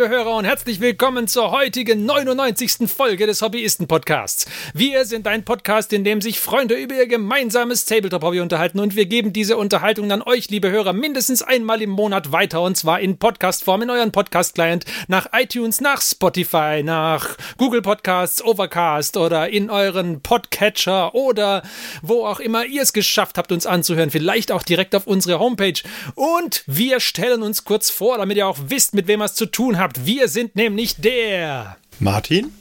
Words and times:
Liebe 0.00 0.14
Hörer 0.14 0.34
und 0.36 0.46
herzlich 0.46 0.80
willkommen 0.80 1.28
zur 1.28 1.50
heutigen 1.50 2.06
99. 2.06 2.88
Folge 2.90 3.26
des 3.26 3.42
Hobbyisten-Podcasts. 3.42 4.46
Wir 4.72 5.04
sind 5.04 5.26
ein 5.26 5.44
Podcast, 5.44 5.92
in 5.92 6.04
dem 6.04 6.22
sich 6.22 6.40
Freunde 6.40 6.74
über 6.74 6.94
ihr 6.94 7.06
gemeinsames 7.06 7.84
Tabletop-Hobby 7.84 8.40
unterhalten 8.40 8.80
und 8.80 8.96
wir 8.96 9.04
geben 9.04 9.34
diese 9.34 9.58
Unterhaltung 9.58 10.08
dann 10.08 10.22
euch, 10.22 10.48
liebe 10.48 10.70
Hörer, 10.70 10.94
mindestens 10.94 11.42
einmal 11.42 11.82
im 11.82 11.90
Monat 11.90 12.32
weiter 12.32 12.62
und 12.62 12.78
zwar 12.78 13.00
in 13.00 13.18
Podcast-Form 13.18 13.82
in 13.82 13.90
euren 13.90 14.10
Podcast-Client 14.10 14.86
nach 15.08 15.28
iTunes, 15.34 15.82
nach 15.82 16.00
Spotify, 16.00 16.80
nach 16.82 17.36
Google 17.58 17.82
Podcasts, 17.82 18.42
Overcast 18.42 19.18
oder 19.18 19.50
in 19.50 19.68
euren 19.68 20.22
Podcatcher 20.22 21.14
oder 21.14 21.62
wo 22.00 22.24
auch 22.24 22.40
immer 22.40 22.64
ihr 22.64 22.80
es 22.80 22.94
geschafft 22.94 23.36
habt, 23.36 23.52
uns 23.52 23.66
anzuhören. 23.66 24.10
Vielleicht 24.10 24.50
auch 24.50 24.62
direkt 24.62 24.94
auf 24.94 25.06
unsere 25.06 25.38
Homepage. 25.40 25.82
Und 26.14 26.64
wir 26.66 27.00
stellen 27.00 27.42
uns 27.42 27.66
kurz 27.66 27.90
vor, 27.90 28.16
damit 28.16 28.38
ihr 28.38 28.48
auch 28.48 28.56
wisst, 28.68 28.94
mit 28.94 29.06
wem 29.06 29.20
ihr 29.20 29.26
es 29.26 29.34
zu 29.34 29.44
tun 29.44 29.78
habt. 29.78 29.89
Wir 29.98 30.28
sind 30.28 30.56
nämlich 30.56 30.96
der 30.96 31.76
Martin, 31.98 32.52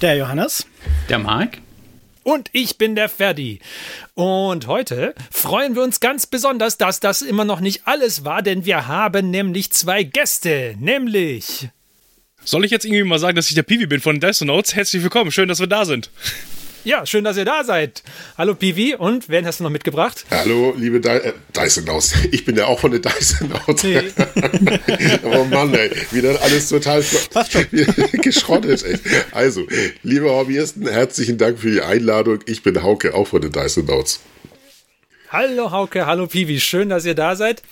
der 0.00 0.16
Johannes, 0.16 0.66
der 1.08 1.18
Marc 1.18 1.58
und 2.24 2.48
ich 2.52 2.78
bin 2.78 2.94
der 2.94 3.08
Ferdi. 3.08 3.60
Und 4.14 4.66
heute 4.66 5.14
freuen 5.30 5.76
wir 5.76 5.82
uns 5.82 6.00
ganz 6.00 6.26
besonders, 6.26 6.78
dass 6.78 7.00
das 7.00 7.22
immer 7.22 7.44
noch 7.44 7.60
nicht 7.60 7.82
alles 7.86 8.24
war, 8.24 8.42
denn 8.42 8.64
wir 8.64 8.88
haben 8.88 9.30
nämlich 9.30 9.70
zwei 9.70 10.02
Gäste, 10.02 10.74
nämlich 10.80 11.68
soll 12.46 12.64
ich 12.66 12.70
jetzt 12.70 12.84
irgendwie 12.84 13.04
mal 13.04 13.18
sagen, 13.18 13.36
dass 13.36 13.48
ich 13.48 13.54
der 13.54 13.62
Piwi 13.62 13.86
bin 13.86 14.00
von 14.02 14.20
Death 14.20 14.42
Notes? 14.42 14.74
Herzlich 14.74 15.02
willkommen, 15.02 15.30
schön, 15.30 15.48
dass 15.48 15.60
wir 15.60 15.66
da 15.66 15.86
sind. 15.86 16.10
Ja, 16.84 17.06
schön, 17.06 17.24
dass 17.24 17.38
ihr 17.38 17.46
da 17.46 17.64
seid. 17.64 18.02
Hallo 18.36 18.54
Piwi 18.54 18.94
und 18.94 19.30
wen 19.30 19.46
hast 19.46 19.58
du 19.58 19.64
noch 19.64 19.70
mitgebracht? 19.70 20.26
Hallo, 20.30 20.74
liebe 20.76 21.00
Di 21.00 21.08
äh, 21.08 21.32
Dyson 21.56 21.88
Aus. 21.88 22.12
Ich 22.30 22.44
bin 22.44 22.56
ja 22.56 22.66
auch 22.66 22.78
von 22.78 22.90
der 22.90 23.00
Dyson 23.00 23.50
Aus. 23.52 23.82
Nee. 23.82 24.02
oh 25.22 25.44
Mann, 25.44 25.72
ey, 25.72 25.90
wieder 26.10 26.38
alles 26.42 26.68
total 26.68 27.02
geschrottet, 28.12 28.84
echt. 28.84 29.02
Also, 29.32 29.66
liebe 30.02 30.28
Hobbyisten, 30.28 30.86
herzlichen 30.86 31.38
Dank 31.38 31.58
für 31.58 31.70
die 31.70 31.80
Einladung. 31.80 32.40
Ich 32.44 32.62
bin 32.62 32.82
Hauke, 32.82 33.14
auch 33.14 33.28
von 33.28 33.40
den 33.40 33.50
Dyson 33.50 33.86
Notes. 33.86 34.20
Hallo 35.30 35.70
Hauke, 35.70 36.04
hallo 36.04 36.26
Piwi, 36.26 36.60
schön, 36.60 36.90
dass 36.90 37.06
ihr 37.06 37.14
da 37.14 37.34
seid. 37.34 37.62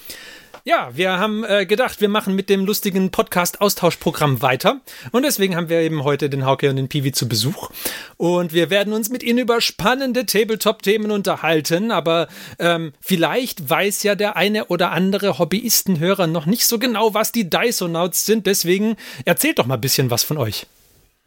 Ja, 0.64 0.90
wir 0.94 1.18
haben 1.18 1.42
äh, 1.42 1.66
gedacht, 1.66 2.00
wir 2.00 2.08
machen 2.08 2.36
mit 2.36 2.48
dem 2.48 2.64
lustigen 2.64 3.10
Podcast-Austauschprogramm 3.10 4.42
weiter. 4.42 4.80
Und 5.10 5.24
deswegen 5.24 5.56
haben 5.56 5.68
wir 5.68 5.80
eben 5.80 6.04
heute 6.04 6.30
den 6.30 6.46
Hauke 6.46 6.70
und 6.70 6.76
den 6.76 6.86
Piwi 6.86 7.10
zu 7.10 7.28
Besuch. 7.28 7.70
Und 8.16 8.52
wir 8.52 8.70
werden 8.70 8.92
uns 8.92 9.10
mit 9.10 9.24
ihnen 9.24 9.40
über 9.40 9.60
spannende 9.60 10.24
Tabletop-Themen 10.24 11.10
unterhalten. 11.10 11.90
Aber 11.90 12.28
ähm, 12.60 12.92
vielleicht 13.00 13.68
weiß 13.68 14.04
ja 14.04 14.14
der 14.14 14.36
eine 14.36 14.66
oder 14.66 14.92
andere 14.92 15.40
Hobbyistenhörer 15.40 16.28
noch 16.28 16.46
nicht 16.46 16.64
so 16.64 16.78
genau, 16.78 17.12
was 17.12 17.32
die 17.32 17.50
Dysonauts 17.50 18.24
sind. 18.24 18.46
Deswegen 18.46 18.94
erzählt 19.24 19.58
doch 19.58 19.66
mal 19.66 19.74
ein 19.74 19.80
bisschen 19.80 20.12
was 20.12 20.22
von 20.22 20.38
euch. 20.38 20.66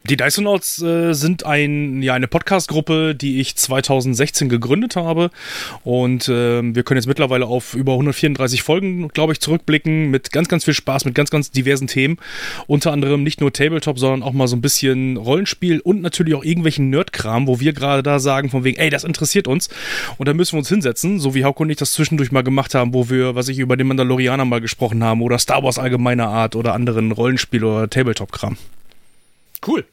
Die 0.08 0.16
Dysonauts 0.16 0.80
äh, 0.82 1.14
sind 1.14 1.44
ein, 1.44 2.00
ja, 2.00 2.14
eine 2.14 2.28
Podcast-Gruppe, 2.28 3.16
die 3.16 3.40
ich 3.40 3.56
2016 3.56 4.48
gegründet 4.48 4.94
habe. 4.94 5.30
Und 5.82 6.28
äh, 6.28 6.62
wir 6.62 6.84
können 6.84 6.98
jetzt 6.98 7.08
mittlerweile 7.08 7.46
auf 7.46 7.74
über 7.74 7.92
134 7.92 8.62
Folgen, 8.62 9.08
glaube 9.08 9.32
ich, 9.32 9.40
zurückblicken 9.40 10.10
mit 10.10 10.30
ganz, 10.30 10.48
ganz 10.48 10.64
viel 10.64 10.74
Spaß, 10.74 11.06
mit 11.06 11.16
ganz, 11.16 11.30
ganz 11.30 11.50
diversen 11.50 11.88
Themen. 11.88 12.18
Unter 12.68 12.92
anderem 12.92 13.24
nicht 13.24 13.40
nur 13.40 13.52
Tabletop, 13.52 13.98
sondern 13.98 14.22
auch 14.22 14.32
mal 14.32 14.46
so 14.46 14.54
ein 14.54 14.60
bisschen 14.60 15.16
Rollenspiel 15.16 15.80
und 15.80 16.02
natürlich 16.02 16.34
auch 16.34 16.44
irgendwelchen 16.44 16.88
Nerdkram, 16.88 17.48
wo 17.48 17.58
wir 17.58 17.72
gerade 17.72 18.04
da 18.04 18.20
sagen, 18.20 18.48
von 18.48 18.62
wegen, 18.62 18.78
ey, 18.78 18.90
das 18.90 19.02
interessiert 19.02 19.48
uns. 19.48 19.68
Und 20.18 20.28
da 20.28 20.34
müssen 20.34 20.52
wir 20.52 20.58
uns 20.58 20.68
hinsetzen, 20.68 21.18
so 21.18 21.34
wie 21.34 21.44
Hauke 21.44 21.64
und 21.64 21.70
ich 21.70 21.78
das 21.78 21.92
zwischendurch 21.92 22.30
mal 22.30 22.42
gemacht 22.42 22.76
haben, 22.76 22.94
wo 22.94 23.10
wir, 23.10 23.34
was 23.34 23.48
ich 23.48 23.58
über 23.58 23.76
den 23.76 23.88
Mandalorianer 23.88 24.44
mal 24.44 24.60
gesprochen 24.60 25.02
haben 25.02 25.20
oder 25.20 25.38
Star 25.38 25.64
Wars 25.64 25.80
allgemeiner 25.80 26.28
Art 26.28 26.54
oder 26.54 26.74
anderen 26.74 27.10
Rollenspiel- 27.10 27.64
oder 27.64 27.90
Tabletop-Kram. 27.90 28.56
Cool. 29.66 29.84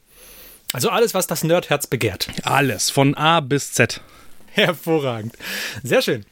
Also 0.73 0.89
alles, 0.89 1.13
was 1.13 1.27
das 1.27 1.43
Nerdherz 1.43 1.87
begehrt. 1.87 2.27
Alles, 2.43 2.89
von 2.89 3.15
A 3.15 3.39
bis 3.39 3.73
Z. 3.73 4.01
Hervorragend. 4.51 5.33
Sehr 5.83 6.01
schön. 6.01 6.25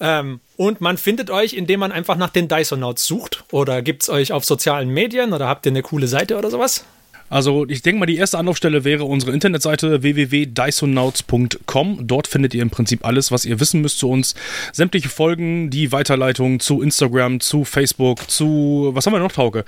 Ähm, 0.00 0.40
und 0.56 0.80
man 0.80 0.96
findet 0.96 1.30
euch, 1.30 1.52
indem 1.52 1.80
man 1.80 1.92
einfach 1.92 2.16
nach 2.16 2.30
den 2.30 2.48
Dysonauts 2.48 3.04
sucht. 3.04 3.44
Oder 3.52 3.82
gibt 3.82 4.02
es 4.02 4.08
euch 4.08 4.32
auf 4.32 4.44
sozialen 4.44 4.88
Medien 4.88 5.32
oder 5.32 5.46
habt 5.46 5.66
ihr 5.66 5.72
eine 5.72 5.82
coole 5.82 6.08
Seite 6.08 6.38
oder 6.38 6.50
sowas? 6.50 6.84
Also 7.28 7.66
ich 7.68 7.82
denke 7.82 8.00
mal, 8.00 8.06
die 8.06 8.16
erste 8.16 8.38
Anlaufstelle 8.38 8.84
wäre 8.84 9.04
unsere 9.04 9.32
Internetseite 9.32 10.02
www.dysonauts.com. 10.02 12.06
Dort 12.06 12.28
findet 12.28 12.52
ihr 12.52 12.60
im 12.60 12.70
Prinzip 12.70 13.06
alles, 13.06 13.30
was 13.30 13.44
ihr 13.44 13.60
wissen 13.60 13.80
müsst 13.80 13.98
zu 13.98 14.10
uns. 14.10 14.34
Sämtliche 14.72 15.08
Folgen, 15.08 15.70
die 15.70 15.92
Weiterleitung 15.92 16.60
zu 16.60 16.82
Instagram, 16.82 17.40
zu 17.40 17.64
Facebook, 17.64 18.30
zu... 18.30 18.90
Was 18.92 19.06
haben 19.06 19.14
wir 19.14 19.20
noch, 19.20 19.32
Tauke? 19.32 19.64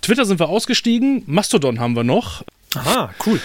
Twitter 0.00 0.24
sind 0.24 0.40
wir 0.40 0.48
ausgestiegen. 0.48 1.22
Mastodon 1.26 1.78
haben 1.78 1.94
wir 1.94 2.04
noch. 2.04 2.42
Aha, 2.76 3.10
cool. 3.26 3.40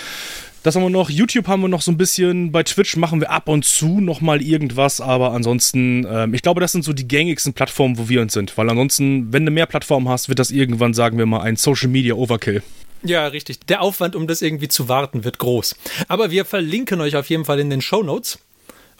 Das 0.64 0.76
haben 0.76 0.84
wir 0.84 0.90
noch. 0.90 1.10
YouTube 1.10 1.48
haben 1.48 1.62
wir 1.62 1.70
noch 1.70 1.82
so 1.82 1.92
ein 1.92 1.98
bisschen. 1.98 2.52
Bei 2.52 2.64
Twitch 2.64 2.98
machen 2.98 3.22
wir 3.22 3.32
ab 3.32 3.48
und 3.48 3.64
zu 3.64 4.02
noch 4.02 4.20
mal 4.20 4.42
irgendwas. 4.42 5.00
Aber 5.00 5.32
ansonsten, 5.32 6.06
ähm, 6.10 6.34
ich 6.34 6.42
glaube, 6.42 6.60
das 6.60 6.74
sind 6.74 6.84
so 6.84 6.92
die 6.92 7.08
gängigsten 7.08 7.54
Plattformen, 7.54 7.98
wo 7.98 8.10
wir 8.10 8.22
uns 8.22 8.34
sind. 8.34 8.58
Weil 8.58 8.70
ansonsten, 8.70 9.32
wenn 9.32 9.46
du 9.46 9.52
mehr 9.52 9.68
Plattformen 9.68 10.10
hast, 10.10 10.28
wird 10.28 10.40
das 10.40 10.52
irgendwann, 10.52 10.94
sagen 10.94 11.18
wir 11.18 11.26
mal, 11.26 11.42
ein 11.42 11.56
Social 11.56 11.88
Media 11.88 12.14
Overkill. 12.14 12.62
Ja, 13.04 13.28
richtig. 13.28 13.60
Der 13.62 13.82
Aufwand, 13.82 14.16
um 14.16 14.28
das 14.28 14.42
irgendwie 14.42 14.68
zu 14.68 14.90
warten, 14.90 15.24
wird 15.24 15.40
groß. 15.40 15.76
Aber 16.10 16.32
wir 16.32 16.44
verlinken 16.44 17.00
euch 17.00 17.16
auf 17.16 17.30
jeden 17.30 17.46
Fall 17.46 17.60
in 17.60 17.70
den 17.70 17.82
Show 17.82 18.04
Notes. 18.04 18.40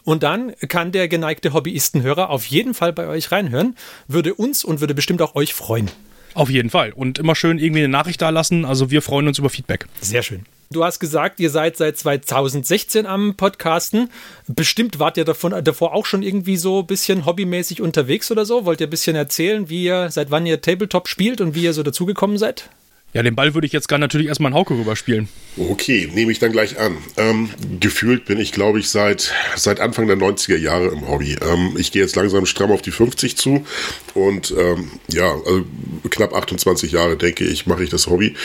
Und 0.06 0.24
dann 0.24 0.54
kann 0.70 0.94
der 0.94 1.10
geneigte 1.10 1.52
Hobbyistenhörer 1.52 2.30
auf 2.30 2.46
jeden 2.46 2.74
Fall 2.74 2.94
bei 2.94 3.08
euch 3.08 3.34
reinhören. 3.34 3.76
Würde 4.08 4.34
uns 4.34 4.64
und 4.64 4.80
würde 4.80 4.94
bestimmt 4.94 5.22
auch 5.22 5.36
euch 5.36 5.54
freuen. 5.54 5.92
Auf 6.34 6.50
jeden 6.50 6.70
Fall. 6.70 6.92
Und 6.94 7.20
immer 7.20 7.36
schön 7.36 7.58
irgendwie 7.58 7.80
eine 7.80 7.90
Nachricht 7.90 8.22
da 8.22 8.30
lassen. 8.30 8.66
Also 8.66 8.92
wir 8.92 9.02
freuen 9.02 9.28
uns 9.28 9.40
über 9.40 9.50
Feedback. 9.50 9.88
Sehr 10.02 10.24
schön. 10.24 10.46
Du 10.72 10.84
hast 10.84 11.00
gesagt, 11.00 11.40
ihr 11.40 11.50
seid 11.50 11.78
seit 11.78 11.98
2016 11.98 13.08
am 13.08 13.34
Podcasten. 13.36 14.12
Bestimmt 14.48 15.00
wart 15.00 15.18
ihr 15.18 15.26
davon, 15.26 15.64
davor 15.64 15.96
auch 15.96 16.06
schon 16.06 16.22
irgendwie 16.22 16.58
so 16.58 16.82
ein 16.82 16.86
bisschen 16.86 17.26
hobbymäßig 17.26 17.82
unterwegs 17.82 18.30
oder 18.30 18.46
so. 18.46 18.66
Wollt 18.66 18.80
ihr 18.80 18.86
ein 18.86 18.92
bisschen 18.92 19.16
erzählen, 19.16 19.68
wie 19.70 19.86
ihr, 19.86 20.12
seit 20.12 20.30
wann 20.30 20.46
ihr 20.46 20.62
Tabletop 20.62 21.08
spielt 21.08 21.42
und 21.42 21.56
wie 21.56 21.64
ihr 21.64 21.74
so 21.74 21.82
dazugekommen 21.82 22.38
seid? 22.38 22.70
Ja, 23.12 23.24
den 23.24 23.36
Ball 23.36 23.56
würde 23.56 23.66
ich 23.66 23.74
jetzt 23.74 23.88
gar 23.88 23.97
natürlich 23.97 24.28
erstmal 24.28 24.52
an 24.52 24.58
Hauke 24.58 24.75
rüberspielen. 24.75 25.28
Okay, 25.58 26.09
nehme 26.14 26.31
ich 26.31 26.38
dann 26.38 26.52
gleich 26.52 26.80
an. 26.80 26.97
Ähm, 27.18 27.50
gefühlt 27.80 28.25
bin 28.25 28.40
ich, 28.40 28.52
glaube 28.52 28.80
ich, 28.80 28.90
seit, 28.90 29.34
seit 29.56 29.80
Anfang 29.80 30.06
der 30.06 30.16
90er 30.16 30.58
Jahre 30.58 30.90
im 30.90 31.08
Hobby. 31.08 31.36
Ähm, 31.42 31.75
ich 31.75 31.92
gehe 31.92 32.03
jetzt 32.03 32.16
langsam 32.16 32.46
stramm 32.46 32.72
auf 32.72 32.84
die 32.84 32.92
50 32.92 33.36
zu 33.36 33.66
und 34.14 34.53
ähm, 34.56 34.92
ja, 35.08 35.34
also 35.34 35.66
knapp 36.12 36.36
28 36.36 36.92
Jahre, 36.92 37.18
denke 37.18 37.46
ich, 37.46 37.66
mache 37.66 37.84
ich 37.84 37.90
das 37.90 38.06
Hobby. 38.06 38.36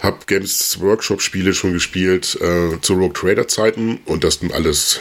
Hab 0.00 0.26
Games 0.26 0.78
Workshop 0.80 1.22
Spiele 1.22 1.54
schon 1.54 1.72
gespielt 1.72 2.38
äh, 2.42 2.78
zu 2.82 2.94
Rogue 2.94 3.14
Trader 3.14 3.48
Zeiten 3.48 4.00
und 4.04 4.22
das 4.22 4.40
dann 4.40 4.50
alles 4.50 5.00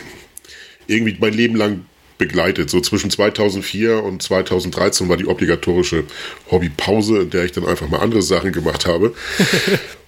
irgendwie 0.87 1.17
mein 1.19 1.33
Leben 1.33 1.55
lang 1.55 1.85
begleitet. 2.19 2.69
So 2.69 2.79
zwischen 2.81 3.09
2004 3.09 4.03
und 4.03 4.21
2013 4.21 5.09
war 5.09 5.17
die 5.17 5.25
obligatorische 5.25 6.03
Hobbypause, 6.51 7.21
in 7.21 7.29
der 7.31 7.45
ich 7.45 7.53
dann 7.53 7.65
einfach 7.65 7.89
mal 7.89 8.01
andere 8.01 8.21
Sachen 8.21 8.51
gemacht 8.51 8.85
habe. 8.85 9.15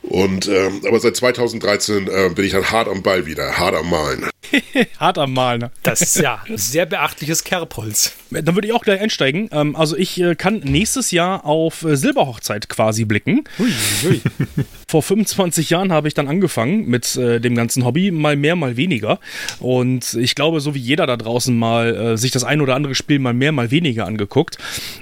Und 0.04 0.48
ähm, 0.48 0.82
aber 0.88 1.00
seit 1.00 1.16
2013 1.16 2.08
äh, 2.08 2.30
bin 2.34 2.46
ich 2.46 2.52
dann 2.52 2.72
hart 2.72 2.88
am 2.88 3.04
Ball 3.04 3.26
wieder, 3.26 3.58
hart 3.58 3.76
am 3.76 3.90
Malen. 3.90 4.26
hart 5.00 5.18
am 5.18 5.34
Malen. 5.34 5.62
Ne? 5.62 5.72
Das 5.84 6.02
ist 6.02 6.18
ja 6.18 6.42
sehr 6.56 6.86
beachtliches 6.86 7.44
Kerbholz. 7.44 8.14
Dann 8.32 8.56
würde 8.56 8.68
ich 8.68 8.74
auch 8.74 8.84
gleich 8.84 9.00
einsteigen. 9.00 9.50
Ähm, 9.52 9.76
also 9.76 9.96
ich 9.96 10.20
äh, 10.20 10.36
kann 10.36 10.60
nächstes 10.60 11.12
Jahr 11.12 11.46
auf 11.46 11.84
äh, 11.84 11.96
Silberhochzeit 11.96 12.70
quasi 12.70 13.06
blicken. 13.06 13.44
Ui, 13.60 13.72
ui. 14.08 14.22
Vor 14.88 15.04
25 15.04 15.70
Jahren 15.70 15.94
habe 15.94 16.10
ich 16.10 16.14
dann 16.14 16.28
angefangen 16.28 16.86
mit 16.88 17.16
äh, 17.16 17.40
dem 17.40 17.56
ganzen 17.56 17.86
Hobby, 17.86 18.12
mal 18.12 18.36
mehr, 18.36 18.56
mal 18.56 18.76
weniger. 18.76 19.20
Und 19.60 20.16
ich 20.16 20.36
glaube, 20.36 20.60
so 20.60 20.76
wie 20.76 20.80
jeder 20.80 21.08
da 21.08 21.16
draußen 21.16 21.58
mal 21.58 21.96
äh, 21.96 22.18
sich 22.18 22.32
das 22.32 22.44
ein 22.44 22.60
oder 22.60 22.76
andere 22.76 22.96
Spiel 22.96 23.20
mal 23.20 23.34
mehr, 23.34 23.52
mal 23.52 23.72
weniger 23.72 24.06
angeguckt. 24.06 24.58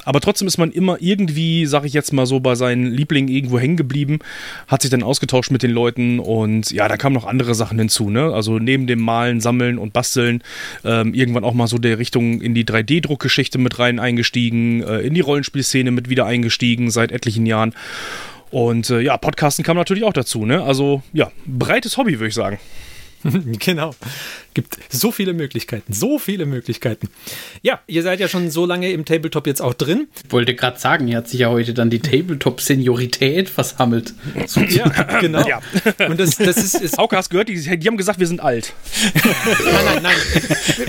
Aber 0.06 0.22
trotzdem 0.22 0.48
ist 0.48 0.58
man 0.58 0.72
immer 0.72 0.98
irgendwie, 1.00 1.66
sag 1.66 1.86
ich 1.86 1.94
jetzt 1.94 2.14
mal 2.14 2.26
so, 2.26 2.40
bei 2.40 2.56
seinen 2.56 2.92
Lieblingen 2.92 3.34
irgendwo 3.34 3.58
hängen 3.58 3.78
geblieben, 3.78 4.20
hat 4.68 4.84
sich 4.84 4.89
dann 4.90 5.04
ausgetauscht 5.04 5.52
mit 5.52 5.64
den 5.64 5.72
Leuten 5.72 6.20
und 6.20 6.72
ja, 6.72 6.88
da 6.88 6.98
kamen 6.98 7.14
noch 7.14 7.26
andere 7.26 7.56
Sachen 7.56 7.80
hinzu. 7.80 8.10
Ne? 8.10 8.34
Also 8.34 8.60
neben 8.60 8.88
dem 8.88 9.00
Malen, 9.00 9.42
Sammeln 9.42 9.78
und 9.78 9.94
Basteln 9.94 10.44
ähm, 10.84 11.14
irgendwann 11.14 11.44
auch 11.44 11.54
mal 11.54 11.68
so 11.68 11.78
der 11.78 12.00
Richtung 12.00 12.42
in 12.42 12.54
die 12.54 12.66
3D-Druckgeschichte 12.66 13.58
mit 13.58 13.80
rein 13.80 14.00
eingestiegen, 14.00 14.84
äh, 14.84 15.00
in 15.00 15.14
die 15.14 15.22
Rollenspielszene 15.22 15.92
mit 15.92 16.10
wieder 16.10 16.26
eingestiegen 16.26 16.92
seit 16.92 17.12
etlichen 17.12 17.46
Jahren. 17.46 17.74
Und 18.52 18.90
äh, 18.90 19.02
ja, 19.02 19.18
Podcasten 19.18 19.64
kam 19.64 19.78
natürlich 19.78 20.04
auch 20.04 20.14
dazu, 20.14 20.46
ne? 20.46 20.64
Also 20.64 21.04
ja, 21.14 21.32
breites 21.46 21.98
Hobby, 21.98 22.14
würde 22.14 22.30
ich 22.30 22.34
sagen. 22.34 22.60
genau. 23.60 23.94
Gibt 24.54 24.78
so 24.90 25.12
viele 25.12 25.34
Möglichkeiten, 25.34 25.94
so 25.94 26.18
viele 26.18 26.46
Möglichkeiten. 26.46 27.10
Ja, 27.62 27.80
ihr 27.88 28.04
seid 28.04 28.20
ja 28.20 28.28
schon 28.28 28.50
so 28.50 28.66
lange 28.66 28.92
im 28.92 29.06
Tabletop 29.06 29.46
jetzt 29.48 29.62
auch 29.62 29.74
drin. 29.74 30.08
Ich 30.26 30.32
wollte 30.32 30.56
gerade 30.56 30.80
sagen, 30.80 31.08
hier 31.08 31.18
hat 31.18 31.30
sich 31.30 31.42
ja 31.42 31.50
heute 31.50 31.74
dann 31.74 31.90
die 31.90 32.00
Tabletop-Seniorität 32.00 33.50
versammelt. 33.50 34.14
So, 34.48 34.62
ja, 34.62 34.88
genau. 35.20 35.48
Ja. 35.48 35.62
Und 36.08 36.20
das, 36.20 36.38
das 36.38 36.58
ist, 36.58 36.76
ist 36.76 36.98
Hauke, 36.98 37.16
hast 37.16 37.30
gehört, 37.30 37.50
die, 37.50 37.56
die, 37.56 37.88
haben 37.88 37.98
gesagt, 37.98 38.20
wir 38.20 38.28
sind 38.28 38.40
alt. 38.40 38.74
nein, 39.14 39.86
nein, 39.86 40.04
nein. 40.04 40.16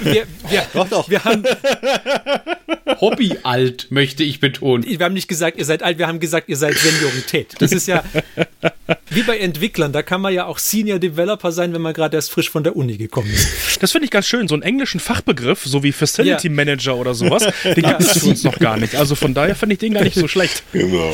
Wir, 0.05 0.27
wir, 0.49 0.67
doch, 0.73 0.89
doch. 0.89 1.11
Wir 1.11 1.25
haben 1.25 1.45
Hobby 3.01 3.39
alt, 3.43 3.89
möchte 3.91 4.25
ich 4.25 4.41
betonen. 4.41 4.85
Wir 4.87 5.05
haben 5.05 5.15
nicht 5.15 5.29
gesagt, 5.29 5.59
ihr 5.59 5.65
seid 5.65 5.83
alt, 5.83 5.99
wir 5.99 6.07
haben 6.07 6.21
gesagt, 6.21 6.49
ihr 6.49 6.57
seid 6.57 6.75
Seniorität. 6.77 7.55
Das 7.59 7.73
ist 7.73 7.87
ja 7.87 8.03
wie 9.11 9.23
bei 9.23 9.39
Entwicklern, 9.39 9.93
da 9.93 10.03
kann 10.03 10.21
man 10.21 10.33
ja 10.33 10.47
auch 10.47 10.59
Senior 10.59 10.99
Developer 10.99 11.53
sein, 11.53 11.73
wenn 11.73 11.83
man 11.83 11.95
gerade 11.95 12.17
erst 12.17 12.31
frisch 12.31 12.51
von 12.51 12.65
der 12.65 12.77
Uni 12.77 12.97
gekommen 12.97 13.31
ist. 13.31 13.49
Das 13.81 13.93
finde 13.93 14.05
ich 14.05 14.11
ganz 14.11 14.27
schön, 14.27 14.49
so 14.49 14.55
einen 14.55 14.63
englischen 14.63 15.01
Fachbegriff, 15.01 15.65
so 15.65 15.83
wie 15.83 15.93
Facility 15.93 16.49
ja. 16.49 16.55
Manager 16.55 16.97
oder 16.97 17.15
sowas, 17.15 17.47
den 17.65 17.83
gibt 17.83 18.01
es 18.01 18.19
für 18.19 18.27
uns 18.27 18.45
noch 18.45 18.59
gar 18.59 18.77
nicht. 18.77 18.95
Also 18.95 19.15
von 19.15 19.35
daher 19.35 19.55
finde 19.55 19.75
ich 19.75 19.79
den 19.79 19.95
gar 19.95 20.05
nicht 20.05 20.17
so 20.17 20.29
schlecht. 20.29 20.63
Genau. 20.73 21.13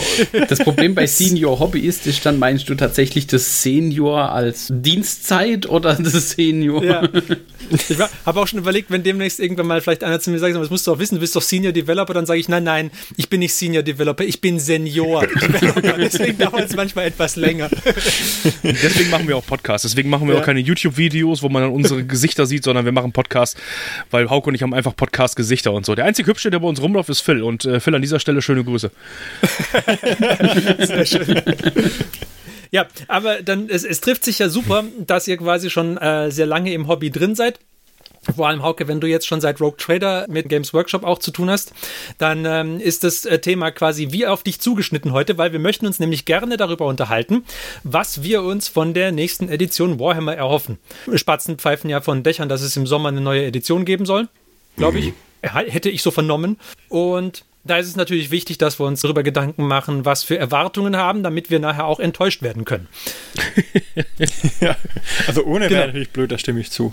Das 0.48 0.58
Problem 0.60 0.94
bei 0.94 1.06
Senior 1.06 1.58
Hobbyist 1.58 2.06
ist 2.06 2.24
dann, 2.26 2.38
meinst 2.38 2.68
du 2.68 2.74
tatsächlich 2.74 3.26
das 3.26 3.62
Senior 3.62 4.32
als 4.32 4.68
Dienstzeit 4.70 5.66
oder 5.68 5.94
das 5.94 6.30
Senior? 6.30 6.82
Ja. 6.84 7.08
Ich 7.70 7.98
habe 8.24 8.40
auch 8.40 8.46
schon 8.46 8.58
überlegt, 8.58 8.90
wenn 8.90 9.02
demnächst 9.02 9.40
irgendwann 9.40 9.66
mal 9.66 9.80
vielleicht 9.80 10.04
einer 10.04 10.20
zu 10.20 10.30
mir 10.30 10.38
sagt, 10.38 10.54
das 10.54 10.70
musst 10.70 10.86
du 10.86 10.92
auch 10.92 10.98
wissen, 10.98 11.16
du 11.16 11.20
bist 11.20 11.34
doch 11.34 11.42
Senior 11.42 11.72
Developer, 11.72 12.14
dann 12.14 12.26
sage 12.26 12.38
ich, 12.38 12.48
nein, 12.48 12.64
nein, 12.64 12.90
ich 13.16 13.28
bin 13.28 13.40
nicht 13.40 13.54
Senior 13.54 13.82
Developer, 13.82 14.24
ich 14.24 14.40
bin 14.40 14.58
Senior. 14.58 15.26
Deswegen 15.98 16.38
dauert 16.38 16.68
es 16.68 16.76
manchmal 16.76 17.06
etwas 17.06 17.36
länger. 17.36 17.68
Deswegen 18.62 19.10
machen 19.10 19.28
wir 19.28 19.36
auch 19.36 19.46
Podcasts. 19.46 19.88
Deswegen 19.88 20.10
machen 20.10 20.28
wir 20.28 20.34
ja. 20.34 20.40
auch 20.40 20.44
keine 20.44 20.60
YouTube-Videos, 20.60 21.42
wo 21.42 21.48
man 21.48 21.62
dann 21.62 21.72
unsere 21.72 22.04
Gesichter 22.04 22.25
sieht, 22.34 22.64
sondern 22.64 22.84
wir 22.84 22.92
machen 22.92 23.12
Podcasts, 23.12 23.60
weil 24.10 24.28
Hauke 24.30 24.48
und 24.48 24.54
ich 24.54 24.62
haben 24.62 24.74
einfach 24.74 24.96
Podcast-Gesichter 24.96 25.72
und 25.72 25.86
so. 25.86 25.94
Der 25.94 26.04
einzige 26.04 26.30
Hübsche, 26.30 26.50
der 26.50 26.58
bei 26.58 26.68
uns 26.68 26.82
rumläuft, 26.82 27.08
ist 27.08 27.20
Phil. 27.20 27.42
Und 27.42 27.64
äh, 27.64 27.80
Phil 27.80 27.94
an 27.94 28.02
dieser 28.02 28.18
Stelle 28.20 28.42
schöne 28.42 28.64
Grüße. 28.64 28.90
Sehr 30.80 31.06
schön. 31.06 31.42
Ja, 32.70 32.86
aber 33.08 33.42
dann, 33.42 33.68
es, 33.68 33.84
es 33.84 34.00
trifft 34.00 34.24
sich 34.24 34.38
ja 34.38 34.48
super, 34.48 34.84
dass 34.98 35.28
ihr 35.28 35.36
quasi 35.36 35.70
schon 35.70 35.96
äh, 35.98 36.30
sehr 36.30 36.46
lange 36.46 36.72
im 36.72 36.88
Hobby 36.88 37.10
drin 37.10 37.34
seid. 37.34 37.60
Vor 38.34 38.48
allem, 38.48 38.62
Hauke, 38.62 38.88
wenn 38.88 39.00
du 39.00 39.06
jetzt 39.06 39.26
schon 39.26 39.40
seit 39.40 39.60
Rogue 39.60 39.76
Trader 39.76 40.26
mit 40.28 40.48
Games 40.48 40.74
Workshop 40.74 41.04
auch 41.04 41.18
zu 41.18 41.30
tun 41.30 41.50
hast, 41.50 41.72
dann 42.18 42.44
ähm, 42.44 42.80
ist 42.80 43.04
das 43.04 43.24
äh, 43.24 43.38
Thema 43.38 43.70
quasi 43.70 44.08
wie 44.10 44.26
auf 44.26 44.42
dich 44.42 44.60
zugeschnitten 44.60 45.12
heute, 45.12 45.38
weil 45.38 45.52
wir 45.52 45.58
möchten 45.58 45.86
uns 45.86 46.00
nämlich 46.00 46.24
gerne 46.24 46.56
darüber 46.56 46.86
unterhalten, 46.86 47.44
was 47.84 48.22
wir 48.22 48.42
uns 48.42 48.68
von 48.68 48.94
der 48.94 49.12
nächsten 49.12 49.48
Edition 49.48 50.00
Warhammer 50.00 50.34
erhoffen. 50.34 50.78
Spatzen 51.14 51.58
pfeifen 51.58 51.90
ja 51.90 52.00
von 52.00 52.22
Dächern, 52.22 52.48
dass 52.48 52.62
es 52.62 52.76
im 52.76 52.86
Sommer 52.86 53.08
eine 53.10 53.20
neue 53.20 53.44
Edition 53.44 53.84
geben 53.84 54.06
soll, 54.06 54.28
glaube 54.76 54.98
ich. 54.98 55.06
Mhm. 55.06 55.14
Hätte 55.42 55.90
ich 55.90 56.02
so 56.02 56.10
vernommen. 56.10 56.58
Und 56.88 57.44
da 57.66 57.78
ist 57.78 57.88
es 57.88 57.96
natürlich 57.96 58.30
wichtig, 58.30 58.58
dass 58.58 58.78
wir 58.78 58.86
uns 58.86 59.00
darüber 59.00 59.22
Gedanken 59.22 59.66
machen, 59.66 60.04
was 60.04 60.22
für 60.22 60.38
Erwartungen 60.38 60.96
haben, 60.96 61.22
damit 61.22 61.50
wir 61.50 61.58
nachher 61.58 61.86
auch 61.86 62.00
enttäuscht 62.00 62.42
werden 62.42 62.64
können. 62.64 62.88
ja, 64.60 64.76
also 65.26 65.44
ohne 65.44 65.68
genau. 65.68 65.78
wäre 65.78 65.86
natürlich 65.88 66.10
blöd, 66.10 66.32
da 66.32 66.38
stimme 66.38 66.60
ich 66.60 66.70
zu. 66.70 66.92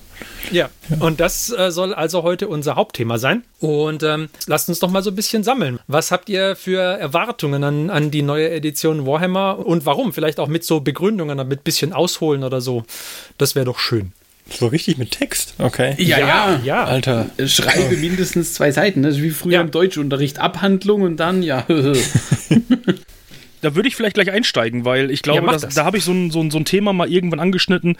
Ja, 0.52 0.70
und 1.00 1.20
das 1.20 1.52
äh, 1.52 1.72
soll 1.72 1.94
also 1.94 2.24
heute 2.24 2.48
unser 2.48 2.76
Hauptthema 2.76 3.18
sein. 3.18 3.44
Und 3.60 4.04
ähm, 4.04 4.30
lasst 4.48 4.70
uns 4.70 4.80
doch 4.80 4.90
mal 4.90 5.04
so 5.04 5.12
ein 5.12 5.16
bisschen 5.16 5.44
sammeln. 5.44 5.80
Was 5.88 6.12
habt 6.12 6.30
ihr 6.30 6.56
für 6.56 6.82
Erwartungen 6.82 7.64
an, 7.64 7.90
an 7.90 8.12
die 8.12 8.22
neue 8.22 8.50
Edition 8.50 9.06
Warhammer 9.06 9.60
und 9.66 9.86
warum? 9.86 10.14
Vielleicht 10.14 10.40
auch 10.40 10.48
mit 10.48 10.64
so 10.64 10.82
Begründungen, 10.82 11.38
damit 11.38 11.62
ein 11.62 11.64
bisschen 11.64 11.94
ausholen 11.94 12.44
oder 12.44 12.62
so. 12.62 12.84
Das 13.38 13.56
wäre 13.56 13.66
doch 13.66 13.80
schön. 13.80 14.12
So 14.58 14.68
richtig 14.68 14.98
mit 14.98 15.12
Text? 15.12 15.56
Okay. 15.58 15.96
Ja, 15.98 16.20
ja. 16.20 16.62
ja. 16.64 16.84
Alter. 16.86 17.30
Schreibe 17.46 17.98
mindestens 17.98 18.54
zwei 18.54 18.72
Seiten. 18.72 19.04
Das 19.04 19.16
ist 19.16 19.22
wie 19.22 19.32
früher 19.32 19.54
ja. 19.54 19.62
im 19.62 19.72
Deutschunterricht. 19.72 20.40
Abhandlung 20.40 21.02
und 21.02 21.18
dann, 21.18 21.44
ja. 21.44 21.66
da 23.64 23.76
würde 23.76 23.88
ich 23.88 23.96
vielleicht 23.96 24.16
gleich 24.16 24.30
einsteigen, 24.30 24.86
weil 24.86 25.10
ich 25.10 25.22
glaube, 25.22 25.46
ja, 25.46 25.52
das, 25.52 25.62
das. 25.64 25.76
da 25.76 25.86
habe 25.86 25.98
ich 25.98 26.04
so 26.04 26.12
ein, 26.12 26.32
so, 26.32 26.42
ein, 26.42 26.52
so 26.52 26.58
ein 26.58 26.66
Thema 26.66 26.94
mal 26.94 27.10
irgendwann 27.10 27.40
angeschnitten, 27.40 27.96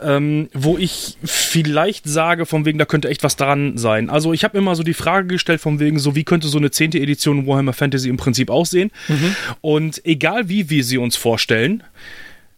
ähm, 0.00 0.48
wo 0.52 0.76
ich 0.78 1.16
vielleicht 1.24 2.06
sage, 2.06 2.46
von 2.46 2.64
wegen, 2.64 2.78
da 2.78 2.84
könnte 2.84 3.08
echt 3.08 3.22
was 3.24 3.36
dran 3.36 3.78
sein. 3.78 4.10
Also 4.10 4.32
ich 4.32 4.44
habe 4.44 4.58
immer 4.58 4.76
so 4.76 4.82
die 4.82 4.94
Frage 4.94 5.28
gestellt, 5.28 5.60
von 5.60 5.80
wegen, 5.80 5.98
so 5.98 6.14
wie 6.14 6.24
könnte 6.24 6.48
so 6.48 6.58
eine 6.58 6.70
zehnte 6.70 6.98
Edition 7.00 7.46
Warhammer 7.46 7.72
Fantasy 7.72 8.08
im 8.08 8.18
Prinzip 8.18 8.50
aussehen. 8.50 8.90
Mhm. 9.08 9.34
Und 9.62 10.04
egal 10.04 10.48
wie 10.48 10.68
wir 10.68 10.84
sie 10.84 10.98
uns 10.98 11.16
vorstellen, 11.16 11.82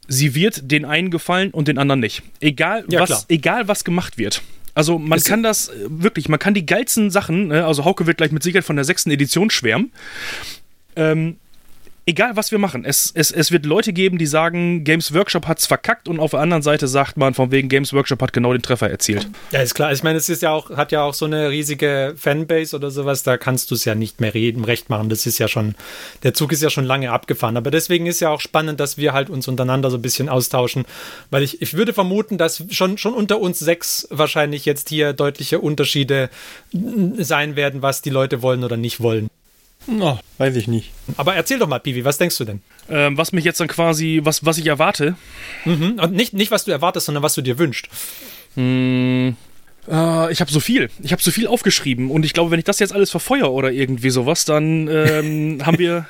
sie 0.08 0.34
wird 0.34 0.70
den 0.70 0.84
einen 0.84 1.10
gefallen 1.10 1.50
und 1.50 1.68
den 1.68 1.78
anderen 1.78 2.00
nicht. 2.00 2.22
Egal, 2.40 2.84
ja, 2.88 3.00
was, 3.00 3.26
egal 3.28 3.68
was 3.68 3.84
gemacht 3.84 4.18
wird. 4.18 4.42
Also 4.74 4.98
man 4.98 5.18
ist 5.18 5.26
kann 5.26 5.42
das 5.42 5.68
äh, 5.68 5.72
wirklich, 5.88 6.28
man 6.28 6.38
kann 6.38 6.54
die 6.54 6.66
geilsten 6.66 7.10
Sachen, 7.10 7.48
ne, 7.48 7.64
also 7.64 7.84
Hauke 7.84 8.06
wird 8.06 8.18
gleich 8.18 8.32
mit 8.32 8.42
Sicherheit 8.42 8.64
von 8.64 8.76
der 8.76 8.84
sechsten 8.84 9.10
Edition 9.10 9.50
schwärmen. 9.50 9.92
Ähm, 10.96 11.36
egal 12.06 12.36
was 12.36 12.50
wir 12.50 12.58
machen, 12.58 12.84
es, 12.84 13.10
es, 13.14 13.30
es 13.30 13.50
wird 13.50 13.64
Leute 13.66 13.92
geben, 13.92 14.18
die 14.18 14.26
sagen, 14.26 14.84
Games 14.84 15.14
Workshop 15.14 15.46
hat 15.46 15.58
es 15.58 15.66
verkackt 15.66 16.08
und 16.08 16.20
auf 16.20 16.32
der 16.32 16.40
anderen 16.40 16.62
Seite 16.62 16.86
sagt 16.88 17.16
man, 17.16 17.34
von 17.34 17.50
wegen 17.50 17.68
Games 17.68 17.92
Workshop 17.92 18.20
hat 18.22 18.32
genau 18.32 18.52
den 18.52 18.62
Treffer 18.62 18.90
erzielt. 18.90 19.28
Ja, 19.52 19.60
ist 19.60 19.74
klar. 19.74 19.92
Ich 19.92 20.02
meine, 20.02 20.18
es 20.18 20.28
ist 20.28 20.42
ja 20.42 20.50
auch, 20.50 20.70
hat 20.70 20.92
ja 20.92 21.02
auch 21.02 21.14
so 21.14 21.24
eine 21.24 21.50
riesige 21.50 22.14
Fanbase 22.16 22.76
oder 22.76 22.90
sowas, 22.90 23.22
da 23.22 23.36
kannst 23.36 23.70
du 23.70 23.74
es 23.74 23.84
ja 23.84 23.94
nicht 23.94 24.20
mehr 24.20 24.34
reden, 24.34 24.64
recht 24.64 24.90
machen. 24.90 25.08
Das 25.08 25.26
ist 25.26 25.38
ja 25.38 25.48
schon, 25.48 25.74
der 26.22 26.34
Zug 26.34 26.52
ist 26.52 26.62
ja 26.62 26.70
schon 26.70 26.84
lange 26.84 27.10
abgefahren. 27.10 27.56
Aber 27.56 27.70
deswegen 27.70 28.06
ist 28.06 28.20
ja 28.20 28.30
auch 28.30 28.40
spannend, 28.40 28.80
dass 28.80 28.98
wir 28.98 29.12
halt 29.12 29.30
uns 29.30 29.48
untereinander 29.48 29.90
so 29.90 29.96
ein 29.96 30.02
bisschen 30.02 30.28
austauschen, 30.28 30.84
weil 31.30 31.42
ich, 31.42 31.62
ich 31.62 31.74
würde 31.74 31.92
vermuten, 31.92 32.38
dass 32.38 32.64
schon, 32.70 32.98
schon 32.98 33.14
unter 33.14 33.40
uns 33.40 33.58
sechs 33.58 34.06
wahrscheinlich 34.10 34.64
jetzt 34.64 34.88
hier 34.88 35.12
deutliche 35.12 35.60
Unterschiede 35.60 36.28
sein 36.72 37.56
werden, 37.56 37.82
was 37.82 38.02
die 38.02 38.10
Leute 38.10 38.42
wollen 38.42 38.64
oder 38.64 38.76
nicht 38.76 39.00
wollen. 39.00 39.28
No, 39.86 40.18
weiß 40.38 40.56
ich 40.56 40.66
nicht. 40.66 40.92
Aber 41.16 41.34
erzähl 41.34 41.58
doch 41.58 41.68
mal, 41.68 41.78
Piwi, 41.78 42.04
was 42.04 42.18
denkst 42.18 42.38
du 42.38 42.44
denn? 42.44 42.62
Ähm, 42.88 43.16
was 43.18 43.32
mich 43.32 43.44
jetzt 43.44 43.60
dann 43.60 43.68
quasi, 43.68 44.20
was, 44.22 44.44
was 44.44 44.58
ich 44.58 44.66
erwarte. 44.66 45.16
Mhm. 45.64 45.98
Und 46.00 46.12
nicht, 46.12 46.32
nicht, 46.32 46.50
was 46.50 46.64
du 46.64 46.70
erwartest, 46.70 47.06
sondern 47.06 47.22
was 47.22 47.34
du 47.34 47.42
dir 47.42 47.58
wünschst. 47.58 47.88
Hm. 48.54 49.36
Äh, 49.88 50.32
ich 50.32 50.40
habe 50.40 50.50
so 50.50 50.60
viel. 50.60 50.90
Ich 51.02 51.12
habe 51.12 51.22
so 51.22 51.30
viel 51.30 51.46
aufgeschrieben. 51.46 52.10
Und 52.10 52.24
ich 52.24 52.32
glaube, 52.32 52.50
wenn 52.50 52.58
ich 52.58 52.64
das 52.64 52.78
jetzt 52.78 52.92
alles 52.92 53.10
verfeuere 53.10 53.52
oder 53.52 53.72
irgendwie 53.72 54.10
sowas, 54.10 54.44
dann 54.44 54.88
ähm, 54.88 55.58
haben 55.66 55.78
wir 55.78 56.06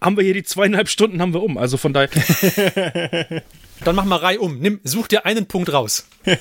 haben 0.00 0.16
wir 0.16 0.22
hier 0.22 0.34
die 0.34 0.44
zweieinhalb 0.44 0.88
Stunden 0.88 1.20
haben 1.20 1.34
wir 1.34 1.42
um. 1.42 1.58
Also 1.58 1.76
von 1.76 1.92
daher. 1.92 2.10
Dann 3.84 3.96
mach 3.96 4.04
mal 4.04 4.16
Reihe 4.16 4.40
um. 4.40 4.58
Nimm, 4.58 4.80
such 4.84 5.08
dir 5.08 5.26
einen 5.26 5.46
Punkt 5.46 5.72
raus. 5.72 6.06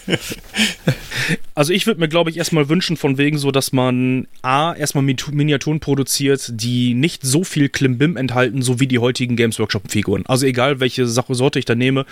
Also 1.56 1.74
ich 1.74 1.86
würde 1.88 2.00
mir, 2.00 2.08
glaube 2.08 2.30
ich, 2.30 2.38
erstmal 2.38 2.70
wünschen, 2.70 2.96
von 2.96 3.18
wegen 3.18 3.38
so, 3.38 3.52
dass 3.52 3.74
man 3.74 4.28
A, 4.42 4.74
erstmal 4.74 5.04
Miniaturen 5.04 5.82
produziert, 5.82 6.52
die 6.54 6.94
nicht 6.94 7.24
so 7.24 7.44
viel 7.44 7.68
Klimbim 7.68 8.16
enthalten, 8.16 8.62
so 8.62 8.80
wie 8.80 8.88
die 8.88 9.00
heutigen 9.00 9.36
Games 9.36 9.60
Workshop-Figuren. 9.60 10.24
Also 10.28 10.46
egal, 10.46 10.80
welche 10.80 11.06
Sache 11.06 11.36
Sorte 11.36 11.60
ich 11.60 11.66
da 11.66 11.76
nehme, 11.76 12.06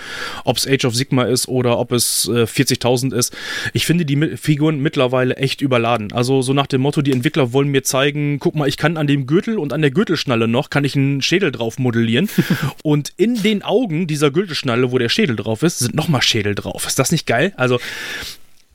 ob 0.44 0.58
es 0.58 0.68
Age 0.68 0.86
of 0.86 0.96
Sigma 0.96 1.24
ist 1.24 1.48
oder 1.48 1.80
ob 1.80 1.94
es 1.94 2.28
äh, 2.28 2.44
40.000 2.44 3.16
ist. 3.16 3.36
Ich 3.74 3.86
finde 3.86 4.06
die 4.06 4.36
Figuren 4.36 4.82
mittlerweile 4.82 5.38
echt 5.38 5.62
überladen. 5.62 6.12
Also 6.12 6.42
so 6.42 6.54
nach 6.54 6.68
dem 6.68 6.82
Motto, 6.82 7.02
die 7.02 7.14
Entwickler 7.14 7.54
wollen 7.54 7.70
mir 7.70 7.84
zeigen, 7.84 8.40
guck 8.40 8.56
mal, 8.56 8.68
ich 8.68 8.76
kann 8.76 8.98
an 8.98 9.08
dem 9.08 9.28
Gürtel 9.28 9.58
und 9.58 9.72
an 9.72 9.82
der 9.82 9.92
Gürtelschnalle 9.92 10.50
noch, 10.50 10.70
kann 10.70 10.84
ich 10.84 10.96
einen 10.96 11.22
Schädel 11.22 11.52
drauf 11.52 11.80
modellieren. 11.80 12.30
und 12.84 13.14
in 13.16 13.42
den 13.42 13.64
Augen 13.64 14.08
dieser 14.08 14.30
Gürtelschnalle, 14.30 14.92
wo 14.92 14.98
der 14.98 15.10
Schädel 15.18 15.36
drauf 15.36 15.64
ist, 15.64 15.80
sind 15.80 15.96
nochmal 15.96 16.22
Schädel 16.22 16.54
drauf. 16.54 16.86
Ist 16.86 17.00
das 17.00 17.12
nicht 17.12 17.26
geil? 17.26 17.54
Also 17.58 17.80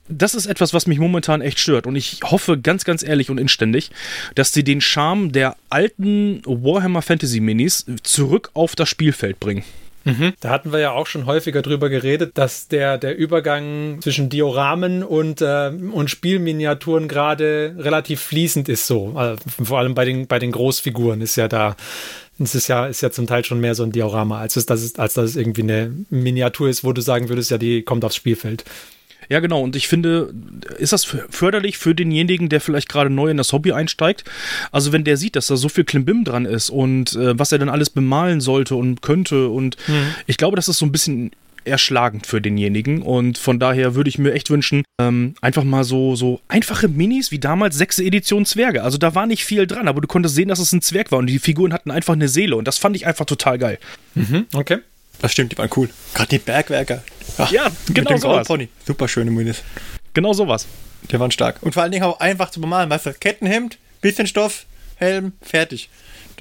das 0.09 0.35
ist 0.35 0.47
etwas, 0.47 0.75
was 0.75 0.89
mich 0.89 0.99
momentan 0.99 1.41
echt 1.41 1.61
stört. 1.61 1.87
Und 1.87 1.95
ich 1.95 2.19
hoffe 2.25 2.59
ganz, 2.59 2.85
ganz 2.85 3.05
ehrlich 3.05 3.31
und 3.31 3.39
inständig, 3.39 3.93
dass 4.35 4.53
sie 4.53 4.65
den 4.65 4.81
Charme 4.81 5.31
der 5.31 5.57
alten 5.71 6.43
Warhammer 6.45 7.01
Fantasy 7.01 7.39
Minis 7.39 7.87
zurück 8.03 8.51
auf 8.55 8.75
das 8.75 8.89
Spielfeld 8.89 9.39
bringen. 9.39 9.63
Mhm. 10.05 10.33
Da 10.41 10.51
hatten 10.51 10.73
wir 10.73 10.81
ja 10.81 10.91
auch 10.91 11.07
schon 11.07 11.27
häufiger 11.27 11.63
drüber 11.63 11.89
geredet, 11.89 12.37
dass 12.37 12.67
der, 12.67 12.99
der 12.99 13.17
Übergang 13.17 14.01
zwischen 14.03 14.29
Dioramen 14.29 15.05
und, 15.05 15.41
äh, 15.41 15.71
und 15.71 16.11
Spielminiaturen 16.11 17.07
gerade 17.07 17.77
relativ 17.79 18.21
fließend 18.21 18.69
ist 18.69 18.89
so. 18.89 19.13
Also 19.15 19.37
vor 19.63 19.79
allem 19.79 19.95
bei 19.95 20.05
den, 20.05 20.27
bei 20.27 20.41
den 20.41 20.51
Großfiguren 20.51 21.21
ist 21.21 21.37
ja 21.37 21.47
da, 21.47 21.77
es 22.45 22.55
ist 22.55 22.69
ja, 22.69 22.87
ist 22.87 23.01
ja 23.03 23.11
zum 23.11 23.27
Teil 23.27 23.45
schon 23.45 23.61
mehr 23.61 23.75
so 23.75 23.83
ein 23.83 23.93
Diorama, 23.93 24.39
als, 24.39 24.57
es, 24.57 24.67
dass 24.67 24.83
es, 24.83 24.99
als 24.99 25.15
dass 25.15 25.31
es 25.31 25.37
irgendwie 25.37 25.63
eine 25.63 25.93
Miniatur 26.11 26.69
ist, 26.69 26.85
wo 26.85 26.93
du 26.93 27.01
sagen 27.01 27.29
würdest, 27.29 27.51
ja, 27.51 27.59
die 27.59 27.83
kommt 27.83 28.05
aufs 28.05 28.17
Spielfeld. 28.17 28.65
Ja, 29.29 29.41
genau. 29.41 29.63
Und 29.63 29.77
ich 29.77 29.89
finde, 29.89 30.35
ist 30.79 30.93
das 30.93 31.05
förderlich 31.05 31.79
für 31.79 31.95
denjenigen, 31.95 32.49
der 32.49 32.61
vielleicht 32.61 32.89
gerade 32.89 33.09
neu 33.09 33.31
in 33.31 33.37
das 33.37 33.53
Hobby 33.53 33.73
einsteigt? 33.73 34.25
Also 34.73 34.93
wenn 34.93 35.05
der 35.05 35.17
sieht, 35.17 35.37
dass 35.37 35.47
da 35.47 35.57
so 35.57 35.69
viel 35.69 35.85
Klimbim 35.85 36.25
dran 36.25 36.45
ist 36.45 36.71
und 36.71 37.15
äh, 37.15 37.39
was 37.39 37.53
er 37.53 37.59
dann 37.59 37.69
alles 37.69 37.91
bemalen 37.91 38.41
sollte 38.41 38.75
und 38.75 39.01
könnte. 39.01 39.49
Und 39.49 39.77
mhm. 39.87 40.15
ich 40.27 40.37
glaube, 40.37 40.57
das 40.57 40.69
ist 40.69 40.79
so 40.79 40.87
ein 40.87 40.93
bisschen 40.93 41.31
erschlagend 41.65 42.27
für 42.27 42.41
denjenigen. 42.41 43.03
Und 43.03 43.39
von 43.39 43.59
daher 43.59 43.95
würde 43.95 44.09
ich 44.09 44.19
mir 44.19 44.33
echt 44.33 44.51
wünschen, 44.51 44.85
ähm, 45.01 45.35
einfach 45.41 45.65
mal 45.65 45.85
so, 45.85 46.17
so 46.17 46.41
einfache 46.49 46.89
Minis 46.89 47.31
wie 47.31 47.39
damals 47.39 47.77
sechste 47.77 48.03
Edition 48.05 48.45
Zwerge. 48.47 48.83
Also 48.83 48.99
da 48.99 49.15
war 49.15 49.27
nicht 49.27 49.45
viel 49.45 49.67
dran, 49.67 49.89
aber 49.89 50.01
du 50.01 50.09
konntest 50.09 50.35
sehen, 50.35 50.49
dass 50.49 50.59
es 50.59 50.73
ein 50.73 50.83
Zwerg 50.83 51.13
war 51.13 51.19
und 51.19 51.27
die 51.27 51.39
Figuren 51.39 51.73
hatten 51.73 51.91
einfach 51.91 52.15
eine 52.15 52.29
Seele 52.29 52.57
und 52.57 52.67
das 52.67 52.79
fand 52.79 52.97
ich 52.97 53.07
einfach 53.07 53.25
total 53.25 53.59
geil. 53.59 53.79
Mhm, 54.15 54.47
okay. 54.55 54.79
Das 55.21 55.33
stimmt, 55.33 55.53
die 55.53 55.59
waren 55.59 55.71
cool. 55.77 55.89
Gerade 56.15 56.31
die 56.31 56.39
Bergwerker. 56.39 57.03
Ach, 57.39 57.51
ja, 57.53 57.71
genau 57.87 58.17
sowas. 58.17 58.47
Pony. 58.47 58.69
Super 58.85 59.07
schöne 59.07 59.31
Munis. 59.31 59.63
Genau 60.15 60.33
sowas. 60.33 60.67
Die 61.11 61.19
waren 61.19 61.31
stark. 61.31 61.63
Und 61.63 61.75
vor 61.75 61.83
allen 61.83 61.93
Dingen 61.93 62.05
auch 62.05 62.21
einfach 62.21 62.51
zu 62.51 62.61
bemalen. 62.61 62.91
Weißt 62.91 63.07
du, 63.07 63.15
Kettenhemd, 63.15 63.79
bisschen 64.01 64.27
Stoff, 64.27 64.67
Helm, 64.97 65.33
fertig. 65.41 65.89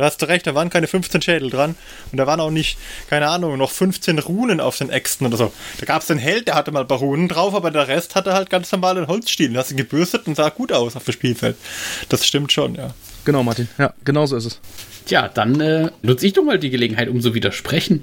Da 0.02 0.08
hast 0.08 0.20
du 0.20 0.26
recht, 0.26 0.48
da 0.48 0.56
waren 0.56 0.72
keine 0.72 0.88
15 0.88 1.22
Schädel 1.22 1.52
dran. 1.52 1.76
Und 2.12 2.18
da 2.18 2.26
waren 2.26 2.40
auch 2.40 2.50
nicht, 2.50 2.80
keine 3.08 3.28
Ahnung, 3.28 3.56
noch 3.56 3.70
15 3.70 4.18
Runen 4.18 4.60
auf 4.60 4.76
den 4.76 4.90
Äxten 4.90 5.28
oder 5.28 5.38
so. 5.38 5.54
Da 5.80 5.86
gab 5.86 6.02
es 6.02 6.08
den 6.08 6.18
Held, 6.18 6.48
der 6.48 6.56
hatte 6.56 6.72
mal 6.72 6.82
ein 6.82 6.88
paar 6.88 6.98
Runen 6.98 7.28
drauf, 7.28 7.54
aber 7.54 7.70
der 7.70 7.88
Rest 7.88 8.16
hatte 8.16 8.34
halt 8.34 8.50
ganz 8.50 8.72
normal 8.72 8.98
einen 8.98 9.06
Holzstiel. 9.06 9.50
Den 9.50 9.58
hast 9.60 9.70
du 9.70 9.76
gebürstet 9.76 10.26
und 10.26 10.34
sah 10.34 10.50
gut 10.50 10.72
aus 10.72 10.96
auf 10.96 11.04
dem 11.04 11.14
Spielfeld. 11.14 11.56
Das 12.10 12.26
stimmt 12.26 12.52
schon, 12.52 12.74
ja. 12.74 12.96
Genau, 13.26 13.44
Martin. 13.44 13.68
Ja, 13.78 13.94
genau 14.04 14.26
so 14.26 14.38
ist 14.38 14.46
es. 14.46 14.60
Tja, 15.06 15.28
dann 15.28 15.62
äh, 15.62 15.92
nutze 16.02 16.26
ich 16.26 16.34
doch 16.34 16.44
mal 16.44 16.58
die 16.58 16.72
Gelegenheit, 16.72 17.08
um 17.08 17.22
zu 17.22 17.36
widersprechen. 17.36 18.02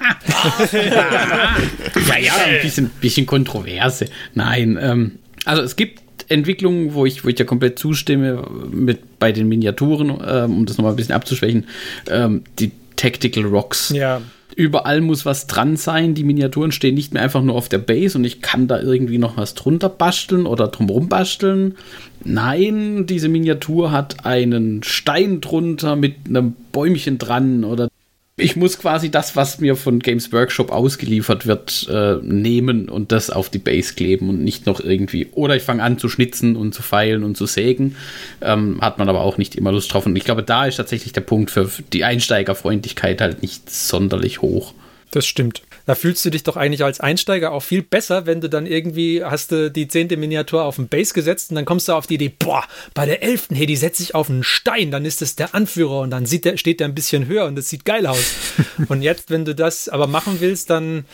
ja, 0.72 2.18
ja, 2.18 2.34
ein 2.46 2.62
bisschen, 2.62 2.88
bisschen 3.02 3.26
Kontroverse. 3.26 4.06
Nein, 4.32 4.78
ähm, 4.80 5.18
also 5.44 5.60
es 5.60 5.76
gibt 5.76 6.03
Entwicklungen, 6.28 6.94
wo 6.94 7.06
ich, 7.06 7.24
wo 7.24 7.28
ich 7.28 7.38
ja 7.38 7.44
komplett 7.44 7.78
zustimme, 7.78 8.46
mit 8.70 9.18
bei 9.18 9.32
den 9.32 9.48
Miniaturen, 9.48 10.10
ähm, 10.26 10.58
um 10.58 10.66
das 10.66 10.78
nochmal 10.78 10.92
ein 10.92 10.96
bisschen 10.96 11.14
abzuschwächen, 11.14 11.66
ähm, 12.08 12.42
die 12.58 12.72
Tactical 12.96 13.44
Rocks. 13.44 13.90
Ja. 13.90 14.20
Überall 14.56 15.00
muss 15.00 15.26
was 15.26 15.48
dran 15.48 15.76
sein. 15.76 16.14
Die 16.14 16.22
Miniaturen 16.22 16.70
stehen 16.70 16.94
nicht 16.94 17.12
mehr 17.12 17.22
einfach 17.22 17.42
nur 17.42 17.56
auf 17.56 17.68
der 17.68 17.78
Base 17.78 18.16
und 18.16 18.24
ich 18.24 18.40
kann 18.40 18.68
da 18.68 18.80
irgendwie 18.80 19.18
noch 19.18 19.36
was 19.36 19.54
drunter 19.54 19.88
basteln 19.88 20.46
oder 20.46 20.68
drumherum 20.68 21.08
basteln. 21.08 21.74
Nein, 22.22 23.06
diese 23.06 23.28
Miniatur 23.28 23.90
hat 23.90 24.24
einen 24.24 24.82
Stein 24.84 25.40
drunter 25.40 25.96
mit 25.96 26.14
einem 26.28 26.54
Bäumchen 26.70 27.18
dran 27.18 27.64
oder 27.64 27.88
ich 28.36 28.56
muss 28.56 28.78
quasi 28.78 29.10
das, 29.10 29.36
was 29.36 29.60
mir 29.60 29.76
von 29.76 30.00
Games 30.00 30.32
Workshop 30.32 30.72
ausgeliefert 30.72 31.46
wird, 31.46 31.88
äh, 31.88 32.16
nehmen 32.22 32.88
und 32.88 33.12
das 33.12 33.30
auf 33.30 33.48
die 33.48 33.58
Base 33.58 33.94
kleben 33.94 34.28
und 34.28 34.42
nicht 34.42 34.66
noch 34.66 34.80
irgendwie. 34.80 35.28
Oder 35.32 35.54
ich 35.54 35.62
fange 35.62 35.84
an 35.84 35.98
zu 35.98 36.08
schnitzen 36.08 36.56
und 36.56 36.74
zu 36.74 36.82
feilen 36.82 37.22
und 37.22 37.36
zu 37.36 37.46
sägen. 37.46 37.94
Ähm, 38.40 38.80
hat 38.80 38.98
man 38.98 39.08
aber 39.08 39.20
auch 39.20 39.38
nicht 39.38 39.54
immer 39.54 39.70
Lust 39.70 39.92
drauf. 39.92 40.06
Und 40.06 40.16
ich 40.16 40.24
glaube, 40.24 40.42
da 40.42 40.66
ist 40.66 40.76
tatsächlich 40.76 41.12
der 41.12 41.20
Punkt 41.20 41.52
für 41.52 41.70
die 41.92 42.04
Einsteigerfreundlichkeit 42.04 43.20
halt 43.20 43.40
nicht 43.40 43.70
sonderlich 43.70 44.42
hoch. 44.42 44.74
Das 45.12 45.26
stimmt. 45.26 45.62
Da 45.86 45.94
fühlst 45.94 46.24
du 46.24 46.30
dich 46.30 46.42
doch 46.42 46.56
eigentlich 46.56 46.84
als 46.84 47.00
Einsteiger 47.00 47.52
auch 47.52 47.62
viel 47.62 47.82
besser, 47.82 48.26
wenn 48.26 48.40
du 48.40 48.48
dann 48.48 48.66
irgendwie 48.66 49.22
hast 49.24 49.52
du 49.52 49.70
die 49.70 49.88
zehnte 49.88 50.16
Miniatur 50.16 50.64
auf 50.64 50.76
den 50.76 50.88
Base 50.88 51.12
gesetzt 51.12 51.50
und 51.50 51.56
dann 51.56 51.64
kommst 51.64 51.88
du 51.88 51.92
auf 51.92 52.06
die 52.06 52.14
Idee, 52.14 52.32
boah, 52.38 52.64
bei 52.94 53.06
der 53.06 53.22
elften, 53.22 53.54
hey, 53.54 53.66
die 53.66 53.76
setze 53.76 54.02
ich 54.02 54.14
auf 54.14 54.30
einen 54.30 54.42
Stein, 54.42 54.90
dann 54.90 55.04
ist 55.04 55.20
das 55.20 55.36
der 55.36 55.54
Anführer 55.54 56.00
und 56.00 56.10
dann 56.10 56.26
sieht 56.26 56.44
der, 56.44 56.56
steht 56.56 56.80
der 56.80 56.88
ein 56.88 56.94
bisschen 56.94 57.26
höher 57.26 57.46
und 57.46 57.56
das 57.56 57.68
sieht 57.68 57.84
geil 57.84 58.06
aus. 58.06 58.34
und 58.88 59.02
jetzt, 59.02 59.30
wenn 59.30 59.44
du 59.44 59.54
das 59.54 59.88
aber 59.88 60.06
machen 60.06 60.36
willst, 60.40 60.70
dann 60.70 61.04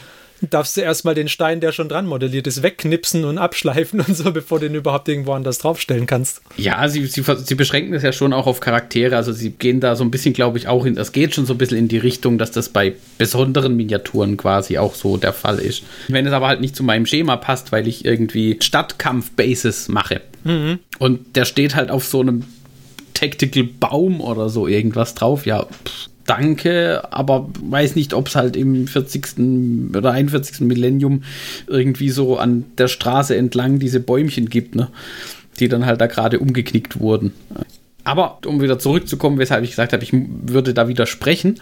darfst 0.49 0.77
du 0.77 0.81
erstmal 0.81 1.15
den 1.15 1.29
Stein, 1.29 1.61
der 1.61 1.73
schon 1.73 1.89
dran 1.89 2.07
modelliert 2.07 2.47
ist, 2.47 2.63
wegknipsen 2.63 3.25
und 3.25 3.39
abschleifen 3.39 4.01
und 4.01 4.17
so, 4.17 4.33
bevor 4.33 4.59
du 4.59 4.69
den 4.69 4.77
überhaupt 4.77 5.09
irgendwo 5.09 5.33
anders 5.33 5.59
draufstellen 5.59 6.07
kannst. 6.07 6.43
Ja, 6.57 6.89
sie, 6.89 7.07
sie, 7.07 7.23
sie 7.23 7.55
beschränken 7.55 7.93
das 7.93 8.03
ja 8.03 8.13
schon 8.13 8.33
auch 8.33 8.47
auf 8.47 8.61
Charaktere. 8.61 9.17
Also 9.17 9.33
sie 9.33 9.51
gehen 9.51 9.81
da 9.81 9.97
so 9.97 10.05
ein 10.05 10.11
bisschen, 10.11 10.33
glaube 10.33 10.59
ich, 10.59 10.69
auch 10.69 10.85
in, 10.87 10.95
das 10.95 11.13
geht 11.13 11.35
schon 11.35 11.47
so 11.47 11.55
ein 11.55 11.59
bisschen 11.59 11.79
in 11.79 11.89
die 11.89 11.99
Richtung, 11.99 12.39
dass 12.39 12.51
das 12.51 12.69
bei 12.69 12.95
besonderen 13.19 13.77
Miniaturen 13.77 14.37
quasi 14.37 14.79
auch 14.79 14.95
so 14.95 15.17
der 15.17 15.33
Fall 15.33 15.59
ist. 15.59 15.83
Wenn 16.09 16.27
es 16.27 16.33
aber 16.33 16.49
halt 16.49 16.61
nicht 16.61 16.77
zu 16.77 16.83
meinem 16.83 17.07
Schema 17.07 17.37
passt, 17.37 17.73
weil 17.73 17.87
ich 17.87 18.05
irgendwie 18.05 18.59
Stadtkampf-Bases 18.61 19.89
mache 19.89 20.21
mhm. 20.45 20.79
und 20.99 21.37
der 21.37 21.45
steht 21.45 21.75
halt 21.75 21.91
auf 21.91 22.05
so 22.05 22.21
einem 22.21 22.45
Tactical 23.15 23.65
Baum 23.65 24.21
oder 24.21 24.49
so 24.49 24.67
irgendwas 24.67 25.15
drauf, 25.15 25.45
ja, 25.45 25.65
pff, 25.65 26.10
danke, 26.31 27.03
aber 27.13 27.51
weiß 27.61 27.97
nicht, 27.97 28.15
ob 28.15 28.29
es 28.29 28.37
halt 28.37 28.57
im 28.57 28.87
40. 28.87 29.97
oder 29.97 30.13
41. 30.13 30.61
Millennium 30.61 31.25
irgendwie 31.67 32.11
so 32.11 32.39
an 32.39 32.67
der 32.79 32.87
Straße 32.87 33.37
entlang 33.37 33.81
diese 33.81 33.99
Bäumchen 33.99 34.49
gibt, 34.49 34.77
ne? 34.77 34.91
die 35.59 35.69
dann 35.69 35.87
halt 35.87 36.01
da 36.01 36.07
gerade 36.07 36.39
umgeknickt 36.39 37.01
wurden. 37.01 37.33
Aber 38.05 38.39
um 38.47 38.63
wieder 38.63 38.79
zurückzukommen, 38.79 39.39
weshalb 39.39 39.65
ich 39.65 39.71
gesagt 39.71 39.93
habe, 39.93 40.05
ich 40.05 40.13
würde 40.13 40.73
da 40.73 40.87
widersprechen. 40.87 41.59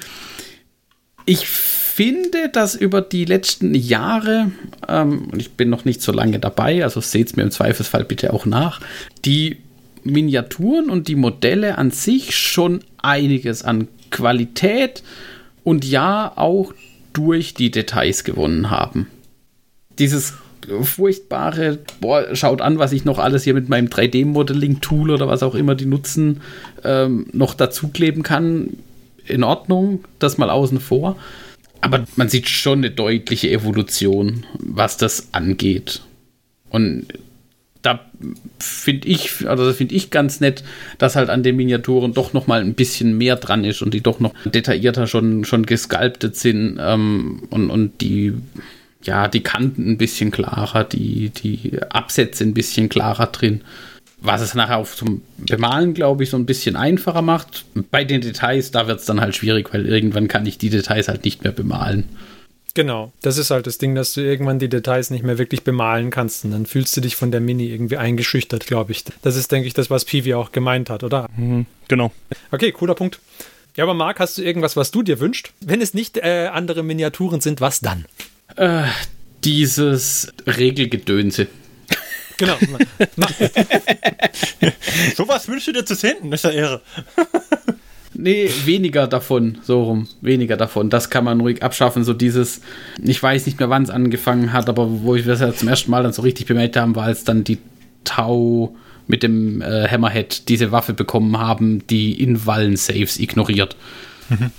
Ich 1.25 1.49
finde, 1.49 2.51
dass 2.53 2.75
über 2.75 3.01
die 3.01 3.25
letzten 3.25 3.75
Jahre, 3.75 4.53
ähm, 4.87 5.31
und 5.33 5.41
ich 5.41 5.53
bin 5.53 5.71
noch 5.71 5.87
nicht 5.87 6.03
so 6.03 6.13
lange 6.13 6.41
dabei, 6.41 6.85
also 6.85 7.01
seht 7.01 7.29
es 7.29 7.37
mir 7.37 7.43
im 7.43 7.51
Zweifelsfall 7.51 8.05
bitte 8.05 8.35
auch 8.35 8.45
nach, 8.45 8.83
die 9.25 9.57
Miniaturen 10.05 10.91
und 10.91 11.09
die 11.09 11.17
Modelle 11.17 11.79
an 11.79 11.91
sich 11.91 12.37
schon 12.37 12.81
einiges 12.99 13.63
an 13.63 13.89
Qualität 14.11 15.03
und 15.65 15.85
ja 15.85 16.33
auch 16.37 16.73
durch 17.13 17.55
die 17.55 17.71
Details 17.71 18.25
gewonnen 18.25 18.71
haben. 18.71 19.09
Dieses 19.99 20.35
furchtbare, 20.83 21.79
boah, 22.01 22.35
schaut 22.35 22.61
an, 22.61 22.79
was 22.79 22.93
ich 22.93 23.05
noch 23.05 23.19
alles 23.19 23.45
hier 23.45 23.55
mit 23.55 23.69
meinem 23.69 23.89
3D-Modeling-Tool 23.89 25.11
oder 25.11 25.29
was 25.29 25.43
auch 25.43 25.55
immer 25.55 25.75
die 25.75 25.87
nutzen, 25.87 26.41
ähm, 26.85 27.27
noch 27.33 27.55
dazukleben 27.55 28.23
kann. 28.23 28.77
In 29.27 29.45
Ordnung, 29.45 30.05
das 30.19 30.39
mal 30.39 30.51
außen 30.51 30.81
vor. 30.81 31.17
Aber 31.81 32.05
man 32.17 32.29
sieht 32.29 32.49
schon 32.49 32.79
eine 32.79 32.91
deutliche 32.91 33.51
Evolution, 33.51 34.45
was 34.59 34.97
das 34.97 35.29
angeht. 35.33 36.03
Und 36.71 37.07
da 37.89 38.01
finde 38.59 39.09
ich, 39.09 39.49
also 39.49 39.73
finde 39.73 39.95
ich 39.95 40.11
ganz 40.11 40.41
nett, 40.41 40.63
dass 40.99 41.17
halt 41.17 41.31
an 41.31 41.43
den 41.43 41.57
Miniaturen 41.57 42.13
doch 42.13 42.35
noch 42.35 42.47
mal 42.47 42.61
ein 42.61 42.75
bisschen 42.75 43.17
mehr 43.17 43.37
dran 43.37 43.65
ist 43.65 43.81
und 43.81 43.95
die 43.95 44.03
doch 44.03 44.21
noch 44.21 44.35
detaillierter 44.45 45.07
schon, 45.07 45.45
schon 45.45 45.65
gesculptet 45.65 46.37
sind 46.37 46.79
ähm, 46.79 47.45
und, 47.49 47.71
und 47.71 48.03
die, 48.03 48.35
ja, 49.03 49.27
die 49.27 49.43
Kanten 49.43 49.93
ein 49.93 49.97
bisschen 49.97 50.31
klarer, 50.31 50.85
die, 50.85 51.31
die 51.31 51.81
Absätze 51.89 52.45
ein 52.45 52.53
bisschen 52.53 52.91
klarer 52.91 53.29
drin. 53.29 53.63
Was 54.21 54.43
es 54.43 54.55
nachher 54.55 54.79
auf 54.79 54.95
zum 54.95 55.23
Bemalen, 55.39 55.95
glaube 55.95 56.25
ich, 56.25 56.31
so 56.31 56.37
ein 56.37 56.45
bisschen 56.45 56.77
einfacher 56.77 57.23
macht. 57.23 57.65
Bei 57.91 58.05
den 58.05 58.21
Details, 58.21 58.73
da 58.73 58.87
wird 58.89 58.99
es 58.99 59.07
dann 59.07 59.21
halt 59.21 59.35
schwierig, 59.35 59.73
weil 59.73 59.87
irgendwann 59.87 60.29
kann 60.29 60.45
ich 60.45 60.59
die 60.59 60.71
Details 60.71 61.09
halt 61.09 61.25
nicht 61.25 61.45
mehr 61.45 61.53
bemalen. 61.53 62.05
Genau, 62.79 63.13
das 63.23 63.39
ist 63.39 63.51
halt 63.51 63.67
das 63.67 63.79
Ding, 63.79 63.97
dass 63.97 64.13
du 64.13 64.21
irgendwann 64.21 64.61
die 64.61 64.69
Details 64.69 65.11
nicht 65.11 65.25
mehr 65.25 65.37
wirklich 65.37 65.65
bemalen 65.65 66.11
kannst 66.11 66.45
und 66.45 66.53
dann 66.53 66.65
fühlst 66.65 66.97
du 66.97 67.01
dich 67.01 67.17
von 67.17 67.33
der 67.33 67.41
Mini 67.41 67.67
irgendwie 67.67 67.97
eingeschüchtert, 67.97 68.69
glaube 68.69 68.93
ich. 68.93 69.03
Das 69.23 69.35
ist, 69.35 69.51
denke 69.51 69.67
ich, 69.67 69.75
das, 69.75 69.91
was 69.91 70.05
Pivi 70.05 70.35
auch 70.35 70.53
gemeint 70.53 70.89
hat, 70.89 71.03
oder? 71.03 71.29
Mhm, 71.37 71.67
genau. 71.89 72.13
Okay, 72.53 72.71
cooler 72.71 72.95
Punkt. 72.95 73.19
Ja, 73.75 73.83
aber 73.83 73.95
Marc, 73.95 74.21
hast 74.21 74.39
du 74.39 74.43
irgendwas, 74.43 74.77
was 74.77 74.93
du 74.93 75.03
dir 75.03 75.19
wünschst? 75.19 75.51
Wenn 75.61 75.81
es 75.81 75.93
nicht 75.93 76.19
äh, 76.19 76.51
andere 76.53 76.85
Miniaturen 76.85 77.41
sind, 77.41 77.61
was 77.61 77.81
dann? 77.81 78.05
Äh, 78.55 78.85
dieses 79.43 80.33
Regelgedönse. 80.47 81.49
Genau. 82.37 82.59
Sowas 85.17 85.49
wünschst 85.49 85.67
du 85.67 85.73
dir 85.73 85.85
zu 85.85 85.97
senden, 85.97 86.33
ist 86.33 86.45
ja 86.45 86.53
irre. 86.53 86.81
Nee, 88.21 88.51
weniger 88.65 89.07
davon, 89.07 89.59
so 89.63 89.85
rum. 89.85 90.09
Weniger 90.21 90.57
davon. 90.57 90.91
Das 90.91 91.09
kann 91.09 91.23
man 91.23 91.41
ruhig 91.41 91.63
abschaffen. 91.63 92.03
So 92.03 92.13
dieses, 92.13 92.61
ich 93.01 93.23
weiß 93.23 93.47
nicht 93.47 93.61
mehr, 93.61 93.71
wann 93.71 93.85
es 93.85 93.91
angefangen 93.91 94.53
hat, 94.53 94.69
aber 94.69 95.03
wo 95.03 95.15
ich 95.15 95.25
das 95.25 95.41
ja 95.41 95.53
zum 95.55 95.69
ersten 95.69 95.93
Mal 95.93 96.03
dann 96.03 96.13
so 96.13 96.23
richtig 96.23 96.47
bemerkt 96.47 96.77
haben, 96.77 96.97
war 96.97 97.05
als 97.05 97.23
dann 97.23 97.45
die 97.45 97.59
Tau 98.03 98.75
mit 99.07 99.23
dem 99.23 99.63
äh, 99.63 99.87
Hammerhead 99.87 100.49
diese 100.49 100.73
Waffe 100.73 100.95
bekommen 100.95 101.39
haben, 101.39 101.87
die 101.87 102.21
Invallen-Saves 102.21 103.21
ignoriert. 103.21 103.77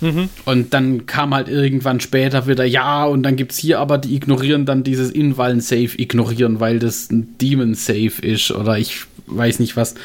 Mhm. 0.00 0.30
Und 0.46 0.72
dann 0.72 1.04
kam 1.04 1.34
halt 1.34 1.50
irgendwann 1.50 2.00
später 2.00 2.46
wieder, 2.46 2.64
ja, 2.64 3.04
und 3.04 3.22
dann 3.22 3.36
gibt 3.36 3.52
es 3.52 3.58
hier 3.58 3.78
aber, 3.78 3.98
die 3.98 4.16
ignorieren 4.16 4.64
dann 4.64 4.84
dieses 4.84 5.10
Invallen-Save 5.10 5.98
ignorieren, 5.98 6.60
weil 6.60 6.78
das 6.78 7.10
ein 7.10 7.36
Demon-Save 7.38 8.22
ist 8.22 8.50
oder 8.52 8.78
ich 8.78 9.02
weiß 9.26 9.58
nicht 9.58 9.76
was 9.76 9.96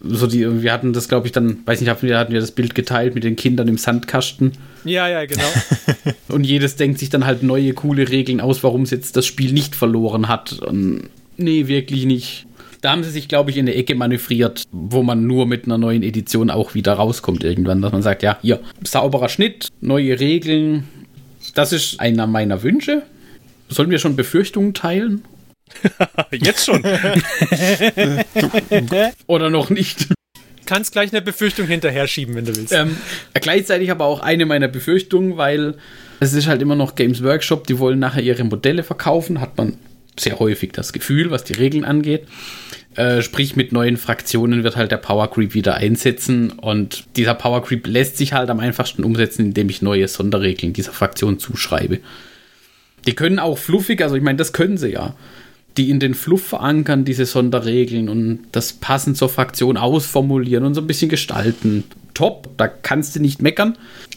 so 0.00 0.26
die, 0.26 0.62
wir 0.62 0.72
hatten 0.72 0.92
das, 0.92 1.08
glaube 1.08 1.26
ich, 1.26 1.32
dann, 1.32 1.58
weiß 1.64 1.80
nicht, 1.80 1.88
hatten 1.88 2.06
wir, 2.06 2.18
hatten 2.18 2.32
wir 2.32 2.40
das 2.40 2.50
Bild 2.50 2.74
geteilt 2.74 3.14
mit 3.14 3.24
den 3.24 3.36
Kindern 3.36 3.68
im 3.68 3.78
Sandkasten. 3.78 4.52
Ja, 4.84 5.08
ja, 5.08 5.24
genau. 5.24 5.42
und 6.28 6.44
jedes 6.44 6.76
denkt 6.76 6.98
sich 6.98 7.10
dann 7.10 7.24
halt 7.26 7.42
neue, 7.42 7.72
coole 7.72 8.08
Regeln 8.08 8.40
aus, 8.40 8.62
warum 8.62 8.82
es 8.82 8.90
jetzt 8.90 9.16
das 9.16 9.26
Spiel 9.26 9.52
nicht 9.52 9.74
verloren 9.74 10.28
hat. 10.28 10.60
Und 10.60 11.08
nee, 11.36 11.66
wirklich 11.66 12.04
nicht. 12.04 12.46
Da 12.82 12.92
haben 12.92 13.02
sie 13.02 13.10
sich, 13.10 13.26
glaube 13.26 13.50
ich, 13.50 13.56
in 13.56 13.66
eine 13.66 13.74
Ecke 13.74 13.94
manövriert, 13.94 14.64
wo 14.70 15.02
man 15.02 15.26
nur 15.26 15.46
mit 15.46 15.64
einer 15.64 15.78
neuen 15.78 16.02
Edition 16.02 16.50
auch 16.50 16.74
wieder 16.74 16.92
rauskommt 16.92 17.42
irgendwann, 17.42 17.80
dass 17.80 17.92
man 17.92 18.02
sagt, 18.02 18.22
ja, 18.22 18.38
hier, 18.42 18.60
sauberer 18.84 19.28
Schnitt, 19.28 19.68
neue 19.80 20.20
Regeln. 20.20 20.84
Das 21.54 21.72
ist 21.72 22.00
einer 22.00 22.26
meiner 22.26 22.62
Wünsche. 22.62 23.02
Sollen 23.68 23.90
wir 23.90 23.98
schon 23.98 24.14
Befürchtungen 24.14 24.74
teilen? 24.74 25.22
Jetzt 26.32 26.66
schon. 26.66 26.82
Oder 29.26 29.50
noch 29.50 29.70
nicht. 29.70 30.08
Kannst 30.64 30.92
gleich 30.92 31.12
eine 31.12 31.22
Befürchtung 31.22 31.66
hinterher 31.66 32.06
schieben, 32.08 32.34
wenn 32.34 32.44
du 32.44 32.56
willst. 32.56 32.72
Ähm, 32.72 32.96
gleichzeitig 33.34 33.90
aber 33.90 34.04
auch 34.04 34.20
eine 34.20 34.46
meiner 34.46 34.68
Befürchtungen, 34.68 35.36
weil 35.36 35.76
es 36.18 36.32
ist 36.32 36.48
halt 36.48 36.60
immer 36.60 36.74
noch 36.74 36.94
Games 36.96 37.22
Workshop, 37.22 37.66
die 37.66 37.78
wollen 37.78 37.98
nachher 37.98 38.22
ihre 38.22 38.44
Modelle 38.44 38.82
verkaufen, 38.82 39.40
hat 39.40 39.56
man 39.56 39.78
sehr 40.18 40.38
häufig 40.38 40.72
das 40.72 40.92
Gefühl, 40.92 41.30
was 41.30 41.44
die 41.44 41.52
Regeln 41.52 41.84
angeht. 41.84 42.26
Äh, 42.96 43.20
sprich, 43.20 43.56
mit 43.56 43.72
neuen 43.72 43.98
Fraktionen 43.98 44.64
wird 44.64 44.76
halt 44.76 44.90
der 44.90 44.96
Power 44.96 45.30
Creep 45.30 45.52
wieder 45.52 45.74
einsetzen 45.74 46.50
und 46.50 47.04
dieser 47.16 47.34
Power 47.34 47.62
Creep 47.62 47.86
lässt 47.86 48.16
sich 48.16 48.32
halt 48.32 48.48
am 48.48 48.58
einfachsten 48.58 49.04
umsetzen, 49.04 49.46
indem 49.46 49.68
ich 49.68 49.82
neue 49.82 50.08
Sonderregeln 50.08 50.72
dieser 50.72 50.92
Fraktion 50.92 51.38
zuschreibe. 51.38 52.00
Die 53.06 53.14
können 53.14 53.38
auch 53.38 53.58
fluffig, 53.58 54.02
also 54.02 54.16
ich 54.16 54.22
meine, 54.22 54.38
das 54.38 54.54
können 54.54 54.78
sie 54.78 54.92
ja. 54.92 55.14
Die 55.76 55.90
in 55.90 56.00
den 56.00 56.14
Fluff 56.14 56.46
verankern, 56.46 57.04
diese 57.04 57.26
Sonderregeln 57.26 58.08
und 58.08 58.40
das 58.52 58.72
passend 58.72 59.16
zur 59.16 59.28
Fraktion 59.28 59.76
ausformulieren 59.76 60.64
und 60.64 60.74
so 60.74 60.80
ein 60.80 60.86
bisschen 60.86 61.10
gestalten. 61.10 61.84
Top, 62.14 62.48
da 62.56 62.66
kannst 62.66 63.14
du 63.14 63.20
nicht 63.20 63.42
meckern. 63.42 63.76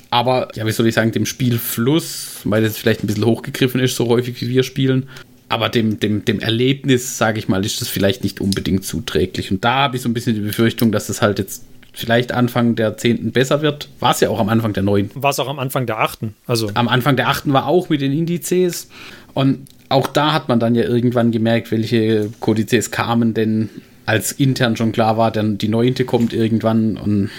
Aber, 0.10 0.48
ja, 0.56 0.66
wie 0.66 0.72
soll 0.72 0.88
ich 0.88 0.96
sagen, 0.96 1.12
dem 1.12 1.26
Spielfluss, 1.26 2.42
weil 2.46 2.64
das 2.64 2.78
vielleicht 2.78 3.04
ein 3.04 3.08
bisschen 3.08 3.26
hochgegriffen 3.26 3.80
ist, 3.82 3.96
so 3.96 4.08
häufig 4.08 4.42
wie 4.42 4.50
wir 4.50 4.64
spielen, 4.64 5.08
aber 5.50 5.68
dem, 5.70 6.00
dem, 6.00 6.24
dem 6.24 6.40
Erlebnis, 6.40 7.18
sage 7.18 7.40
ich 7.40 7.48
mal, 7.48 7.66
ist 7.66 7.82
das 7.82 7.90
vielleicht 7.90 8.24
nicht 8.24 8.40
unbedingt 8.40 8.86
zuträglich. 8.86 9.52
Und 9.52 9.66
da 9.66 9.74
habe 9.74 9.98
ich 9.98 10.04
so 10.04 10.10
ein 10.10 10.14
bisschen 10.14 10.36
die 10.36 10.42
Befürchtung, 10.42 10.92
dass 10.92 11.10
es 11.10 11.24
halt 11.24 11.40
jetzt 11.40 11.66
vielleicht 11.92 12.32
Anfang 12.32 12.76
der 12.76 12.98
10. 12.98 13.32
besser 13.32 13.64
wird. 13.64 13.90
War 14.00 14.12
es 14.12 14.20
ja 14.20 14.30
auch 14.30 14.40
am 14.40 14.48
Anfang 14.48 14.74
der 14.74 14.84
9. 14.84 15.10
War 15.16 15.32
es 15.32 15.40
auch 15.40 15.48
am 15.48 15.58
Anfang 15.58 15.88
der 15.88 16.00
8. 16.00 16.20
Also. 16.46 16.70
Am 16.76 16.88
Anfang 16.88 17.16
der 17.16 17.30
8. 17.30 17.52
war 17.52 17.66
auch 17.66 17.90
mit 17.90 18.02
den 18.02 18.14
Indizes. 18.14 18.90
Und 19.34 19.68
auch 19.90 20.08
da 20.08 20.34
hat 20.34 20.48
man 20.48 20.60
dann 20.60 20.76
ja 20.76 20.84
irgendwann 20.84 21.32
gemerkt, 21.32 21.72
welche 21.72 22.30
Kodizes 22.40 22.92
kamen, 22.92 23.34
denn 23.34 23.70
als 24.06 24.32
intern 24.32 24.76
schon 24.76 24.92
klar 24.92 25.18
war, 25.18 25.32
dann 25.32 25.58
die 25.58 25.68
9. 25.68 26.06
kommt 26.06 26.34
irgendwann. 26.34 26.98
Und 26.98 27.30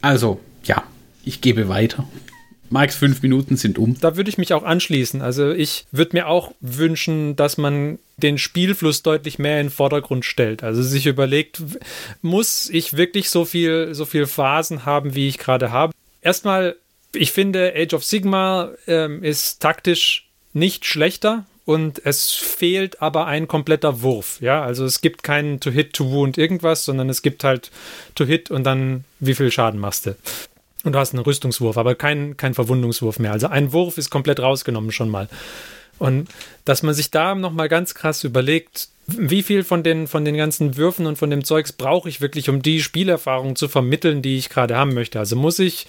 also, 0.00 0.40
ja, 0.64 0.82
ich 1.24 1.40
gebe 1.40 1.68
weiter. 1.68 2.08
Marks 2.70 2.96
fünf 2.96 3.22
Minuten 3.22 3.56
sind 3.56 3.78
um. 3.78 3.98
Da 4.00 4.16
würde 4.16 4.28
ich 4.28 4.38
mich 4.38 4.52
auch 4.52 4.62
anschließen. 4.62 5.22
Also 5.22 5.50
ich 5.50 5.86
würde 5.90 6.16
mir 6.16 6.26
auch 6.26 6.52
wünschen, 6.60 7.34
dass 7.36 7.56
man 7.56 7.98
den 8.18 8.36
Spielfluss 8.36 9.02
deutlich 9.02 9.38
mehr 9.38 9.60
in 9.60 9.66
den 9.66 9.72
Vordergrund 9.72 10.24
stellt. 10.24 10.62
Also 10.62 10.82
sich 10.82 11.06
überlegt, 11.06 11.62
muss 12.20 12.68
ich 12.68 12.96
wirklich 12.96 13.30
so 13.30 13.44
viel, 13.44 13.94
so 13.94 14.04
viel 14.04 14.26
Phasen 14.26 14.84
haben, 14.84 15.14
wie 15.14 15.28
ich 15.28 15.38
gerade 15.38 15.70
habe? 15.70 15.92
Erstmal, 16.20 16.76
ich 17.14 17.32
finde, 17.32 17.72
Age 17.74 17.94
of 17.94 18.04
Sigma 18.04 18.70
ähm, 18.86 19.22
ist 19.22 19.60
taktisch 19.60 20.27
nicht 20.58 20.84
schlechter 20.84 21.44
und 21.64 22.00
es 22.04 22.32
fehlt 22.32 23.02
aber 23.02 23.26
ein 23.26 23.46
kompletter 23.46 24.02
Wurf. 24.02 24.40
Ja, 24.40 24.62
also 24.62 24.84
es 24.84 25.00
gibt 25.00 25.22
keinen 25.22 25.60
To-Hit, 25.60 25.92
To-Wound, 25.92 26.38
irgendwas, 26.38 26.84
sondern 26.84 27.10
es 27.10 27.22
gibt 27.22 27.44
halt 27.44 27.70
To-Hit 28.14 28.50
und 28.50 28.64
dann 28.64 29.04
wie 29.20 29.34
viel 29.34 29.50
Schaden 29.50 29.78
machst 29.78 30.06
du. 30.06 30.16
Und 30.84 30.92
du 30.92 30.98
hast 30.98 31.12
einen 31.12 31.22
Rüstungswurf, 31.22 31.76
aber 31.76 31.94
kein, 31.94 32.36
kein 32.36 32.54
Verwundungswurf 32.54 33.18
mehr. 33.18 33.32
Also 33.32 33.48
ein 33.48 33.72
Wurf 33.72 33.98
ist 33.98 34.10
komplett 34.10 34.40
rausgenommen 34.40 34.92
schon 34.92 35.10
mal. 35.10 35.28
Und 35.98 36.28
dass 36.64 36.82
man 36.82 36.94
sich 36.94 37.10
da 37.10 37.34
nochmal 37.34 37.68
ganz 37.68 37.94
krass 37.94 38.24
überlegt, 38.24 38.88
wie 39.06 39.42
viel 39.42 39.64
von 39.64 39.82
den, 39.82 40.06
von 40.06 40.24
den 40.24 40.36
ganzen 40.36 40.76
Würfen 40.76 41.06
und 41.06 41.16
von 41.16 41.30
dem 41.30 41.44
Zeugs 41.44 41.72
brauche 41.72 42.08
ich 42.08 42.20
wirklich, 42.20 42.48
um 42.48 42.62
die 42.62 42.82
Spielerfahrung 42.82 43.56
zu 43.56 43.68
vermitteln, 43.68 44.22
die 44.22 44.38
ich 44.38 44.48
gerade 44.48 44.76
haben 44.76 44.94
möchte. 44.94 45.18
Also 45.18 45.34
muss 45.34 45.58
ich 45.58 45.86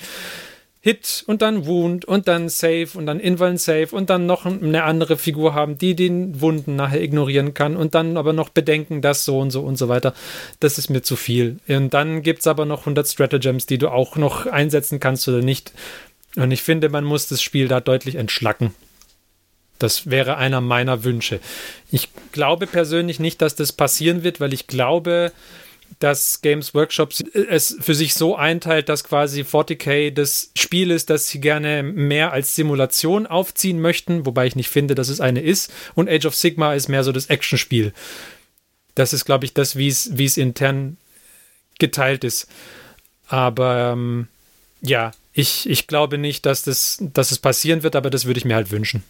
Hit 0.82 1.26
und 1.28 1.42
dann 1.42 1.66
Wound 1.66 2.06
und 2.06 2.30
dann 2.30 2.48
Save 2.48 2.88
und 2.94 3.06
dann 3.06 3.20
Invalid 3.20 3.60
Save 3.60 3.90
und 3.92 4.10
dann 4.10 4.26
noch 4.26 4.46
eine 4.46 4.84
andere 4.84 5.18
Figur 5.18 5.54
haben, 5.54 5.78
die 5.78 5.94
den 5.94 6.40
Wunden 6.40 6.78
nachher 6.78 7.02
ignorieren 7.02 7.54
kann 7.54 7.76
und 7.76 7.96
dann 7.96 8.16
aber 8.16 8.32
noch 8.32 8.48
bedenken, 8.48 9.02
dass 9.02 9.26
so 9.26 9.40
und 9.40 9.52
so 9.52 9.62
und 9.62 9.76
so 9.76 9.90
weiter. 9.90 10.14
Das 10.62 10.78
ist 10.78 10.90
mir 10.90 11.02
zu 11.02 11.18
viel. 11.18 11.58
Und 11.68 11.94
dann 11.94 12.22
gibt 12.22 12.40
es 12.40 12.48
aber 12.48 12.66
noch 12.66 12.82
100 12.82 13.06
Stratagems, 13.06 13.66
die 13.66 13.78
du 13.78 13.90
auch 13.90 14.16
noch 14.16 14.46
einsetzen 14.46 15.02
kannst 15.02 15.28
oder 15.28 15.42
nicht. 15.42 15.74
Und 16.38 16.52
ich 16.52 16.62
finde, 16.62 16.88
man 16.88 17.04
muss 17.04 17.28
das 17.28 17.42
Spiel 17.42 17.68
da 17.68 17.82
deutlich 17.82 18.16
entschlacken. 18.16 18.74
Das 19.80 20.10
wäre 20.10 20.38
einer 20.38 20.62
meiner 20.62 21.04
Wünsche. 21.04 21.40
Ich 21.92 22.10
glaube 22.32 22.68
persönlich 22.68 23.20
nicht, 23.20 23.42
dass 23.42 23.56
das 23.56 23.74
passieren 23.74 24.24
wird, 24.24 24.40
weil 24.40 24.54
ich 24.54 24.68
glaube, 24.68 25.34
dass 26.00 26.42
Games 26.42 26.74
Workshop 26.74 27.14
es 27.34 27.78
für 27.82 27.94
sich 27.94 28.14
so 28.14 28.36
einteilt, 28.36 28.88
dass 28.88 29.04
quasi 29.04 29.42
40k 29.42 30.12
das 30.12 30.52
Spiel 30.58 30.92
ist, 30.92 31.10
das 31.10 31.28
sie 31.28 31.42
gerne 31.42 31.84
mehr 31.84 32.32
als 32.32 32.56
Simulation 32.56 33.28
aufziehen 33.28 33.82
möchten, 33.82 34.26
wobei 34.26 34.48
ich 34.48 34.56
nicht 34.56 34.70
finde, 34.70 34.96
dass 34.96 35.10
es 35.10 35.20
eine 35.20 35.42
ist. 35.42 35.72
Und 35.96 36.10
Age 36.10 36.26
of 36.26 36.36
Sigma 36.36 36.74
ist 36.74 36.88
mehr 36.88 37.04
so 37.04 37.12
das 37.12 37.26
Actionspiel. 37.26 37.94
Das 38.96 39.12
ist, 39.12 39.26
glaube 39.26 39.44
ich, 39.44 39.54
das, 39.54 39.76
wie 39.76 39.88
es, 39.88 40.38
intern 40.38 40.98
geteilt 41.80 42.24
ist. 42.24 42.48
Aber 43.28 43.92
ähm, 43.92 44.30
ja, 44.82 45.12
ich, 45.34 45.70
ich 45.70 45.86
glaube 45.86 46.18
nicht, 46.18 46.46
dass 46.46 46.64
das, 46.64 46.98
dass 47.02 47.32
es 47.32 47.40
passieren 47.40 47.84
wird, 47.84 47.98
aber 47.98 48.10
das 48.10 48.26
würde 48.26 48.38
ich 48.38 48.46
mir 48.46 48.56
halt 48.56 48.72
wünschen. 48.72 49.04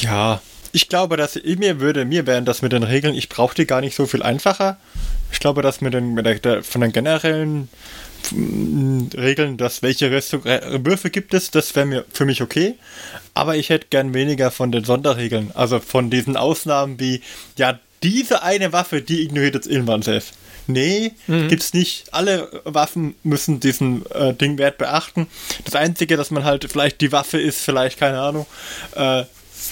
Ja, 0.00 0.42
ich 0.72 0.88
glaube, 0.88 1.16
dass 1.16 1.34
mir 1.42 1.80
würde, 1.80 2.04
mir 2.04 2.26
wären 2.26 2.44
das 2.44 2.60
mit 2.60 2.72
den 2.72 2.82
Regeln, 2.82 3.14
ich 3.14 3.28
brauche 3.28 3.54
die 3.54 3.66
gar 3.66 3.80
nicht 3.80 3.94
so 3.94 4.06
viel 4.06 4.22
einfacher. 4.22 4.78
Ich 5.32 5.40
glaube, 5.40 5.62
dass 5.62 5.80
mit 5.80 5.94
den, 5.94 6.14
mit 6.14 6.26
der, 6.26 6.38
der, 6.38 6.62
von 6.62 6.80
den 6.82 6.92
generellen 6.92 7.68
mm, 8.30 9.08
Regeln, 9.16 9.56
dass 9.56 9.82
welche 9.82 10.10
Rüstung, 10.10 10.44
äh, 10.44 10.84
Würfe 10.84 11.10
gibt 11.10 11.34
es, 11.34 11.50
das 11.50 11.74
wäre 11.74 11.86
mir 11.86 12.04
für 12.12 12.24
mich 12.24 12.42
okay. 12.42 12.74
Aber 13.34 13.56
ich 13.56 13.70
hätte 13.70 13.88
gern 13.90 14.14
weniger 14.14 14.50
von 14.50 14.70
den 14.70 14.84
Sonderregeln. 14.84 15.50
Also 15.54 15.80
von 15.80 16.10
diesen 16.10 16.36
Ausnahmen 16.36 17.00
wie, 17.00 17.22
ja, 17.56 17.80
diese 18.02 18.42
eine 18.42 18.72
Waffe, 18.72 19.00
die 19.00 19.22
ignoriert 19.22 19.54
jetzt 19.54 19.66
Invan 19.66 20.02
Safe. 20.02 20.24
Nee, 20.66 21.12
mhm. 21.26 21.48
gibt's 21.48 21.72
nicht. 21.74 22.06
Alle 22.12 22.62
Waffen 22.64 23.14
müssen 23.24 23.58
diesen 23.60 24.06
äh, 24.12 24.32
Dingwert 24.34 24.78
beachten. 24.78 25.26
Das 25.64 25.74
Einzige, 25.74 26.16
dass 26.16 26.30
man 26.30 26.44
halt 26.44 26.70
vielleicht 26.70 27.00
die 27.00 27.12
Waffe 27.12 27.40
ist, 27.40 27.60
vielleicht, 27.60 27.98
keine 27.98 28.20
Ahnung, 28.20 28.46
äh, 28.94 29.24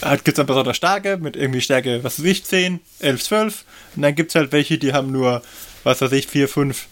halt 0.02 0.24
gibt 0.24 0.36
es 0.36 0.40
dann 0.40 0.46
besonders 0.46 0.76
starke 0.76 1.16
mit 1.16 1.36
irgendwie 1.36 1.60
Stärke, 1.60 2.02
was 2.04 2.18
weiß 2.18 2.26
ich, 2.26 2.44
10, 2.44 2.80
11, 3.00 3.22
12. 3.22 3.64
Und 3.96 4.02
dann 4.02 4.14
gibt 4.14 4.30
es 4.30 4.34
halt 4.34 4.52
welche, 4.52 4.78
die 4.78 4.92
haben 4.92 5.12
nur, 5.12 5.42
was 5.84 6.00
weiß 6.00 6.12
ich, 6.12 6.26
4, 6.26 6.48
5. 6.48 6.86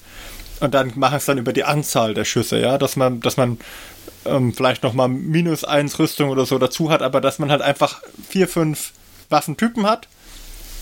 Und 0.60 0.74
dann 0.74 0.92
machen 0.96 1.16
es 1.16 1.24
dann 1.24 1.38
über 1.38 1.52
die 1.52 1.64
Anzahl 1.64 2.14
der 2.14 2.24
Schüsse, 2.24 2.60
ja, 2.60 2.78
dass 2.78 2.96
man, 2.96 3.20
dass 3.20 3.36
man 3.36 3.58
ähm, 4.24 4.52
vielleicht 4.52 4.82
nochmal 4.82 5.08
minus 5.08 5.64
1 5.64 5.98
Rüstung 5.98 6.30
oder 6.30 6.46
so 6.46 6.58
dazu 6.58 6.90
hat, 6.90 7.02
aber 7.02 7.20
dass 7.20 7.38
man 7.38 7.50
halt 7.50 7.62
einfach 7.62 8.02
4, 8.28 8.48
5 8.48 8.92
Waffentypen 9.28 9.86
hat. 9.86 10.08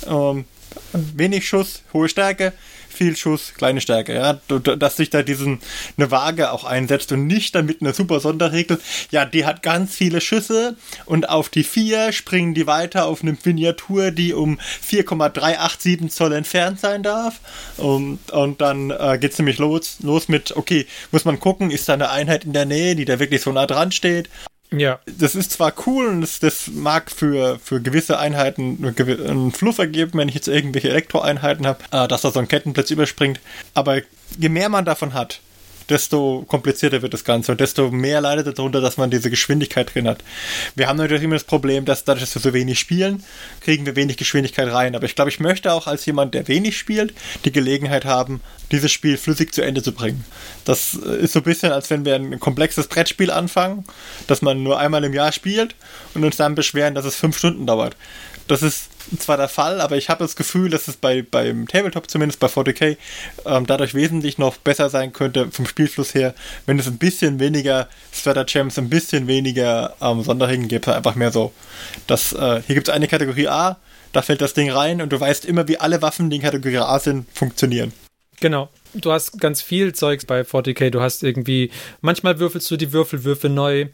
Ähm, 0.07 0.45
wenig 0.93 1.49
Schuss, 1.49 1.83
hohe 1.93 2.09
Stärke, 2.09 2.53
viel 2.97 3.17
Schuss, 3.17 3.55
kleine 3.55 3.81
Stärke, 3.81 4.15
ja, 4.15 4.41
dass 4.49 4.97
sich 4.97 5.11
da 5.11 5.23
diesen 5.23 5.61
eine 5.97 6.11
Waage 6.11 6.51
auch 6.51 6.65
einsetzt 6.65 7.13
und 7.13 7.27
nicht 7.27 7.55
damit 7.55 7.81
eine 7.81 7.95
super 7.95 8.21
Sonderregel, 8.21 8.81
ja, 9.11 9.25
die 9.25 9.45
hat 9.45 9.63
ganz 9.63 9.95
viele 9.95 10.21
Schüsse 10.21 10.77
und 11.05 11.29
auf 11.29 11.49
die 11.49 11.65
vier 11.65 12.13
springen 12.13 12.55
die 12.55 12.67
weiter 12.67 13.07
auf 13.07 13.23
eine 13.23 13.37
Miniatur, 13.45 14.11
die 14.11 14.33
um 14.33 14.59
4,387 14.83 16.11
Zoll 16.11 16.33
entfernt 16.33 16.81
sein 16.81 17.03
darf. 17.03 17.41
Und, 17.77 18.19
und 18.33 18.61
dann 18.61 18.91
äh, 18.91 19.19
es 19.27 19.39
nämlich 19.39 19.59
los, 19.59 19.99
los 20.03 20.29
mit, 20.29 20.57
okay, 20.57 20.87
muss 21.13 21.25
man 21.25 21.39
gucken, 21.39 21.71
ist 21.71 21.89
da 21.89 21.95
eine 21.95 22.11
Einheit 22.11 22.45
in 22.45 22.53
der 22.53 22.65
Nähe, 22.65 22.97
die 22.97 23.05
da 23.05 23.19
wirklich 23.19 23.43
so 23.43 23.53
nah 23.53 23.67
dran 23.67 23.93
steht 23.93 24.29
ja. 24.73 25.01
Das 25.07 25.35
ist 25.35 25.53
zwar 25.53 25.73
cool 25.87 26.07
und 26.07 26.21
das, 26.21 26.41
das 26.41 26.69
mag 26.69 27.11
für, 27.11 27.59
für 27.59 27.81
gewisse 27.81 28.19
Einheiten 28.19 28.95
einen 28.99 29.53
Fluss 29.53 29.79
ergeben, 29.79 30.19
wenn 30.19 30.29
ich 30.29 30.35
jetzt 30.35 30.49
irgendwelche 30.49 30.91
Elektroeinheiten 30.91 31.67
habe, 31.67 31.83
äh, 31.91 32.09
dass 32.09 32.23
da 32.23 32.31
so 32.31 32.41
ein 32.41 32.49
Kettenplatz 32.49 32.91
überspringt. 32.91 33.41
Aber 33.75 34.01
je 34.39 34.49
mehr 34.49 34.69
man 34.69 34.85
davon 34.85 35.15
hat, 35.15 35.41
desto 35.89 36.45
komplizierter 36.49 37.03
wird 37.03 37.15
das 37.15 37.25
Ganze 37.25 37.53
und 37.53 37.61
desto 37.61 37.91
mehr 37.91 38.21
leidet 38.21 38.59
darunter, 38.59 38.81
dass 38.81 38.97
man 38.97 39.11
diese 39.11 39.31
Geschwindigkeit 39.31 39.95
drin 39.95 40.09
hat. 40.09 40.19
Wir 40.75 40.89
haben 40.89 40.97
natürlich 40.97 41.23
immer 41.23 41.37
das 41.37 41.45
Problem, 41.45 41.85
dass 41.85 42.05
dadurch, 42.05 42.25
dass 42.25 42.35
wir 42.35 42.43
so 42.43 42.53
wenig 42.53 42.79
spielen, 42.79 43.23
kriegen 43.61 43.87
wir 43.87 43.97
wenig 43.97 44.17
Geschwindigkeit 44.17 44.73
rein. 44.73 44.97
Aber 44.97 45.05
ich 45.05 45.15
glaube, 45.15 45.31
ich 45.31 45.41
möchte 45.41 45.73
auch 45.73 45.87
als 45.87 46.07
jemand, 46.07 46.35
der 46.35 46.49
wenig 46.49 46.79
spielt, 46.79 47.15
die 47.45 47.53
Gelegenheit 47.53 48.05
haben, 48.05 48.41
dieses 48.73 48.91
Spiel 48.91 49.17
flüssig 49.17 49.55
zu 49.55 49.63
Ende 49.63 49.83
zu 49.83 49.93
bringen. 49.93 50.25
Das 50.65 50.95
ist 50.95 51.33
so 51.33 51.41
ein 51.41 51.45
bisschen, 51.45 51.73
als 51.73 51.91
wenn 51.91 52.05
wir 52.05 52.17
ein 52.17 52.41
komplexes 52.41 52.89
Brettspiel 52.89 53.31
anfangen, 53.31 53.85
das 54.27 54.43
man 54.43 54.63
nur 54.63 54.79
einmal 54.79 55.05
im 55.05 55.15
Jahr 55.15 55.33
spielt 55.33 55.75
und 56.15 56.25
uns 56.25 56.37
dann 56.37 56.55
beschweren, 56.55 56.95
dass 56.95 57.05
es 57.05 57.15
fünf 57.15 57.39
Stunden 57.39 57.67
dauert. 57.67 57.97
Das 58.49 58.63
ist 58.63 58.89
zwar 59.19 59.37
der 59.37 59.49
Fall, 59.49 59.81
aber 59.81 59.97
ich 59.97 60.09
habe 60.09 60.25
das 60.25 60.37
Gefühl, 60.37 60.71
dass 60.71 60.89
es 60.89 60.97
bei, 60.97 61.23
beim 61.23 61.67
Tabletop 61.69 62.11
zumindest 62.11 62.41
bei 62.41 62.49
40k 62.49 62.97
ähm, 63.45 63.67
dadurch 63.67 63.95
wesentlich 63.95 64.39
noch 64.39 64.57
besser 64.57 64.91
sein 64.91 65.13
könnte 65.13 65.51
vom 65.51 65.67
Spielfluss 65.67 66.15
her, 66.15 66.35
wenn 66.67 66.79
es 66.79 66.87
ein 66.87 66.99
bisschen 66.99 67.39
weniger 67.39 67.89
Stratagems, 68.13 68.79
ein 68.79 68.89
bisschen 68.89 69.27
weniger 69.27 69.95
ähm, 70.01 70.23
Sonderregeln 70.23 70.69
gibt, 70.69 70.89
einfach 70.89 71.15
mehr 71.15 71.33
so, 71.33 71.53
dass 72.07 72.33
äh, 72.33 72.63
hier 72.67 72.75
gibt 72.75 72.89
es 72.89 72.95
eine 72.95 73.09
Kategorie 73.09 73.49
A, 73.49 73.79
da 74.13 74.23
fällt 74.23 74.41
das 74.41 74.55
Ding 74.55 74.71
rein 74.71 75.03
und 75.03 75.13
du 75.13 75.21
weißt 75.21 75.45
immer, 75.45 75.69
wie 75.69 75.79
alle 75.79 76.03
Waffen, 76.03 76.31
die 76.31 76.37
in 76.37 76.43
Kategorie 76.43 76.79
A 76.79 76.99
sind, 76.99 77.27
funktionieren. 77.33 77.93
Genau. 78.41 78.69
Du 78.95 79.13
hast 79.13 79.39
ganz 79.41 79.61
viel 79.61 79.95
Zeugs 79.95 80.25
bei 80.25 80.43
40k. 80.43 80.91
Du 80.91 81.01
hast 81.01 81.23
irgendwie, 81.23 81.71
manchmal 82.01 82.39
würfelst 82.39 82.71
du 82.71 82.77
die 82.77 82.93
Würfelwürfe 82.93 83.49
neu 83.49 83.89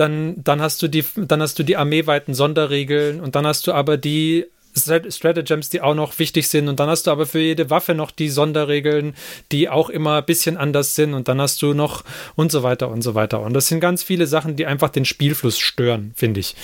dann, 0.00 0.42
dann 0.44 0.60
hast 0.60 0.82
du 0.82 0.88
die, 0.88 1.04
dann 1.16 1.42
hast 1.42 1.58
du 1.58 1.62
die 1.62 1.76
armeeweiten 1.76 2.34
Sonderregeln 2.34 3.20
und 3.20 3.34
dann 3.34 3.46
hast 3.46 3.66
du 3.66 3.72
aber 3.72 3.96
die 3.96 4.46
Stratagems, 4.76 5.70
die 5.70 5.80
auch 5.80 5.94
noch 5.94 6.18
wichtig 6.18 6.48
sind. 6.48 6.68
Und 6.68 6.80
dann 6.80 6.88
hast 6.88 7.06
du 7.06 7.10
aber 7.10 7.26
für 7.26 7.40
jede 7.40 7.70
Waffe 7.70 7.94
noch 7.94 8.10
die 8.10 8.28
Sonderregeln, 8.28 9.14
die 9.50 9.68
auch 9.68 9.90
immer 9.90 10.18
ein 10.18 10.24
bisschen 10.24 10.56
anders 10.56 10.94
sind. 10.94 11.14
Und 11.14 11.28
dann 11.28 11.40
hast 11.40 11.60
du 11.62 11.74
noch 11.74 12.04
und 12.36 12.52
so 12.52 12.62
weiter 12.62 12.88
und 12.88 13.02
so 13.02 13.14
weiter. 13.14 13.40
Und 13.40 13.54
das 13.54 13.66
sind 13.66 13.80
ganz 13.80 14.02
viele 14.02 14.26
Sachen, 14.26 14.56
die 14.56 14.66
einfach 14.66 14.90
den 14.90 15.04
Spielfluss 15.04 15.58
stören, 15.58 16.12
finde 16.14 16.40
ich. 16.40 16.54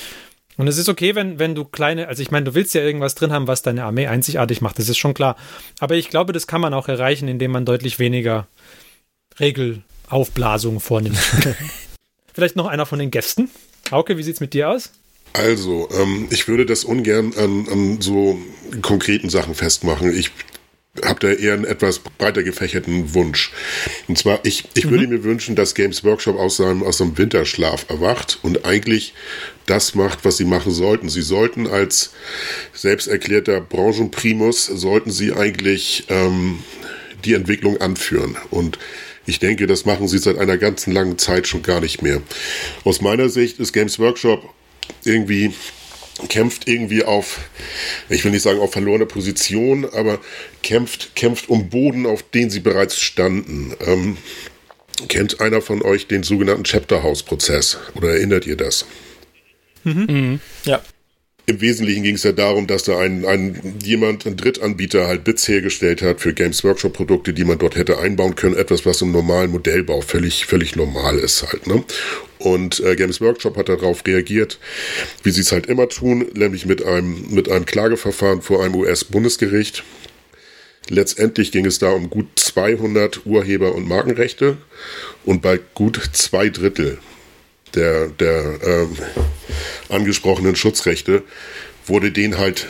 Und 0.56 0.68
es 0.68 0.78
ist 0.78 0.88
okay, 0.88 1.16
wenn, 1.16 1.40
wenn 1.40 1.56
du 1.56 1.64
kleine, 1.64 2.06
also 2.06 2.22
ich 2.22 2.30
meine, 2.30 2.44
du 2.44 2.54
willst 2.54 2.74
ja 2.74 2.82
irgendwas 2.82 3.16
drin 3.16 3.32
haben, 3.32 3.48
was 3.48 3.62
deine 3.62 3.84
Armee 3.84 4.06
einzigartig 4.06 4.60
macht, 4.60 4.78
das 4.78 4.88
ist 4.88 4.98
schon 4.98 5.14
klar. 5.14 5.36
Aber 5.80 5.96
ich 5.96 6.10
glaube, 6.10 6.32
das 6.32 6.46
kann 6.46 6.60
man 6.60 6.74
auch 6.74 6.86
erreichen, 6.86 7.26
indem 7.26 7.50
man 7.50 7.64
deutlich 7.64 7.98
weniger 7.98 8.46
Regelaufblasungen 9.40 10.78
vornimmt. 10.78 11.18
Vielleicht 12.34 12.56
noch 12.56 12.66
einer 12.66 12.84
von 12.84 12.98
den 12.98 13.10
Gästen. 13.10 13.48
Auke, 13.90 14.18
wie 14.18 14.22
sieht's 14.22 14.40
mit 14.40 14.52
dir 14.52 14.70
aus? 14.70 14.90
Also, 15.32 15.88
ähm, 15.92 16.28
ich 16.30 16.46
würde 16.48 16.66
das 16.66 16.84
ungern 16.84 17.32
an, 17.36 17.68
an 17.70 18.00
so 18.00 18.38
konkreten 18.82 19.30
Sachen 19.30 19.54
festmachen. 19.54 20.16
Ich 20.16 20.30
habe 21.04 21.18
da 21.20 21.28
eher 21.32 21.54
einen 21.54 21.64
etwas 21.64 21.98
breiter 21.98 22.42
gefächerten 22.42 23.14
Wunsch. 23.14 23.52
Und 24.06 24.16
zwar, 24.16 24.40
ich, 24.44 24.64
ich 24.74 24.84
mhm. 24.84 24.90
würde 24.90 25.06
mir 25.08 25.24
wünschen, 25.24 25.56
dass 25.56 25.74
Games 25.74 26.04
Workshop 26.04 26.38
aus 26.38 26.56
seinem, 26.56 26.82
aus 26.82 26.98
seinem 26.98 27.18
Winterschlaf 27.18 27.86
erwacht 27.88 28.38
und 28.42 28.64
eigentlich 28.64 29.14
das 29.66 29.94
macht, 29.94 30.24
was 30.24 30.36
sie 30.36 30.44
machen 30.44 30.72
sollten. 30.72 31.08
Sie 31.08 31.22
sollten 31.22 31.66
als 31.66 32.12
selbsterklärter 32.72 33.60
Branchenprimus, 33.60 34.66
sollten 34.66 35.10
sie 35.10 35.32
eigentlich 35.32 36.04
ähm, 36.08 36.60
die 37.24 37.34
Entwicklung 37.34 37.80
anführen. 37.80 38.36
Und 38.50 38.78
ich 39.26 39.38
denke, 39.38 39.66
das 39.66 39.84
machen 39.84 40.08
sie 40.08 40.18
seit 40.18 40.38
einer 40.38 40.58
ganzen 40.58 40.92
langen 40.92 41.18
Zeit 41.18 41.46
schon 41.46 41.62
gar 41.62 41.80
nicht 41.80 42.02
mehr. 42.02 42.20
Aus 42.84 43.00
meiner 43.00 43.28
Sicht 43.28 43.58
ist 43.58 43.72
Games 43.72 43.98
Workshop 43.98 44.42
irgendwie 45.04 45.52
kämpft 46.28 46.68
irgendwie 46.68 47.04
auf, 47.04 47.40
ich 48.08 48.24
will 48.24 48.30
nicht 48.30 48.42
sagen 48.42 48.60
auf 48.60 48.72
verlorene 48.72 49.06
Position, 49.06 49.84
aber 49.84 50.20
kämpft, 50.62 51.16
kämpft 51.16 51.48
um 51.48 51.68
Boden, 51.68 52.06
auf 52.06 52.22
den 52.22 52.50
sie 52.50 52.60
bereits 52.60 53.00
standen. 53.00 53.74
Ähm, 53.80 54.16
kennt 55.08 55.40
einer 55.40 55.60
von 55.60 55.82
euch 55.82 56.06
den 56.06 56.22
sogenannten 56.22 56.64
Chapter 56.64 57.02
House 57.02 57.22
Prozess 57.22 57.78
oder 57.94 58.10
erinnert 58.10 58.46
ihr 58.46 58.56
das? 58.56 58.86
Mhm. 59.82 60.06
Mhm. 60.08 60.40
Ja. 60.64 60.82
Im 61.46 61.60
Wesentlichen 61.60 62.02
ging 62.02 62.14
es 62.14 62.22
ja 62.22 62.32
darum, 62.32 62.66
dass 62.66 62.84
da 62.84 62.98
ein, 62.98 63.26
ein 63.26 63.74
jemand, 63.82 64.24
ein 64.24 64.36
Drittanbieter 64.36 65.06
halt 65.06 65.24
Bits 65.24 65.46
hergestellt 65.46 66.00
hat 66.00 66.22
für 66.22 66.32
Games 66.32 66.64
Workshop 66.64 66.94
Produkte, 66.94 67.34
die 67.34 67.44
man 67.44 67.58
dort 67.58 67.76
hätte 67.76 67.98
einbauen 67.98 68.34
können. 68.34 68.56
Etwas, 68.56 68.86
was 68.86 69.02
im 69.02 69.12
normalen 69.12 69.50
Modellbau 69.50 70.00
völlig, 70.00 70.46
völlig 70.46 70.74
normal 70.74 71.18
ist 71.18 71.42
halt, 71.42 71.66
ne? 71.66 71.84
Und 72.38 72.80
äh, 72.80 72.96
Games 72.96 73.20
Workshop 73.20 73.58
hat 73.58 73.68
darauf 73.68 74.06
reagiert, 74.06 74.58
wie 75.22 75.30
sie 75.30 75.42
es 75.42 75.52
halt 75.52 75.66
immer 75.66 75.88
tun, 75.90 76.26
nämlich 76.34 76.64
mit 76.64 76.82
einem, 76.82 77.26
mit 77.30 77.50
einem 77.50 77.66
Klageverfahren 77.66 78.40
vor 78.40 78.64
einem 78.64 78.76
US-Bundesgericht. 78.76 79.84
Letztendlich 80.88 81.52
ging 81.52 81.66
es 81.66 81.78
da 81.78 81.90
um 81.90 82.08
gut 82.08 82.26
200 82.36 83.26
Urheber- 83.26 83.74
und 83.74 83.86
Markenrechte 83.86 84.56
und 85.26 85.42
bei 85.42 85.60
gut 85.74 86.00
zwei 86.12 86.48
Drittel 86.48 86.98
der, 87.74 88.08
der 88.08 88.58
ähm, 88.62 88.96
angesprochenen 89.88 90.56
Schutzrechte 90.56 91.22
wurde 91.86 92.10
denen 92.10 92.38
halt 92.38 92.66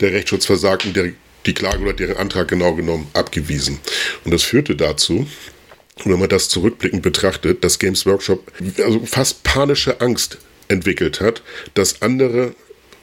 der 0.00 0.12
Rechtsschutz 0.12 0.46
versagt 0.46 0.84
und 0.86 0.96
der, 0.96 1.12
die 1.46 1.54
Klage 1.54 1.82
oder 1.82 1.92
deren 1.92 2.16
Antrag 2.16 2.48
genau 2.48 2.74
genommen 2.74 3.08
abgewiesen. 3.12 3.78
Und 4.24 4.32
das 4.32 4.42
führte 4.42 4.76
dazu, 4.76 5.26
wenn 6.04 6.18
man 6.18 6.28
das 6.28 6.48
zurückblickend 6.48 7.02
betrachtet, 7.02 7.64
dass 7.64 7.78
Games 7.78 8.06
Workshop 8.06 8.50
also 8.78 9.04
fast 9.04 9.42
panische 9.42 10.00
Angst 10.00 10.38
entwickelt 10.68 11.20
hat, 11.20 11.42
dass 11.74 12.02
andere 12.02 12.54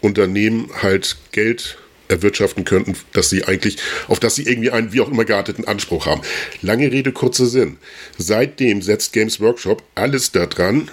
Unternehmen 0.02 0.70
halt 0.82 1.18
Geld 1.32 1.78
erwirtschaften 2.08 2.64
könnten, 2.64 2.96
dass 3.12 3.30
sie 3.30 3.44
eigentlich, 3.44 3.78
auf 4.08 4.20
das 4.20 4.36
sie 4.36 4.44
irgendwie 4.44 4.72
einen 4.72 4.94
wie 4.94 5.02
auch 5.02 5.10
immer 5.10 5.26
gearteten 5.26 5.68
Anspruch 5.68 6.06
haben. 6.06 6.22
Lange 6.62 6.92
Rede, 6.92 7.12
kurzer 7.12 7.46
Sinn. 7.46 7.78
Seitdem 8.18 8.82
setzt 8.82 9.14
Games 9.14 9.42
Workshop 9.42 9.84
alles 9.96 10.32
daran, 10.32 10.90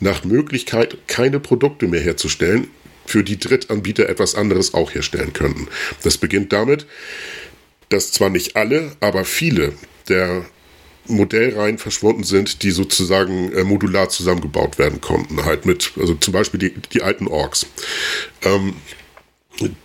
nach 0.00 0.24
Möglichkeit 0.24 0.96
keine 1.06 1.40
Produkte 1.40 1.86
mehr 1.86 2.00
herzustellen, 2.00 2.68
für 3.06 3.24
die 3.24 3.38
Drittanbieter 3.38 4.08
etwas 4.08 4.34
anderes 4.34 4.74
auch 4.74 4.94
herstellen 4.94 5.32
könnten. 5.32 5.68
Das 6.02 6.18
beginnt 6.18 6.52
damit, 6.52 6.86
dass 7.88 8.12
zwar 8.12 8.30
nicht 8.30 8.56
alle, 8.56 8.92
aber 9.00 9.24
viele 9.24 9.72
der 10.08 10.46
Modellreihen 11.08 11.78
verschwunden 11.78 12.22
sind, 12.22 12.62
die 12.62 12.70
sozusagen 12.70 13.52
äh, 13.52 13.64
modular 13.64 14.08
zusammengebaut 14.08 14.78
werden 14.78 15.00
konnten. 15.00 15.44
Halt 15.44 15.66
mit, 15.66 15.92
also 15.98 16.14
zum 16.14 16.32
Beispiel 16.32 16.60
die, 16.60 16.72
die 16.92 17.02
alten 17.02 17.26
Orks. 17.26 17.66
Ähm, 18.42 18.74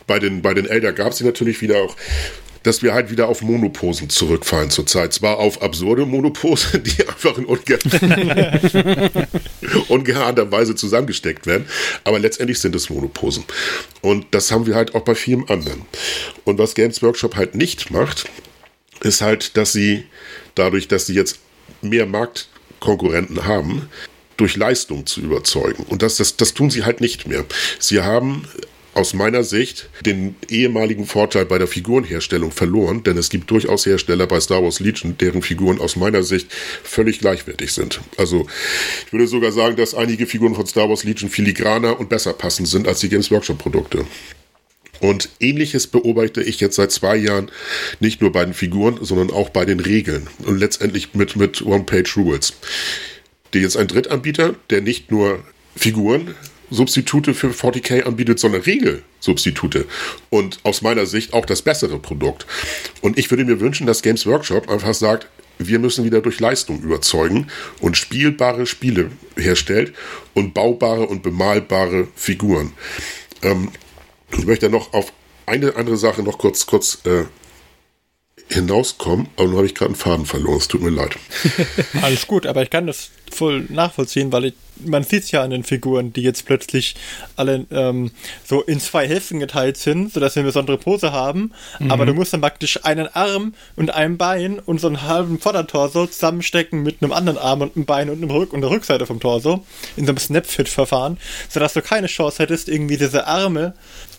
bei 0.08 0.20
den, 0.20 0.42
bei 0.42 0.54
den 0.54 0.68
Elder 0.68 0.94
gab 0.94 1.12
es 1.12 1.18
sie 1.18 1.26
natürlich 1.26 1.62
wieder 1.62 1.82
auch 1.82 1.96
dass 2.66 2.82
wir 2.82 2.96
halt 2.96 3.12
wieder 3.12 3.28
auf 3.28 3.44
Monoposen 3.44 4.10
zurückfallen 4.10 4.72
zurzeit. 4.72 5.14
Zwar 5.14 5.38
auf 5.38 5.62
absurde 5.62 6.06
Monoposen, 6.08 6.84
die 6.84 7.08
einfach 7.08 7.38
in 7.38 7.46
unge 7.46 9.12
ungeahnter 9.88 10.52
Weise 10.52 10.76
zusammengesteckt 10.76 11.46
werden, 11.46 11.68
aber 12.04 12.18
letztendlich 12.18 12.60
sind 12.60 12.76
es 12.76 12.90
Monoposen. 12.90 13.46
Und 14.02 14.26
das 14.32 14.52
haben 14.52 14.66
wir 14.66 14.74
halt 14.76 14.96
auch 14.96 15.04
bei 15.04 15.14
vielem 15.14 15.46
anderen. 15.48 15.84
Und 16.44 16.58
was 16.58 16.74
Games 16.74 17.04
Workshop 17.04 17.36
halt 17.36 17.54
nicht 17.54 17.92
macht, 17.92 18.26
ist 19.02 19.22
halt, 19.22 19.58
dass 19.58 19.72
sie 19.72 20.06
dadurch, 20.56 20.88
dass 20.88 21.06
sie 21.06 21.14
jetzt 21.14 21.40
mehr 21.84 22.08
Marktkonkurrenten 22.08 23.46
haben, 23.46 23.90
durch 24.38 24.56
Leistung 24.56 25.06
zu 25.06 25.22
überzeugen. 25.22 25.84
Und 25.84 26.02
das, 26.02 26.18
das, 26.18 26.36
das 26.36 26.54
tun 26.54 26.72
sie 26.72 26.84
halt 26.84 27.00
nicht 27.00 27.28
mehr. 27.28 27.46
Sie 27.80 28.02
haben 28.02 28.48
aus 28.96 29.14
meiner 29.14 29.44
Sicht 29.44 29.90
den 30.06 30.36
ehemaligen 30.50 31.06
Vorteil 31.06 31.46
bei 31.46 31.58
der 31.58 31.68
Figurenherstellung 31.68 32.52
verloren, 32.52 33.04
denn 33.04 33.18
es 33.18 33.30
gibt 33.30 33.52
durchaus 33.52 33.86
Hersteller 33.86 34.26
bei 34.26 34.40
Star 34.40 34.64
Wars 34.64 34.80
Legion, 34.80 35.18
deren 35.18 35.42
Figuren 35.42 35.80
aus 35.80 35.98
meiner 35.98 36.24
Sicht 36.24 36.52
völlig 36.84 37.20
gleichwertig 37.20 37.74
sind. 37.74 38.00
Also 38.18 38.48
ich 39.06 39.14
würde 39.14 39.28
sogar 39.28 39.52
sagen, 39.52 39.76
dass 39.76 39.94
einige 39.94 40.26
Figuren 40.26 40.56
von 40.56 40.66
Star 40.66 40.90
Wars 40.90 41.04
Legion 41.04 41.30
filigraner 41.30 42.00
und 42.00 42.10
besser 42.10 42.34
passend 42.34 42.70
sind 42.70 42.88
als 42.88 43.02
die 43.02 43.10
Games 43.10 43.30
Workshop 43.32 43.58
Produkte. 43.58 44.06
Und 45.02 45.30
ähnliches 45.42 45.88
beobachte 45.88 46.42
ich 46.42 46.62
jetzt 46.62 46.78
seit 46.78 46.92
zwei 46.92 47.18
Jahren 47.18 47.52
nicht 48.00 48.22
nur 48.22 48.32
bei 48.32 48.46
den 48.46 48.54
Figuren, 48.54 49.00
sondern 49.02 49.30
auch 49.30 49.50
bei 49.50 49.66
den 49.66 49.82
Regeln 49.82 50.28
und 50.46 50.58
letztendlich 50.58 51.14
mit, 51.14 51.36
mit 51.36 51.62
One-Page-Rules. 51.62 52.54
Die 53.54 53.60
jetzt 53.60 53.76
ein 53.76 53.88
Drittanbieter, 53.88 54.56
der 54.70 54.82
nicht 54.82 55.12
nur 55.12 55.44
Figuren 55.76 56.34
Substitute 56.70 57.34
für 57.34 57.50
40k 57.50 58.04
anbietet, 58.04 58.40
sondern 58.40 58.62
Regelsubstitute. 58.62 59.86
Und 60.30 60.60
aus 60.64 60.82
meiner 60.82 61.06
Sicht 61.06 61.34
auch 61.34 61.46
das 61.46 61.62
bessere 61.62 62.00
Produkt. 62.00 62.46
Und 63.02 63.18
ich 63.18 63.30
würde 63.30 63.46
mir 63.46 63.60
wünschen, 63.60 63.88
dass 63.88 64.02
Games 64.02 64.26
Workshop 64.26 64.70
einfach 64.70 64.94
sagt, 64.94 65.28
wir 65.58 65.80
müssen 65.80 66.04
wieder 66.04 66.22
durch 66.22 66.40
Leistung 66.40 66.82
überzeugen 66.82 67.48
und 67.80 67.98
spielbare 67.98 68.66
Spiele 68.66 69.12
herstellt 69.38 69.94
und 70.34 70.54
baubare 70.54 71.08
und 71.08 71.24
bemalbare 71.24 72.08
Figuren. 72.16 72.74
Ähm, 73.42 73.72
ich 74.38 74.46
möchte 74.46 74.70
noch 74.70 74.94
auf 74.94 75.14
eine 75.46 75.76
andere 75.76 75.98
Sache 75.98 76.24
noch 76.24 76.38
kurz, 76.38 76.66
kurz 76.66 77.00
äh, 77.06 77.26
hinauskommen, 78.50 79.28
aber 79.36 79.48
nun 79.48 79.58
habe 79.58 79.66
ich 79.66 79.76
gerade 79.76 79.90
einen 79.90 79.96
Faden 79.96 80.26
verloren. 80.26 80.58
Es 80.58 80.68
tut 80.68 80.82
mir 80.82 80.90
leid. 80.90 81.16
Alles 82.02 82.28
gut, 82.28 82.46
aber 82.46 82.64
ich 82.64 82.70
kann 82.70 82.88
das 82.88 83.12
voll 83.32 83.66
nachvollziehen, 83.70 84.32
weil 84.32 84.46
ich, 84.46 84.54
man 84.84 85.04
sieht 85.04 85.24
es 85.24 85.32
ja 85.32 85.42
an 85.42 85.52
den 85.52 85.64
Figuren, 85.64 86.12
die 86.14 86.22
jetzt 86.22 86.46
plötzlich 86.46 86.96
alle 87.36 87.66
ähm, 87.72 88.12
so 88.46 88.62
in 88.62 88.80
zwei 88.80 89.08
Hälften 89.08 89.40
geteilt 89.40 89.78
sind, 89.78 90.12
sodass 90.14 90.36
wir 90.36 90.42
eine 90.42 90.50
besondere 90.50 90.78
Pose 90.78 91.12
haben. 91.12 91.52
Mhm. 91.80 91.92
Aber 91.92 92.06
du 92.06 92.14
musst 92.14 92.34
dann 92.34 92.42
praktisch 92.42 92.84
einen 92.84 93.08
Arm 93.08 93.54
und 93.76 93.92
ein 93.92 94.18
Bein 94.18 94.60
und 94.60 94.80
so 94.80 94.88
einen 94.88 95.04
halben 95.04 95.40
Vordertorso 95.40 96.08
zusammenstecken 96.08 96.84
mit 96.84 97.02
einem 97.02 97.14
anderen 97.14 97.38
Arm 97.38 97.62
und 97.62 97.76
einem 97.76 97.86
Bein 97.86 98.10
und 98.10 98.18
einem 98.18 98.32
Rück 98.32 98.54
und 98.54 98.62
der 98.62 98.70
Rückseite 98.70 99.06
vom 99.06 99.20
Torso 99.20 99.66
in 99.96 100.06
so 100.06 100.12
einem 100.12 100.18
Snapfit-Verfahren, 100.18 101.18
sodass 101.50 101.74
du 101.74 101.82
keine 101.82 102.08
Chance 102.08 102.44
hättest, 102.44 102.68
irgendwie 102.68 102.98
diese 102.98 103.28
Arme 103.28 103.74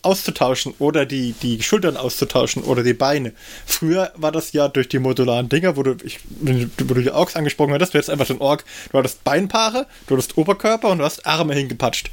auszutauschen 0.06 0.72
oder 0.78 1.04
die, 1.04 1.32
die 1.32 1.62
Schultern 1.62 1.96
auszutauschen 1.96 2.62
oder 2.62 2.82
die 2.82 2.94
Beine. 2.94 3.32
Früher 3.66 4.12
war 4.14 4.32
das 4.32 4.52
ja 4.52 4.68
durch 4.68 4.88
die 4.88 5.00
modularen 5.00 5.48
Dinger, 5.48 5.76
wo 5.76 5.82
du, 5.82 5.96
ich, 6.04 6.20
wo 6.40 6.94
du 6.94 7.02
die 7.02 7.10
Orks 7.10 7.34
angesprochen 7.36 7.72
hattest, 7.72 7.92
du 7.92 7.98
hättest 7.98 8.10
einfach 8.10 8.26
den 8.26 8.40
Ork, 8.40 8.64
du 8.92 8.98
hattest 8.98 9.24
Beinpaare, 9.24 9.86
du 10.06 10.14
hattest 10.14 10.38
Oberkörper 10.38 10.88
und 10.90 10.98
du 10.98 11.04
hast 11.04 11.26
Arme 11.26 11.54
hingepatscht. 11.54 12.10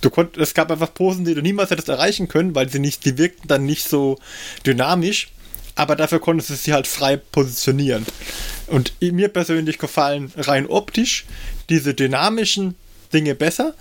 Du 0.00 0.10
konnt, 0.10 0.36
es 0.38 0.54
gab 0.54 0.70
einfach 0.70 0.92
Posen, 0.92 1.24
die 1.24 1.34
du 1.34 1.42
niemals 1.42 1.70
hättest 1.70 1.88
erreichen 1.88 2.28
können, 2.28 2.54
weil 2.54 2.68
sie 2.68 2.78
nicht, 2.78 3.04
die 3.04 3.18
wirkten 3.18 3.46
dann 3.46 3.66
nicht 3.66 3.88
so 3.88 4.18
dynamisch, 4.66 5.28
aber 5.74 5.96
dafür 5.96 6.20
konntest 6.20 6.50
du 6.50 6.54
sie 6.54 6.72
halt 6.72 6.86
frei 6.86 7.16
positionieren. 7.16 8.06
Und 8.66 8.94
mir 9.00 9.28
persönlich 9.28 9.78
gefallen 9.78 10.32
rein 10.36 10.66
optisch 10.66 11.26
diese 11.68 11.94
dynamischen 11.94 12.74
Dinge 13.14 13.34
besser, 13.34 13.74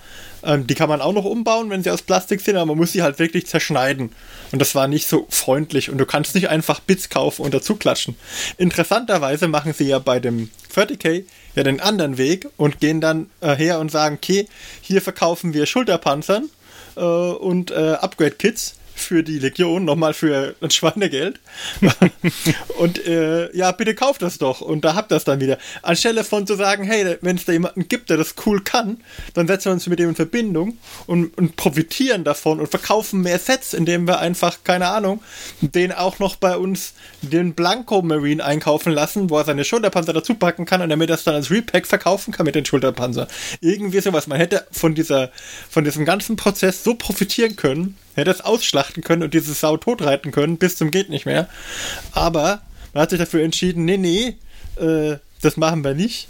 ähm, 0.43 0.67
die 0.67 0.75
kann 0.75 0.89
man 0.89 1.01
auch 1.01 1.13
noch 1.13 1.25
umbauen, 1.25 1.69
wenn 1.69 1.83
sie 1.83 1.89
aus 1.89 2.01
Plastik 2.01 2.41
sind, 2.41 2.55
aber 2.55 2.67
man 2.67 2.77
muss 2.77 2.91
sie 2.91 3.01
halt 3.01 3.19
wirklich 3.19 3.47
zerschneiden. 3.47 4.11
Und 4.51 4.59
das 4.59 4.75
war 4.75 4.87
nicht 4.87 5.07
so 5.07 5.25
freundlich. 5.29 5.89
Und 5.89 5.97
du 5.97 6.05
kannst 6.05 6.35
nicht 6.35 6.49
einfach 6.49 6.79
Bits 6.79 7.09
kaufen 7.09 7.41
und 7.43 7.53
dazu 7.53 7.75
klatschen. 7.75 8.15
Interessanterweise 8.57 9.47
machen 9.47 9.73
sie 9.73 9.85
ja 9.85 9.99
bei 9.99 10.19
dem 10.19 10.49
30k 10.73 11.23
ja 11.55 11.63
den 11.63 11.79
anderen 11.79 12.17
Weg 12.17 12.47
und 12.57 12.79
gehen 12.79 13.01
dann 13.01 13.29
äh, 13.41 13.55
her 13.55 13.79
und 13.79 13.91
sagen, 13.91 14.15
okay, 14.15 14.47
hier 14.81 15.01
verkaufen 15.01 15.53
wir 15.53 15.65
Schulterpanzern 15.65 16.49
äh, 16.95 17.01
und 17.01 17.71
äh, 17.71 17.97
Upgrade-Kits 17.99 18.75
für 19.03 19.23
die 19.23 19.39
Legion, 19.39 19.85
nochmal 19.85 20.13
für 20.13 20.55
ein 20.61 20.71
Schweinegeld. 20.71 21.39
und 22.79 23.05
äh, 23.05 23.55
ja, 23.55 23.71
bitte 23.71 23.95
kauft 23.95 24.21
das 24.21 24.37
doch. 24.37 24.61
Und 24.61 24.85
da 24.85 24.95
habt 24.95 25.11
ihr 25.11 25.15
das 25.15 25.23
dann 25.25 25.39
wieder. 25.39 25.57
Anstelle 25.81 26.23
von 26.23 26.47
zu 26.47 26.55
sagen, 26.55 26.83
hey, 26.83 27.17
wenn 27.21 27.35
es 27.35 27.45
da 27.45 27.51
jemanden 27.51 27.87
gibt, 27.87 28.09
der 28.09 28.17
das 28.17 28.35
cool 28.45 28.61
kann, 28.63 28.97
dann 29.33 29.47
setzen 29.47 29.65
wir 29.65 29.73
uns 29.73 29.87
mit 29.87 29.99
dem 29.99 30.09
in 30.09 30.15
Verbindung 30.15 30.77
und, 31.07 31.37
und 31.37 31.55
profitieren 31.55 32.23
davon 32.23 32.59
und 32.59 32.67
verkaufen 32.67 33.21
mehr 33.21 33.39
Sets, 33.39 33.73
indem 33.73 34.07
wir 34.07 34.19
einfach, 34.19 34.63
keine 34.63 34.87
Ahnung, 34.87 35.21
den 35.61 35.91
auch 35.91 36.19
noch 36.19 36.35
bei 36.35 36.55
uns 36.55 36.93
den 37.21 37.53
Blanco 37.53 38.01
Marine 38.01 38.43
einkaufen 38.43 38.91
lassen, 38.91 39.29
wo 39.29 39.37
er 39.37 39.45
seine 39.45 39.65
Schulterpanzer 39.65 40.13
dazu 40.13 40.35
packen 40.35 40.65
kann 40.65 40.81
und 40.81 40.89
damit 40.89 41.09
er 41.09 41.15
das 41.15 41.23
dann 41.23 41.35
als 41.35 41.49
Repack 41.49 41.87
verkaufen 41.87 42.31
kann 42.31 42.45
mit 42.45 42.55
den 42.55 42.65
Schulterpanzer. 42.65 43.27
Irgendwie 43.61 44.01
sowas. 44.01 44.27
Man 44.27 44.37
hätte 44.37 44.65
von 44.71 44.93
dieser, 44.93 45.31
von 45.69 45.83
diesem 45.83 46.05
ganzen 46.05 46.35
Prozess 46.35 46.83
so 46.83 46.95
profitieren 46.95 47.55
können, 47.55 47.97
hätte 48.15 48.31
es 48.31 48.41
ausschlachten 48.41 48.92
können 49.01 49.23
und 49.23 49.34
diese 49.34 49.53
Sau 49.53 49.77
totreiten 49.77 50.32
können, 50.32 50.58
bis 50.58 50.77
zum 50.77 50.91
geht 50.91 51.10
nicht 51.10 51.25
mehr. 51.25 51.49
Aber 52.12 52.62
man 52.93 53.03
hat 53.03 53.10
sich 53.10 53.19
dafür 53.19 53.43
entschieden, 53.43 53.86
nee, 53.86 53.97
nee, 53.97 54.36
äh, 54.79 55.17
das 55.41 55.58
machen 55.58 55.84
wir 55.84 55.93
nicht. 55.93 56.27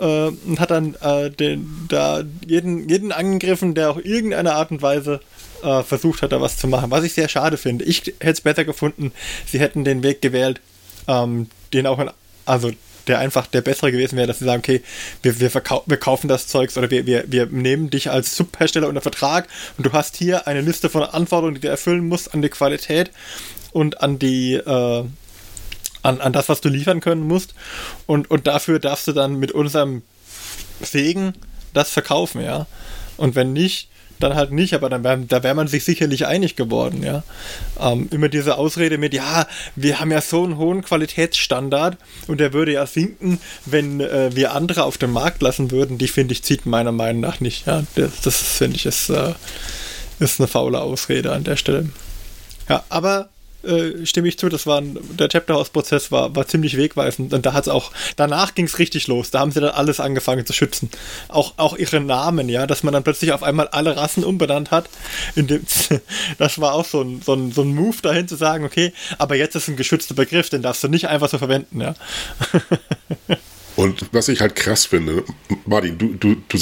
Äh, 0.00 0.28
und 0.28 0.60
hat 0.60 0.70
dann 0.70 0.94
äh, 1.00 1.30
den, 1.30 1.86
da 1.88 2.22
jeden, 2.46 2.88
jeden 2.88 3.12
angegriffen, 3.12 3.74
der 3.74 3.90
auch 3.90 3.98
irgendeine 3.98 4.54
Art 4.54 4.70
und 4.70 4.82
Weise 4.82 5.20
äh, 5.62 5.82
versucht 5.82 6.22
hat, 6.22 6.32
da 6.32 6.40
was 6.40 6.56
zu 6.56 6.68
machen. 6.68 6.90
Was 6.90 7.04
ich 7.04 7.14
sehr 7.14 7.28
schade 7.28 7.56
finde. 7.56 7.84
Ich 7.84 7.98
hätte 7.98 8.30
es 8.30 8.40
besser 8.40 8.64
gefunden, 8.64 9.12
sie 9.46 9.60
hätten 9.60 9.84
den 9.84 10.02
Weg 10.02 10.22
gewählt, 10.22 10.60
ähm, 11.06 11.48
den 11.72 11.86
auch 11.86 11.98
in, 11.98 12.10
also 12.44 12.70
der 13.08 13.18
einfach 13.18 13.46
der 13.46 13.60
bessere 13.60 13.92
gewesen 13.92 14.16
wäre, 14.16 14.26
dass 14.26 14.38
sie 14.38 14.44
sagen, 14.44 14.60
okay, 14.60 14.82
wir, 15.22 15.40
wir, 15.40 15.50
wir 15.86 15.96
kaufen 15.96 16.28
das 16.28 16.46
Zeugs 16.46 16.76
oder 16.76 16.90
wir, 16.90 17.06
wir, 17.06 17.24
wir 17.26 17.46
nehmen 17.46 17.90
dich 17.90 18.10
als 18.10 18.36
Subhersteller 18.36 18.88
unter 18.88 19.00
Vertrag 19.00 19.48
und 19.76 19.86
du 19.86 19.92
hast 19.92 20.16
hier 20.16 20.46
eine 20.46 20.60
Liste 20.60 20.88
von 20.90 21.02
Anforderungen, 21.02 21.56
die 21.56 21.62
du 21.62 21.68
erfüllen 21.68 22.06
musst 22.06 22.34
an 22.34 22.42
die 22.42 22.48
Qualität 22.48 23.10
und 23.72 24.02
an 24.02 24.18
die 24.18 24.54
äh, 24.54 25.04
an, 26.02 26.20
an 26.20 26.32
das, 26.32 26.48
was 26.48 26.60
du 26.60 26.68
liefern 26.68 27.00
können 27.00 27.22
musst. 27.22 27.54
Und, 28.06 28.30
und 28.30 28.46
dafür 28.46 28.78
darfst 28.78 29.08
du 29.08 29.12
dann 29.12 29.36
mit 29.36 29.52
unserem 29.52 30.02
Segen 30.80 31.34
das 31.74 31.90
verkaufen, 31.90 32.40
ja. 32.40 32.66
Und 33.16 33.34
wenn 33.34 33.52
nicht, 33.52 33.88
dann 34.18 34.34
halt 34.34 34.52
nicht, 34.52 34.74
aber 34.74 34.88
dann 34.88 35.04
wär, 35.04 35.16
da 35.16 35.42
wäre 35.42 35.54
man 35.54 35.68
sich 35.68 35.84
sicherlich 35.84 36.26
einig 36.26 36.56
geworden, 36.56 37.02
ja. 37.02 37.22
Ähm, 37.80 38.08
immer 38.10 38.28
diese 38.28 38.58
Ausrede 38.58 38.98
mit, 38.98 39.14
ja, 39.14 39.46
wir 39.76 40.00
haben 40.00 40.10
ja 40.10 40.20
so 40.20 40.44
einen 40.44 40.58
hohen 40.58 40.82
Qualitätsstandard 40.82 41.96
und 42.26 42.38
der 42.40 42.52
würde 42.52 42.72
ja 42.72 42.86
sinken, 42.86 43.40
wenn 43.64 44.00
äh, 44.00 44.34
wir 44.34 44.52
andere 44.52 44.84
auf 44.84 44.98
den 44.98 45.12
Markt 45.12 45.42
lassen 45.42 45.70
würden, 45.70 45.98
die 45.98 46.08
finde 46.08 46.32
ich, 46.32 46.42
zieht 46.42 46.66
meiner 46.66 46.92
Meinung 46.92 47.20
nach 47.20 47.40
nicht, 47.40 47.66
ja. 47.66 47.82
Das, 47.94 48.20
das 48.22 48.36
finde 48.36 48.76
ich, 48.76 48.86
ist, 48.86 49.08
äh, 49.10 49.34
ist 50.18 50.40
eine 50.40 50.48
faule 50.48 50.80
Ausrede 50.80 51.32
an 51.32 51.44
der 51.44 51.56
Stelle. 51.56 51.88
Ja, 52.68 52.84
aber 52.88 53.28
äh, 53.62 54.06
stimme 54.06 54.28
ich 54.28 54.38
zu, 54.38 54.48
das 54.48 54.66
war 54.66 54.80
ein, 54.80 54.98
der 55.18 55.28
Chapter 55.28 55.54
House 55.54 55.70
Prozess 55.70 56.12
war, 56.12 56.34
war 56.36 56.46
ziemlich 56.46 56.76
wegweisend 56.76 57.34
und 57.34 57.44
da 57.44 57.52
hat 57.52 57.64
es 57.64 57.68
auch, 57.68 57.92
danach 58.16 58.54
ging 58.54 58.66
es 58.66 58.78
richtig 58.78 59.06
los, 59.08 59.30
da 59.30 59.40
haben 59.40 59.50
sie 59.50 59.60
dann 59.60 59.70
alles 59.70 60.00
angefangen 60.00 60.46
zu 60.46 60.52
schützen. 60.52 60.90
Auch, 61.28 61.54
auch 61.56 61.76
ihre 61.76 62.00
Namen, 62.00 62.48
ja, 62.48 62.66
dass 62.66 62.82
man 62.82 62.92
dann 62.92 63.02
plötzlich 63.02 63.32
auf 63.32 63.42
einmal 63.42 63.68
alle 63.68 63.96
Rassen 63.96 64.24
umbenannt 64.24 64.70
hat. 64.70 64.88
Dem, 65.34 65.66
das 66.38 66.60
war 66.60 66.74
auch 66.74 66.84
so 66.84 67.02
ein, 67.02 67.22
so, 67.22 67.34
ein, 67.34 67.52
so 67.52 67.62
ein 67.62 67.74
Move 67.74 67.96
dahin 68.02 68.28
zu 68.28 68.36
sagen, 68.36 68.64
okay, 68.64 68.92
aber 69.18 69.34
jetzt 69.34 69.56
ist 69.56 69.68
ein 69.68 69.76
geschützter 69.76 70.14
Begriff, 70.14 70.48
den 70.50 70.62
darfst 70.62 70.84
du 70.84 70.88
nicht 70.88 71.08
einfach 71.08 71.28
so 71.28 71.38
verwenden, 71.38 71.80
ja. 71.80 71.94
Und 73.78 74.06
was 74.10 74.26
ich 74.26 74.40
halt 74.40 74.56
krass 74.56 74.86
finde, 74.86 75.22
Martin, 75.64 75.96
du, 75.96 76.12
du, 76.14 76.34
du 76.34 76.58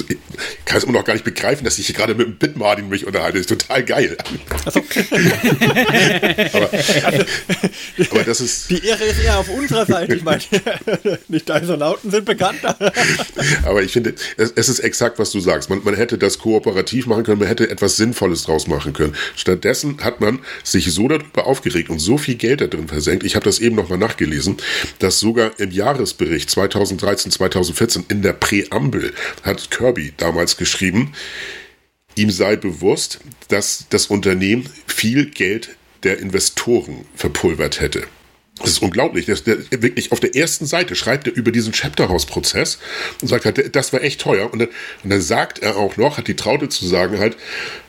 kannst 0.66 0.84
immer 0.84 0.98
noch 0.98 1.04
gar 1.06 1.14
nicht 1.14 1.24
begreifen, 1.24 1.64
dass 1.64 1.78
ich 1.78 1.86
hier 1.86 1.94
gerade 1.94 2.14
mit 2.14 2.26
dem 2.26 2.36
Bit 2.36 2.58
Martin 2.58 2.90
mich 2.90 3.06
unterhalte. 3.06 3.38
Das 3.38 3.50
ist 3.50 3.58
total 3.58 3.82
geil. 3.84 4.18
Also. 4.66 4.80
aber, 6.52 6.70
aber, 8.10 8.24
das 8.24 8.42
ist. 8.42 8.68
Die 8.68 8.84
Ehre 8.84 9.02
ist 9.04 9.24
eher 9.24 9.38
auf 9.38 9.48
unserer 9.48 9.86
Seite. 9.86 10.14
Ich 10.14 10.24
meine, 10.24 10.42
nicht 11.28 11.48
Isonauten 11.48 12.10
sind 12.10 12.26
bekannt. 12.26 12.58
aber 13.64 13.82
ich 13.82 13.92
finde, 13.92 14.14
es, 14.36 14.52
es, 14.54 14.68
ist 14.68 14.80
exakt, 14.80 15.18
was 15.18 15.30
du 15.30 15.40
sagst. 15.40 15.70
Man, 15.70 15.82
man 15.84 15.94
hätte 15.94 16.18
das 16.18 16.38
kooperativ 16.38 17.06
machen 17.06 17.24
können, 17.24 17.38
man 17.38 17.48
hätte 17.48 17.70
etwas 17.70 17.96
Sinnvolles 17.96 18.42
draus 18.42 18.66
machen 18.66 18.92
können. 18.92 19.14
Stattdessen 19.36 20.04
hat 20.04 20.20
man 20.20 20.40
sich 20.64 20.92
so 20.92 21.08
darüber 21.08 21.46
aufgeregt 21.46 21.88
und 21.88 21.98
so 21.98 22.18
viel 22.18 22.34
Geld 22.34 22.60
da 22.60 22.66
drin 22.66 22.88
versenkt. 22.88 23.24
Ich 23.24 23.36
habe 23.36 23.46
das 23.46 23.58
eben 23.58 23.74
nochmal 23.74 23.96
nachgelesen, 23.96 24.58
dass 24.98 25.18
sogar 25.18 25.58
im 25.58 25.70
Jahresbericht 25.70 26.50
2013 26.50 27.05
2013, 27.06 27.32
2014 27.32 28.04
in 28.08 28.22
der 28.22 28.32
Präambel 28.32 29.12
hat 29.44 29.70
Kirby 29.70 30.12
damals 30.16 30.56
geschrieben, 30.56 31.12
ihm 32.16 32.30
sei 32.30 32.56
bewusst, 32.56 33.20
dass 33.48 33.86
das 33.90 34.06
Unternehmen 34.06 34.68
viel 34.86 35.26
Geld 35.26 35.76
der 36.02 36.18
Investoren 36.18 37.06
verpulvert 37.14 37.80
hätte. 37.80 38.04
Das 38.58 38.70
ist 38.70 38.82
unglaublich. 38.82 39.26
Der, 39.26 39.36
der, 39.36 39.82
wirklich 39.82 40.12
auf 40.12 40.20
der 40.20 40.34
ersten 40.34 40.66
Seite 40.66 40.96
schreibt 40.96 41.28
er 41.28 41.34
über 41.34 41.52
diesen 41.52 41.72
Chapterhouse-Prozess 41.72 42.78
und 43.20 43.28
sagt 43.28 43.44
halt, 43.44 43.76
das 43.76 43.92
war 43.92 44.02
echt 44.02 44.22
teuer. 44.22 44.50
Und 44.50 44.60
dann, 44.60 44.68
und 45.04 45.10
dann 45.10 45.20
sagt 45.20 45.58
er 45.60 45.76
auch 45.76 45.96
noch, 45.96 46.16
hat 46.16 46.26
die 46.26 46.36
Traute 46.36 46.68
zu 46.68 46.86
sagen 46.86 47.18
halt, 47.18 47.36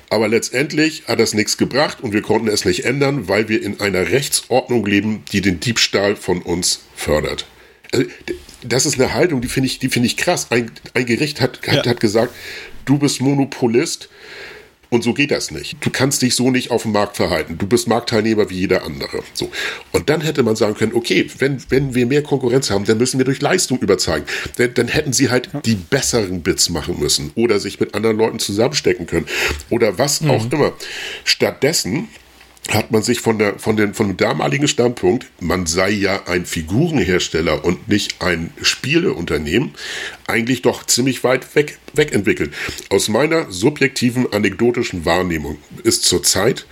aber 0.09 0.27
letztendlich 0.27 1.03
hat 1.07 1.19
das 1.19 1.33
nichts 1.33 1.57
gebracht 1.57 2.01
und 2.01 2.13
wir 2.13 2.21
konnten 2.21 2.49
es 2.49 2.65
nicht 2.65 2.85
ändern, 2.85 3.27
weil 3.27 3.49
wir 3.49 3.61
in 3.61 3.79
einer 3.79 4.11
Rechtsordnung 4.11 4.85
leben, 4.85 5.23
die 5.31 5.41
den 5.41 5.59
Diebstahl 5.59 6.15
von 6.15 6.41
uns 6.41 6.81
fördert. 6.95 7.45
Also, 7.93 8.05
das 8.67 8.85
ist 8.85 8.99
eine 8.99 9.13
Haltung, 9.13 9.41
die 9.41 9.47
finde 9.47 9.67
ich, 9.67 9.79
die 9.79 9.89
finde 9.89 10.07
ich 10.07 10.17
krass. 10.17 10.47
Ein, 10.49 10.71
ein 10.93 11.05
Gericht 11.05 11.41
hat, 11.41 11.65
hat, 11.67 11.85
ja. 11.85 11.91
hat 11.91 11.99
gesagt, 11.99 12.33
du 12.85 12.97
bist 12.97 13.21
Monopolist 13.21 14.09
und 14.89 15.03
so 15.03 15.13
geht 15.13 15.31
das 15.31 15.51
nicht. 15.51 15.77
Du 15.81 15.89
kannst 15.89 16.21
dich 16.21 16.35
so 16.35 16.49
nicht 16.49 16.71
auf 16.71 16.83
dem 16.83 16.93
Markt 16.93 17.17
verhalten. 17.17 17.57
Du 17.57 17.67
bist 17.67 17.87
Marktteilnehmer 17.87 18.49
wie 18.49 18.55
jeder 18.55 18.83
andere. 18.83 19.21
So. 19.33 19.51
Und 19.91 20.09
dann 20.09 20.21
hätte 20.21 20.43
man 20.43 20.55
sagen 20.55 20.75
können, 20.75 20.93
okay, 20.93 21.29
wenn, 21.39 21.61
wenn 21.69 21.93
wir 21.93 22.05
mehr 22.05 22.23
Konkurrenz 22.23 22.69
haben, 22.69 22.85
dann 22.85 22.97
müssen 22.97 23.17
wir 23.17 23.25
durch 23.25 23.41
Leistung 23.41 23.79
überzeugen. 23.79 24.25
Dann, 24.55 24.73
dann 24.73 24.87
hätten 24.87 25.11
sie 25.11 25.29
halt 25.29 25.49
die 25.65 25.75
besseren 25.75 26.41
Bits 26.41 26.69
machen 26.69 26.99
müssen 26.99 27.31
oder 27.35 27.59
sich 27.59 27.79
mit 27.79 27.95
anderen 27.95 28.17
Leuten 28.17 28.39
zusammenstecken 28.39 29.07
können 29.07 29.25
oder 29.69 29.97
was 29.97 30.21
mhm. 30.21 30.31
auch 30.31 30.51
immer. 30.51 30.73
Stattdessen 31.25 32.07
hat 32.73 32.91
man 32.91 33.01
sich 33.01 33.21
von, 33.21 33.39
der, 33.39 33.59
von, 33.59 33.77
den, 33.77 33.93
von 33.93 34.07
dem 34.07 34.17
damaligen 34.17 34.67
Standpunkt, 34.67 35.27
man 35.39 35.65
sei 35.65 35.89
ja 35.89 36.27
ein 36.27 36.45
Figurenhersteller 36.45 37.63
und 37.63 37.87
nicht 37.87 38.21
ein 38.21 38.51
Spieleunternehmen, 38.61 39.73
eigentlich 40.27 40.61
doch 40.61 40.85
ziemlich 40.85 41.23
weit 41.23 41.55
weg, 41.55 41.79
wegentwickelt. 41.93 42.53
Aus 42.89 43.09
meiner 43.09 43.51
subjektiven 43.51 44.31
anekdotischen 44.31 45.05
Wahrnehmung 45.05 45.57
ist 45.83 46.03
zurzeit 46.03 46.65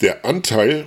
der 0.00 0.24
Anteil 0.24 0.86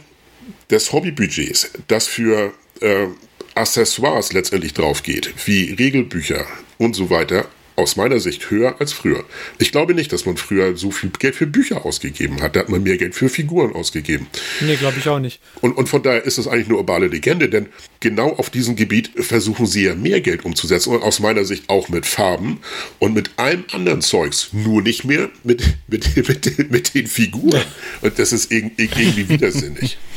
des 0.70 0.92
Hobbybudgets, 0.92 1.72
das 1.88 2.08
für 2.08 2.54
äh, 2.82 3.08
Accessoires 3.56 4.34
letztendlich 4.34 4.74
drauf 4.74 5.04
geht, 5.04 5.34
wie 5.46 5.74
Regelbücher 5.74 6.46
und 6.78 6.96
so 6.96 7.10
weiter, 7.10 7.48
aus 7.76 7.96
meiner 7.96 8.20
Sicht 8.20 8.50
höher 8.50 8.76
als 8.80 8.94
früher. 8.94 9.24
Ich 9.60 9.72
glaube 9.72 9.94
nicht, 9.94 10.12
dass 10.12 10.26
man 10.26 10.38
früher 10.38 10.76
so 10.78 10.92
viel 10.92 11.10
Geld 11.18 11.36
für 11.36 11.48
Bücher 11.48 11.86
ausgegeben 11.86 12.42
hat. 12.42 12.56
Da 12.56 12.62
hat 12.62 12.70
man 12.70 12.84
mehr 12.84 12.98
Geld 12.98 13.16
für 13.16 13.30
Figuren 13.30 13.74
ausgegeben. 13.74 14.28
Nee, 14.60 14.76
glaube 14.76 14.98
ich 15.00 15.08
auch 15.08 15.20
nicht. 15.20 15.40
Und, 15.62 15.78
und 15.78 15.88
von 15.88 16.04
daher 16.04 16.24
ist 16.24 16.38
es 16.38 16.48
eigentlich 16.48 16.68
nur 16.68 16.80
urbane 16.80 17.08
Legende, 17.08 17.50
denn 17.50 17.68
genau 18.00 18.30
auf 18.34 18.50
diesem 18.50 18.76
Gebiet 18.76 19.12
versuchen 19.16 19.66
sie 19.66 19.86
ja 19.86 19.96
mehr 19.96 20.22
Geld 20.22 20.46
umzusetzen 20.46 20.94
und 20.94 21.04
aus 21.04 21.20
meiner 21.20 21.46
Sicht 21.46 21.70
auch 21.70 21.90
mit 21.90 22.06
Farben 22.06 22.60
und 23.00 23.14
mit 23.14 23.32
allem 23.38 23.66
anderen 23.72 24.02
Zeugs. 24.02 24.50
Nur 24.52 24.82
nicht 24.82 25.04
mehr 25.06 25.30
mit, 25.44 25.64
mit, 25.88 26.16
mit, 26.28 26.72
mit 26.72 26.94
den 26.94 27.08
Figuren. 27.08 27.64
Und 28.02 28.20
das 28.20 28.34
ist 28.34 28.52
irgendwie 28.52 29.30
widersinnig. 29.30 29.98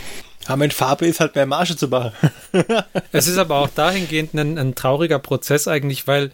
Ja, 0.48 0.56
mit 0.56 0.74
Farbe 0.74 1.06
ist 1.06 1.20
halt 1.20 1.34
mehr 1.34 1.46
Marge 1.46 1.74
zu 1.74 1.88
machen. 1.88 2.12
es 3.12 3.28
ist 3.28 3.38
aber 3.38 3.56
auch 3.56 3.70
dahingehend 3.70 4.34
ein, 4.34 4.58
ein 4.58 4.74
trauriger 4.74 5.18
Prozess 5.18 5.68
eigentlich, 5.68 6.06
weil 6.06 6.32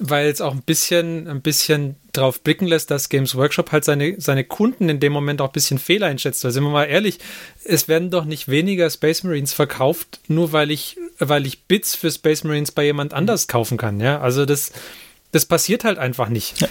weil 0.00 0.28
es 0.28 0.40
auch 0.40 0.52
ein 0.52 0.62
bisschen, 0.62 1.28
ein 1.28 1.42
bisschen 1.42 1.96
drauf 2.12 2.40
blicken 2.40 2.66
lässt, 2.66 2.90
dass 2.90 3.08
Games 3.08 3.34
Workshop 3.34 3.72
halt 3.72 3.84
seine, 3.84 4.20
seine 4.20 4.44
Kunden 4.44 4.88
in 4.88 5.00
dem 5.00 5.12
Moment 5.12 5.40
auch 5.40 5.48
ein 5.48 5.52
bisschen 5.52 5.78
Fehler 5.78 6.06
einschätzt. 6.06 6.44
Weil 6.44 6.52
sind 6.52 6.64
wir 6.64 6.70
mal 6.70 6.84
ehrlich, 6.84 7.18
es 7.64 7.88
werden 7.88 8.10
doch 8.10 8.24
nicht 8.24 8.48
weniger 8.48 8.88
Space 8.90 9.22
Marines 9.22 9.52
verkauft, 9.52 10.20
nur 10.28 10.52
weil 10.52 10.70
ich, 10.70 10.96
weil 11.18 11.46
ich 11.46 11.64
Bits 11.64 11.94
für 11.94 12.10
Space 12.10 12.44
Marines 12.44 12.72
bei 12.72 12.84
jemand 12.84 13.14
anders 13.14 13.48
kaufen 13.48 13.76
kann. 13.76 14.00
Ja, 14.00 14.20
also 14.20 14.46
das, 14.46 14.72
das 15.32 15.46
passiert 15.46 15.84
halt 15.84 15.98
einfach 15.98 16.28
nicht. 16.28 16.60
Ja 16.60 16.68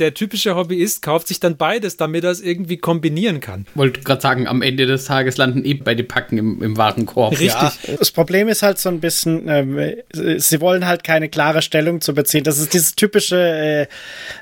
der 0.00 0.14
typische 0.14 0.56
Hobbyist 0.56 1.02
kauft 1.02 1.28
sich 1.28 1.40
dann 1.40 1.56
beides, 1.56 1.96
damit 1.96 2.24
er 2.24 2.30
es 2.30 2.40
irgendwie 2.40 2.78
kombinieren 2.78 3.40
kann. 3.40 3.66
Wollte 3.74 4.00
gerade 4.00 4.20
sagen, 4.20 4.46
am 4.46 4.62
Ende 4.62 4.86
des 4.86 5.04
Tages 5.04 5.36
landen 5.36 5.64
eh 5.64 5.74
beide 5.74 6.02
Packen 6.02 6.38
im, 6.38 6.62
im 6.62 6.76
Warenkorb. 6.76 7.32
Richtig. 7.32 7.52
Ja, 7.52 7.72
das 7.98 8.10
Problem 8.10 8.48
ist 8.48 8.62
halt 8.62 8.78
so 8.78 8.88
ein 8.88 9.00
bisschen, 9.00 9.48
äh, 9.48 10.02
sie 10.38 10.60
wollen 10.60 10.86
halt 10.86 11.04
keine 11.04 11.28
klare 11.28 11.62
Stellung 11.62 12.00
zu 12.00 12.14
beziehen. 12.14 12.44
Das 12.44 12.58
ist 12.58 12.72
dieses 12.72 12.94
typische 12.94 13.36
äh, 13.36 13.86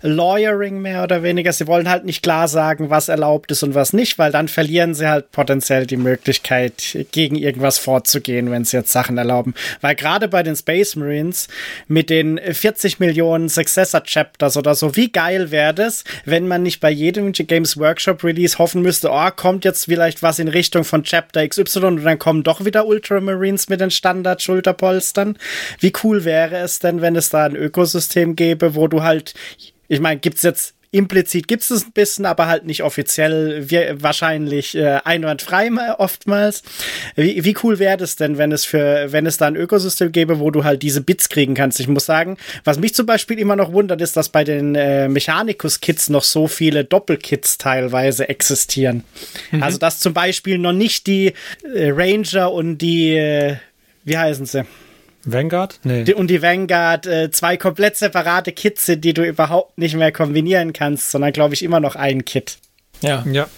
Lawyering 0.03 0.81
mehr 0.81 1.03
oder 1.03 1.23
weniger. 1.23 1.53
Sie 1.53 1.67
wollen 1.67 1.89
halt 1.89 2.05
nicht 2.05 2.23
klar 2.23 2.49
sagen, 2.49 2.91
was 2.91 3.09
erlaubt 3.09 3.51
ist 3.51 3.63
und 3.63 3.75
was 3.75 3.93
nicht, 3.93 4.19
weil 4.19 4.33
dann 4.33 4.49
verlieren 4.49 4.95
sie 4.95 5.09
halt 5.09 5.33
potenziell 5.33 5.87
die 5.87 5.97
Möglichkeit, 5.97 7.07
gegen 7.13 7.37
irgendwas 7.37 7.79
vorzugehen, 7.79 8.51
wenn 8.51 8.65
sie 8.65 8.77
jetzt 8.77 8.93
Sachen 8.93 9.19
erlauben. 9.19 9.55
Weil 9.81 9.95
gerade 9.95 10.29
bei 10.29 10.43
den 10.43 10.57
Space 10.57 10.97
Marines 10.97 11.49
mit 11.89 12.11
den 12.11 12.39
40 12.39 13.01
Millionen 13.01 13.49
Successor 13.49 14.03
Chapters 14.03 14.57
oder 14.57 14.75
so, 14.75 14.95
wie 14.97 15.11
geil 15.11 15.48
wäre 15.51 15.75
das, 15.75 16.05
wenn 16.25 16.49
man 16.49 16.63
nicht 16.63 16.81
bei 16.81 16.91
jedem 16.91 17.33
Games 17.33 17.77
Workshop 17.77 18.25
Release 18.25 18.59
hoffen 18.59 18.83
müsste, 18.83 19.11
oh, 19.11 19.31
kommt 19.35 19.65
jetzt 19.65 19.85
vielleicht 19.85 20.23
was 20.23 20.39
in 20.39 20.49
Richtung 20.49 20.85
von 20.85 21.03
Chapter 21.03 21.47
XY 21.47 21.79
und 21.81 22.05
dann 22.05 22.19
kommen 22.19 22.43
doch 22.43 22.65
wieder 22.65 22.87
Ultramarines 22.87 23.69
mit 23.69 23.81
den 23.81 23.91
Standard-Schulterpolstern. 23.91 25.39
Wie 25.81 25.93
cool 26.03 26.25
wäre 26.25 26.57
es 26.59 26.79
denn, 26.79 27.01
wenn 27.01 27.17
es 27.17 27.31
da 27.31 27.45
ein 27.45 27.57
Ökosystem 27.57 28.37
gäbe, 28.37 28.75
wo 28.75 28.89
du 28.89 29.03
halt, 29.03 29.35
ich 29.89 30.01
meine, 30.01 30.21
gibt's 30.21 30.43
jetzt 30.43 30.75
implizit 30.91 31.49
gibt 31.49 31.63
es 31.63 31.85
ein 31.85 31.93
bisschen, 31.93 32.25
aber 32.25 32.47
halt 32.47 32.65
nicht 32.65 32.83
offiziell, 32.83 33.69
wir, 33.71 34.01
wahrscheinlich 34.03 34.75
äh, 34.75 35.01
einwandfrei 35.05 35.69
oftmals. 35.99 36.63
Wie, 37.15 37.45
wie 37.45 37.57
cool 37.63 37.79
wäre 37.79 37.97
das 37.97 38.17
denn, 38.17 38.39
wenn 38.39 38.53
es 38.53 38.65
für, 38.65 39.13
wenn 39.13 39.27
es 39.27 39.37
da 39.37 39.47
ein 39.47 39.57
Ökosystem 39.57 40.13
gäbe, 40.13 40.39
wo 40.39 40.51
du 40.51 40.65
halt 40.65 40.83
diese 40.83 41.01
Bits 41.01 41.29
kriegen 41.29 41.55
kannst? 41.55 41.81
Ich 41.81 41.89
muss 41.89 42.07
sagen, 42.07 42.39
was 42.65 42.79
mich 42.79 42.95
zum 42.95 43.07
Beispiel 43.07 43.39
immer 43.39 43.57
noch 43.57 43.73
wundert, 43.73 44.01
ist, 44.01 44.17
dass 44.17 44.31
bei 44.31 44.45
den 44.45 44.75
äh, 44.75 45.09
Mechanicus-Kits 45.09 46.09
noch 46.09 46.23
so 46.23 46.49
viele 46.49 46.85
Doppelkits 46.85 47.59
teilweise 47.59 48.29
existieren. 48.29 49.05
Mhm. 49.51 49.63
Also, 49.63 49.79
dass 49.79 50.01
zum 50.01 50.15
Beispiel 50.15 50.59
noch 50.59 50.73
nicht 50.73 51.07
die 51.07 51.35
äh, 51.75 51.91
Ranger 51.91 52.53
und 52.53 52.79
die, 52.79 53.15
äh, 53.15 53.57
wie 54.05 54.17
heißen 54.17 54.47
sie? 54.47 54.65
Vanguard? 55.33 55.81
Nee. 55.85 56.05
Die, 56.05 56.15
und 56.15 56.29
die 56.29 56.43
Vanguard 56.43 57.07
äh, 57.07 57.31
zwei 57.31 57.57
komplett 57.57 57.97
separate 57.97 58.53
Kits 58.53 58.87
sind, 58.87 59.05
die 59.05 59.15
du 59.15 59.25
überhaupt 59.25 59.79
nicht 59.79 59.97
mehr 59.97 60.13
kombinieren 60.13 60.73
kannst, 60.73 61.11
sondern 61.11 61.33
glaube 61.33 61.55
ich 61.55 61.63
immer 61.63 61.81
noch 61.81 61.97
ein 61.97 62.25
Kit. 62.25 62.59
Ja. 63.01 63.25
Ja. 63.31 63.49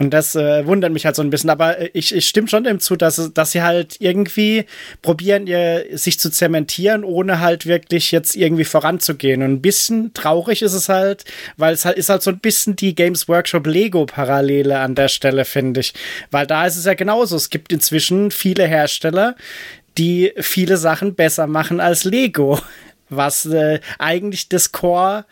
Und 0.00 0.14
das 0.14 0.34
äh, 0.34 0.66
wundert 0.66 0.94
mich 0.94 1.04
halt 1.04 1.14
so 1.14 1.20
ein 1.20 1.28
bisschen. 1.28 1.50
Aber 1.50 1.78
äh, 1.78 1.90
ich, 1.92 2.14
ich 2.14 2.26
stimme 2.26 2.48
schon 2.48 2.64
dem 2.64 2.80
zu, 2.80 2.96
dass, 2.96 3.34
dass 3.34 3.52
sie 3.52 3.60
halt 3.60 3.96
irgendwie 4.00 4.64
probieren, 5.02 5.46
ihr, 5.46 5.84
sich 5.92 6.18
zu 6.18 6.30
zementieren, 6.30 7.04
ohne 7.04 7.40
halt 7.40 7.66
wirklich 7.66 8.10
jetzt 8.10 8.34
irgendwie 8.34 8.64
voranzugehen. 8.64 9.42
Und 9.42 9.52
ein 9.52 9.60
bisschen 9.60 10.14
traurig 10.14 10.62
ist 10.62 10.72
es 10.72 10.88
halt, 10.88 11.24
weil 11.58 11.74
es 11.74 11.84
halt 11.84 11.98
ist 11.98 12.08
halt 12.08 12.22
so 12.22 12.30
ein 12.30 12.38
bisschen 12.38 12.76
die 12.76 12.94
Games 12.94 13.28
Workshop 13.28 13.66
Lego-Parallele 13.66 14.78
an 14.78 14.94
der 14.94 15.08
Stelle, 15.08 15.44
finde 15.44 15.80
ich. 15.80 15.92
Weil 16.30 16.46
da 16.46 16.64
ist 16.64 16.78
es 16.78 16.86
ja 16.86 16.94
genauso. 16.94 17.36
Es 17.36 17.50
gibt 17.50 17.70
inzwischen 17.70 18.30
viele 18.30 18.66
Hersteller, 18.66 19.36
die 20.00 20.32
viele 20.38 20.78
Sachen 20.78 21.14
besser 21.14 21.46
machen 21.46 21.78
als 21.78 22.04
Lego, 22.04 22.58
was 23.10 23.44
äh, 23.44 23.80
eigentlich 23.98 24.48
das 24.48 24.72
Core 24.72 25.26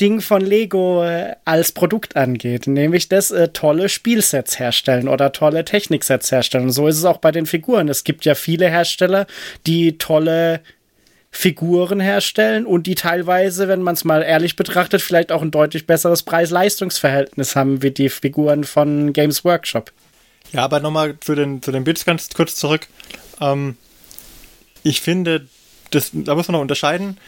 Ding 0.00 0.22
von 0.22 0.40
Lego 0.40 1.04
äh, 1.04 1.36
als 1.44 1.72
Produkt 1.72 2.16
angeht, 2.16 2.66
nämlich 2.66 3.10
das 3.10 3.30
äh, 3.30 3.48
tolle 3.48 3.90
Spielsets 3.90 4.58
herstellen 4.58 5.08
oder 5.08 5.30
tolle 5.32 5.66
Techniksets 5.66 6.32
herstellen. 6.32 6.64
Und 6.64 6.70
so 6.70 6.88
ist 6.88 6.96
es 6.96 7.04
auch 7.04 7.18
bei 7.18 7.32
den 7.32 7.44
Figuren. 7.44 7.90
Es 7.90 8.02
gibt 8.02 8.24
ja 8.24 8.34
viele 8.34 8.66
Hersteller, 8.70 9.26
die 9.66 9.98
tolle 9.98 10.60
Figuren 11.30 12.00
herstellen 12.00 12.64
und 12.64 12.86
die 12.86 12.94
teilweise, 12.94 13.68
wenn 13.68 13.82
man 13.82 13.92
es 13.94 14.04
mal 14.04 14.22
ehrlich 14.22 14.56
betrachtet, 14.56 15.02
vielleicht 15.02 15.32
auch 15.32 15.42
ein 15.42 15.50
deutlich 15.50 15.86
besseres 15.86 16.22
Preis-Leistungs-Verhältnis 16.22 17.56
haben 17.56 17.82
wie 17.82 17.90
die 17.90 18.08
Figuren 18.08 18.64
von 18.64 19.12
Games 19.12 19.44
Workshop. 19.44 19.92
Ja, 20.52 20.64
aber 20.64 20.80
nochmal 20.80 21.18
zu 21.20 21.34
den, 21.34 21.62
zu 21.62 21.72
den 21.72 21.84
Bits 21.84 22.04
ganz 22.04 22.28
kurz 22.30 22.56
zurück. 22.56 22.86
Ähm, 23.40 23.76
ich 24.82 25.00
finde, 25.00 25.46
das, 25.90 26.10
da 26.12 26.34
muss 26.34 26.48
man 26.48 26.54
noch 26.54 26.60
unterscheiden. 26.60 27.18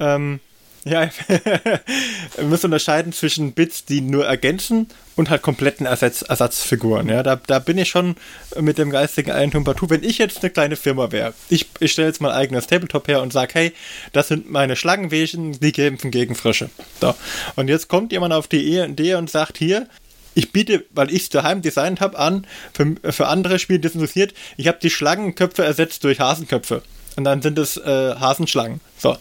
Ähm, 0.00 0.40
ja, 0.84 1.08
wir 1.28 2.44
müssen 2.44 2.66
unterscheiden 2.66 3.12
zwischen 3.12 3.52
Bits, 3.52 3.84
die 3.84 4.00
nur 4.00 4.26
ergänzen 4.26 4.88
und 5.14 5.30
halt 5.30 5.42
kompletten 5.42 5.86
Ersatz, 5.86 6.22
Ersatzfiguren. 6.22 7.08
Ja, 7.08 7.22
da, 7.22 7.36
da 7.36 7.60
bin 7.60 7.78
ich 7.78 7.88
schon 7.88 8.16
mit 8.58 8.78
dem 8.78 8.90
geistigen 8.90 9.30
Eigentum 9.30 9.62
partout. 9.62 9.90
Wenn 9.90 10.02
ich 10.02 10.18
jetzt 10.18 10.42
eine 10.42 10.50
kleine 10.50 10.74
Firma 10.74 11.12
wäre, 11.12 11.34
ich, 11.48 11.66
ich 11.78 11.92
stelle 11.92 12.08
jetzt 12.08 12.20
mein 12.20 12.32
eigenes 12.32 12.66
Tabletop 12.66 13.06
her 13.06 13.22
und 13.22 13.32
sage, 13.32 13.54
hey, 13.54 13.72
das 14.12 14.28
sind 14.28 14.50
meine 14.50 14.74
Schlangenwesen, 14.74 15.60
die 15.60 15.70
kämpfen 15.70 16.10
gegen 16.10 16.34
Frische. 16.34 16.70
So. 17.00 17.14
Und 17.54 17.68
jetzt 17.68 17.86
kommt 17.86 18.10
jemand 18.10 18.34
auf 18.34 18.48
die 18.48 18.76
Idee 18.76 19.14
und 19.14 19.30
sagt, 19.30 19.58
hier, 19.58 19.86
ich 20.34 20.52
biete, 20.52 20.84
weil 20.90 21.10
ich 21.10 21.22
es 21.22 21.28
daheim 21.28 21.62
designt 21.62 22.00
habe, 22.00 22.18
an, 22.18 22.46
für, 22.72 22.94
für 23.12 23.28
andere 23.28 23.58
Spiele, 23.58 23.80
die 23.80 23.88
es 23.88 23.94
interessiert, 23.94 24.34
ich 24.56 24.68
habe 24.68 24.78
die 24.82 24.90
Schlangenköpfe 24.90 25.64
ersetzt 25.64 26.04
durch 26.04 26.20
Hasenköpfe. 26.20 26.82
Und 27.16 27.24
dann 27.24 27.42
sind 27.42 27.58
es 27.58 27.76
äh, 27.76 28.14
Hasenschlangen. 28.14 28.80
So. 28.96 29.16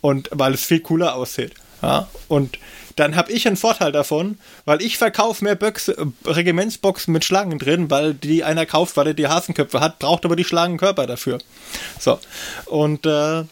Und 0.00 0.28
weil 0.32 0.54
es 0.54 0.64
viel 0.64 0.80
cooler 0.80 1.14
aussieht. 1.14 1.54
Ja. 1.82 2.08
Und 2.28 2.58
dann 2.96 3.16
habe 3.16 3.32
ich 3.32 3.46
einen 3.46 3.56
Vorteil 3.56 3.92
davon, 3.92 4.38
weil 4.64 4.82
ich 4.82 4.98
verkaufe 4.98 5.44
mehr 5.44 5.54
Böxe, 5.54 5.96
äh, 5.96 6.28
Regimentsboxen 6.28 7.12
mit 7.12 7.24
Schlangen 7.24 7.58
drin, 7.58 7.90
weil 7.90 8.14
die 8.14 8.44
einer 8.44 8.66
kauft, 8.66 8.96
weil 8.96 9.08
er 9.08 9.14
die 9.14 9.28
Hasenköpfe 9.28 9.80
hat, 9.80 9.98
braucht 9.98 10.24
aber 10.24 10.36
die 10.36 10.44
Schlangenkörper 10.44 11.06
dafür. 11.06 11.38
So. 11.98 12.18
Und 12.66 13.06
äh, 13.06 13.44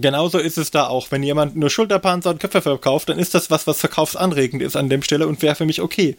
Genauso 0.00 0.38
ist 0.38 0.58
es 0.58 0.70
da 0.70 0.86
auch. 0.86 1.10
Wenn 1.10 1.22
jemand 1.22 1.56
nur 1.56 1.70
Schulterpanzer 1.70 2.30
und 2.30 2.40
Köpfe 2.40 2.62
verkauft, 2.62 3.08
dann 3.08 3.18
ist 3.18 3.34
das 3.34 3.50
was, 3.50 3.66
was 3.66 3.80
verkaufsanregend 3.80 4.62
ist 4.62 4.76
an 4.76 4.88
dem 4.88 5.02
Stelle 5.02 5.26
und 5.26 5.42
wäre 5.42 5.54
für 5.54 5.66
mich 5.66 5.80
okay. 5.80 6.16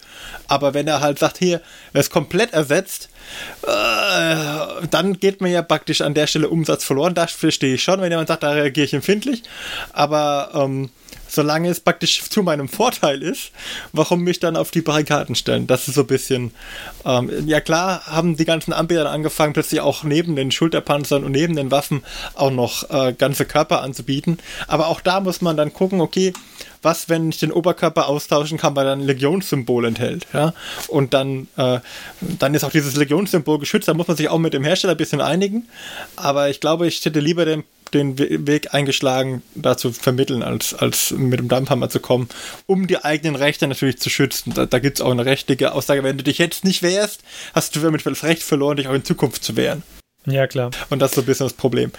Aber 0.48 0.74
wenn 0.74 0.88
er 0.88 1.02
halt 1.02 1.20
sagt, 1.20 1.38
hier, 1.38 1.62
er 1.94 2.00
ist 2.00 2.12
komplett 2.12 2.54
ersetzt, 2.54 3.10
äh, 3.64 4.88
dann 4.90 5.20
geht 5.20 5.42
mir 5.42 5.50
ja 5.50 5.62
praktisch 5.62 6.02
an 6.02 6.14
der 6.14 6.28
Stelle 6.28 6.50
Umsatz 6.50 6.84
verloren. 6.84 7.14
Das 7.14 7.32
verstehe 7.32 7.76
ich 7.76 7.84
schon, 7.84 8.02
wenn 8.02 8.12
jemand 8.12 8.28
sagt, 8.28 8.44
da 8.44 8.52
reagiere 8.52 8.86
ich 8.86 8.94
empfindlich. 8.94 9.44
Aber 9.94 10.52
ähm, 10.54 10.90
solange 11.32 11.70
es 11.70 11.80
praktisch 11.80 12.22
zu 12.30 12.44
meinem 12.44 12.68
Vorteil 12.68 13.24
ist, 13.24 13.52
warum 13.94 14.22
mich 14.22 14.40
dann 14.40 14.56
auf 14.56 14.72
die 14.72 14.82
Barrikaden 14.82 15.36
stellen? 15.36 15.68
Das 15.68 15.88
ist 15.88 15.96
so 15.96 16.02
ein 16.02 16.08
bisschen, 16.08 16.52
ähm, 17.06 17.48
ja 17.48 17.62
klar, 17.62 18.06
haben 18.06 18.36
die 18.36 18.46
ganzen 18.46 18.74
Anbieter 18.74 19.10
angefangen, 19.10 19.54
plötzlich 19.54 19.82
auch 19.82 20.04
neben 20.04 20.36
den 20.36 20.52
Schulterpanzern 20.52 21.24
und 21.24 21.32
neben 21.32 21.56
den 21.56 21.72
Waffen 21.72 22.04
auch 22.36 22.52
noch 22.52 22.90
äh, 22.90 23.14
ganze 23.14 23.46
Körper 23.46 23.82
anzubieten. 23.82 24.38
Aber 24.68 24.88
auch 24.88 25.02
da 25.02 25.20
muss 25.22 25.42
man 25.42 25.58
dann 25.58 25.74
gucken, 25.74 26.02
okay, 26.02 26.34
was, 26.82 27.10
wenn 27.10 27.30
ich 27.30 27.38
den 27.38 27.52
Oberkörper 27.52 28.08
austauschen 28.08 28.58
kann, 28.58 28.76
weil 28.76 28.88
er 28.88 28.94
ein 28.94 29.02
Legionssymbol 29.02 29.86
enthält, 29.86 30.26
ja? 30.34 30.54
Und 30.88 31.14
dann, 31.14 31.48
äh, 31.56 31.80
dann 32.22 32.56
ist 32.56 32.64
auch 32.64 32.72
dieses 32.72 32.96
Legionssymbol 32.96 33.60
geschützt, 33.60 33.88
da 33.88 33.94
muss 33.94 34.08
man 34.08 34.18
sich 34.18 34.30
auch 34.30 34.40
mit 34.40 34.54
dem 34.54 34.64
Hersteller 34.64 34.96
ein 34.96 34.98
bisschen 34.98 35.22
einigen. 35.22 35.68
Aber 36.16 36.50
ich 36.50 36.60
glaube, 36.60 36.88
ich 36.88 37.06
hätte 37.06 37.20
lieber 37.20 37.46
den 37.46 37.64
den 37.94 38.18
Weg 38.48 38.74
eingeschlagen, 38.74 39.42
da 39.56 39.78
zu 39.78 39.92
vermitteln, 39.92 40.44
als, 40.44 40.74
als 40.74 41.12
mit 41.12 41.40
dem 41.40 41.48
Dampfhammer 41.48 41.90
zu 41.90 42.00
kommen, 42.00 42.30
um 42.66 42.88
die 42.88 43.04
eigenen 43.04 43.36
Rechte 43.36 43.68
natürlich 43.68 44.00
zu 44.00 44.10
schützen. 44.10 44.54
Da, 44.54 44.66
da 44.66 44.80
gibt 44.80 45.00
es 45.00 45.02
auch 45.02 45.12
eine 45.12 45.26
rechtliche 45.26 45.74
Aussage, 45.74 46.04
wenn 46.04 46.18
du 46.18 46.24
dich 46.24 46.38
jetzt 46.38 46.64
nicht 46.64 46.84
wehrst, 46.84 47.22
hast 47.54 47.76
du 47.76 47.80
damit 47.80 48.06
das 48.06 48.24
Recht 48.24 48.44
verloren, 48.44 48.78
dich 48.78 48.88
auch 48.88 48.94
in 48.94 49.06
Zukunft 49.06 49.44
zu 49.44 49.56
wehren. 49.56 49.84
Ja, 50.26 50.48
klar. 50.48 50.72
Und 50.90 51.00
das 51.00 51.12
ist 51.12 51.16
so 51.16 51.22
ein 51.22 51.26
bisschen 51.26 51.46
das 51.46 51.54
Problem. 51.54 51.92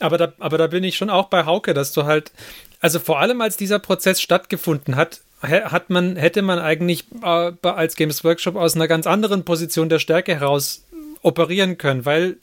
Aber 0.00 0.18
da, 0.18 0.32
aber 0.38 0.58
da 0.58 0.66
bin 0.66 0.82
ich 0.82 0.96
schon 0.96 1.10
auch 1.10 1.28
bei 1.28 1.44
Hauke, 1.44 1.74
dass 1.74 1.92
du 1.92 2.04
halt, 2.04 2.32
also 2.80 2.98
vor 2.98 3.20
allem 3.20 3.40
als 3.40 3.56
dieser 3.56 3.78
Prozess 3.78 4.20
stattgefunden 4.20 4.96
hat, 4.96 5.20
hat 5.42 5.88
man, 5.88 6.16
hätte 6.16 6.42
man 6.42 6.58
eigentlich 6.58 7.04
äh, 7.22 7.52
als 7.62 7.96
Games 7.96 8.24
Workshop 8.24 8.56
aus 8.56 8.74
einer 8.74 8.88
ganz 8.88 9.06
anderen 9.06 9.44
Position 9.44 9.88
der 9.88 9.98
Stärke 9.98 10.34
heraus 10.34 10.84
operieren 11.22 11.78
können, 11.78 12.04
weil 12.04 12.36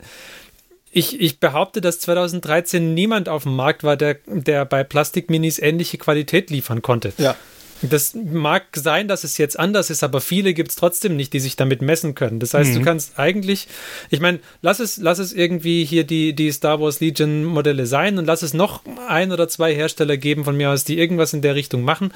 ich, 0.91 1.19
ich 1.19 1.39
behaupte, 1.39 1.81
dass 1.81 1.99
2013 1.99 2.93
niemand 2.93 3.29
auf 3.29 3.43
dem 3.43 3.55
Markt 3.55 3.83
war, 3.83 3.97
der, 3.97 4.17
der 4.25 4.65
bei 4.65 4.83
Plastikminis 4.83 5.59
ähnliche 5.59 5.97
Qualität 5.97 6.49
liefern 6.49 6.81
konnte. 6.81 7.13
Ja. 7.17 7.35
Das 7.83 8.15
mag 8.15 8.63
sein, 8.73 9.07
dass 9.07 9.23
es 9.23 9.37
jetzt 9.37 9.59
anders 9.59 9.91
ist, 9.91 10.03
aber 10.03 10.19
viele 10.19 10.55
gibt 10.55 10.71
es 10.71 10.75
trotzdem 10.75 11.15
nicht, 11.15 11.31
die 11.33 11.39
sich 11.39 11.55
damit 11.55 11.83
messen 11.83 12.15
können. 12.15 12.39
Das 12.39 12.55
heißt, 12.55 12.71
mhm. 12.71 12.75
du 12.79 12.81
kannst 12.81 13.19
eigentlich, 13.19 13.67
ich 14.09 14.19
meine, 14.19 14.39
lass 14.63 14.79
es, 14.79 14.97
lass 14.97 15.19
es 15.19 15.31
irgendwie 15.31 15.85
hier 15.85 16.03
die, 16.03 16.33
die 16.33 16.51
Star 16.51 16.81
Wars 16.81 16.99
Legion 17.01 17.43
Modelle 17.43 17.85
sein 17.85 18.17
und 18.17 18.25
lass 18.25 18.41
es 18.41 18.55
noch 18.55 18.81
ein 19.07 19.31
oder 19.31 19.47
zwei 19.47 19.75
Hersteller 19.75 20.17
geben 20.17 20.43
von 20.43 20.57
mir 20.57 20.71
aus, 20.71 20.85
die 20.85 20.97
irgendwas 20.97 21.33
in 21.33 21.43
der 21.43 21.53
Richtung 21.53 21.83
machen. 21.83 22.11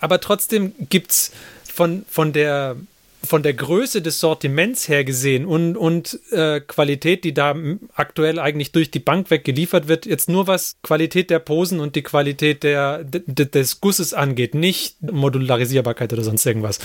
Aber 0.00 0.20
trotzdem 0.20 0.74
gibt 0.90 1.12
es 1.12 1.32
von, 1.72 2.04
von 2.10 2.34
der 2.34 2.76
von 3.24 3.42
der 3.42 3.54
Größe 3.54 4.02
des 4.02 4.20
Sortiments 4.20 4.88
her 4.88 5.04
gesehen 5.04 5.46
und, 5.46 5.76
und 5.76 6.18
äh, 6.30 6.60
Qualität, 6.60 7.24
die 7.24 7.34
da 7.34 7.54
aktuell 7.94 8.38
eigentlich 8.38 8.72
durch 8.72 8.90
die 8.90 8.98
Bank 8.98 9.30
weg 9.30 9.44
geliefert 9.44 9.88
wird, 9.88 10.06
jetzt 10.06 10.28
nur 10.28 10.46
was 10.46 10.76
Qualität 10.82 11.30
der 11.30 11.38
Posen 11.38 11.80
und 11.80 11.96
die 11.96 12.02
Qualität 12.02 12.62
der, 12.62 13.04
des 13.04 13.80
Gusses 13.80 14.14
angeht, 14.14 14.54
nicht 14.54 15.02
Modularisierbarkeit 15.02 16.12
oder 16.12 16.22
sonst 16.22 16.44
irgendwas. 16.46 16.78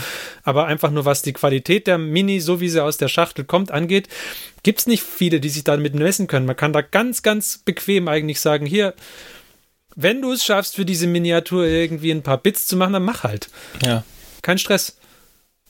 Aber 0.44 0.66
einfach 0.66 0.92
nur 0.92 1.06
was 1.06 1.22
die 1.22 1.34
Qualität 1.34 1.88
der 1.88 1.98
Mini, 1.98 2.40
so 2.40 2.62
wie 2.62 2.70
sie 2.70 2.84
aus 2.84 2.98
der 2.98 3.08
Schachtel 3.08 3.46
kommt, 3.46 3.72
angeht, 3.72 4.08
gibt 4.64 4.80
es 4.80 4.88
nicht 4.88 5.04
viele, 5.04 5.40
die 5.40 5.50
sich 5.50 5.64
damit 5.64 5.96
messen 5.96 6.28
können. 6.28 6.46
Man 6.46 6.56
kann 6.56 6.74
da 6.74 6.82
ganz, 6.82 7.22
ganz 7.22 7.58
bequem 7.60 8.08
eigentlich 8.08 8.40
sagen, 8.40 8.66
hier, 8.66 8.94
wenn 9.96 10.22
du 10.22 10.32
es 10.32 10.44
schaffst, 10.46 10.76
für 10.76 10.86
diese 10.86 11.08
Miniatur 11.08 11.66
irgendwie 11.66 12.12
ein 12.12 12.24
paar 12.24 12.38
Bits 12.38 12.68
zu 12.68 12.78
machen, 12.78 12.94
dann 12.94 13.04
mach 13.04 13.24
halt. 13.24 13.50
Ja. 13.84 14.04
Kein 14.42 14.58
Stress. 14.58 14.99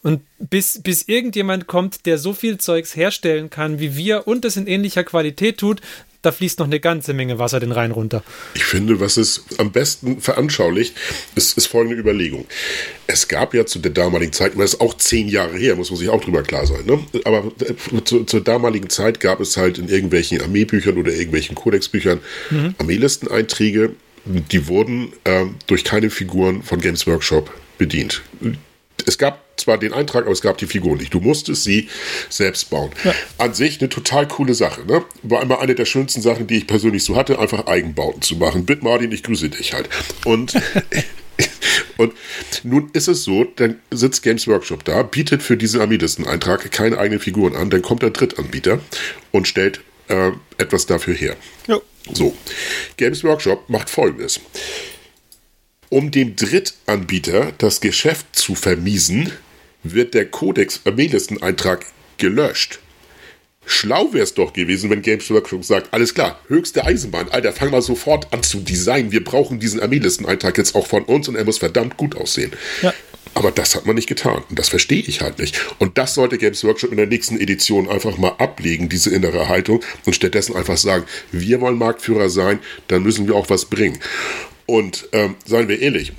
Und 0.02 0.22
bis, 0.38 0.82
bis 0.82 1.04
irgendjemand 1.08 1.68
kommt, 1.68 2.06
der 2.06 2.18
so 2.18 2.34
viel 2.34 2.58
Zeugs 2.58 2.96
herstellen 2.96 3.50
kann 3.50 3.80
wie 3.80 3.96
wir 3.96 4.28
und 4.28 4.46
das 4.46 4.56
in 4.56 4.68
ähnlicher 4.68 5.04
Qualität 5.04 5.58
tut, 5.58 5.82
da 6.22 6.34
fließt 6.34 6.60
noch 6.60 6.66
eine 6.66 6.82
ganze 6.82 7.14
Menge 7.14 7.40
Wasser 7.40 7.62
den 7.62 7.72
Rhein 7.72 7.92
runter. 7.92 8.24
Ich 8.54 8.66
finde, 8.66 9.00
was 9.00 9.16
es 9.16 9.46
am 9.58 9.72
besten 9.72 10.20
veranschaulicht, 10.20 10.96
ist, 11.36 11.58
ist 11.58 11.68
folgende 11.68 11.98
Überlegung. 11.98 12.46
Es 13.08 13.30
gab 13.30 13.54
ja 13.54 13.66
zu 13.66 13.80
der 13.80 13.92
damaligen 13.92 14.34
Zeit, 14.34 14.54
das 14.58 14.74
ist 14.74 14.82
auch 14.82 14.96
zehn 14.98 15.30
Jahre 15.30 15.58
her, 15.58 15.78
muss 15.78 15.92
man 15.92 16.00
sich 16.00 16.10
auch 16.10 16.22
drüber 16.22 16.44
klar 16.44 16.68
sein, 16.68 16.86
ne? 16.86 17.00
aber 17.24 17.52
äh, 17.62 18.04
zu, 18.04 18.26
zur 18.26 18.42
damaligen 18.42 18.90
Zeit 18.90 19.22
gab 19.22 19.40
es 19.40 19.56
halt 19.56 19.78
in 19.78 19.88
irgendwelchen 19.88 20.42
Armeebüchern 20.42 20.98
oder 20.98 21.12
irgendwelchen 21.12 21.56
Kodexbüchern 21.56 22.20
mhm. 22.50 22.76
Armeelisteneinträge 22.78 23.96
die 24.26 24.68
wurden 24.68 25.14
ähm, 25.26 25.56
durch 25.68 25.84
keine 25.84 26.10
Figuren 26.10 26.62
von 26.64 26.80
Games 26.82 27.08
Workshop 27.08 27.52
bedient. 27.78 28.22
Es 29.08 29.18
gab 29.18 29.44
zwar 29.58 29.78
den 29.78 29.94
Eintrag, 29.94 30.24
aber 30.24 30.32
es 30.32 30.42
gab 30.42 30.58
die 30.58 30.66
Figuren 30.68 30.98
nicht. 30.98 31.14
Du 31.14 31.20
musstest 31.20 31.64
sie 31.64 31.90
selbst 32.30 32.70
bauen. 32.70 32.92
Ja. 33.04 33.14
An 33.38 33.54
sich 33.54 33.80
eine 33.80 33.90
total 33.90 34.28
coole 34.28 34.54
Sache. 34.54 34.86
Ne? 34.86 35.04
War 35.24 35.42
immer 35.42 35.60
eine 35.60 35.76
der 35.76 35.86
schönsten 35.86 36.22
Sachen, 36.22 36.48
die 36.48 36.58
ich 36.58 36.68
persönlich 36.68 37.04
so 37.04 37.16
hatte, 37.16 37.40
einfach 37.40 37.68
Eigenbauten 37.68 38.22
zu 38.22 38.36
machen. 38.36 38.66
Bitte 38.66 38.84
Martin, 38.84 39.12
ich 39.12 39.24
grüße 39.24 39.50
dich 39.50 39.74
halt. 39.74 39.90
Und 40.26 40.54
Und 41.98 42.14
nun 42.64 42.90
ist 42.94 43.10
es 43.10 43.26
so, 43.26 43.44
dann 43.44 43.80
sitzt 43.92 44.24
Games 44.24 44.48
Workshop 44.48 44.86
da, 44.86 45.04
bietet 45.04 45.44
für 45.44 45.58
diesen 45.58 45.82
Armeelisten-Eintrag 45.82 46.72
keine 46.72 46.98
eigenen 46.98 47.20
Figuren 47.20 47.58
an, 47.58 47.70
dann 47.70 47.82
kommt 47.82 48.04
der 48.04 48.12
Drittanbieter 48.12 48.80
und 49.32 49.50
stellt 49.50 49.82
äh, 50.08 50.32
etwas 50.58 50.86
dafür 50.86 51.14
her. 51.14 51.36
Ja. 51.68 51.80
So, 52.14 52.36
Games 52.96 53.24
Workshop 53.26 53.70
macht 53.70 53.90
folgendes. 53.90 54.40
Um 55.90 56.12
dem 56.12 56.36
Drittanbieter 56.36 57.52
das 57.58 57.82
Geschäft 57.82 58.28
zu 58.34 58.54
vermiesen, 58.54 59.32
wird 59.82 60.14
der 60.14 60.28
Codex 60.28 60.82
Armeelisten-Eintrag 60.86 61.84
gelöscht. 62.18 62.80
Schlau 63.66 64.14
wäre 64.14 64.24
es 64.24 64.36
doch 64.36 64.54
gewesen, 64.54 64.90
wenn 64.92 65.02
Games 65.02 65.30
Workshop 65.32 65.64
sagt, 65.64 65.94
alles 65.94 66.14
klar, 66.14 66.40
höchste 66.48 66.86
Eisenbahn, 66.86 67.30
Alter, 67.30 67.54
fang 67.54 67.72
mal 67.72 67.82
sofort 67.82 68.32
an 68.34 68.44
zu 68.44 68.60
designen. 68.60 69.12
Wir 69.12 69.24
brauchen 69.24 69.60
diesen 69.60 69.80
Armeelisteneintrag 69.80 70.58
jetzt 70.60 70.76
auch 70.76 70.86
von 70.86 71.04
uns 71.04 71.28
und 71.28 71.36
er 71.36 71.46
muss 71.46 71.58
verdammt 71.58 71.98
gut 71.98 72.16
aussehen. 72.16 72.52
Ja. 72.84 72.94
Aber 73.34 73.52
das 73.52 73.76
hat 73.76 73.86
man 73.86 73.96
nicht 73.96 74.10
getan. 74.10 74.44
Und 74.50 74.60
das 74.60 74.70
verstehe 74.70 75.04
ich 75.06 75.22
halt 75.22 75.40
nicht. 75.40 75.60
Und 75.78 75.98
das 75.98 76.16
sollte 76.16 76.38
Games 76.38 76.64
Workshop 76.64 76.92
in 76.92 76.98
der 76.98 77.06
nächsten 77.08 77.40
Edition 77.40 77.90
einfach 77.90 78.18
mal 78.18 78.34
ablegen, 78.38 78.90
diese 78.90 79.12
innere 79.12 79.48
Haltung, 79.48 79.84
und 80.06 80.14
stattdessen 80.14 80.56
einfach 80.56 80.78
sagen, 80.78 81.06
wir 81.32 81.62
wollen 81.62 81.78
Marktführer 81.78 82.30
sein, 82.30 82.60
dann 82.88 83.04
müssen 83.04 83.28
wir 83.28 83.36
auch 83.36 83.50
was 83.50 83.66
bringen. 83.66 84.00
Und 84.70 85.10
ähm, 85.14 85.36
seien 85.48 85.68
wir 85.68 85.82
ehrlich, 85.82 86.14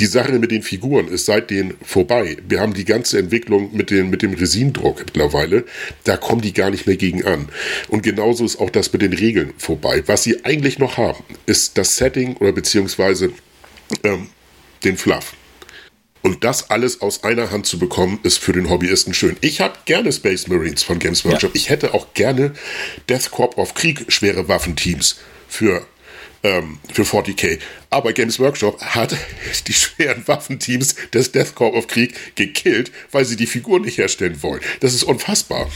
die 0.00 0.06
Sache 0.06 0.32
mit 0.32 0.50
den 0.50 0.64
Figuren 0.64 1.06
ist 1.06 1.26
seitdem 1.26 1.76
vorbei. 1.80 2.36
Wir 2.48 2.60
haben 2.60 2.74
die 2.74 2.84
ganze 2.84 3.20
Entwicklung 3.20 3.70
mit, 3.72 3.90
den, 3.90 4.10
mit 4.10 4.22
dem 4.22 4.34
Resimdruck 4.34 4.98
mittlerweile. 4.98 5.64
Da 6.02 6.16
kommen 6.16 6.40
die 6.40 6.52
gar 6.52 6.70
nicht 6.70 6.88
mehr 6.88 6.96
gegen 6.96 7.24
an. 7.24 7.48
Und 7.86 8.02
genauso 8.02 8.44
ist 8.44 8.58
auch 8.58 8.70
das 8.70 8.92
mit 8.92 9.02
den 9.02 9.12
Regeln 9.12 9.52
vorbei. 9.58 10.02
Was 10.06 10.24
sie 10.24 10.44
eigentlich 10.44 10.80
noch 10.80 10.96
haben, 10.96 11.22
ist 11.46 11.78
das 11.78 11.94
Setting 11.94 12.36
oder 12.38 12.50
beziehungsweise 12.50 13.30
ähm, 14.02 14.26
den 14.82 14.96
Fluff. 14.96 15.34
Und 16.22 16.42
das 16.42 16.70
alles 16.70 17.00
aus 17.00 17.22
einer 17.22 17.52
Hand 17.52 17.66
zu 17.66 17.78
bekommen, 17.78 18.18
ist 18.24 18.38
für 18.38 18.52
den 18.52 18.68
Hobbyisten 18.68 19.14
schön. 19.14 19.36
Ich 19.40 19.60
habe 19.60 19.78
gerne 19.84 20.12
Space 20.12 20.48
Marines 20.48 20.82
von 20.82 20.98
Games 20.98 21.24
Workshop. 21.24 21.54
Ja. 21.54 21.56
Ich 21.60 21.70
hätte 21.70 21.94
auch 21.94 22.12
gerne 22.14 22.54
Death 23.08 23.30
Corp 23.30 23.56
of 23.56 23.74
Krieg 23.74 24.06
schwere 24.08 24.48
Waffenteams 24.48 25.20
für 25.48 25.86
ähm, 26.42 26.78
für 26.92 27.02
40k. 27.02 27.58
Aber 27.90 28.12
Games 28.12 28.38
Workshop 28.38 28.80
hat 28.80 29.16
die 29.66 29.72
schweren 29.72 30.26
Waffenteams 30.26 30.94
des 31.12 31.32
Death 31.32 31.54
Corps 31.54 31.76
of 31.76 31.86
Krieg 31.86 32.36
gekillt, 32.36 32.90
weil 33.10 33.24
sie 33.24 33.36
die 33.36 33.46
Figur 33.46 33.80
nicht 33.80 33.98
herstellen 33.98 34.42
wollen. 34.42 34.60
Das 34.80 34.94
ist 34.94 35.04
unfassbar. 35.04 35.68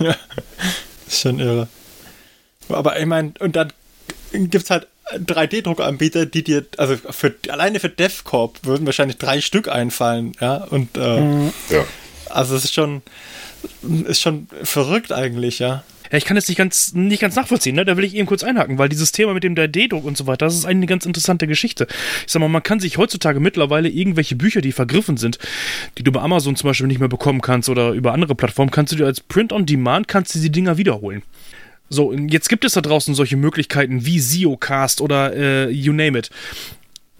Ja, 0.00 0.16
ist 1.06 1.20
schon 1.20 1.38
irre. 1.38 1.68
Aber 2.68 2.98
ich 2.98 3.06
meine, 3.06 3.32
und 3.38 3.56
dann 3.56 3.72
gibt 4.32 4.64
es 4.64 4.70
halt 4.70 4.86
3D-Druckanbieter, 5.14 6.26
die 6.26 6.44
dir, 6.44 6.66
also 6.76 6.96
für, 6.96 7.34
alleine 7.48 7.80
für 7.80 7.88
DevCorp 7.88 8.64
würden 8.64 8.84
wahrscheinlich 8.86 9.16
drei 9.16 9.40
Stück 9.40 9.68
einfallen, 9.68 10.32
ja, 10.40 10.64
und 10.64 10.96
äh, 10.96 11.20
mhm. 11.20 11.52
ja. 11.70 11.84
also 12.28 12.56
es 12.56 12.64
ist 12.64 12.74
schon, 12.74 13.02
ist 14.06 14.20
schon 14.20 14.48
verrückt 14.62 15.12
eigentlich, 15.12 15.60
ja. 15.60 15.82
Ja, 16.10 16.18
ich 16.18 16.24
kann 16.24 16.34
das 16.34 16.48
nicht 16.48 16.56
ganz, 16.56 16.94
nicht 16.94 17.20
ganz 17.20 17.36
nachvollziehen, 17.36 17.76
ne? 17.76 17.84
Da 17.84 17.96
will 17.96 18.04
ich 18.04 18.14
eben 18.14 18.26
kurz 18.26 18.42
einhaken, 18.42 18.78
weil 18.78 18.88
dieses 18.88 19.12
Thema 19.12 19.34
mit 19.34 19.44
dem 19.44 19.54
3D-Druck 19.54 20.04
und 20.04 20.16
so 20.16 20.26
weiter, 20.26 20.46
das 20.46 20.54
ist 20.54 20.64
eine 20.64 20.86
ganz 20.86 21.06
interessante 21.06 21.46
Geschichte. 21.46 21.86
Ich 22.26 22.32
sag 22.32 22.40
mal, 22.40 22.48
man 22.48 22.62
kann 22.62 22.80
sich 22.80 22.98
heutzutage 22.98 23.40
mittlerweile 23.40 23.88
irgendwelche 23.88 24.36
Bücher, 24.36 24.60
die 24.60 24.72
vergriffen 24.72 25.16
sind, 25.16 25.38
die 25.98 26.02
du 26.02 26.12
bei 26.12 26.20
Amazon 26.20 26.56
zum 26.56 26.70
Beispiel 26.70 26.86
nicht 26.86 27.00
mehr 27.00 27.08
bekommen 27.08 27.40
kannst 27.40 27.68
oder 27.68 27.92
über 27.92 28.12
andere 28.12 28.34
Plattformen, 28.34 28.70
kannst 28.70 28.92
du 28.92 28.96
dir 28.96 29.06
als 29.06 29.20
Print 29.20 29.52
on 29.52 29.66
Demand, 29.66 30.08
kannst 30.08 30.34
du 30.34 30.38
die 30.38 30.50
Dinger 30.50 30.78
wiederholen. 30.78 31.22
So, 31.90 32.12
jetzt 32.12 32.48
gibt 32.48 32.64
es 32.64 32.74
da 32.74 32.82
draußen 32.82 33.14
solche 33.14 33.36
Möglichkeiten 33.36 34.04
wie 34.04 34.20
Ziocast 34.20 35.00
oder 35.00 35.34
äh, 35.34 35.70
you 35.70 35.92
name 35.92 36.18
it. 36.18 36.30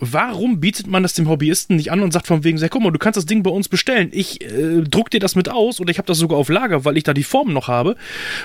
Warum 0.01 0.61
bietet 0.61 0.87
man 0.87 1.03
das 1.03 1.15
dem 1.15 1.29
Hobbyisten 1.29 1.77
nicht 1.77 1.91
an 1.91 2.01
und 2.01 2.13
sagt 2.13 2.29
von 2.29 2.45
wegen, 2.45 2.57
sag, 2.57 2.71
guck 2.71 2.83
mal, 2.83 2.93
du 2.93 2.99
kannst 3.01 3.17
das 3.17 3.27
Ding 3.27 3.43
bei 3.43 3.51
uns 3.51 3.69
bestellen. 3.69 4.11
Ich 4.13 4.41
äh, 4.43 4.83
druck 4.83 5.11
dir 5.11 5.19
das 5.19 5.35
mit 5.35 5.49
aus 5.49 5.81
oder 5.81 5.91
ich 5.91 5.99
habe 5.99 6.07
das 6.07 6.19
sogar 6.19 6.39
auf 6.39 6.49
Lager, 6.49 6.85
weil 6.85 6.97
ich 6.97 7.03
da 7.03 7.13
die 7.13 7.25
Formen 7.25 7.53
noch 7.53 7.67
habe. 7.67 7.97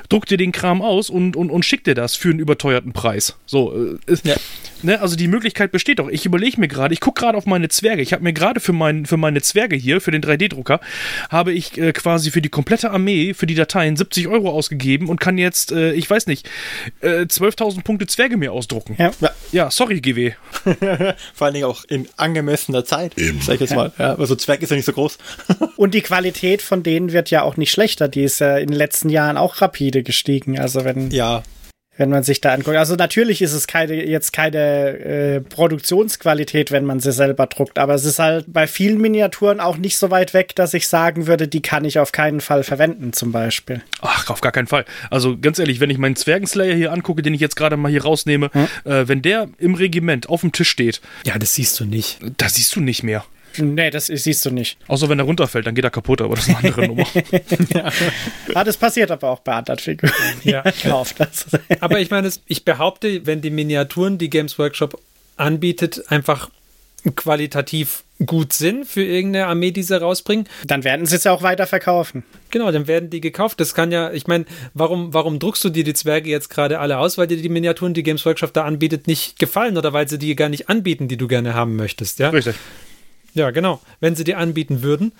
Druck 0.09 0.25
dir 0.25 0.37
den 0.37 0.51
Kram 0.51 0.81
aus 0.81 1.11
und, 1.11 1.35
und, 1.35 1.51
und 1.51 1.63
schick 1.63 1.83
dir 1.83 1.93
das 1.93 2.15
für 2.15 2.29
einen 2.29 2.39
überteuerten 2.39 2.91
Preis. 2.91 3.37
So, 3.45 3.75
äh, 4.07 4.15
ja. 4.23 4.35
ne, 4.81 4.99
also 4.99 5.15
die 5.15 5.27
Möglichkeit 5.27 5.71
besteht 5.71 5.99
doch. 5.99 6.09
Ich 6.09 6.25
überlege 6.25 6.59
mir 6.59 6.67
gerade, 6.67 6.91
ich 6.93 6.99
gucke 6.99 7.21
gerade 7.21 7.37
auf 7.37 7.45
meine 7.45 7.69
Zwerge. 7.69 8.01
Ich 8.01 8.13
habe 8.13 8.23
mir 8.23 8.33
gerade 8.33 8.59
für, 8.59 8.73
mein, 8.73 9.05
für 9.05 9.17
meine 9.17 9.41
Zwerge 9.43 9.75
hier, 9.75 10.01
für 10.01 10.11
den 10.11 10.23
3D-Drucker, 10.23 10.79
habe 11.29 11.53
ich 11.53 11.77
äh, 11.77 11.93
quasi 11.93 12.31
für 12.31 12.41
die 12.41 12.49
komplette 12.49 12.89
Armee, 12.89 13.35
für 13.35 13.45
die 13.45 13.55
Dateien 13.55 13.95
70 13.95 14.27
Euro 14.27 14.49
ausgegeben 14.49 15.07
und 15.07 15.19
kann 15.19 15.37
jetzt, 15.37 15.71
äh, 15.71 15.93
ich 15.93 16.09
weiß 16.09 16.25
nicht, 16.25 16.49
12.000 17.03 17.77
äh, 17.77 17.81
Punkte 17.81 18.07
Zwerge 18.07 18.37
mir 18.37 18.51
ausdrucken. 18.51 18.95
Ja, 18.97 19.11
ja 19.51 19.69
sorry, 19.69 20.01
GW. 20.01 20.33
vor 21.43 21.47
allen 21.47 21.55
Dingen 21.55 21.65
auch 21.65 21.83
in 21.89 22.07
angemessener 22.15 22.85
Zeit. 22.85 23.17
Eben. 23.17 23.41
Sag 23.41 23.55
ich 23.55 23.59
jetzt 23.59 23.75
mal. 23.75 23.91
Ja, 23.99 24.15
also 24.15 24.33
Zwerg 24.33 24.61
ist 24.61 24.69
ja 24.69 24.77
nicht 24.77 24.85
so 24.85 24.93
groß. 24.93 25.17
Und 25.75 25.93
die 25.93 25.99
Qualität 25.99 26.61
von 26.61 26.83
denen 26.83 27.11
wird 27.11 27.31
ja 27.31 27.41
auch 27.41 27.57
nicht 27.57 27.69
schlechter. 27.69 28.07
Die 28.07 28.23
ist 28.23 28.39
ja 28.39 28.57
in 28.57 28.69
den 28.69 28.77
letzten 28.77 29.09
Jahren 29.09 29.35
auch 29.35 29.61
rapide 29.61 30.03
gestiegen. 30.03 30.57
Also 30.57 30.85
wenn. 30.85 31.11
Ja, 31.11 31.43
wenn 31.97 32.09
man 32.09 32.23
sich 32.23 32.41
da 32.41 32.53
anguckt. 32.53 32.77
Also 32.77 32.95
natürlich 32.95 33.41
ist 33.41 33.53
es 33.53 33.67
keine, 33.67 33.93
jetzt 34.05 34.33
keine 34.33 34.59
äh, 34.59 35.41
Produktionsqualität, 35.41 36.71
wenn 36.71 36.85
man 36.85 36.99
sie 36.99 37.11
selber 37.11 37.47
druckt, 37.47 37.77
aber 37.77 37.93
es 37.93 38.05
ist 38.05 38.19
halt 38.19 38.45
bei 38.47 38.67
vielen 38.67 38.99
Miniaturen 38.99 39.59
auch 39.59 39.77
nicht 39.77 39.97
so 39.97 40.09
weit 40.11 40.33
weg, 40.33 40.55
dass 40.55 40.73
ich 40.73 40.87
sagen 40.87 41.27
würde, 41.27 41.47
die 41.47 41.61
kann 41.61 41.85
ich 41.85 41.99
auf 41.99 42.11
keinen 42.11 42.41
Fall 42.41 42.63
verwenden, 42.63 43.13
zum 43.13 43.31
Beispiel. 43.31 43.81
Ach, 44.01 44.29
auf 44.29 44.41
gar 44.41 44.51
keinen 44.51 44.67
Fall. 44.67 44.85
Also 45.09 45.37
ganz 45.37 45.59
ehrlich, 45.59 45.79
wenn 45.79 45.89
ich 45.89 45.97
meinen 45.97 46.15
Zwergenslayer 46.15 46.75
hier 46.75 46.91
angucke, 46.91 47.21
den 47.21 47.33
ich 47.33 47.41
jetzt 47.41 47.55
gerade 47.55 47.77
mal 47.77 47.91
hier 47.91 48.03
rausnehme, 48.03 48.49
hm? 48.53 48.67
äh, 48.85 49.07
wenn 49.07 49.21
der 49.21 49.49
im 49.57 49.75
Regiment 49.75 50.29
auf 50.29 50.41
dem 50.41 50.51
Tisch 50.51 50.69
steht. 50.69 51.01
Ja, 51.25 51.37
das 51.37 51.55
siehst 51.55 51.79
du 51.79 51.85
nicht. 51.85 52.19
Das 52.37 52.55
siehst 52.55 52.75
du 52.75 52.81
nicht 52.81 53.03
mehr. 53.03 53.23
Nee, 53.57 53.89
das 53.89 54.07
siehst 54.07 54.45
du 54.45 54.51
nicht. 54.51 54.77
Außer 54.87 55.09
wenn 55.09 55.19
er 55.19 55.25
runterfällt, 55.25 55.67
dann 55.67 55.75
geht 55.75 55.83
er 55.83 55.91
kaputt, 55.91 56.21
aber 56.21 56.35
das 56.35 56.47
ist 56.47 56.55
eine 56.55 56.69
andere 56.69 56.87
Nummer. 56.87 57.05
ja. 57.73 57.91
ah, 58.53 58.63
das 58.63 58.77
passiert 58.77 59.11
aber 59.11 59.29
auch 59.29 59.39
bei 59.39 59.53
anderen 59.53 59.79
Figuren. 59.79 60.11
Ja. 60.43 60.63
Kauft 60.83 61.19
das. 61.19 61.45
aber 61.79 61.99
ich 61.99 62.09
meine, 62.09 62.29
ich 62.47 62.65
behaupte, 62.65 63.25
wenn 63.25 63.41
die 63.41 63.49
Miniaturen, 63.49 64.17
die 64.17 64.29
Games 64.29 64.57
Workshop 64.59 64.99
anbietet, 65.37 66.03
einfach 66.09 66.49
qualitativ 67.15 68.03
gut 68.25 68.53
sind 68.53 68.85
für 68.85 69.03
irgendeine 69.03 69.47
Armee, 69.47 69.71
die 69.71 69.83
sie 69.83 69.99
rausbringen. 69.99 70.47
Dann 70.65 70.83
werden 70.83 71.05
sie 71.05 71.17
es 71.17 71.25
ja 71.25 71.33
auch 71.33 71.41
weiter 71.41 71.67
verkaufen. 71.67 72.23
Genau, 72.51 72.71
dann 72.71 72.87
werden 72.87 73.09
die 73.09 73.19
gekauft. 73.19 73.59
Das 73.59 73.73
kann 73.73 73.91
ja, 73.91 74.11
ich 74.13 74.27
meine, 74.27 74.45
warum, 74.73 75.13
warum 75.13 75.39
druckst 75.39 75.63
du 75.65 75.69
dir 75.69 75.83
die 75.83 75.93
Zwerge 75.93 76.29
jetzt 76.29 76.49
gerade 76.49 76.79
alle 76.79 76.97
aus? 76.99 77.17
Weil 77.17 77.27
dir 77.27 77.37
die 77.37 77.49
Miniaturen, 77.49 77.93
die 77.93 78.03
Games 78.03 78.25
Workshop 78.25 78.53
da 78.53 78.63
anbietet, 78.63 79.07
nicht 79.07 79.39
gefallen 79.39 79.77
oder 79.77 79.91
weil 79.91 80.07
sie 80.07 80.17
die 80.17 80.35
gar 80.35 80.49
nicht 80.49 80.69
anbieten, 80.69 81.07
die 81.07 81.17
du 81.17 81.27
gerne 81.27 81.53
haben 81.53 81.75
möchtest, 81.75 82.19
ja? 82.19 82.29
Richtig. 82.29 82.55
Ja, 83.33 83.51
genau. 83.51 83.81
Wenn 83.99 84.15
sie 84.15 84.23
dir 84.23 84.37
anbieten 84.37 84.83
würden, 84.83 85.11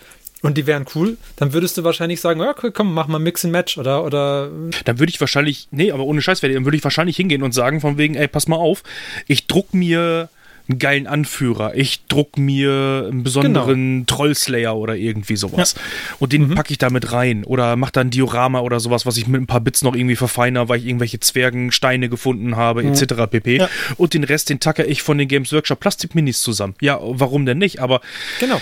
und 0.44 0.58
die 0.58 0.68
wären 0.68 0.86
cool, 0.94 1.18
dann 1.38 1.54
würdest 1.54 1.78
du 1.78 1.86
wahrscheinlich 1.86 2.20
sagen, 2.20 2.42
ja, 2.42 2.54
komm, 2.54 2.94
mach 2.94 3.08
mal 3.08 3.18
Mix 3.18 3.46
and 3.46 3.54
Match 3.54 3.78
oder 3.78 4.04
oder 4.04 4.52
dann 4.84 5.00
würde 5.00 5.10
ich 5.10 5.20
wahrscheinlich, 5.22 5.70
nee, 5.72 5.90
aber 5.90 6.04
ohne 6.04 6.22
Scheiß, 6.22 6.42
dann 6.42 6.66
würde 6.66 6.76
ich 6.76 6.84
wahrscheinlich 6.84 7.16
hingehen 7.16 7.44
und 7.44 7.54
sagen 7.54 7.80
von 7.80 7.98
wegen, 7.98 8.16
ey, 8.16 8.28
pass 8.28 8.50
mal 8.50 8.58
auf, 8.58 8.84
ich 9.26 9.48
druck 9.48 9.74
mir 9.74 10.28
einen 10.70 10.80
geilen 10.80 11.08
Anführer. 11.08 11.76
Ich 11.76 12.06
druck 12.08 12.38
mir 12.38 13.08
einen 13.12 13.24
besonderen 13.24 14.06
genau. 14.06 14.06
Trollslayer 14.06 14.76
oder 14.76 14.96
irgendwie 14.96 15.36
sowas. 15.36 15.76
Ja. 15.76 15.82
Und 16.20 16.32
den 16.32 16.50
mhm. 16.50 16.56
packe 16.56 16.72
ich 16.72 16.78
da 16.78 16.90
mit 16.90 17.12
rein. 17.12 17.44
Oder 17.44 17.76
mach 17.76 17.92
da 17.92 18.02
ein 18.02 18.12
Diorama 18.12 18.62
oder 18.62 18.80
sowas, 18.80 19.06
was 19.06 19.18
ich 19.18 19.28
mit 19.28 19.42
ein 19.42 19.48
paar 19.48 19.60
Bits 19.60 19.84
noch 19.84 19.94
irgendwie 19.94 20.16
verfeiner, 20.16 20.70
weil 20.70 20.80
ich 20.80 20.86
irgendwelche 20.86 21.20
Zwergensteine 21.20 22.08
gefunden 22.08 22.56
habe, 22.56 22.84
mhm. 22.84 22.94
etc. 22.94 23.30
pp. 23.30 23.58
Ja. 23.58 23.70
Und 23.98 24.14
den 24.14 24.24
Rest, 24.24 24.50
den 24.50 24.60
tacke 24.60 24.84
ich 24.84 25.02
von 25.02 25.18
den 25.18 25.28
Games 25.28 25.52
Workshop 25.52 25.82
Plastik 25.82 26.16
Minis 26.16 26.42
zusammen. 26.42 26.76
Ja, 26.80 27.00
warum 27.02 27.46
denn 27.46 27.58
nicht? 27.58 27.80
Aber. 27.80 28.02
Genau 28.40 28.62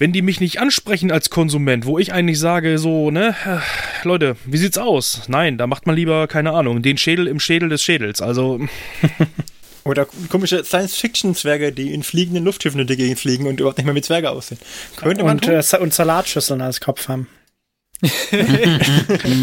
wenn 0.00 0.12
die 0.12 0.22
mich 0.22 0.38
nicht 0.40 0.60
ansprechen 0.60 1.10
als 1.10 1.28
Konsument, 1.28 1.84
wo 1.84 1.98
ich 1.98 2.12
eigentlich 2.12 2.38
sage, 2.38 2.78
so, 2.78 3.10
ne, 3.10 3.34
Leute, 4.04 4.36
wie 4.44 4.56
sieht's 4.56 4.78
aus? 4.78 5.22
Nein, 5.26 5.58
da 5.58 5.66
macht 5.66 5.88
man 5.88 5.96
lieber, 5.96 6.28
keine 6.28 6.52
Ahnung, 6.52 6.82
den 6.82 6.98
Schädel 6.98 7.26
im 7.26 7.40
Schädel 7.40 7.68
des 7.68 7.82
Schädels. 7.82 8.22
Also. 8.22 8.60
Oder 9.84 10.06
komische 10.30 10.64
Science-Fiction-Zwerge, 10.64 11.72
die 11.72 11.92
in 11.92 12.02
fliegenden 12.02 12.44
Luftschiffen 12.44 12.78
durch 12.78 12.88
die 12.88 12.96
Gegend 12.96 13.18
fliegen 13.18 13.46
und 13.46 13.60
überhaupt 13.60 13.78
nicht 13.78 13.86
mehr 13.86 13.94
mit 13.94 14.04
Zwerge 14.04 14.30
aussehen. 14.30 14.58
Könnte 14.96 15.24
man 15.24 15.38
und, 15.38 15.48
äh, 15.48 15.62
und 15.80 15.94
Salatschüsseln 15.94 16.60
als 16.60 16.80
Kopf 16.80 17.08
haben. 17.08 17.28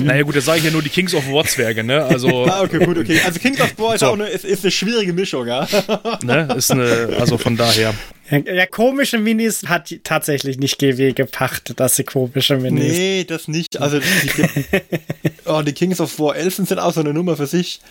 Naja 0.05 0.23
gut, 0.23 0.35
das 0.37 0.45
sage 0.45 0.59
ich 0.59 0.65
ja 0.65 0.71
nur 0.71 0.81
die 0.81 0.89
Kings 0.89 1.13
of 1.13 1.27
War 1.29 1.43
Zwerge, 1.43 1.83
ne? 1.83 2.03
Also, 2.03 2.45
ah, 2.49 2.61
okay, 2.61 2.85
gut, 2.85 2.97
okay. 2.97 3.19
Also 3.25 3.39
Kings 3.39 3.59
of 3.59 3.77
War 3.77 3.95
ist 3.95 3.99
so. 3.99 4.07
auch 4.07 4.13
eine, 4.13 4.27
ist, 4.27 4.45
ist 4.45 4.63
eine 4.63 4.71
schwierige 4.71 5.11
Mischung, 5.11 5.45
ja. 5.45 5.67
ne? 6.23 6.47
Ist 6.55 6.71
eine, 6.71 7.17
also 7.19 7.37
von 7.37 7.57
daher. 7.57 7.93
Ja, 8.31 8.37
ja, 8.37 8.65
komische 8.65 9.19
Minis 9.19 9.63
hat 9.67 9.93
tatsächlich 10.03 10.57
nicht 10.57 10.79
GW 10.79 11.11
gepachtet, 11.11 11.79
dass 11.81 11.97
sie 11.97 12.05
komische 12.05 12.57
Minis. 12.57 12.93
Nee, 12.93 13.23
das 13.25 13.49
nicht. 13.49 13.81
Also 13.81 13.99
die, 13.99 14.31
oh, 15.45 15.61
die 15.61 15.73
Kings 15.73 15.99
of 15.99 16.17
War 16.17 16.35
Elfen 16.35 16.65
sind 16.65 16.79
auch 16.79 16.93
so 16.93 17.01
eine 17.01 17.13
Nummer 17.13 17.35
für 17.35 17.47
sich. 17.47 17.81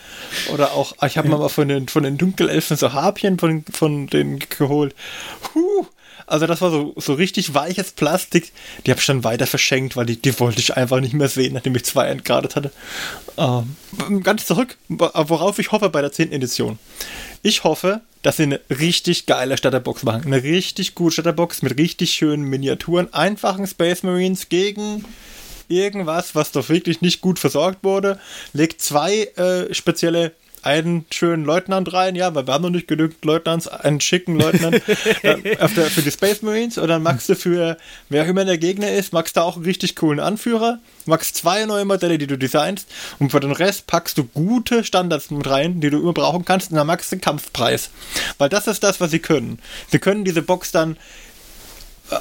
Oder 0.51 0.73
auch, 0.73 0.95
ich 1.05 1.17
habe 1.17 1.29
mal 1.29 1.47
von 1.47 1.67
den, 1.67 1.87
von 1.87 2.03
den 2.03 2.17
Dunkelelfen 2.17 2.75
so 2.75 2.91
Harpien 2.91 3.37
von, 3.37 3.63
von 3.71 4.07
denen 4.07 4.39
geholt. 4.39 4.95
Huh. 5.53 5.85
Also 6.27 6.47
das 6.47 6.61
war 6.61 6.71
so, 6.71 6.93
so 6.97 7.13
richtig 7.13 7.53
weiches 7.53 7.91
Plastik. 7.91 8.51
Die 8.85 8.91
habe 8.91 8.99
ich 8.99 9.05
dann 9.05 9.23
weiter 9.23 9.47
verschenkt, 9.47 9.95
weil 9.95 10.05
die, 10.05 10.21
die 10.21 10.39
wollte 10.39 10.59
ich 10.59 10.75
einfach 10.75 10.99
nicht 10.99 11.13
mehr 11.13 11.29
sehen, 11.29 11.53
nachdem 11.53 11.75
ich 11.75 11.85
zwei 11.85 12.07
entgradet 12.07 12.55
hatte. 12.55 12.71
Ähm, 13.37 13.75
ganz 14.23 14.45
zurück, 14.45 14.77
worauf 14.89 15.59
ich 15.59 15.71
hoffe 15.71 15.89
bei 15.89 16.01
der 16.01 16.11
10. 16.11 16.31
Edition. 16.31 16.79
Ich 17.41 17.63
hoffe, 17.63 18.01
dass 18.23 18.37
sie 18.37 18.43
eine 18.43 18.59
richtig 18.69 19.27
geile 19.27 19.57
Starterbox 19.57 20.03
machen. 20.03 20.25
Eine 20.25 20.41
richtig 20.41 20.95
gute 20.95 21.13
Starterbox 21.13 21.61
mit 21.61 21.77
richtig 21.77 22.11
schönen 22.11 22.43
Miniaturen, 22.43 23.13
einfachen 23.13 23.67
Space 23.67 24.01
Marines 24.01 24.49
gegen 24.49 25.05
irgendwas, 25.67 26.35
was 26.35 26.51
doch 26.51 26.69
wirklich 26.69 27.01
nicht 27.01 27.21
gut 27.21 27.39
versorgt 27.39 27.83
wurde. 27.83 28.19
Legt 28.53 28.81
zwei 28.81 29.25
äh, 29.35 29.73
spezielle 29.73 30.31
einen 30.65 31.05
schönen 31.11 31.45
Leutnant 31.45 31.93
rein, 31.93 32.15
ja, 32.15 32.33
weil 32.33 32.47
wir 32.47 32.53
haben 32.53 32.63
noch 32.63 32.71
nicht 32.71 32.87
genügend 32.87 33.23
Leutnants, 33.23 33.67
einen 33.67 34.01
schicken 34.01 34.39
Leutnant 34.39 34.75
äh, 35.21 35.37
der, 35.41 35.67
für 35.67 36.01
die 36.01 36.11
Space 36.11 36.41
Marines 36.41 36.79
und 36.79 36.87
dann 36.87 37.03
magst 37.03 37.29
du 37.29 37.35
für, 37.35 37.77
wer 38.09 38.25
immer 38.25 38.45
der 38.45 38.57
Gegner 38.57 38.91
ist, 38.91 39.13
magst 39.13 39.37
du 39.37 39.41
auch 39.41 39.57
einen 39.57 39.65
richtig 39.65 39.95
coolen 39.95 40.19
Anführer, 40.19 40.79
magst 41.05 41.35
zwei 41.35 41.65
neue 41.65 41.85
Modelle, 41.85 42.17
die 42.17 42.25
du 42.25 42.35
designst 42.35 42.87
und 43.19 43.29
für 43.29 43.39
den 43.39 43.51
Rest 43.51 43.85
packst 43.85 44.17
du 44.17 44.23
gute 44.23 44.83
Standards 44.83 45.29
mit 45.29 45.47
rein, 45.47 45.81
die 45.81 45.91
du 45.91 45.99
immer 45.99 46.13
brauchen 46.13 46.45
kannst 46.45 46.71
und 46.71 46.77
dann 46.77 46.87
magst 46.87 47.11
du 47.11 47.17
den 47.17 47.21
Kampfpreis. 47.21 47.91
Weil 48.39 48.49
das 48.49 48.65
ist 48.65 48.83
das, 48.83 48.99
was 48.99 49.11
sie 49.11 49.19
können. 49.19 49.59
Sie 49.91 49.99
können 49.99 50.25
diese 50.25 50.41
Box 50.41 50.71
dann 50.71 50.97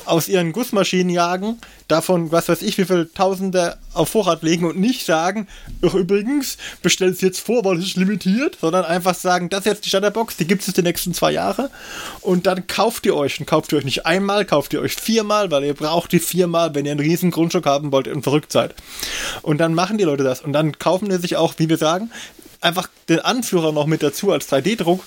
aus 0.06 0.28
ihren 0.28 0.52
Gussmaschinen 0.52 1.10
jagen, 1.10 1.58
davon, 1.88 2.32
was 2.32 2.48
weiß 2.48 2.62
ich, 2.62 2.78
wie 2.78 2.84
viele 2.84 3.12
Tausende 3.12 3.76
auf 3.92 4.08
Vorrat 4.08 4.42
legen 4.42 4.66
und 4.66 4.78
nicht 4.78 5.04
sagen, 5.04 5.46
übrigens, 5.82 6.56
bestellt 6.82 7.14
es 7.14 7.20
jetzt 7.20 7.40
vor, 7.40 7.64
weil 7.64 7.78
es 7.78 7.84
ist 7.84 7.96
limitiert, 7.96 8.56
sondern 8.60 8.84
einfach 8.84 9.14
sagen, 9.14 9.50
das 9.50 9.60
ist 9.60 9.66
jetzt 9.66 9.84
die 9.84 9.90
Starterbox, 9.90 10.36
die 10.36 10.46
gibt 10.46 10.66
es 10.66 10.72
die 10.72 10.82
nächsten 10.82 11.12
zwei 11.12 11.32
Jahre 11.32 11.70
und 12.22 12.46
dann 12.46 12.66
kauft 12.66 13.04
ihr 13.06 13.14
euch 13.14 13.38
und 13.38 13.46
kauft 13.46 13.72
ihr 13.72 13.78
euch 13.78 13.84
nicht 13.84 14.06
einmal, 14.06 14.44
kauft 14.44 14.72
ihr 14.72 14.80
euch 14.80 14.94
viermal, 14.94 15.50
weil 15.50 15.64
ihr 15.64 15.74
braucht 15.74 16.12
die 16.12 16.20
viermal, 16.20 16.74
wenn 16.74 16.86
ihr 16.86 16.92
einen 16.92 17.00
riesen 17.00 17.30
Grundstück 17.30 17.66
haben 17.66 17.92
wollt 17.92 18.08
und 18.08 18.22
verrückt 18.22 18.52
seid. 18.52 18.74
Und 19.42 19.58
dann 19.58 19.74
machen 19.74 19.98
die 19.98 20.04
Leute 20.04 20.24
das 20.24 20.40
und 20.40 20.52
dann 20.52 20.78
kaufen 20.78 21.08
die 21.08 21.16
sich 21.16 21.36
auch, 21.36 21.54
wie 21.58 21.68
wir 21.68 21.78
sagen, 21.78 22.10
einfach 22.64 22.88
den 23.08 23.20
Anführer 23.20 23.72
noch 23.72 23.86
mit 23.86 24.02
dazu 24.02 24.32
als 24.32 24.50
3D-Druck 24.50 25.00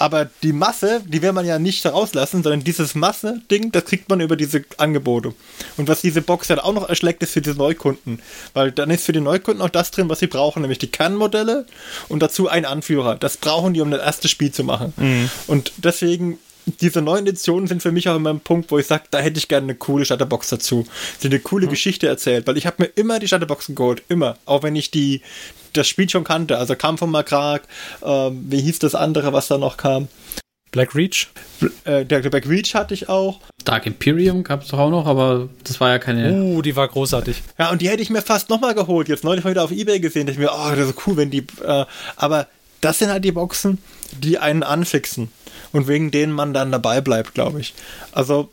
aber 0.00 0.30
die 0.42 0.54
Masse, 0.54 1.02
die 1.06 1.20
will 1.20 1.34
man 1.34 1.44
ja 1.44 1.58
nicht 1.58 1.84
rauslassen, 1.84 2.42
sondern 2.42 2.64
dieses 2.64 2.94
Masse-Ding, 2.94 3.70
das 3.70 3.84
kriegt 3.84 4.08
man 4.08 4.22
über 4.22 4.34
diese 4.34 4.64
Angebote. 4.78 5.34
Und 5.76 5.88
was 5.88 6.00
diese 6.00 6.22
Box 6.22 6.48
dann 6.48 6.58
auch 6.58 6.72
noch 6.72 6.88
erschlägt, 6.88 7.22
ist 7.22 7.34
für 7.34 7.42
die 7.42 7.52
Neukunden. 7.52 8.22
Weil 8.54 8.72
dann 8.72 8.88
ist 8.88 9.04
für 9.04 9.12
die 9.12 9.20
Neukunden 9.20 9.60
auch 9.60 9.68
das 9.68 9.90
drin, 9.90 10.08
was 10.08 10.20
sie 10.20 10.26
brauchen, 10.26 10.62
nämlich 10.62 10.78
die 10.78 10.90
Kernmodelle 10.90 11.66
und 12.08 12.22
dazu 12.22 12.48
ein 12.48 12.64
Anführer. 12.64 13.16
Das 13.16 13.36
brauchen 13.36 13.74
die, 13.74 13.82
um 13.82 13.90
das 13.90 14.00
erste 14.00 14.28
Spiel 14.28 14.50
zu 14.50 14.64
machen. 14.64 14.94
Mhm. 14.96 15.30
Und 15.46 15.72
deswegen 15.76 16.38
diese 16.80 17.02
neuen 17.02 17.26
Editionen 17.26 17.66
sind 17.66 17.82
für 17.82 17.92
mich 17.92 18.08
auch 18.08 18.16
immer 18.16 18.30
ein 18.30 18.40
Punkt, 18.40 18.70
wo 18.70 18.78
ich 18.78 18.86
sage, 18.86 19.04
da 19.10 19.18
hätte 19.18 19.36
ich 19.36 19.48
gerne 19.48 19.64
eine 19.64 19.74
coole 19.74 20.06
Shutterbox 20.06 20.48
dazu, 20.48 20.86
die 21.22 21.26
eine 21.26 21.40
coole 21.40 21.66
mhm. 21.66 21.70
Geschichte 21.70 22.06
erzählt, 22.06 22.46
weil 22.46 22.56
ich 22.56 22.66
habe 22.66 22.84
mir 22.84 22.86
immer 22.94 23.18
die 23.18 23.28
Shutterboxen 23.28 23.74
geholt, 23.74 24.02
immer, 24.08 24.38
auch 24.46 24.62
wenn 24.62 24.76
ich 24.76 24.90
die 24.90 25.20
das 25.72 25.88
Spiel 25.88 26.08
schon 26.08 26.24
kannte. 26.24 26.58
Also 26.58 26.76
kam 26.76 26.98
von 26.98 27.10
Makrak, 27.10 27.62
äh, 28.02 28.30
wie 28.32 28.60
hieß 28.60 28.78
das 28.80 28.94
andere, 28.94 29.32
was 29.32 29.48
da 29.48 29.58
noch 29.58 29.76
kam? 29.76 30.08
Black 30.70 30.94
Reach? 30.94 31.28
Äh, 31.84 32.04
der 32.04 32.20
Black 32.20 32.48
Reach 32.48 32.74
hatte 32.74 32.94
ich 32.94 33.08
auch. 33.08 33.40
Dark 33.64 33.86
Imperium 33.86 34.44
gab 34.44 34.62
es 34.62 34.68
doch 34.68 34.78
auch 34.78 34.90
noch, 34.90 35.06
aber 35.06 35.48
das 35.64 35.80
war 35.80 35.90
ja 35.90 35.98
keine. 35.98 36.32
Uh, 36.32 36.62
die 36.62 36.76
war 36.76 36.86
großartig. 36.86 37.42
Ja, 37.58 37.70
und 37.70 37.82
die 37.82 37.88
hätte 37.88 38.02
ich 38.02 38.10
mir 38.10 38.22
fast 38.22 38.50
nochmal 38.50 38.74
geholt. 38.74 39.08
Jetzt 39.08 39.24
neulich 39.24 39.44
mal 39.44 39.50
wieder 39.50 39.64
auf 39.64 39.72
Ebay 39.72 40.00
gesehen. 40.00 40.26
Da 40.26 40.32
ich 40.32 40.38
mir, 40.38 40.50
oh, 40.52 40.70
das 40.70 40.88
ist 40.90 41.06
cool, 41.06 41.16
wenn 41.16 41.30
die. 41.30 41.46
Äh, 41.62 41.84
aber 42.16 42.46
das 42.80 42.98
sind 42.98 43.10
halt 43.10 43.24
die 43.24 43.32
Boxen, 43.32 43.78
die 44.12 44.38
einen 44.38 44.62
anfixen. 44.62 45.30
Und 45.72 45.88
wegen 45.88 46.10
denen 46.10 46.32
man 46.32 46.54
dann 46.54 46.72
dabei 46.72 47.00
bleibt, 47.00 47.34
glaube 47.34 47.60
ich. 47.60 47.74
Also, 48.12 48.48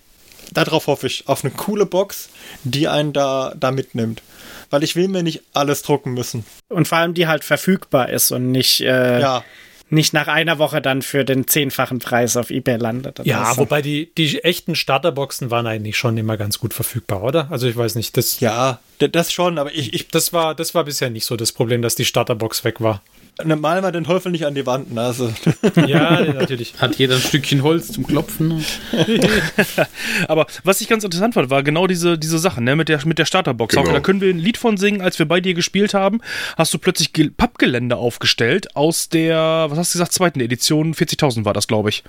darauf 0.51 0.88
hoffe 0.88 1.07
ich. 1.07 1.28
Auf 1.28 1.43
eine 1.43 1.53
coole 1.53 1.86
Box, 1.86 2.30
die 2.63 2.88
einen 2.88 3.13
da, 3.13 3.53
da 3.57 3.72
mitnimmt 3.72 4.22
weil 4.70 4.84
ich 4.84 4.95
will 4.95 5.07
mir 5.07 5.24
nicht 5.24 5.41
alles 5.53 5.82
drucken 5.82 6.13
müssen. 6.13 6.45
Und 6.70 6.88
vor 6.88 6.97
allem 6.97 7.13
die 7.13 7.28
halt 7.28 7.43
verfügbar 7.43 8.09
ist 8.09 8.32
und 8.32 8.51
nicht, 8.51 8.82
äh, 8.82 9.20
ja. 9.20 9.43
nicht 9.89 10.13
nach 10.13 10.28
einer 10.28 10.59
Woche 10.59 10.82
dann 10.82 11.01
für 11.01 11.24
den 11.26 11.47
zehnfachen 11.47 11.99
Preis 11.99 12.38
auf 12.38 12.49
Ebay 12.49 12.78
landet. 12.78 13.20
Ja, 13.24 13.53
so. 13.53 13.61
wobei 13.61 13.82
die, 13.82 14.11
die 14.18 14.43
echten 14.43 14.76
Starterboxen 14.76 15.51
waren 15.51 15.68
eigentlich 15.68 15.97
schon 15.97 16.18
immer 16.18 16.38
ganz 16.38 16.59
gut 16.59 16.74
verfügbar, 16.74 17.24
oder? 17.24 17.47
Also 17.51 17.68
ich 17.68 17.76
weiß 17.76 17.95
nicht, 17.95 18.18
das. 18.18 18.39
Ja, 18.39 18.80
das 18.99 19.32
schon, 19.32 19.57
aber 19.57 19.74
ich, 19.74 19.93
ich. 19.93 20.07
Das 20.09 20.34
war, 20.34 20.55
das 20.55 20.76
war 20.76 20.84
bisher 20.84 21.09
nicht 21.09 21.26
so 21.26 21.36
das 21.36 21.51
Problem, 21.51 21.82
dass 21.82 21.95
die 21.95 22.05
Starterbox 22.05 22.63
weg 22.63 22.82
war. 22.82 23.01
Malen 23.43 23.83
wir 23.83 23.91
den 23.91 24.03
Teufel 24.03 24.31
nicht 24.31 24.45
an 24.45 24.55
die 24.55 24.65
Wand, 24.65 24.93
Nase. 24.93 25.33
Ja, 25.88 26.21
natürlich. 26.21 26.73
Hat 26.79 26.95
jeder 26.95 27.15
ein 27.15 27.21
Stückchen 27.21 27.63
Holz 27.63 27.91
zum 27.91 28.05
Klopfen. 28.05 28.63
Aber 30.27 30.47
was 30.63 30.81
ich 30.81 30.88
ganz 30.88 31.03
interessant 31.03 31.33
fand, 31.33 31.49
war 31.49 31.63
genau 31.63 31.88
diese, 31.88 32.17
diese 32.17 32.39
Sache, 32.39 32.61
ne, 32.61 32.75
mit 32.75 32.89
der, 32.89 33.05
mit 33.05 33.19
der 33.19 33.25
Starterbox. 33.25 33.75
Genau. 33.75 33.88
Auch, 33.88 33.93
da 33.93 33.99
können 33.99 34.21
wir 34.21 34.29
ein 34.29 34.39
Lied 34.39 34.57
von 34.57 34.77
singen, 34.77 35.01
als 35.01 35.19
wir 35.19 35.27
bei 35.27 35.39
dir 35.39 35.53
gespielt 35.53 35.93
haben, 35.93 36.21
hast 36.57 36.73
du 36.73 36.77
plötzlich 36.77 37.11
Pappgelände 37.38 37.95
aufgestellt 37.95 38.75
aus 38.75 39.09
der, 39.09 39.67
was 39.69 39.77
hast 39.77 39.93
du 39.93 39.99
gesagt, 39.99 40.13
zweiten 40.13 40.39
Edition, 40.39 40.93
40.000 40.93 41.45
war 41.45 41.53
das, 41.53 41.67
glaube 41.67 41.89
ich. 41.89 42.03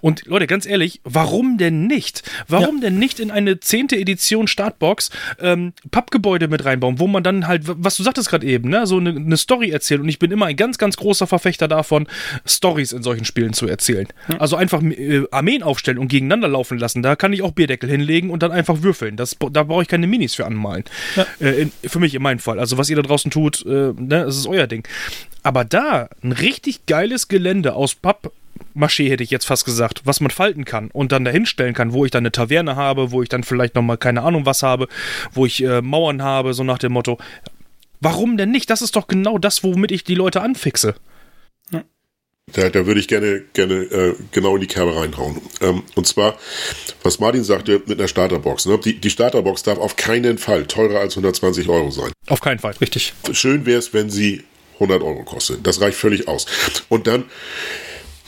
Und 0.00 0.26
Leute, 0.26 0.46
ganz 0.46 0.66
ehrlich, 0.66 1.00
warum 1.04 1.58
denn 1.58 1.86
nicht? 1.86 2.22
Warum 2.48 2.76
ja. 2.76 2.82
denn 2.82 2.98
nicht 2.98 3.20
in 3.20 3.30
eine 3.30 3.60
zehnte 3.60 3.96
Edition 3.96 4.46
Startbox 4.46 5.10
ähm, 5.40 5.72
Pappgebäude 5.90 6.48
mit 6.48 6.64
reinbauen, 6.64 6.98
wo 6.98 7.06
man 7.06 7.22
dann 7.22 7.46
halt, 7.46 7.62
was 7.64 7.96
du 7.96 8.02
sagtest 8.02 8.28
gerade 8.28 8.46
eben, 8.46 8.68
ne, 8.68 8.86
so 8.86 8.98
eine, 8.98 9.10
eine, 9.10 9.36
Story 9.36 9.70
erzählt. 9.70 10.00
Und 10.00 10.08
ich 10.08 10.18
bin 10.18 10.30
immer 10.30 10.46
ein 10.46 10.56
ganz, 10.56 10.78
ganz 10.78 10.96
großer 10.96 11.26
Verfechter 11.26 11.68
davon, 11.68 12.06
Stories 12.46 12.92
in 12.92 13.02
solchen 13.02 13.24
Spielen 13.24 13.52
zu 13.52 13.66
erzählen. 13.66 14.06
Ja. 14.28 14.38
Also 14.38 14.56
einfach 14.56 14.82
äh, 14.82 15.24
Armeen 15.30 15.62
aufstellen 15.62 15.98
und 15.98 16.08
gegeneinander 16.08 16.48
laufen 16.48 16.78
lassen. 16.78 17.02
Da 17.02 17.16
kann 17.16 17.32
ich 17.32 17.42
auch 17.42 17.52
Bierdeckel 17.52 17.88
hinlegen 17.88 18.30
und 18.30 18.42
dann 18.42 18.52
einfach 18.52 18.82
würfeln. 18.82 19.16
Das, 19.16 19.36
da 19.50 19.62
brauche 19.64 19.82
ich 19.82 19.88
keine 19.88 20.06
Minis 20.06 20.34
für 20.34 20.46
anmalen. 20.46 20.84
Ja. 21.16 21.26
Äh, 21.40 21.62
in, 21.62 21.72
für 21.84 21.98
mich 21.98 22.14
in 22.14 22.22
meinem 22.22 22.38
Fall. 22.38 22.58
Also 22.58 22.78
was 22.78 22.88
ihr 22.90 22.96
da 22.96 23.02
draußen 23.02 23.30
tut, 23.30 23.64
äh, 23.66 23.68
ne, 23.68 24.24
das 24.24 24.36
ist 24.36 24.46
euer 24.46 24.66
Ding. 24.66 24.86
Aber 25.42 25.64
da 25.64 26.08
ein 26.22 26.32
richtig 26.32 26.86
geiles 26.86 27.28
Gelände 27.28 27.74
aus 27.74 27.94
Papp 27.94 28.32
Maché 28.74 29.08
hätte 29.08 29.22
ich 29.22 29.30
jetzt 29.30 29.44
fast 29.44 29.64
gesagt, 29.64 30.02
was 30.04 30.20
man 30.20 30.30
falten 30.30 30.64
kann 30.64 30.90
und 30.92 31.12
dann 31.12 31.24
dahinstellen 31.24 31.74
kann, 31.74 31.92
wo 31.92 32.04
ich 32.04 32.10
dann 32.10 32.22
eine 32.22 32.32
Taverne 32.32 32.76
habe, 32.76 33.10
wo 33.10 33.22
ich 33.22 33.28
dann 33.28 33.44
vielleicht 33.44 33.74
nochmal 33.74 33.98
keine 33.98 34.22
Ahnung 34.22 34.46
was 34.46 34.62
habe, 34.62 34.88
wo 35.32 35.46
ich 35.46 35.62
äh, 35.62 35.82
Mauern 35.82 36.22
habe, 36.22 36.54
so 36.54 36.64
nach 36.64 36.78
dem 36.78 36.92
Motto. 36.92 37.18
Warum 38.00 38.36
denn 38.36 38.50
nicht? 38.50 38.68
Das 38.70 38.82
ist 38.82 38.96
doch 38.96 39.06
genau 39.06 39.38
das, 39.38 39.62
womit 39.62 39.92
ich 39.92 40.04
die 40.04 40.14
Leute 40.14 40.42
anfixe. 40.42 40.94
Da, 42.52 42.68
da 42.68 42.86
würde 42.86 43.00
ich 43.00 43.08
gerne, 43.08 43.42
gerne 43.52 43.74
äh, 43.74 44.14
genau 44.32 44.56
in 44.56 44.60
die 44.60 44.66
Kerbe 44.66 44.96
reinhauen. 44.96 45.40
Ähm, 45.60 45.84
und 45.94 46.06
zwar, 46.06 46.36
was 47.02 47.20
Martin 47.20 47.44
sagte 47.44 47.80
mit 47.86 47.98
einer 47.98 48.08
Starterbox. 48.08 48.66
Ne? 48.66 48.78
Die, 48.78 49.00
die 49.00 49.10
Starterbox 49.10 49.62
darf 49.62 49.78
auf 49.78 49.96
keinen 49.96 50.38
Fall 50.38 50.66
teurer 50.66 51.00
als 51.00 51.12
120 51.12 51.68
Euro 51.68 51.90
sein. 51.90 52.12
Auf 52.26 52.40
keinen 52.40 52.58
Fall, 52.58 52.74
richtig. 52.80 53.14
Schön 53.32 53.64
wäre 53.64 53.78
es, 53.78 53.94
wenn 53.94 54.10
sie 54.10 54.42
100 54.74 55.02
Euro 55.02 55.22
kostet. 55.22 55.66
Das 55.66 55.80
reicht 55.80 55.96
völlig 55.96 56.26
aus. 56.26 56.46
Und 56.88 57.06
dann 57.06 57.24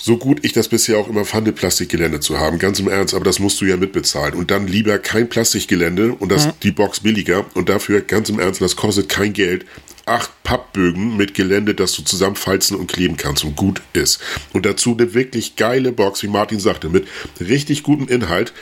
so 0.05 0.19
gut 0.19 0.41
ich 0.43 0.53
das 0.53 0.69
bisher 0.69 0.99
auch 0.99 1.09
immer 1.09 1.25
fand, 1.25 1.55
Plastikgelände 1.55 2.21
zu 2.21 2.39
haben, 2.39 2.59
ganz 2.59 2.79
im 2.79 2.89
Ernst, 2.89 3.15
aber 3.15 3.25
das 3.25 3.39
musst 3.39 3.59
du 3.63 3.65
ja 3.65 3.79
mitbezahlen. 3.79 4.35
Und 4.35 4.51
dann 4.51 4.67
lieber 4.67 4.99
kein 4.99 5.31
Plastikgelände 5.31 6.13
und 6.13 6.31
das, 6.31 6.47
mhm. 6.47 6.53
die 6.63 6.73
Box 6.73 7.01
billiger 7.01 7.47
und 7.55 7.71
dafür 7.71 8.03
ganz 8.03 8.29
im 8.29 8.39
Ernst, 8.39 8.61
das 8.61 8.77
kostet 8.77 9.09
kein 9.09 9.33
Geld. 9.33 9.65
Acht 10.05 10.31
Pappbögen 10.43 11.17
mit 11.17 11.33
Gelände, 11.33 11.75
das 11.75 11.93
du 11.93 12.03
zusammenfalzen 12.03 12.77
und 12.77 12.93
kleben 12.93 13.17
kannst 13.17 13.45
und 13.45 13.57
gut 13.57 13.81
ist. 13.95 14.21
Und 14.53 14.67
dazu 14.67 14.93
eine 14.93 15.15
wirklich 15.15 15.57
geile 15.57 15.91
Box, 15.91 16.23
wie 16.23 16.29
Martin 16.29 16.61
sagte, 16.61 16.91
mit 16.91 17.09
richtig 17.41 17.83
gutem 17.83 18.07
Inhalt, 18.07 18.53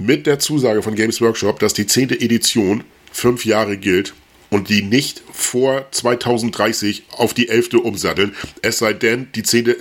mit 0.00 0.26
der 0.26 0.40
Zusage 0.40 0.82
von 0.82 0.96
Games 0.96 1.20
Workshop, 1.20 1.60
dass 1.60 1.74
die 1.74 1.86
zehnte 1.86 2.20
Edition 2.20 2.82
fünf 3.12 3.44
Jahre 3.44 3.76
gilt 3.76 4.14
und 4.50 4.68
die 4.68 4.82
nicht 4.82 5.22
vor 5.32 5.86
2030 5.92 7.04
auf 7.12 7.34
die 7.34 7.48
elfte 7.48 7.78
umsatteln. 7.78 8.34
Es 8.62 8.78
sei 8.78 8.94
denn, 8.94 9.28
die 9.36 9.44
zehnte 9.44 9.76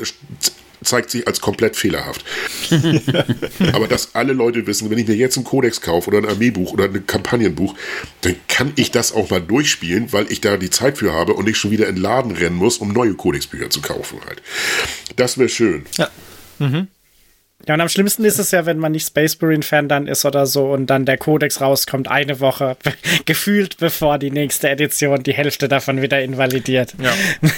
zeigt 0.83 1.11
sich 1.11 1.27
als 1.27 1.41
komplett 1.41 1.75
fehlerhaft. 1.75 2.25
Aber 3.73 3.87
dass 3.87 4.15
alle 4.15 4.33
Leute 4.33 4.65
wissen, 4.67 4.89
wenn 4.89 4.97
ich 4.97 5.07
mir 5.07 5.15
jetzt 5.15 5.37
einen 5.37 5.45
Kodex 5.45 5.81
kaufe 5.81 6.09
oder 6.09 6.19
ein 6.19 6.25
Armeebuch 6.25 6.73
oder 6.73 6.85
ein 6.85 7.05
Kampagnenbuch, 7.05 7.75
dann 8.21 8.35
kann 8.47 8.73
ich 8.75 8.91
das 8.91 9.13
auch 9.13 9.29
mal 9.29 9.41
durchspielen, 9.41 10.11
weil 10.13 10.31
ich 10.31 10.41
da 10.41 10.57
die 10.57 10.69
Zeit 10.69 10.97
für 10.97 11.13
habe 11.13 11.33
und 11.33 11.45
nicht 11.45 11.57
schon 11.57 11.71
wieder 11.71 11.87
in 11.87 11.95
den 11.95 12.01
Laden 12.01 12.31
rennen 12.31 12.55
muss, 12.55 12.77
um 12.77 12.91
neue 12.91 13.13
Kodexbücher 13.13 13.69
zu 13.69 13.81
kaufen 13.81 14.19
halt. 14.25 14.41
Das 15.15 15.37
wäre 15.37 15.49
schön. 15.49 15.85
Ja. 15.97 16.09
Mhm. 16.59 16.87
Ja, 17.67 17.75
und 17.75 17.81
am 17.81 17.89
schlimmsten 17.89 18.25
ist 18.25 18.39
es 18.39 18.51
ja, 18.51 18.65
wenn 18.65 18.79
man 18.79 18.91
nicht 18.91 19.05
Space 19.05 19.39
Marine-Fan 19.39 19.87
dann 19.87 20.07
ist 20.07 20.25
oder 20.25 20.47
so 20.47 20.71
und 20.71 20.87
dann 20.87 21.05
der 21.05 21.17
Kodex 21.17 21.61
rauskommt, 21.61 22.07
eine 22.07 22.39
Woche 22.39 22.75
gefühlt, 23.25 23.77
bevor 23.77 24.17
die 24.17 24.31
nächste 24.31 24.69
Edition 24.69 25.21
die 25.21 25.33
Hälfte 25.33 25.67
davon 25.67 26.01
wieder 26.01 26.21
invalidiert. 26.21 26.95
Ja. 26.99 27.13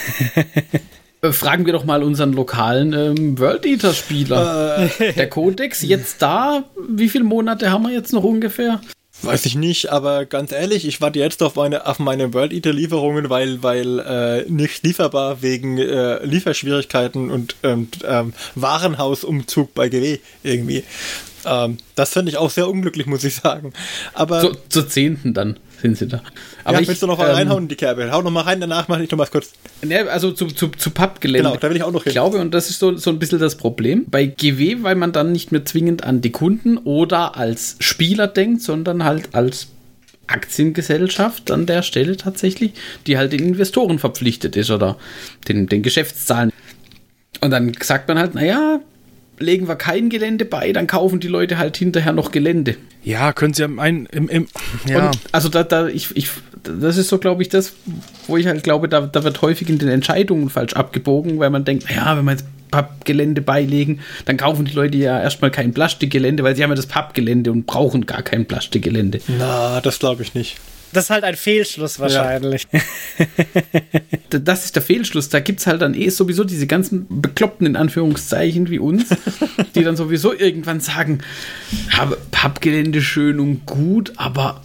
Äh, 1.23 1.31
fragen 1.31 1.65
wir 1.65 1.73
doch 1.73 1.85
mal 1.85 2.03
unseren 2.03 2.33
lokalen 2.33 2.93
ähm, 2.93 3.39
World 3.39 3.65
Eater-Spieler. 3.65 4.89
Äh, 4.99 5.13
Der 5.13 5.29
Codex 5.29 5.81
jetzt 5.81 6.21
da? 6.21 6.65
Wie 6.89 7.09
viele 7.09 7.23
Monate 7.23 7.71
haben 7.71 7.83
wir 7.83 7.93
jetzt 7.93 8.11
noch 8.13 8.23
ungefähr? 8.23 8.81
Weiß 9.21 9.45
ich 9.45 9.55
nicht, 9.55 9.89
aber 9.89 10.25
ganz 10.25 10.51
ehrlich, 10.51 10.85
ich 10.85 10.99
warte 10.99 11.19
jetzt 11.19 11.41
auf 11.41 11.55
meine, 11.55 11.85
auf 11.87 11.97
meine 11.99 12.33
World 12.33 12.51
Eater 12.51 12.73
Lieferungen, 12.73 13.29
weil, 13.29 13.63
weil 13.63 13.99
äh, 13.99 14.51
nicht 14.51 14.83
lieferbar 14.85 15.41
wegen 15.41 15.77
äh, 15.77 16.23
Lieferschwierigkeiten 16.25 17.31
und 17.31 17.55
ähm, 17.63 17.87
ähm, 18.05 18.33
Warenhausumzug 18.55 19.73
bei 19.73 19.87
GW 19.87 20.19
irgendwie. 20.43 20.83
Ähm, 21.45 21.77
das 21.95 22.11
finde 22.11 22.31
ich 22.31 22.37
auch 22.37 22.49
sehr 22.49 22.67
unglücklich, 22.67 23.05
muss 23.05 23.23
ich 23.23 23.35
sagen. 23.35 23.71
Aber 24.13 24.41
So, 24.41 24.51
zur 24.67 24.89
zehnten 24.89 25.33
dann 25.33 25.57
sind 25.83 25.97
sie 25.97 26.07
da. 26.07 26.23
Aber 26.63 26.77
ja, 26.77 26.81
ich, 26.81 26.87
willst 26.87 27.03
du 27.03 27.07
noch 27.07 27.17
mal 27.17 27.29
ähm, 27.29 27.35
reinhauen 27.35 27.63
in 27.63 27.67
die 27.67 27.75
Kerbe? 27.75 28.09
Hau 28.09 28.21
noch 28.21 28.31
mal 28.31 28.41
rein, 28.41 28.61
danach 28.61 28.87
mache 28.87 29.03
ich 29.03 29.11
noch 29.11 29.17
mal 29.17 29.27
kurz. 29.27 29.51
Ne, 29.83 30.09
also 30.09 30.31
zu, 30.31 30.47
zu, 30.47 30.69
zu 30.69 30.91
Pappgelände. 30.91 31.49
Genau, 31.49 31.59
da 31.59 31.69
will 31.69 31.75
ich 31.75 31.83
auch 31.83 31.91
noch 31.91 32.03
hin. 32.03 32.11
Ich 32.11 32.13
glaube, 32.13 32.39
und 32.39 32.53
das 32.53 32.69
ist 32.69 32.79
so, 32.79 32.95
so 32.95 33.09
ein 33.09 33.19
bisschen 33.19 33.37
das 33.37 33.55
Problem. 33.55 34.05
Bei 34.09 34.25
GW, 34.25 34.77
weil 34.81 34.95
man 34.95 35.11
dann 35.11 35.33
nicht 35.33 35.51
mehr 35.51 35.65
zwingend 35.65 36.05
an 36.05 36.21
die 36.21 36.31
Kunden 36.31 36.77
oder 36.77 37.35
als 37.35 37.75
Spieler 37.79 38.27
denkt, 38.27 38.61
sondern 38.61 39.03
halt 39.03 39.35
als 39.35 39.67
Aktiengesellschaft 40.27 41.51
an 41.51 41.65
der 41.65 41.83
Stelle 41.83 42.15
tatsächlich, 42.15 42.71
die 43.05 43.17
halt 43.17 43.33
den 43.33 43.41
Investoren 43.41 43.99
verpflichtet 43.99 44.55
ist 44.55 44.71
oder 44.71 44.97
den, 45.49 45.67
den 45.67 45.83
Geschäftszahlen. 45.83 46.53
Und 47.41 47.51
dann 47.51 47.73
sagt 47.81 48.07
man 48.07 48.17
halt, 48.17 48.35
naja, 48.35 48.79
legen 49.39 49.67
wir 49.67 49.75
kein 49.75 50.09
Gelände 50.09 50.45
bei, 50.45 50.71
dann 50.71 50.87
kaufen 50.87 51.19
die 51.19 51.27
Leute 51.27 51.57
halt 51.57 51.77
hinterher 51.77 52.13
noch 52.13 52.31
Gelände. 52.31 52.75
Ja, 53.03 53.33
können 53.33 53.53
Sie 53.53 53.63
am 53.63 53.79
ein, 53.79 54.07
im, 54.11 54.29
im, 54.29 54.47
ja. 54.87 55.07
Und 55.07 55.19
also 55.31 55.49
da, 55.49 55.63
da, 55.63 55.87
ich, 55.87 56.15
ich, 56.15 56.29
das 56.63 56.97
ist 56.97 57.09
so, 57.09 57.17
glaube 57.17 57.41
ich, 57.41 57.49
das, 57.49 57.73
wo 58.27 58.37
ich 58.37 58.47
halt 58.47 58.63
glaube, 58.63 58.87
da, 58.87 59.01
da 59.01 59.23
wird 59.23 59.41
häufig 59.41 59.69
in 59.69 59.79
den 59.79 59.89
Entscheidungen 59.89 60.49
falsch 60.49 60.73
abgebogen, 60.73 61.39
weil 61.39 61.49
man 61.49 61.65
denkt, 61.65 61.85
ja, 61.93 62.17
wenn 62.17 62.25
wir 62.25 62.31
jetzt 62.31 62.45
Pappgelände 62.71 63.41
beilegen, 63.41 63.99
dann 64.25 64.37
kaufen 64.37 64.65
die 64.65 64.73
Leute 64.73 64.97
ja 64.97 65.21
erstmal 65.21 65.51
kein 65.51 65.73
Plastikgelände, 65.73 66.43
weil 66.43 66.55
sie 66.55 66.63
haben 66.63 66.71
ja 66.71 66.75
das 66.75 66.87
Pappgelände 66.87 67.51
und 67.51 67.67
brauchen 67.67 68.05
gar 68.05 68.23
kein 68.23 68.45
Plastikgelände. 68.45 69.19
Na, 69.37 69.79
das 69.81 69.99
glaube 69.99 70.23
ich 70.23 70.33
nicht. 70.33 70.57
Das 70.93 71.05
ist 71.05 71.09
halt 71.09 71.23
ein 71.23 71.35
Fehlschluss 71.35 71.99
wahrscheinlich. 71.99 72.67
D- 74.31 74.39
Das 74.43 74.65
ist 74.65 74.75
der 74.75 74.81
Fehlschluss. 74.83 75.29
Da 75.29 75.39
gibt 75.39 75.59
es 75.59 75.67
halt 75.67 75.81
dann 75.81 75.93
eh 75.93 76.09
sowieso 76.09 76.43
diese 76.43 76.67
ganzen 76.67 77.05
Bekloppten 77.21 77.67
in 77.67 77.75
Anführungszeichen 77.75 78.69
wie 78.69 78.79
uns, 78.79 79.05
die 79.75 79.83
dann 79.83 79.95
sowieso 79.97 80.33
irgendwann 80.33 80.79
sagen, 80.79 81.19
ja, 81.95 82.11
Pappgelände 82.31 83.01
schön 83.01 83.39
und 83.39 83.65
gut, 83.65 84.13
aber 84.17 84.61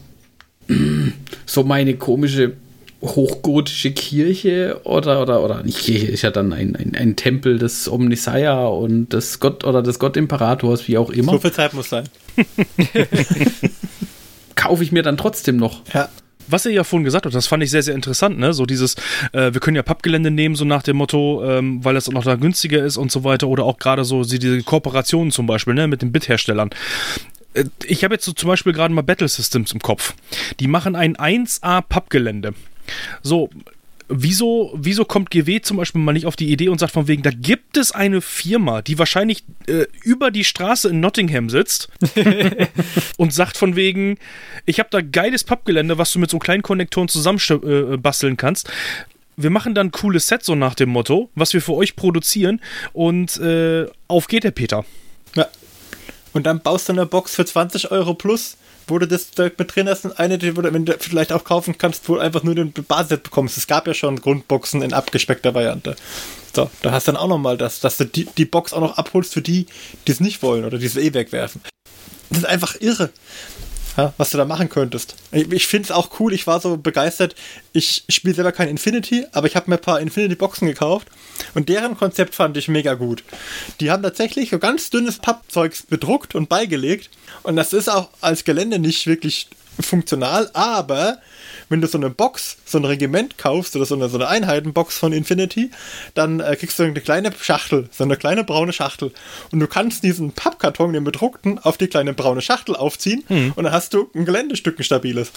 mm, 0.69 1.09
so 1.47 1.65
meine 1.65 1.95
komische 1.97 2.53
hochgotische 3.01 3.93
Kirche 3.93 4.81
oder, 4.83 5.23
oder, 5.23 5.45
oder 5.45 5.63
nicht 5.63 5.79
Kirche, 5.79 6.07
ist 6.07 6.23
ja 6.23 6.33
dann 6.33 6.53
ein, 6.53 6.75
ein, 6.75 6.97
ein 6.97 7.15
Tempel 7.15 7.57
des 7.57 7.89
Omnissiah 7.89 8.67
und 8.67 9.13
des 9.13 9.39
Gott 9.39 9.63
oder 9.63 9.83
des 9.83 10.01
Gottimperators, 10.01 10.89
wie 10.89 10.99
auch 10.99 11.11
immer, 11.11 11.31
So 11.33 11.39
viel 11.39 11.53
Zeit 11.53 11.75
muss 11.75 11.89
sein. 11.91 12.09
kaufe 14.69 14.83
ich 14.85 14.93
mir 14.93 15.03
dann 15.03 15.17
trotzdem 15.17 15.57
noch. 15.57 15.83
Ja. 15.95 16.09
Was 16.51 16.65
ihr 16.65 16.73
ja 16.73 16.83
vorhin 16.85 17.05
gesagt 17.05 17.27
habt, 17.27 17.35
das 17.35 17.47
fand 17.47 17.63
ich 17.63 17.71
sehr, 17.71 17.83
sehr 17.83 17.95
interessant, 17.95 18.39
ne? 18.39 18.55
So 18.55 18.65
dieses, 18.65 18.95
äh, 19.33 19.53
wir 19.53 19.61
können 19.61 19.77
ja 19.77 19.83
Pappgelände 19.83 20.31
nehmen, 20.31 20.55
so 20.55 20.65
nach 20.65 20.83
dem 20.83 20.97
Motto, 20.97 21.45
ähm, 21.45 21.85
weil 21.85 21.93
das 21.95 22.09
auch 22.09 22.13
noch 22.15 22.25
da 22.25 22.37
günstiger 22.37 22.83
ist 22.85 22.97
und 22.97 23.13
so 23.13 23.23
weiter. 23.25 23.49
Oder 23.49 23.65
auch 23.65 23.79
gerade 23.79 24.05
so 24.05 24.23
sie- 24.25 24.39
diese 24.39 24.63
Kooperationen 24.63 25.31
zum 25.31 25.47
Beispiel, 25.47 25.75
ne, 25.75 25.89
mit 25.89 26.01
den 26.01 26.11
Bit-Herstellern. 26.13 26.71
Äh, 27.55 27.65
Ich 27.87 28.03
habe 28.05 28.15
jetzt 28.15 28.25
so 28.25 28.33
zum 28.33 28.49
Beispiel 28.49 28.73
gerade 28.73 28.95
mal 28.95 29.03
Battle 29.03 29.29
Systems 29.29 29.73
im 29.73 29.81
Kopf. 29.81 30.15
Die 30.61 30.69
machen 30.69 30.97
ein 30.97 31.17
1A 31.17 31.83
Pappgelände. 31.83 32.55
So, 33.23 33.51
wieso, 34.09 34.73
wieso 34.75 35.05
kommt 35.05 35.31
GW 35.31 35.61
zum 35.61 35.77
Beispiel 35.77 36.01
mal 36.01 36.13
nicht 36.13 36.27
auf 36.27 36.37
die 36.37 36.51
Idee 36.51 36.69
und 36.69 36.79
sagt 36.79 36.93
von 36.93 37.09
wegen, 37.09 37.23
da 37.23 37.31
gibt 37.31 37.77
es 37.77 37.93
eine 37.93 38.21
Firma, 38.21 38.83
die 38.83 38.99
wahrscheinlich 38.99 39.45
äh, 39.67 39.87
über 40.03 40.31
die 40.31 40.45
Straße 40.45 40.89
in 40.89 41.01
Nottingham 41.01 41.51
sitzt 41.51 41.89
und 43.17 43.33
sagt 43.33 43.57
von 43.57 43.77
wegen, 43.77 44.19
ich 44.67 44.79
habe 44.79 44.89
da 44.91 45.01
geiles 45.01 45.45
Pappgelände, 45.45 45.99
was 45.99 46.13
du 46.13 46.19
mit 46.19 46.31
so 46.31 46.39
kleinen 46.39 46.63
Konnektoren 46.63 47.09
zusammenbasteln 47.09 47.95
äh, 47.95 47.97
basteln 47.97 48.37
kannst. 48.37 48.71
Wir 49.37 49.51
machen 49.51 49.75
dann 49.75 49.89
ein 49.89 49.93
cooles 49.93 50.27
Set, 50.27 50.43
so 50.43 50.55
nach 50.55 50.75
dem 50.75 50.89
Motto, 50.89 51.31
was 51.35 51.53
wir 51.53 51.63
für 51.63 51.75
euch 51.75 51.95
produzieren 51.95 52.61
und 52.93 53.39
äh, 53.39 53.87
auf 54.09 54.27
geht 54.27 54.45
der 54.45 54.51
Peter. 54.51 54.85
Ja. 55.37 55.47
Und 56.33 56.47
dann 56.47 56.61
baust 56.61 56.89
du 56.89 56.93
eine 56.93 57.07
Box 57.07 57.35
für 57.35 57.45
20 57.45 57.91
Euro 57.91 58.15
plus, 58.15 58.57
wo 58.89 58.99
du 58.99 59.07
das 59.07 59.31
direkt 59.31 59.59
mit 59.59 59.75
drin 59.75 59.89
hast 59.89 60.05
und 60.05 60.19
eine, 60.19 60.39
die 60.39 60.53
du 60.53 60.63
wenn 60.63 60.85
du 60.85 60.97
vielleicht 60.99 61.33
auch 61.33 61.45
kaufen 61.45 61.79
kannst, 61.79 62.09
wo 62.09 62.15
du 62.17 62.21
einfach 62.21 62.43
nur 62.43 62.55
den 62.55 62.73
Basis 62.73 63.21
bekommst. 63.21 63.57
Es 63.57 63.67
gab 63.67 63.87
ja 63.87 63.95
schon 63.95 64.21
Grundboxen 64.21 64.83
in 64.83 64.93
abgespeckter 64.93 65.55
Variante. 65.55 65.97
So, 66.55 66.71
da 66.83 66.93
hast 66.93 67.07
du 67.07 67.13
dann 67.13 67.21
auch 67.21 67.29
nochmal 67.29 67.57
das, 67.57 67.81
dass 67.81 67.97
du 67.99 68.05
die, 68.05 68.27
die 68.37 68.45
Box 68.45 68.73
auch 68.73 68.81
noch 68.81 68.99
abholst 68.99 69.35
für 69.35 69.43
die, 69.43 69.67
die 70.07 70.13
es 70.13 70.21
nicht 70.21 70.43
wollen 70.43 70.65
oder 70.65 70.79
die 70.79 70.87
es 70.87 70.97
eh 70.97 71.15
wegwerfen. 71.15 71.61
Das 72.31 72.41
ist 72.41 72.47
einfach 72.47 72.77
irre. 72.81 73.11
Was 74.17 74.31
du 74.31 74.39
da 74.39 74.45
machen 74.45 74.69
könntest. 74.69 75.17
Ich, 75.33 75.51
ich 75.51 75.67
finde 75.67 75.87
es 75.87 75.91
auch 75.91 76.21
cool, 76.21 76.33
ich 76.33 76.47
war 76.47 76.61
so 76.61 76.77
begeistert. 76.77 77.35
Ich 77.73 78.05
spiele 78.09 78.33
selber 78.33 78.53
kein 78.53 78.69
Infinity, 78.69 79.27
aber 79.33 79.49
ich 79.49 79.57
habe 79.57 79.69
mir 79.69 79.77
ein 79.77 79.83
paar 79.83 80.01
Infinity-Boxen 80.01 80.69
gekauft 80.69 81.09
und 81.55 81.69
deren 81.69 81.97
Konzept 81.97 82.37
fand 82.37 82.57
ich 82.57 82.69
mega 82.69 82.95
gut. 82.95 83.25
Die 83.81 83.91
haben 83.91 84.05
tatsächlich 84.05 84.51
so 84.51 84.61
ganz 84.61 84.91
dünnes 84.91 85.19
Pappzeugs 85.19 85.83
bedruckt 85.83 86.37
und 86.37 86.49
beigelegt 86.49 87.11
und 87.43 87.57
das 87.57 87.73
ist 87.73 87.89
auch 87.89 88.11
als 88.21 88.45
Gelände 88.45 88.79
nicht 88.79 89.07
wirklich 89.07 89.49
funktional, 89.81 90.51
aber 90.55 91.19
wenn 91.69 91.81
du 91.81 91.87
so 91.87 91.99
eine 91.99 92.11
Box, 92.11 92.57
so 92.65 92.79
ein 92.79 92.85
Regiment 92.85 93.37
kaufst 93.39 93.77
oder 93.77 93.85
so 93.85 93.95
eine, 93.95 94.09
so 94.09 94.17
eine 94.17 94.29
Einheitenbox 94.29 94.97
von 94.97 95.13
Infinity, 95.13 95.71
dann 96.15 96.41
äh, 96.41 96.57
kriegst 96.57 96.79
du 96.79 96.85
eine 96.85 97.01
kleine 97.01 97.31
Schachtel, 97.39 97.89
so 97.93 98.05
eine 98.05 98.17
kleine 98.17 98.45
braune 98.45 98.73
Schachtel. 98.73 99.13
Und 99.53 99.61
du 99.61 99.67
kannst 99.67 100.03
diesen 100.03 100.33
Pappkarton, 100.33 100.93
den 100.93 101.05
bedruckten, 101.05 101.59
auf 101.59 101.77
die 101.77 101.89
kleine 101.89 102.15
braune 102.15 102.41
Schachtel 102.41 102.75
aufziehen 102.75 103.25
und 103.55 103.65
dann 103.65 103.73
hast 103.73 103.95
du 103.95 104.11
ein 104.15 104.25
Geländestück, 104.25 104.79
ein 104.79 104.85
stabiles. 104.85 105.31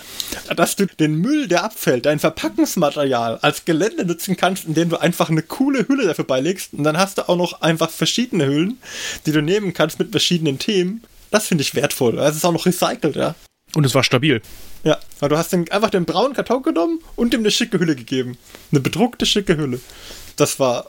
Dass 0.55 0.75
du 0.75 0.87
den 0.87 1.15
Müll, 1.15 1.47
der 1.47 1.63
abfällt, 1.63 2.05
dein 2.05 2.19
Verpackungsmaterial 2.19 3.39
als 3.41 3.65
Gelände 3.65 4.05
nutzen 4.05 4.37
kannst, 4.37 4.65
indem 4.65 4.89
du 4.89 4.97
einfach 4.97 5.29
eine 5.29 5.41
coole 5.41 5.87
Hülle 5.87 6.07
dafür 6.07 6.25
beilegst 6.25 6.73
und 6.73 6.83
dann 6.83 6.97
hast 6.97 7.17
du 7.17 7.27
auch 7.27 7.37
noch 7.37 7.61
einfach 7.61 7.89
verschiedene 7.89 8.45
Hüllen, 8.45 8.79
die 9.25 9.31
du 9.31 9.41
nehmen 9.41 9.73
kannst 9.73 9.99
mit 9.99 10.11
verschiedenen 10.11 10.59
Themen. 10.59 11.03
Das 11.31 11.47
finde 11.47 11.63
ich 11.63 11.73
wertvoll. 11.73 12.19
Es 12.19 12.35
ist 12.35 12.45
auch 12.45 12.51
noch 12.51 12.65
recycelt, 12.65 13.15
ja. 13.15 13.35
Und 13.73 13.85
es 13.85 13.95
war 13.95 14.03
stabil. 14.03 14.41
Ja, 14.83 14.99
weil 15.19 15.29
du 15.29 15.37
hast 15.37 15.53
den, 15.53 15.69
einfach 15.71 15.89
den 15.89 16.05
braunen 16.05 16.33
Karton 16.33 16.61
genommen 16.61 16.99
und 17.15 17.33
ihm 17.33 17.39
eine 17.39 17.51
schicke 17.51 17.79
Hülle 17.79 17.95
gegeben. 17.95 18.37
Eine 18.71 18.81
bedruckte 18.81 19.25
schicke 19.25 19.57
Hülle. 19.57 19.79
Das 20.35 20.59
war. 20.59 20.87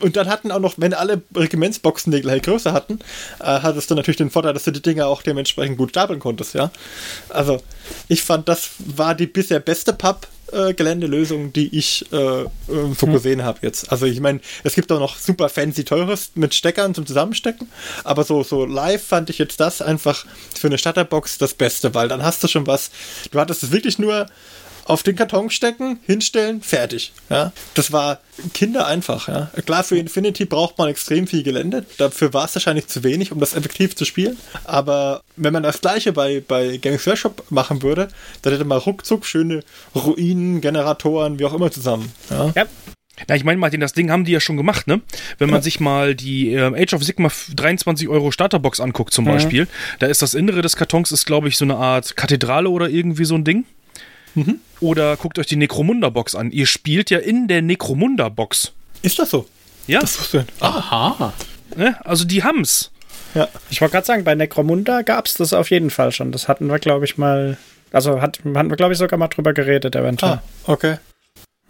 Und 0.00 0.16
dann 0.16 0.28
hatten 0.28 0.50
auch 0.50 0.60
noch, 0.60 0.74
wenn 0.78 0.94
alle 0.94 1.22
Regimentsboxen 1.34 2.12
die 2.12 2.20
gleiche 2.20 2.42
Größe 2.42 2.72
hatten, 2.72 2.98
äh, 3.40 3.44
hattest 3.44 3.90
du 3.90 3.94
natürlich 3.94 4.16
den 4.16 4.30
Vorteil, 4.30 4.54
dass 4.54 4.64
du 4.64 4.70
die 4.70 4.82
Dinger 4.82 5.06
auch 5.06 5.22
dementsprechend 5.22 5.78
gut 5.78 5.90
stapeln 5.90 6.20
konntest, 6.20 6.54
ja. 6.54 6.70
Also, 7.28 7.60
ich 8.08 8.22
fand, 8.22 8.48
das 8.48 8.70
war 8.78 9.14
die 9.14 9.26
bisher 9.26 9.60
beste 9.60 9.92
Papp-Geländelösung, 9.92 11.52
die 11.52 11.76
ich 11.76 12.04
äh, 12.12 12.42
äh, 12.42 12.46
so 12.98 13.06
gesehen 13.06 13.44
habe 13.44 13.58
jetzt. 13.62 13.92
Also, 13.92 14.06
ich 14.06 14.20
meine, 14.20 14.40
es 14.64 14.74
gibt 14.74 14.90
auch 14.90 15.00
noch 15.00 15.16
super 15.16 15.48
fancy 15.48 15.84
teures 15.84 16.32
mit 16.34 16.54
Steckern 16.54 16.94
zum 16.94 17.06
Zusammenstecken, 17.06 17.68
aber 18.04 18.24
so, 18.24 18.42
so 18.42 18.64
live 18.64 19.04
fand 19.04 19.30
ich 19.30 19.38
jetzt 19.38 19.60
das 19.60 19.82
einfach 19.82 20.24
für 20.58 20.68
eine 20.68 20.78
Starterbox 20.78 21.38
das 21.38 21.54
Beste, 21.54 21.94
weil 21.94 22.08
dann 22.08 22.22
hast 22.22 22.42
du 22.42 22.48
schon 22.48 22.66
was. 22.66 22.90
Du 23.30 23.38
hattest 23.38 23.62
es 23.62 23.72
wirklich 23.72 23.98
nur 23.98 24.26
auf 24.88 25.02
den 25.04 25.14
Karton 25.16 25.50
stecken, 25.50 26.00
hinstellen, 26.06 26.60
fertig. 26.62 27.12
Ja, 27.30 27.52
das 27.74 27.92
war 27.92 28.20
Kinder 28.54 28.86
einfach. 28.86 29.28
Ja, 29.28 29.50
klar 29.64 29.84
für 29.84 29.98
Infinity 29.98 30.44
braucht 30.44 30.78
man 30.78 30.88
extrem 30.88 31.26
viel 31.26 31.42
Gelände. 31.42 31.84
Dafür 31.98 32.32
war 32.34 32.46
es 32.46 32.54
wahrscheinlich 32.54 32.86
zu 32.88 33.04
wenig, 33.04 33.30
um 33.30 33.38
das 33.40 33.54
effektiv 33.54 33.94
zu 33.96 34.04
spielen. 34.04 34.36
Aber 34.64 35.22
wenn 35.36 35.52
man 35.52 35.62
das 35.62 35.80
Gleiche 35.80 36.12
bei 36.12 36.40
bei 36.46 36.78
Games 36.78 37.06
Workshop 37.06 37.44
machen 37.50 37.82
würde, 37.82 38.08
dann 38.42 38.52
hätte 38.52 38.64
man 38.64 38.78
ruckzuck 38.78 39.24
schöne 39.26 39.62
Ruinen, 39.94 40.60
Generatoren, 40.60 41.38
wie 41.38 41.44
auch 41.44 41.54
immer 41.54 41.70
zusammen. 41.70 42.10
Ja, 42.30 42.52
Ja, 42.56 42.64
Na, 43.28 43.34
ich 43.34 43.42
meine, 43.44 43.58
Martin, 43.58 43.80
das 43.80 43.92
Ding 43.92 44.10
haben 44.10 44.24
die 44.24 44.32
ja 44.32 44.40
schon 44.40 44.56
gemacht, 44.56 44.86
ne? 44.86 45.00
Wenn 45.38 45.50
man 45.50 45.60
sich 45.60 45.80
mal 45.80 46.14
die 46.14 46.52
ähm, 46.52 46.74
Age 46.74 46.94
of 46.94 47.02
Sigma 47.02 47.26
f- 47.26 47.50
23 47.54 48.08
Euro 48.08 48.30
Starterbox 48.30 48.78
anguckt, 48.80 49.12
zum 49.12 49.24
Beispiel, 49.24 49.66
da 49.98 50.06
ist 50.06 50.22
das 50.22 50.34
Innere 50.34 50.62
des 50.62 50.76
Kartons, 50.76 51.10
ist, 51.10 51.26
glaube 51.26 51.48
ich, 51.48 51.56
so 51.58 51.64
eine 51.64 51.76
Art 51.76 52.14
Kathedrale 52.16 52.68
oder 52.70 52.88
irgendwie 52.88 53.24
so 53.24 53.34
ein 53.34 53.42
Ding. 53.44 53.64
Oder 54.80 55.16
guckt 55.16 55.38
euch 55.38 55.46
die 55.46 55.56
Necromunda-Box 55.56 56.34
an. 56.34 56.50
Ihr 56.50 56.66
spielt 56.66 57.10
ja 57.10 57.18
in 57.18 57.48
der 57.48 57.62
Necromunda-Box. 57.62 58.72
ist 59.02 59.18
das 59.18 59.30
so? 59.30 59.46
Ja, 59.86 60.00
Das 60.00 60.18
wusste 60.20 60.44
ich. 60.46 60.62
Aha. 60.62 61.32
ne? 61.76 61.96
also 62.04 62.24
die 62.24 62.42
haben's. 62.44 62.90
Ja, 63.34 63.48
ich 63.70 63.80
wollte 63.80 63.92
gerade 63.92 64.06
sagen, 64.06 64.24
bei 64.24 64.34
Necromunda 64.34 65.02
gab 65.02 65.26
es 65.26 65.34
das 65.34 65.52
auf 65.52 65.70
jeden 65.70 65.90
Fall 65.90 66.12
schon. 66.12 66.32
Das 66.32 66.48
hatten 66.48 66.66
wir, 66.68 66.78
glaube 66.78 67.04
ich, 67.04 67.18
mal. 67.18 67.56
Also 67.90 68.20
hat, 68.20 68.38
hatten 68.54 68.70
wir, 68.70 68.76
glaube 68.76 68.92
ich, 68.92 68.98
sogar 68.98 69.18
mal 69.18 69.28
drüber 69.28 69.52
geredet, 69.52 69.96
eventuell. 69.96 70.32
ah, 70.32 70.42
okay. 70.66 70.96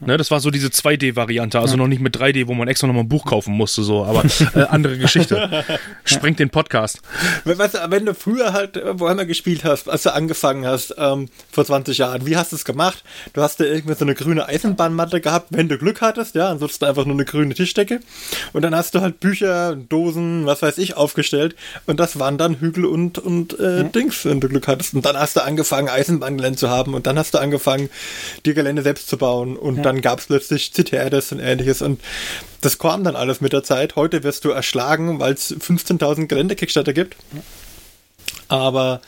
Ne, 0.01 0.17
das 0.17 0.31
war 0.31 0.39
so 0.39 0.53
diese 0.53 0.69
2D-Variante, 0.69 1.59
also 1.59 1.77
noch 1.77 1.89
nicht 1.89 2.01
mit 2.01 2.17
3D, 2.17 2.47
wo 2.47 2.55
man 2.55 2.69
extra 2.69 2.87
nochmal 2.87 3.03
ein 3.03 3.09
Buch 3.09 3.25
kaufen 3.25 3.53
musste, 3.55 3.83
so, 3.83 4.05
aber 4.05 4.23
äh, 4.55 4.61
andere 4.69 4.97
Geschichte. 4.97 5.65
Sprengt 6.05 6.39
den 6.39 6.51
Podcast. 6.51 7.01
Weißt 7.45 7.75
du, 7.75 7.79
wenn 7.91 8.07
du 8.07 8.15
früher 8.15 8.53
halt 8.53 8.77
äh, 8.77 9.01
woher 9.01 9.17
gespielt 9.27 9.65
hast, 9.65 9.89
als 9.89 10.05
du 10.05 10.15
angefangen 10.15 10.65
hast, 10.65 10.95
ähm, 10.99 11.29
vor 11.51 11.65
20 11.65 11.99
Jahren, 11.99 12.25
wie 12.27 12.37
hast 12.37 12.53
du 12.53 12.57
es 12.57 12.65
gemacht? 12.65 13.03
Du 13.33 13.43
hast 13.43 13.59
da 13.59 13.65
irgendwie 13.65 13.97
so 13.97 14.05
eine 14.05 14.15
grüne 14.15 14.47
Eisenbahnmatte 14.47 15.21
gehabt, 15.21 15.49
wenn 15.51 15.69
du 15.69 15.77
Glück 15.79 16.01
hattest, 16.01 16.37
ja, 16.37 16.49
ansonsten 16.49 16.85
einfach 16.85 17.05
nur 17.05 17.17
eine 17.17 17.25
grüne 17.25 17.55
Tischdecke. 17.55 17.99
Und 18.53 18.63
dann 18.63 18.77
hast 18.77 18.95
du 18.95 19.01
halt 19.01 19.19
Bücher, 19.19 19.75
Dosen, 19.75 20.47
was 20.47 20.63
weiß 20.63 20.79
ich, 20.79 20.97
aufgestellt. 20.97 21.57
Und 21.87 21.99
das 21.99 22.21
waren 22.21 22.39
dann 22.39 22.61
Hügel 22.61 22.85
und, 22.85 23.19
und 23.19 23.59
äh, 23.59 23.83
mhm. 23.83 23.91
Dings, 23.91 24.25
wenn 24.25 24.41
du 24.41 24.49
Glück 24.49 24.69
hattest. 24.69 24.95
Und 24.95 25.05
dann 25.05 25.17
hast 25.17 25.35
du 25.35 25.43
angefangen, 25.43 25.89
Eisenbahngelände 25.89 26.57
zu 26.57 26.71
haben. 26.71 26.95
Und 26.95 27.09
dann 27.09 27.19
hast 27.19 27.35
du 27.35 27.39
angefangen, 27.39 27.91
die 28.47 28.55
Gelände 28.55 28.83
selbst 28.83 29.09
zu 29.09 29.19
bauen. 29.19 29.57
Und 29.57 29.79
ja 29.79 29.88
dann 29.89 30.03
gab 30.03 30.19
es 30.19 30.27
plötzlich 30.27 30.73
CTRs 30.73 31.33
und 31.33 31.41
ähnliches 31.41 31.83
und 31.83 32.01
das 32.61 32.79
kam 32.79 33.05
dann 33.05 33.17
alles 33.17 33.41
mit 33.41 33.53
der 33.53 33.63
Zeit. 33.63 33.97
Heute 33.97 34.23
wirst 34.23 34.45
du 34.45 34.51
erschlagen, 34.51 35.19
weil 35.19 35.33
es 35.33 35.55
15.000 35.55 36.27
Gelände-Kickstarter 36.27 36.93
gibt. 36.93 37.17
Aber 38.49 39.01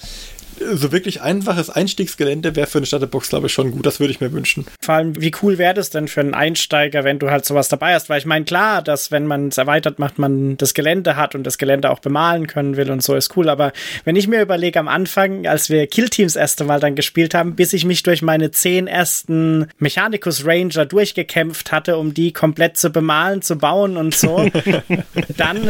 so 0.73 0.93
wirklich 0.93 1.23
einfaches 1.23 1.71
Einstiegsgelände 1.71 2.55
wäre 2.57 2.67
für 2.67 2.79
eine 2.79 2.87
Starterbox, 2.87 3.31
glaube 3.31 3.47
ich, 3.47 3.53
schon 3.53 3.71
gut. 3.71 3.87
Das 3.87 4.01
würde 4.01 4.13
ich 4.13 4.21
mir 4.21 4.33
wünschen. 4.33 4.67
Vor 4.81 4.95
allem, 4.95 5.21
wie 5.21 5.33
cool 5.43 5.59
wäre 5.59 5.75
das 5.75 5.91
denn 5.91 6.09
für 6.09 6.21
einen 6.21 6.35
Einsteiger, 6.35 7.05
wenn 7.05 7.19
du 7.19 7.31
halt 7.31 7.45
sowas 7.45 7.69
dabei 7.69 7.95
hast? 7.95 8.09
Weil 8.09 8.19
ich 8.19 8.27
meine, 8.27 8.45
klar, 8.45 8.83
dass 8.83 9.11
wenn 9.11 9.27
man 9.27 9.49
es 9.49 9.59
erweitert 9.59 9.99
macht, 9.99 10.19
man 10.19 10.57
das 10.57 10.75
Gelände 10.75 11.17
hat 11.17 11.35
und 11.35 11.45
das 11.45 11.59
Gelände 11.59 11.91
auch 11.91 12.01
bemalen 12.01 12.47
können 12.47 12.77
will 12.77 12.91
und 12.91 13.03
so 13.03 13.15
ist 13.15 13.37
cool. 13.37 13.49
Aber 13.49 13.73
wenn 14.05 14.17
ich 14.17 14.29
mir 14.29 14.43
überlege, 14.43 14.79
am 14.79 14.89
Anfang, 14.89 15.47
als 15.47 15.71
wir 15.71 15.87
Killteams 15.87 16.37
erste 16.37 16.65
Mal 16.65 16.81
dann 16.81 16.95
gespielt 16.95 17.35
haben, 17.35 17.57
bis 17.57 17.73
ich 17.73 17.85
mich 17.85 18.03
durch 18.03 18.23
meine 18.23 18.51
zehn 18.51 18.87
ersten 18.87 19.67
Mechanicus 19.79 20.45
Ranger 20.45 20.87
durchgekämpft 20.87 21.73
hatte, 21.73 21.97
um 21.97 22.15
die 22.15 22.33
komplett 22.33 22.77
zu 22.77 22.91
bemalen, 22.91 23.43
zu 23.43 23.57
bauen 23.57 23.97
und 23.97 24.15
so, 24.15 24.49
dann 25.37 25.69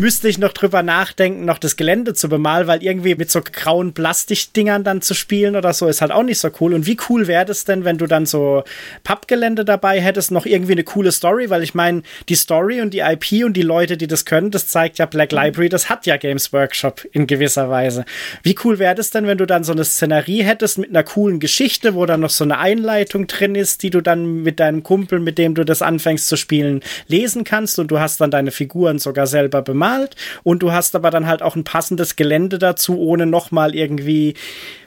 müsste 0.00 0.28
ich 0.28 0.38
noch 0.38 0.52
drüber 0.52 0.82
nachdenken, 0.82 1.44
noch 1.44 1.58
das 1.58 1.76
Gelände 1.76 2.14
zu 2.14 2.28
bemalen, 2.28 2.66
weil 2.66 2.82
irgendwie 2.82 3.14
mit 3.14 3.30
so 3.30 3.40
grauen 3.42 3.92
Plastik 3.92 4.29
Plastikdingern 4.30 4.84
dann 4.84 5.02
zu 5.02 5.14
spielen 5.14 5.56
oder 5.56 5.72
so 5.72 5.88
ist 5.88 6.00
halt 6.00 6.12
auch 6.12 6.22
nicht 6.22 6.38
so 6.38 6.50
cool. 6.60 6.74
Und 6.74 6.86
wie 6.86 6.96
cool 7.08 7.26
wäre 7.26 7.44
das 7.44 7.64
denn, 7.64 7.84
wenn 7.84 7.98
du 7.98 8.06
dann 8.06 8.26
so 8.26 8.62
Pappgelände 9.02 9.64
dabei 9.64 10.00
hättest, 10.00 10.30
noch 10.30 10.46
irgendwie 10.46 10.72
eine 10.72 10.84
coole 10.84 11.10
Story? 11.10 11.50
Weil 11.50 11.62
ich 11.62 11.74
meine, 11.74 12.02
die 12.28 12.36
Story 12.36 12.80
und 12.80 12.94
die 12.94 13.00
IP 13.00 13.44
und 13.44 13.54
die 13.54 13.62
Leute, 13.62 13.96
die 13.96 14.06
das 14.06 14.24
können, 14.24 14.50
das 14.50 14.68
zeigt 14.68 14.98
ja 14.98 15.06
Black 15.06 15.32
Library, 15.32 15.68
das 15.68 15.88
hat 15.88 16.06
ja 16.06 16.16
Games 16.16 16.52
Workshop 16.52 17.04
in 17.12 17.26
gewisser 17.26 17.70
Weise. 17.70 18.04
Wie 18.42 18.56
cool 18.64 18.78
wäre 18.78 18.94
das 18.94 19.10
denn, 19.10 19.26
wenn 19.26 19.38
du 19.38 19.46
dann 19.46 19.64
so 19.64 19.72
eine 19.72 19.84
Szenerie 19.84 20.42
hättest 20.42 20.78
mit 20.78 20.90
einer 20.90 21.02
coolen 21.02 21.40
Geschichte, 21.40 21.94
wo 21.94 22.06
dann 22.06 22.20
noch 22.20 22.30
so 22.30 22.44
eine 22.44 22.58
Einleitung 22.58 23.26
drin 23.26 23.54
ist, 23.54 23.82
die 23.82 23.90
du 23.90 24.00
dann 24.00 24.42
mit 24.42 24.60
deinem 24.60 24.82
Kumpel, 24.82 25.18
mit 25.18 25.38
dem 25.38 25.54
du 25.54 25.64
das 25.64 25.82
anfängst 25.82 26.28
zu 26.28 26.36
spielen, 26.36 26.80
lesen 27.08 27.44
kannst 27.44 27.78
und 27.78 27.90
du 27.90 27.98
hast 27.98 28.20
dann 28.20 28.30
deine 28.30 28.52
Figuren 28.52 28.98
sogar 28.98 29.26
selber 29.26 29.62
bemalt 29.62 30.14
und 30.44 30.62
du 30.62 30.72
hast 30.72 30.94
aber 30.94 31.10
dann 31.10 31.26
halt 31.26 31.42
auch 31.42 31.56
ein 31.56 31.64
passendes 31.64 32.16
Gelände 32.16 32.58
dazu, 32.58 32.98
ohne 32.98 33.26
nochmal 33.26 33.74
irgendwie 33.74 34.19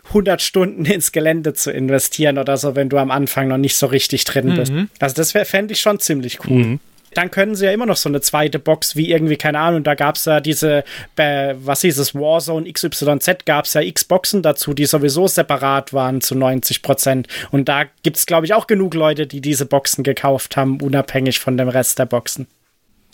100 0.07 0.41
Stunden 0.41 0.85
ins 0.85 1.11
Gelände 1.11 1.53
zu 1.53 1.71
investieren 1.71 2.37
oder 2.37 2.57
so, 2.57 2.75
wenn 2.75 2.89
du 2.89 2.97
am 2.97 3.11
Anfang 3.11 3.47
noch 3.47 3.57
nicht 3.57 3.75
so 3.75 3.87
richtig 3.87 4.25
drin 4.25 4.49
mhm. 4.49 4.55
bist. 4.55 4.73
Also 4.99 5.15
das 5.15 5.31
fände 5.31 5.73
ich 5.73 5.81
schon 5.81 5.99
ziemlich 5.99 6.39
cool. 6.45 6.63
Mhm 6.65 6.79
dann 7.13 7.31
können 7.31 7.55
sie 7.55 7.65
ja 7.65 7.71
immer 7.71 7.85
noch 7.85 7.97
so 7.97 8.09
eine 8.09 8.21
zweite 8.21 8.59
Box 8.59 8.95
wie 8.95 9.11
irgendwie, 9.11 9.37
keine 9.37 9.59
Ahnung, 9.59 9.83
da 9.83 9.95
gab 9.95 10.15
es 10.15 10.25
ja 10.25 10.39
diese, 10.39 10.83
äh, 11.15 11.55
was 11.57 11.81
hieß 11.81 11.97
es, 11.99 12.15
Warzone 12.15 12.71
XYZ, 12.71 13.45
gab 13.45 13.65
es 13.65 13.73
ja 13.73 13.81
X-Boxen 13.81 14.41
dazu, 14.41 14.73
die 14.73 14.85
sowieso 14.85 15.27
separat 15.27 15.93
waren 15.93 16.21
zu 16.21 16.35
90 16.35 16.81
Prozent. 16.81 17.27
Und 17.51 17.69
da 17.69 17.85
gibt 18.03 18.17
es, 18.17 18.25
glaube 18.25 18.45
ich, 18.45 18.53
auch 18.53 18.67
genug 18.67 18.93
Leute, 18.93 19.27
die 19.27 19.41
diese 19.41 19.65
Boxen 19.65 20.03
gekauft 20.03 20.57
haben, 20.57 20.81
unabhängig 20.81 21.39
von 21.39 21.57
dem 21.57 21.69
Rest 21.69 21.99
der 21.99 22.05
Boxen. 22.05 22.47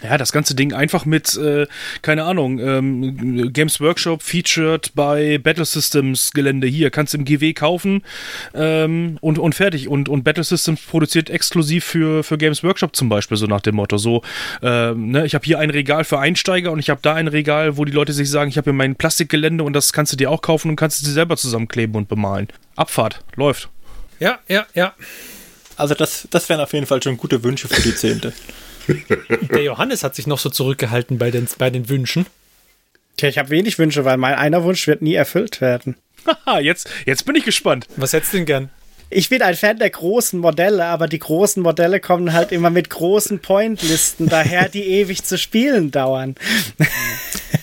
Ja, 0.01 0.17
das 0.17 0.31
ganze 0.31 0.55
Ding 0.55 0.71
einfach 0.71 1.05
mit, 1.05 1.35
äh, 1.35 1.67
keine 2.01 2.23
Ahnung, 2.23 2.59
ähm, 2.59 3.51
Games 3.51 3.81
Workshop 3.81 4.23
featured 4.23 4.91
bei 4.95 5.37
Battle 5.37 5.65
Systems 5.65 6.31
Gelände 6.31 6.67
hier, 6.67 6.89
kannst 6.89 7.13
du 7.13 7.17
im 7.17 7.25
GW 7.25 7.53
kaufen 7.53 8.03
ähm, 8.53 9.17
und, 9.19 9.39
und 9.39 9.55
fertig. 9.55 9.89
Und, 9.89 10.07
und 10.07 10.23
Battle 10.23 10.45
Systems 10.45 10.81
produziert 10.81 11.29
exklusiv 11.29 11.83
für, 11.83 12.23
für 12.23 12.37
Games 12.37 12.63
Workshop 12.63 12.95
zum 12.95 13.09
Beispiel, 13.09 13.35
so 13.35 13.45
nach 13.45 13.59
dem 13.59 13.75
Motto. 13.75 13.97
So, 13.97 14.21
ähm, 14.61 15.11
ne, 15.11 15.25
ich 15.25 15.35
habe 15.35 15.43
hier 15.43 15.59
ein 15.59 15.69
Regal 15.69 16.05
für 16.05 16.19
Einsteiger 16.19 16.71
und 16.71 16.79
ich 16.79 16.89
habe 16.89 17.01
da 17.01 17.15
ein 17.15 17.27
Regal, 17.27 17.75
wo 17.75 17.83
die 17.83 17.91
Leute 17.91 18.13
sich 18.13 18.29
sagen, 18.29 18.49
ich 18.49 18.57
habe 18.57 18.65
hier 18.65 18.73
mein 18.73 18.95
Plastikgelände 18.95 19.65
und 19.65 19.73
das 19.73 19.91
kannst 19.91 20.13
du 20.13 20.17
dir 20.17 20.31
auch 20.31 20.41
kaufen 20.41 20.69
und 20.69 20.75
kannst 20.77 20.99
es 20.99 21.03
dir 21.03 21.13
selber 21.13 21.35
zusammenkleben 21.35 21.97
und 21.97 22.07
bemalen. 22.07 22.47
Abfahrt, 22.77 23.21
läuft. 23.35 23.67
Ja, 24.21 24.39
ja, 24.47 24.65
ja. 24.73 24.93
Also 25.75 25.93
das, 25.93 26.25
das 26.29 26.47
wären 26.47 26.61
auf 26.61 26.71
jeden 26.71 26.85
Fall 26.85 27.03
schon 27.03 27.17
gute 27.17 27.43
Wünsche 27.43 27.67
für 27.67 27.81
die 27.81 27.95
Zehnte. 27.95 28.31
Der 29.51 29.63
Johannes 29.63 30.03
hat 30.03 30.15
sich 30.15 30.27
noch 30.27 30.39
so 30.39 30.49
zurückgehalten 30.49 31.17
bei 31.17 31.31
den, 31.31 31.47
bei 31.57 31.69
den 31.69 31.89
Wünschen. 31.89 32.25
Tja, 33.17 33.29
ich 33.29 33.37
habe 33.37 33.49
wenig 33.49 33.77
Wünsche, 33.79 34.05
weil 34.05 34.17
mein 34.17 34.35
einer 34.35 34.63
Wunsch 34.63 34.87
wird 34.87 35.01
nie 35.01 35.13
erfüllt 35.13 35.61
werden. 35.61 35.95
Haha, 36.25 36.59
jetzt, 36.59 36.89
jetzt 37.05 37.25
bin 37.25 37.35
ich 37.35 37.45
gespannt. 37.45 37.87
Was 37.97 38.13
hättest 38.13 38.33
du 38.33 38.37
denn 38.37 38.45
gern? 38.45 38.69
Ich 39.11 39.29
bin 39.29 39.41
ein 39.41 39.55
Fan 39.55 39.79
der 39.79 39.89
großen 39.89 40.39
Modelle, 40.39 40.85
aber 40.85 41.07
die 41.07 41.19
großen 41.19 41.63
Modelle 41.63 41.99
kommen 41.99 42.33
halt 42.33 42.51
immer 42.51 42.69
mit 42.69 42.89
großen 42.89 43.39
Pointlisten 43.39 44.29
daher, 44.29 44.69
die 44.69 44.83
ewig 44.99 45.23
zu 45.23 45.37
spielen 45.37 45.91
dauern. 45.91 46.35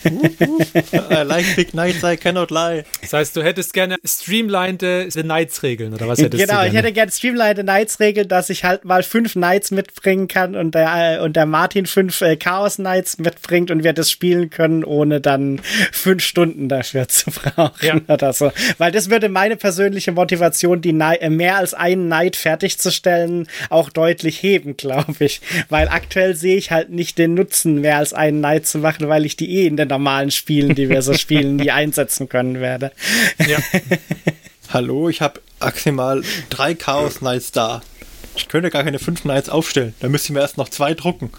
I 0.05 1.23
like 1.25 1.57
big 1.57 1.71
knights, 1.71 2.03
I 2.03 2.17
cannot 2.17 2.51
lie. 2.51 2.85
Das 3.01 3.13
heißt, 3.13 3.37
du 3.37 3.43
hättest 3.43 3.73
gerne 3.73 3.97
streamlined 4.05 4.81
The 4.81 5.23
Knights 5.23 5.63
Regeln 5.63 5.95
oder 5.95 6.09
was 6.09 6.19
hättest 6.19 6.43
genau, 6.43 6.55
du 6.55 6.59
gerne? 6.63 6.69
ich 6.69 6.75
hätte 6.77 6.93
gerne 6.93 7.13
streamlined 7.13 7.61
Knights 7.61 8.01
Regeln, 8.01 8.29
dass 8.29 8.51
ich 8.51 8.65
halt 8.65 8.85
mal 8.85 9.03
fünf 9.03 9.33
Knights 9.33 9.71
mitbringen 9.71 10.29
kann 10.29 10.57
und 10.57 10.75
der, 10.75 11.23
und 11.23 11.37
der 11.37 11.47
Martin 11.47 11.87
fünf 11.87 12.21
äh, 12.21 12.37
Chaos 12.37 12.77
Knights 12.77 13.19
mitbringt 13.19 13.71
und 13.71 13.85
wir 13.85 13.93
das 13.93 14.11
spielen 14.11 14.51
können, 14.51 14.85
ohne 14.85 15.21
dann 15.21 15.61
fünf 15.93 16.25
Stunden 16.25 16.69
dafür 16.69 17.09
zu 17.09 17.31
brauchen 17.31 17.87
ja. 17.87 18.01
oder 18.09 18.33
so. 18.33 18.53
Weil 18.79 18.93
das 18.93 19.11
würde 19.11 19.29
meine 19.29 19.57
persönliche 19.57 20.13
Motivation, 20.13 20.81
die 20.81 20.91
äh, 20.91 21.36
mehr 21.37 21.57
als 21.57 21.75
einen 21.75 22.07
Knight 22.07 22.37
fertigzustellen, 22.37 23.49
auch 23.71 23.91
deutlich 23.91 24.43
heben, 24.43 24.77
glaube 24.77 25.25
ich. 25.25 25.41
Weil 25.69 25.89
aktuell 25.89 26.35
sehe 26.35 26.57
ich 26.57 26.71
halt 26.71 26.91
nicht 26.91 27.19
den 27.19 27.35
Nutzen, 27.35 27.81
mehr 27.81 27.99
als 27.99 28.13
einen 28.13 28.39
Knight 28.39 28.67
zu 28.67 28.79
machen, 28.79 29.09
weil 29.09 29.25
ich 29.25 29.37
die 29.37 29.51
eh 29.57 29.67
in 29.67 29.77
den 29.77 29.89
normalen 29.89 30.31
Spielen, 30.31 30.75
die 30.75 30.89
wir 30.89 31.03
so 31.03 31.15
spielen, 31.15 31.57
nie 31.57 31.71
einsetzen 31.71 32.29
können 32.29 32.61
werde. 32.61 32.93
Ja. 33.47 33.59
Hallo, 34.73 35.09
ich 35.09 35.21
habe 35.21 35.41
maximal 35.61 36.23
drei 36.51 36.75
Chaos 36.75 37.19
Knights 37.19 37.53
da. 37.53 37.83
Ich 38.37 38.49
könnte 38.49 38.71
gar 38.71 38.85
keine 38.85 38.99
fünf 38.99 39.23
Knights 39.23 39.49
aufstellen. 39.49 39.95
Da 40.01 40.09
müsste 40.09 40.27
ich 40.27 40.33
mir 40.33 40.41
erst 40.41 40.59
noch 40.59 40.69
zwei 40.69 40.95
drucken. 40.95 41.31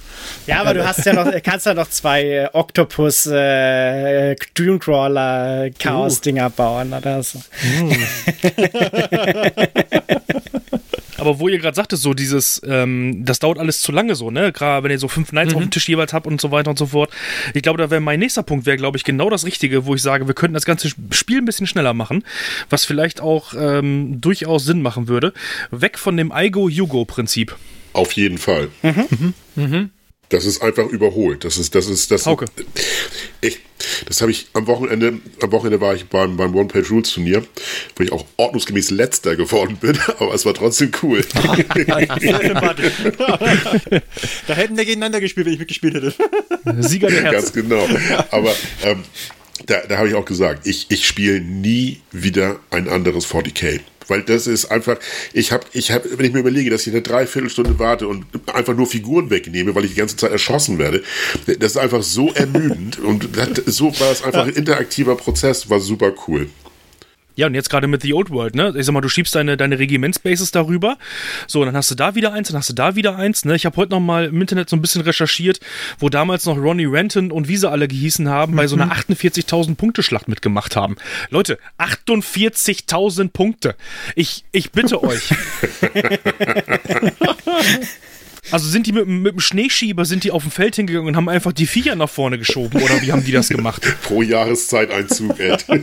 Ja, 0.48 0.62
aber 0.62 0.74
du 0.74 0.86
hast 0.86 1.06
ja 1.06 1.14
noch, 1.14 1.28
kannst 1.44 1.66
ja 1.66 1.74
noch 1.74 1.90
zwei 1.90 2.24
äh, 2.24 2.50
Octopus 2.54 3.26
äh, 3.28 4.36
Dreamcrawler 4.56 5.70
Chaos 5.80 6.22
Dinger 6.22 6.48
uh. 6.48 6.52
bauen 6.56 6.94
oder 6.94 7.22
so. 7.24 7.40
Mm. 7.64 7.92
Aber 11.18 11.40
wo 11.40 11.48
ihr 11.48 11.58
gerade 11.58 11.76
sagte, 11.76 11.98
so 11.98 12.14
dieses, 12.14 12.62
ähm, 12.66 13.26
das 13.26 13.40
dauert 13.40 13.58
alles 13.58 13.82
zu 13.82 13.92
lange 13.92 14.16
so, 14.16 14.32
ne? 14.32 14.52
Gerade 14.52 14.84
wenn 14.84 14.92
ihr 14.92 15.00
so 15.00 15.08
fünf 15.08 15.32
Nights 15.32 15.52
mhm. 15.52 15.58
auf 15.58 15.64
dem 15.64 15.72
Tisch 15.72 15.88
jeweils 15.90 16.14
habt 16.14 16.28
und 16.28 16.40
so 16.40 16.52
weiter 16.52 16.70
und 16.70 16.78
so 16.78 16.88
fort. 16.88 17.12
Ich 17.54 17.64
glaube, 17.64 17.78
da 17.78 17.90
wäre 17.90 18.02
mein 18.02 18.20
nächster 18.20 18.44
Punkt, 18.44 18.66
wäre, 18.66 18.78
glaube 18.78 18.98
ich, 18.98 19.04
genau 19.04 19.30
das 19.30 19.46
Richtige, 19.46 19.86
wo 19.86 19.96
ich 19.96 20.02
sage, 20.02 20.28
wir 20.28 20.36
könnten 20.36 20.54
das 20.54 20.66
ganze 20.66 20.90
Spiel 21.12 21.40
ein 21.40 21.46
bisschen 21.46 21.68
schneller 21.68 21.94
machen, 21.94 22.24
was 22.70 22.86
vielleicht 22.86 23.22
auch 23.22 23.54
ähm, 23.58 24.22
durchaus 24.22 24.66
Sinn 24.66 24.82
machen 24.82 25.08
würde. 25.08 25.34
Weg 25.72 25.98
von 25.98 26.18
dem 26.18 26.32
Aigo-Yugo-Prinzip. 26.32 27.56
Auf 27.94 28.12
jeden 28.12 28.38
Fall. 28.38 28.70
Mhm. 28.84 29.06
Mhm. 29.10 29.34
mhm. 29.56 29.90
Das 30.30 30.46
ist 30.46 30.62
einfach 30.62 30.88
überholt. 30.88 31.46
Das 31.46 31.58
ist, 31.58 31.74
das 31.74 31.88
ist, 31.88 32.12
das. 32.12 32.26
Hauke. 32.26 32.46
Ich, 33.40 33.60
das 34.06 34.22
habe 34.22 34.32
ich 34.32 34.48
am 34.54 34.68
Wochenende, 34.68 35.20
am 35.42 35.52
Wochenende 35.52 35.80
war 35.80 35.96
ich 35.96 36.08
beim, 36.08 36.36
beim 36.36 36.54
One-Page-Rules-Turnier, 36.54 37.46
wo 37.96 38.04
ich 38.04 38.12
auch 38.12 38.26
ordnungsgemäß 38.36 38.92
letzter 38.92 39.38
geworden 39.38 39.78
bin, 39.78 39.98
aber 40.20 40.34
es 40.34 40.46
war 40.46 40.54
trotzdem 40.54 40.92
cool. 41.02 41.24
Da 44.48 44.54
hätten 44.54 44.78
wir 44.78 44.86
gegeneinander 44.86 45.22
gespielt, 45.22 45.46
wenn 45.46 45.54
ich 45.54 45.60
mitgespielt 45.60 45.96
hätte. 45.96 46.14
Sieger 46.80 47.10
der 47.10 47.24
Herzen. 47.24 47.34
Ganz 47.34 47.54
genau. 47.54 47.88
Aber 48.32 48.54
ähm, 48.84 49.04
da, 49.66 49.82
da 49.88 49.98
habe 49.98 50.10
ich 50.10 50.16
auch 50.16 50.26
gesagt, 50.26 50.68
ich, 50.68 50.88
ich 50.90 51.06
spiele 51.06 51.40
nie 51.42 52.02
wieder 52.12 52.60
ein 52.70 52.88
anderes 52.88 53.28
40k. 53.28 53.82
Weil 54.08 54.24
das 54.24 54.48
ist 54.48 54.66
einfach, 54.66 54.98
ich 55.34 55.52
habe, 55.52 55.66
ich 55.74 55.92
hab, 55.92 56.04
wenn 56.18 56.26
ich 56.26 56.34
mir 56.34 56.40
überlege, 56.40 56.70
dass 56.70 56.88
ich 56.88 56.94
eine 56.94 57.02
Dreiviertelstunde 57.02 57.78
warte 57.80 58.08
und 58.08 58.26
einfach 58.54 58.76
nur 58.76 58.88
Figuren 58.88 59.30
wegnehme, 59.30 59.76
weil 59.76 59.86
ich 59.86 59.92
die 59.92 59.98
ganze 59.98 60.18
Zeit 60.18 60.32
erschossen 60.32 60.78
werde, 60.78 61.04
das 61.46 61.72
ist 61.72 61.78
einfach 61.78 62.04
so 62.04 62.32
ermüdend. 62.34 63.00
Und 63.00 63.30
das, 63.36 63.76
so 63.76 63.88
war 64.00 64.12
es 64.12 64.24
einfach 64.24 64.48
ein 64.48 64.54
interaktiver 64.54 65.16
Prozess, 65.16 65.70
war 65.70 65.80
super 65.80 66.14
cool. 66.28 66.50
Ja, 67.38 67.46
und 67.46 67.54
jetzt 67.54 67.70
gerade 67.70 67.88
mit 67.88 68.02
The 68.02 68.16
Old 68.16 68.32
World, 68.32 68.56
ne? 68.56 68.74
Ich 68.76 68.88
sag 68.88 68.94
mal, 68.94 69.02
du 69.02 69.10
schiebst 69.10 69.36
deine, 69.36 69.58
deine 69.58 69.78
Regimentsbases 69.78 70.50
darüber. 70.50 70.98
So, 71.46 71.64
dann 71.64 71.78
hast 71.78 71.92
du 71.92 71.96
da 71.96 72.16
wieder 72.16 72.34
eins, 72.34 72.48
dann 72.48 72.58
hast 72.58 72.70
du 72.70 72.74
da 72.74 72.96
wieder 72.96 73.16
eins, 73.16 73.46
ne? 73.46 73.56
Ich 73.56 73.68
habe 73.68 73.78
heute 73.78 73.92
noch 73.92 74.00
mal 74.00 74.26
im 74.26 74.42
Internet 74.42 74.70
so 74.70 74.76
ein 74.76 74.82
bisschen 74.82 75.02
recherchiert, 75.02 75.60
wo 76.00 76.10
damals 76.10 76.46
noch 76.46 76.58
Ronnie 76.58 76.86
Renton 76.86 77.32
und 77.32 77.48
wie 77.48 77.58
sie 77.58 77.70
alle 77.70 77.88
gehießen 77.88 78.28
haben, 78.28 78.56
bei 78.56 78.66
so 78.66 78.76
einer 78.76 78.92
48.000 78.92 79.76
Punkte 79.76 80.02
Schlacht 80.02 80.28
mitgemacht 80.28 80.76
haben. 80.76 80.96
Leute, 81.30 81.60
48.000 81.78 83.30
Punkte. 83.30 83.76
Ich, 84.16 84.44
ich 84.52 84.72
bitte 84.72 85.04
euch. 85.04 85.30
Also 88.52 88.70
sind 88.70 88.88
die 88.88 88.92
mit, 88.92 89.08
mit 89.08 89.34
dem 89.34 89.40
Schneeschieber, 89.40 90.06
sind 90.06 90.24
die 90.24 90.32
auf 90.32 90.44
dem 90.44 90.52
Feld 90.52 90.76
hingegangen 90.76 91.08
und 91.08 91.16
haben 91.16 91.30
einfach 91.30 91.52
die 91.52 91.68
Viecher 91.68 91.96
nach 91.96 92.10
vorne 92.10 92.38
geschoben 92.38 92.82
oder 92.82 93.02
wie 93.02 93.12
haben 93.12 93.24
die 93.24 93.32
das 93.32 93.50
gemacht? 93.50 93.82
Pro 94.04 94.22
Jahreszeit-Einzug, 94.22 95.40
Ed. 95.40 95.66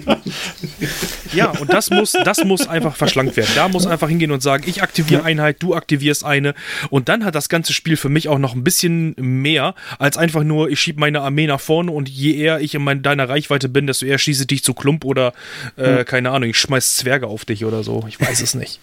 Ja, 1.32 1.50
und 1.50 1.72
das 1.72 1.90
muss, 1.90 2.12
das 2.12 2.44
muss 2.44 2.68
einfach 2.68 2.96
verschlankt 2.96 3.36
werden. 3.36 3.50
Da 3.56 3.68
muss 3.68 3.86
einfach 3.86 4.08
hingehen 4.08 4.30
und 4.30 4.42
sagen, 4.42 4.64
ich 4.66 4.82
aktiviere 4.82 5.24
Einheit, 5.24 5.56
du 5.60 5.74
aktivierst 5.74 6.24
eine. 6.24 6.54
Und 6.90 7.08
dann 7.08 7.24
hat 7.24 7.34
das 7.34 7.48
ganze 7.48 7.72
Spiel 7.72 7.96
für 7.96 8.08
mich 8.08 8.28
auch 8.28 8.38
noch 8.38 8.54
ein 8.54 8.62
bisschen 8.62 9.14
mehr, 9.18 9.74
als 9.98 10.16
einfach 10.16 10.44
nur, 10.44 10.70
ich 10.70 10.80
schiebe 10.80 11.00
meine 11.00 11.22
Armee 11.22 11.46
nach 11.46 11.60
vorne 11.60 11.90
und 11.90 12.08
je 12.08 12.34
eher 12.34 12.60
ich 12.60 12.74
in 12.74 12.84
mein, 12.84 13.02
deiner 13.02 13.28
Reichweite 13.28 13.68
bin, 13.68 13.86
desto 13.86 14.06
eher 14.06 14.18
schieße 14.18 14.46
dich 14.46 14.62
zu 14.62 14.74
Klump 14.74 15.04
oder, 15.04 15.32
äh, 15.76 16.04
keine 16.04 16.30
Ahnung, 16.30 16.50
ich 16.50 16.58
schmeiß 16.58 16.96
Zwerge 16.96 17.26
auf 17.26 17.44
dich 17.44 17.64
oder 17.64 17.82
so. 17.82 18.04
Ich 18.08 18.20
weiß 18.20 18.40
es 18.40 18.54
nicht. 18.54 18.78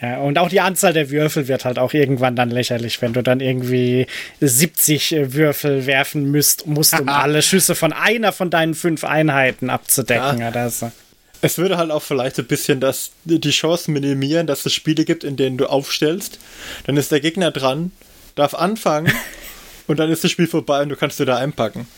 Ja, 0.00 0.18
und 0.18 0.38
auch 0.38 0.48
die 0.48 0.60
Anzahl 0.60 0.92
der 0.92 1.10
Würfel 1.10 1.48
wird 1.48 1.64
halt 1.64 1.78
auch 1.78 1.92
irgendwann 1.92 2.36
dann 2.36 2.50
lächerlich, 2.50 3.02
wenn 3.02 3.12
du 3.14 3.22
dann 3.22 3.40
irgendwie 3.40 4.06
70 4.40 5.12
äh, 5.12 5.32
Würfel 5.34 5.86
werfen 5.86 6.30
müsst, 6.30 6.66
musst, 6.66 6.98
um 7.00 7.08
alle 7.08 7.42
Schüsse 7.42 7.74
von 7.74 7.92
einer 7.92 8.32
von 8.32 8.48
deinen 8.48 8.74
fünf 8.74 9.02
Einheiten 9.02 9.70
abzudecken. 9.70 10.38
Ja. 10.38 10.50
Oder 10.50 10.70
so. 10.70 10.92
Es 11.40 11.58
würde 11.58 11.78
halt 11.78 11.90
auch 11.90 12.02
vielleicht 12.02 12.36
so 12.36 12.42
ein 12.42 12.48
bisschen 12.48 12.80
das, 12.80 13.10
die 13.24 13.50
Chance 13.50 13.90
minimieren, 13.90 14.46
dass 14.46 14.66
es 14.66 14.72
Spiele 14.72 15.04
gibt, 15.04 15.24
in 15.24 15.36
denen 15.36 15.56
du 15.56 15.66
aufstellst. 15.66 16.38
Dann 16.86 16.96
ist 16.96 17.10
der 17.12 17.20
Gegner 17.20 17.50
dran, 17.50 17.90
darf 18.34 18.54
anfangen 18.54 19.12
und 19.88 19.98
dann 19.98 20.10
ist 20.10 20.22
das 20.22 20.30
Spiel 20.30 20.46
vorbei 20.46 20.82
und 20.82 20.90
du 20.90 20.96
kannst 20.96 21.18
dir 21.18 21.26
da 21.26 21.36
einpacken. 21.38 21.88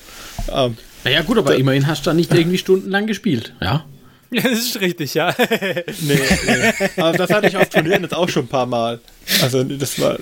Ähm, 0.50 0.76
Naja, 1.04 1.22
gut, 1.22 1.38
aber 1.38 1.56
immerhin 1.56 1.86
hast 1.86 2.06
du 2.06 2.10
da 2.10 2.14
nicht 2.14 2.32
irgendwie 2.34 2.58
stundenlang 2.58 3.06
gespielt, 3.06 3.54
ja? 3.60 3.84
Ja, 4.30 4.42
das 4.42 4.58
ist 4.60 4.80
richtig, 4.80 5.14
ja. 5.14 5.34
nee, 6.00 6.18
nee. 6.46 6.72
Aber 6.96 7.16
das 7.18 7.30
hatte 7.30 7.48
ich 7.48 7.56
auf 7.56 7.68
Turnieren 7.68 8.02
jetzt 8.02 8.14
auch 8.14 8.28
schon 8.28 8.44
ein 8.44 8.48
paar 8.48 8.66
Mal. 8.66 9.00
Also 9.42 9.64
das 9.64 10.00
war. 10.00 10.18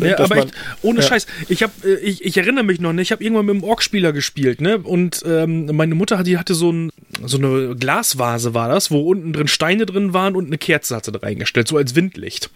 Ja, 0.00 0.16
dass 0.16 0.30
aber 0.30 0.36
man- 0.36 0.48
echt, 0.48 0.56
ohne 0.82 1.00
ja. 1.00 1.06
Scheiß. 1.06 1.26
Ich, 1.48 1.62
hab, 1.62 1.70
äh, 1.84 1.94
ich, 1.96 2.24
ich 2.24 2.36
erinnere 2.36 2.64
mich 2.64 2.80
noch, 2.80 2.92
ne? 2.92 3.02
ich 3.02 3.10
habe 3.12 3.22
irgendwann 3.22 3.46
mit 3.46 3.54
einem 3.56 3.64
Ork-Spieler 3.64 4.12
gespielt, 4.12 4.60
ne? 4.60 4.78
Und 4.78 5.22
ähm, 5.26 5.66
meine 5.74 5.94
Mutter 5.94 6.22
die 6.22 6.38
hatte 6.38 6.54
so, 6.54 6.70
ein, 6.70 6.92
so 7.24 7.36
eine 7.38 7.74
Glasvase, 7.74 8.54
war 8.54 8.68
das, 8.68 8.90
wo 8.90 9.00
unten 9.00 9.32
drin 9.32 9.48
Steine 9.48 9.86
drin 9.86 10.12
waren 10.12 10.36
und 10.36 10.46
eine 10.46 10.58
Kerze 10.58 10.94
hat 10.96 11.04
sie 11.04 11.12
da 11.12 11.18
reingestellt, 11.18 11.68
so 11.68 11.76
als 11.76 11.94
Windlicht. 11.94 12.50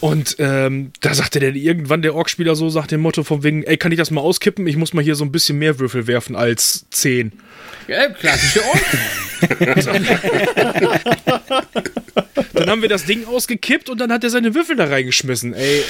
Und 0.00 0.36
ähm, 0.38 0.92
da 1.00 1.14
sagte 1.14 1.40
der 1.40 1.54
irgendwann, 1.54 2.02
der 2.02 2.14
Ork-Spieler 2.14 2.54
so, 2.54 2.68
sagt 2.68 2.90
dem 2.90 3.00
Motto 3.00 3.24
von 3.24 3.42
wegen, 3.42 3.62
ey, 3.62 3.76
kann 3.76 3.92
ich 3.92 3.98
das 3.98 4.10
mal 4.10 4.20
auskippen? 4.20 4.66
Ich 4.66 4.76
muss 4.76 4.92
mal 4.92 5.02
hier 5.02 5.14
so 5.14 5.24
ein 5.24 5.32
bisschen 5.32 5.58
mehr 5.58 5.78
Würfel 5.78 6.06
werfen 6.06 6.36
als 6.36 6.86
10. 6.90 7.32
ja 7.88 8.08
klassische 8.10 8.60
Ort. 8.64 8.82
Dann 12.52 12.70
haben 12.70 12.82
wir 12.82 12.88
das 12.88 13.04
Ding 13.04 13.26
ausgekippt 13.26 13.90
und 13.90 14.00
dann 14.00 14.10
hat 14.10 14.24
er 14.24 14.30
seine 14.30 14.54
Würfel 14.54 14.76
da 14.76 14.86
reingeschmissen, 14.86 15.52
ey. 15.52 15.82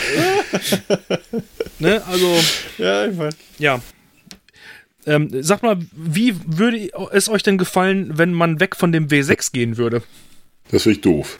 ne, 1.78 2.02
also. 2.06 2.38
Ja, 2.78 3.06
ich 3.06 3.16
weiß. 3.16 3.34
Ja. 3.58 3.80
Ähm, 5.06 5.30
sag 5.40 5.62
mal, 5.62 5.78
wie 5.92 6.34
würde 6.44 6.90
es 7.12 7.28
euch 7.28 7.44
denn 7.44 7.58
gefallen, 7.58 8.18
wenn 8.18 8.32
man 8.32 8.58
weg 8.58 8.74
von 8.74 8.90
dem 8.90 9.06
W6 9.06 9.52
gehen 9.52 9.76
würde? 9.76 10.02
Das 10.70 10.82
finde 10.82 10.96
ich 10.96 11.02
doof. 11.02 11.38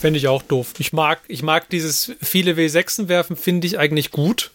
Fände 0.00 0.18
ich 0.18 0.28
auch 0.28 0.42
doof. 0.42 0.72
Ich 0.78 0.94
mag, 0.94 1.20
ich 1.28 1.42
mag 1.42 1.68
dieses 1.68 2.12
viele 2.22 2.52
W6en 2.52 3.08
werfen, 3.08 3.36
finde 3.36 3.66
ich 3.66 3.78
eigentlich 3.78 4.10
gut. 4.10 4.50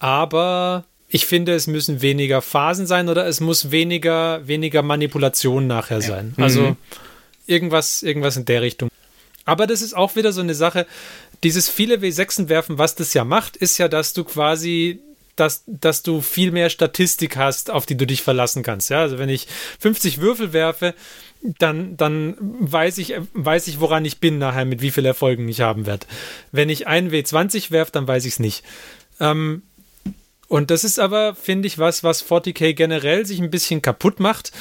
Aber 0.00 0.84
ich 1.08 1.26
finde, 1.26 1.54
es 1.54 1.68
müssen 1.68 2.02
weniger 2.02 2.42
Phasen 2.42 2.86
sein 2.86 3.08
oder 3.08 3.24
es 3.26 3.38
muss 3.38 3.70
weniger, 3.70 4.46
weniger 4.48 4.82
Manipulation 4.82 5.68
nachher 5.68 6.00
sein. 6.00 6.34
Also 6.38 6.76
irgendwas, 7.46 8.02
irgendwas 8.02 8.36
in 8.36 8.46
der 8.46 8.62
Richtung. 8.62 8.88
Aber 9.44 9.68
das 9.68 9.80
ist 9.80 9.94
auch 9.94 10.16
wieder 10.16 10.32
so 10.32 10.40
eine 10.40 10.54
Sache. 10.54 10.86
Dieses 11.44 11.68
viele 11.68 11.96
W6en 11.96 12.48
werfen, 12.48 12.78
was 12.78 12.96
das 12.96 13.14
ja 13.14 13.24
macht, 13.24 13.56
ist 13.56 13.78
ja, 13.78 13.86
dass 13.86 14.12
du 14.12 14.24
quasi 14.24 15.00
dass, 15.36 15.62
dass 15.66 16.02
du 16.02 16.20
viel 16.20 16.50
mehr 16.50 16.68
Statistik 16.68 17.36
hast, 17.36 17.70
auf 17.70 17.86
die 17.86 17.96
du 17.96 18.06
dich 18.06 18.22
verlassen 18.22 18.62
kannst. 18.62 18.90
Ja, 18.90 19.00
also 19.00 19.18
wenn 19.18 19.30
ich 19.30 19.46
50 19.78 20.20
Würfel 20.20 20.52
werfe, 20.52 20.94
dann, 21.42 21.96
dann 21.96 22.36
weiß 22.38 22.98
ich, 22.98 23.14
weiß 23.32 23.68
ich, 23.68 23.80
woran 23.80 24.04
ich 24.04 24.18
bin 24.18 24.38
nachher, 24.38 24.64
mit 24.64 24.82
wie 24.82 24.90
vielen 24.90 25.06
Erfolgen 25.06 25.48
ich 25.48 25.60
haben 25.60 25.86
werde. 25.86 26.06
Wenn 26.52 26.68
ich 26.68 26.86
einen 26.86 27.10
W20 27.10 27.70
werfe, 27.70 27.92
dann 27.92 28.06
weiß 28.06 28.24
ich 28.24 28.34
es 28.34 28.38
nicht. 28.38 28.64
Ähm, 29.20 29.62
und 30.48 30.70
das 30.70 30.84
ist 30.84 30.98
aber, 30.98 31.34
finde 31.34 31.68
ich, 31.68 31.78
was, 31.78 32.04
was 32.04 32.28
40k 32.28 32.74
generell 32.74 33.24
sich 33.24 33.40
ein 33.40 33.50
bisschen 33.50 33.82
kaputt 33.82 34.20
macht, 34.20 34.52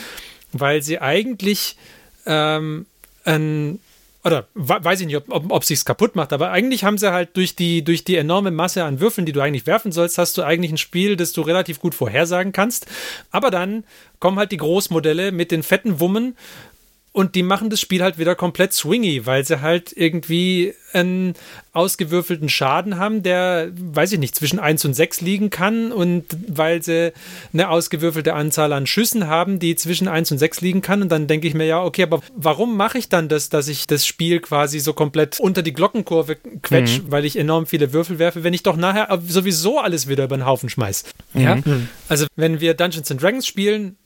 weil 0.51 0.81
sie 0.81 0.99
eigentlich 0.99 1.77
ähm, 2.25 2.85
ein 3.25 3.79
oder 4.23 4.47
we- 4.53 4.83
weiß 4.83 4.99
ich 5.01 5.05
nicht, 5.07 5.15
ob, 5.17 5.25
ob, 5.29 5.51
ob 5.51 5.63
sich's 5.63 5.85
kaputt 5.85 6.15
macht, 6.15 6.33
aber 6.33 6.51
eigentlich 6.51 6.83
haben 6.83 6.97
sie 6.97 7.11
halt 7.11 7.35
durch 7.37 7.55
die, 7.55 7.83
durch 7.83 8.03
die 8.03 8.15
enorme 8.17 8.51
Masse 8.51 8.83
an 8.83 8.99
Würfeln, 8.99 9.25
die 9.25 9.31
du 9.31 9.41
eigentlich 9.41 9.65
werfen 9.65 9.91
sollst, 9.91 10.17
hast 10.17 10.37
du 10.37 10.43
eigentlich 10.43 10.71
ein 10.71 10.77
Spiel, 10.77 11.15
das 11.15 11.31
du 11.33 11.41
relativ 11.41 11.79
gut 11.79 11.95
vorhersagen 11.95 12.51
kannst. 12.51 12.85
Aber 13.31 13.49
dann 13.51 13.83
kommen 14.19 14.37
halt 14.37 14.51
die 14.51 14.57
Großmodelle 14.57 15.31
mit 15.31 15.51
den 15.51 15.63
fetten 15.63 15.99
Wummen 15.99 16.35
und 17.11 17.33
die 17.33 17.43
machen 17.43 17.71
das 17.71 17.81
Spiel 17.81 18.03
halt 18.03 18.19
wieder 18.19 18.35
komplett 18.35 18.71
swingy, 18.71 19.25
weil 19.25 19.43
sie 19.43 19.61
halt 19.61 19.91
irgendwie 19.95 20.75
einen 20.93 21.33
ausgewürfelten 21.73 22.49
Schaden 22.49 22.97
haben, 22.97 23.23
der, 23.23 23.71
weiß 23.73 24.11
ich 24.11 24.19
nicht, 24.19 24.35
zwischen 24.35 24.59
1 24.59 24.85
und 24.85 24.93
6 24.93 25.21
liegen 25.21 25.49
kann. 25.49 25.91
Und 25.91 26.25
weil 26.47 26.83
sie 26.83 27.11
eine 27.51 27.69
ausgewürfelte 27.69 28.35
Anzahl 28.35 28.73
an 28.73 28.85
Schüssen 28.85 29.27
haben, 29.27 29.57
die 29.57 29.75
zwischen 29.75 30.07
1 30.07 30.31
und 30.31 30.37
6 30.37 30.61
liegen 30.61 30.81
kann. 30.81 31.01
Und 31.01 31.09
dann 31.09 31.25
denke 31.25 31.47
ich 31.47 31.55
mir, 31.55 31.65
ja, 31.65 31.83
okay, 31.83 32.03
aber 32.03 32.21
warum 32.35 32.77
mache 32.77 32.99
ich 32.99 33.09
dann 33.09 33.27
das, 33.27 33.49
dass 33.49 33.67
ich 33.67 33.87
das 33.87 34.05
Spiel 34.05 34.39
quasi 34.39 34.79
so 34.79 34.93
komplett 34.93 35.39
unter 35.39 35.63
die 35.63 35.73
Glockenkurve 35.73 36.37
quetsch, 36.61 37.01
weil 37.07 37.25
ich 37.25 37.37
enorm 37.37 37.65
viele 37.65 37.91
Würfel 37.91 38.19
werfe, 38.19 38.43
wenn 38.43 38.53
ich 38.53 38.63
doch 38.63 38.77
nachher 38.77 39.19
sowieso 39.27 39.79
alles 39.79 40.07
wieder 40.07 40.25
über 40.25 40.37
den 40.37 40.45
Haufen 40.45 40.69
schmeiß. 40.69 41.05
Ja? 41.33 41.59
Also 42.07 42.27
wenn 42.35 42.61
wir 42.61 42.75
Dungeons 42.75 43.09
and 43.09 43.21
Dragons 43.21 43.47
spielen, 43.47 43.97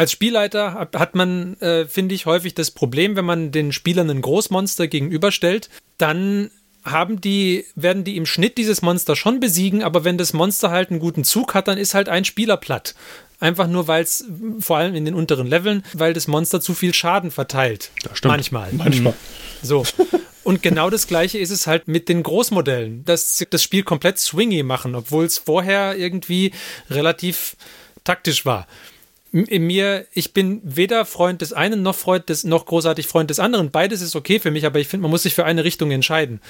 als 0.00 0.12
Spielleiter 0.12 0.74
hat- 0.74 1.14
man, 1.14 1.60
äh, 1.60 1.86
finde 1.86 2.14
ich, 2.14 2.26
häufig 2.26 2.54
das 2.54 2.70
Problem, 2.70 3.16
wenn 3.16 3.24
man 3.24 3.52
den 3.52 3.72
Spielern 3.72 4.08
ein 4.10 4.22
Großmonster 4.22 4.88
gegenüberstellt, 4.88 5.68
dann 5.98 6.50
haben 6.84 7.20
die, 7.20 7.66
werden 7.74 8.04
die 8.04 8.16
im 8.16 8.24
Schnitt 8.24 8.56
dieses 8.56 8.80
Monster 8.80 9.14
schon 9.14 9.38
besiegen, 9.40 9.82
aber 9.82 10.02
wenn 10.04 10.16
das 10.16 10.32
Monster 10.32 10.70
halt 10.70 10.90
einen 10.90 11.00
guten 11.00 11.24
Zug 11.24 11.52
hat, 11.52 11.68
dann 11.68 11.76
ist 11.76 11.92
halt 11.92 12.08
ein 12.08 12.24
Spieler 12.24 12.56
platt. 12.56 12.94
Einfach 13.38 13.66
nur, 13.68 13.86
weil 13.88 14.02
es, 14.02 14.24
vor 14.60 14.78
allem 14.78 14.94
in 14.94 15.04
den 15.04 15.14
unteren 15.14 15.46
Leveln, 15.46 15.82
weil 15.92 16.14
das 16.14 16.26
Monster 16.26 16.60
zu 16.60 16.72
viel 16.74 16.94
Schaden 16.94 17.30
verteilt. 17.30 17.90
stimmt. 18.14 18.32
Manchmal. 18.32 18.68
Manchmal. 18.72 19.14
So. 19.62 19.84
Und 20.44 20.62
genau 20.62 20.88
das 20.88 21.06
gleiche 21.06 21.38
ist 21.38 21.50
es 21.50 21.66
halt 21.66 21.86
mit 21.86 22.08
den 22.08 22.22
Großmodellen, 22.22 23.04
dass 23.04 23.36
sie 23.36 23.46
das 23.48 23.62
Spiel 23.62 23.82
komplett 23.82 24.18
swingy 24.18 24.62
machen, 24.62 24.94
obwohl 24.94 25.26
es 25.26 25.36
vorher 25.36 25.96
irgendwie 25.98 26.52
relativ 26.88 27.56
taktisch 28.04 28.46
war. 28.46 28.66
In 29.32 29.66
mir, 29.66 30.06
ich 30.12 30.32
bin 30.32 30.60
weder 30.64 31.04
Freund 31.04 31.40
des 31.40 31.52
einen 31.52 31.82
noch 31.82 31.94
Freund 31.94 32.28
des, 32.28 32.42
noch 32.42 32.66
großartig 32.66 33.06
Freund 33.06 33.30
des 33.30 33.38
anderen. 33.38 33.70
Beides 33.70 34.02
ist 34.02 34.16
okay 34.16 34.40
für 34.40 34.50
mich, 34.50 34.66
aber 34.66 34.80
ich 34.80 34.88
finde, 34.88 35.02
man 35.02 35.10
muss 35.12 35.22
sich 35.22 35.34
für 35.34 35.44
eine 35.44 35.62
Richtung 35.62 35.92
entscheiden. 35.92 36.40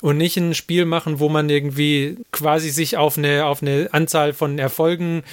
Und 0.00 0.16
nicht 0.16 0.36
ein 0.36 0.54
Spiel 0.54 0.84
machen, 0.84 1.18
wo 1.18 1.28
man 1.28 1.50
irgendwie 1.50 2.16
quasi 2.30 2.70
sich 2.70 2.96
auf 2.96 3.18
eine, 3.18 3.46
auf 3.46 3.62
eine 3.62 3.88
Anzahl 3.92 4.32
von 4.32 4.58
Erfolgen 4.58 5.24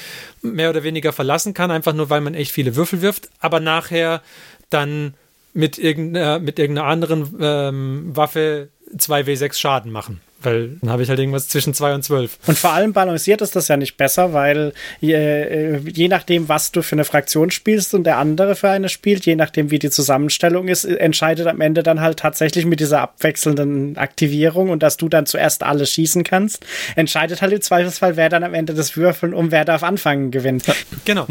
mehr 0.41 0.71
oder 0.71 0.83
weniger 0.83 1.13
verlassen 1.13 1.53
kann, 1.53 1.71
einfach 1.71 1.93
nur 1.93 2.09
weil 2.09 2.21
man 2.21 2.33
echt 2.33 2.51
viele 2.51 2.75
Würfel 2.75 3.01
wirft, 3.01 3.29
aber 3.39 3.59
nachher 3.59 4.21
dann 4.69 5.13
mit 5.53 5.77
irgendeiner, 5.77 6.39
mit 6.39 6.59
irgendeiner 6.59 6.87
anderen 6.87 7.35
ähm, 7.39 8.15
Waffe 8.15 8.69
2W6 8.95 9.53
Schaden 9.53 9.91
machen. 9.91 10.19
Weil 10.41 10.77
dann 10.81 10.91
habe 10.91 11.01
ich 11.01 11.09
halt 11.09 11.17
irgendwas 11.19 11.47
zwischen 11.47 11.73
2 11.73 11.95
und 11.95 12.03
12. 12.03 12.37
Und 12.45 12.57
vor 12.57 12.71
allem 12.71 12.93
balanciert 12.93 13.41
ist 13.41 13.55
das 13.55 13.67
ja 13.69 13.77
nicht 13.77 13.97
besser, 13.97 14.33
weil 14.33 14.71
je, 15.01 15.79
je 15.91 16.07
nachdem, 16.07 16.47
was 16.47 16.71
du 16.71 16.83
für 16.83 16.93
eine 16.93 17.05
Fraktion 17.05 17.49
spielst 17.49 17.95
und 17.95 18.03
der 18.03 18.17
andere 18.17 18.55
für 18.55 18.69
eine 18.69 18.87
spielt, 18.89 19.25
je 19.25 19.35
nachdem, 19.35 19.71
wie 19.71 19.79
die 19.79 19.89
Zusammenstellung 19.89 20.67
ist, 20.67 20.85
entscheidet 20.85 21.47
am 21.47 21.59
Ende 21.59 21.81
dann 21.81 22.01
halt 22.01 22.19
tatsächlich 22.19 22.65
mit 22.65 22.79
dieser 22.79 23.01
abwechselnden 23.01 23.97
Aktivierung 23.97 24.69
und 24.69 24.83
dass 24.83 24.97
du 24.97 25.09
dann 25.09 25.25
zuerst 25.25 25.63
alles 25.63 25.89
schießen 25.91 26.23
kannst, 26.23 26.65
entscheidet 26.95 27.41
halt 27.41 27.53
im 27.53 27.61
Zweifelsfall, 27.61 28.15
wer 28.15 28.29
dann 28.29 28.43
am 28.43 28.53
Ende 28.53 28.75
das 28.75 28.95
Würfeln 28.95 29.33
um 29.33 29.51
wer 29.51 29.65
darf 29.65 29.81
anfangen 29.81 30.29
gewinnt. 30.29 30.65
Genau. 31.05 31.25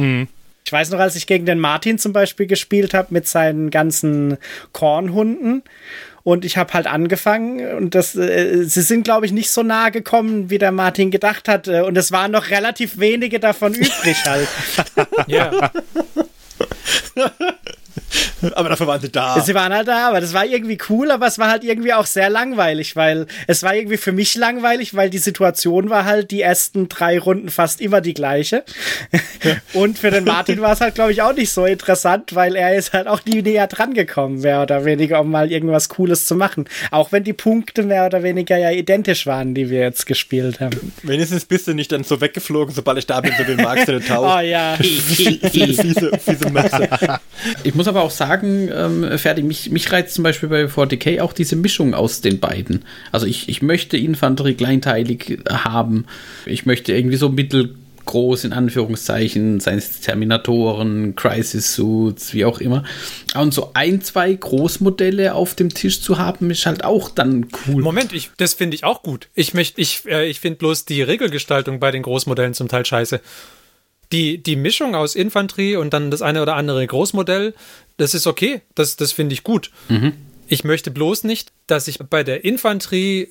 Ich 0.64 0.72
weiß 0.72 0.90
noch, 0.90 0.98
als 0.98 1.14
ich 1.14 1.28
gegen 1.28 1.46
den 1.46 1.60
Martin 1.60 1.96
zum 1.98 2.12
Beispiel 2.12 2.46
gespielt 2.46 2.92
habe 2.92 3.08
mit 3.10 3.28
seinen 3.28 3.70
ganzen 3.70 4.36
Kornhunden. 4.72 5.62
Und 6.26 6.44
ich 6.44 6.56
habe 6.56 6.72
halt 6.72 6.88
angefangen 6.88 7.64
und 7.76 7.94
das, 7.94 8.16
äh, 8.16 8.64
sie 8.64 8.82
sind, 8.82 9.04
glaube 9.04 9.26
ich, 9.26 9.32
nicht 9.32 9.48
so 9.48 9.62
nah 9.62 9.90
gekommen, 9.90 10.50
wie 10.50 10.58
der 10.58 10.72
Martin 10.72 11.12
gedacht 11.12 11.46
hat. 11.46 11.68
äh, 11.68 11.82
Und 11.82 11.96
es 11.96 12.10
waren 12.10 12.32
noch 12.32 12.50
relativ 12.50 12.98
wenige 12.98 13.38
davon 13.38 13.74
übrig 13.74 14.16
halt. 14.26 14.48
Ja. 15.28 15.70
aber 18.54 18.68
dafür 18.68 18.86
waren 18.86 19.00
sie 19.00 19.10
da. 19.10 19.40
Sie 19.40 19.54
waren 19.54 19.72
halt 19.72 19.88
da, 19.88 20.08
aber 20.08 20.20
das 20.20 20.32
war 20.32 20.46
irgendwie 20.46 20.78
cool, 20.88 21.10
aber 21.10 21.26
es 21.26 21.38
war 21.38 21.50
halt 21.50 21.64
irgendwie 21.64 21.92
auch 21.92 22.06
sehr 22.06 22.30
langweilig, 22.30 22.96
weil 22.96 23.26
es 23.46 23.62
war 23.62 23.74
irgendwie 23.74 23.96
für 23.96 24.12
mich 24.12 24.34
langweilig, 24.34 24.94
weil 24.94 25.10
die 25.10 25.18
Situation 25.18 25.90
war 25.90 26.04
halt 26.04 26.30
die 26.30 26.42
ersten 26.42 26.88
drei 26.88 27.18
Runden 27.18 27.48
fast 27.48 27.80
immer 27.80 28.00
die 28.00 28.14
gleiche. 28.14 28.64
Und 29.72 29.98
für 29.98 30.10
den 30.10 30.24
Martin 30.24 30.60
war 30.60 30.72
es 30.72 30.80
halt, 30.80 30.94
glaube 30.94 31.12
ich, 31.12 31.22
auch 31.22 31.34
nicht 31.34 31.50
so 31.50 31.66
interessant, 31.66 32.34
weil 32.34 32.56
er 32.56 32.74
ist 32.74 32.92
halt 32.92 33.06
auch 33.06 33.24
nie 33.24 33.42
näher 33.42 33.66
dran 33.66 33.94
gekommen, 33.94 34.40
mehr 34.40 34.62
oder 34.62 34.84
weniger, 34.84 35.20
um 35.20 35.30
mal 35.30 35.50
irgendwas 35.50 35.88
Cooles 35.88 36.26
zu 36.26 36.36
machen. 36.36 36.66
Auch 36.90 37.12
wenn 37.12 37.24
die 37.24 37.32
Punkte 37.32 37.82
mehr 37.82 38.06
oder 38.06 38.22
weniger 38.22 38.56
ja 38.56 38.70
identisch 38.70 39.26
waren, 39.26 39.54
die 39.54 39.70
wir 39.70 39.80
jetzt 39.80 40.06
gespielt 40.06 40.60
haben. 40.60 40.92
Wenigstens 41.02 41.44
bist 41.44 41.66
du 41.66 41.74
nicht 41.74 41.92
dann 41.92 42.04
so 42.04 42.20
weggeflogen, 42.20 42.74
sobald 42.74 42.98
ich 42.98 43.06
da 43.06 43.20
bin, 43.20 43.32
so 43.36 43.44
den 43.44 43.56
magst 43.56 43.88
du 43.88 44.00
Tauch. 44.06 44.36
Oh 44.36 44.40
ja. 44.40 44.76
fiese, 44.80 46.10
fiese 46.18 46.50
Messe. 46.50 46.88
Ich 47.64 47.74
muss 47.74 47.88
aber 47.88 47.95
auch 48.02 48.10
sagen, 48.10 48.70
ähm, 48.72 49.18
Ferdi, 49.18 49.42
mich, 49.42 49.70
mich 49.70 49.90
reizt 49.92 50.14
zum 50.14 50.24
Beispiel 50.24 50.48
bei 50.48 50.64
40k 50.64 51.20
auch 51.20 51.32
diese 51.32 51.56
Mischung 51.56 51.94
aus 51.94 52.20
den 52.20 52.40
beiden. 52.40 52.84
Also 53.12 53.26
ich, 53.26 53.48
ich 53.48 53.62
möchte 53.62 53.96
Infanterie 53.96 54.54
kleinteilig 54.54 55.38
haben. 55.48 56.06
Ich 56.44 56.66
möchte 56.66 56.92
irgendwie 56.92 57.16
so 57.16 57.28
mittelgroß 57.28 58.44
in 58.44 58.52
Anführungszeichen, 58.52 59.60
seien 59.60 59.78
es 59.78 60.00
Terminatoren, 60.00 61.16
Crisis 61.16 61.74
Suits, 61.74 62.34
wie 62.34 62.44
auch 62.44 62.60
immer. 62.60 62.84
Und 63.34 63.52
so 63.52 63.70
ein, 63.74 64.02
zwei 64.02 64.32
Großmodelle 64.32 65.34
auf 65.34 65.54
dem 65.54 65.70
Tisch 65.70 66.00
zu 66.00 66.18
haben, 66.18 66.50
ist 66.50 66.66
halt 66.66 66.84
auch 66.84 67.10
dann 67.10 67.46
cool. 67.66 67.82
Moment, 67.82 68.12
ich, 68.12 68.30
das 68.36 68.54
finde 68.54 68.76
ich 68.76 68.84
auch 68.84 69.02
gut. 69.02 69.28
Ich, 69.34 69.54
ich, 69.54 70.04
äh, 70.06 70.26
ich 70.26 70.40
finde 70.40 70.58
bloß 70.58 70.84
die 70.84 71.02
Regelgestaltung 71.02 71.80
bei 71.80 71.90
den 71.90 72.02
Großmodellen 72.02 72.54
zum 72.54 72.68
Teil 72.68 72.84
scheiße. 72.84 73.20
Die, 74.12 74.40
die 74.40 74.54
Mischung 74.54 74.94
aus 74.94 75.16
Infanterie 75.16 75.76
und 75.76 75.92
dann 75.92 76.12
das 76.12 76.22
eine 76.22 76.40
oder 76.40 76.54
andere 76.54 76.86
Großmodell, 76.86 77.54
das 77.96 78.14
ist 78.14 78.26
okay. 78.26 78.62
Das, 78.74 78.96
das 78.96 79.12
finde 79.12 79.32
ich 79.34 79.42
gut. 79.42 79.70
Ich 80.48 80.64
möchte 80.64 80.90
bloß 80.90 81.24
nicht, 81.24 81.52
dass 81.66 81.88
ich 81.88 81.98
bei 81.98 82.22
der 82.22 82.44
Infanterie 82.44 83.28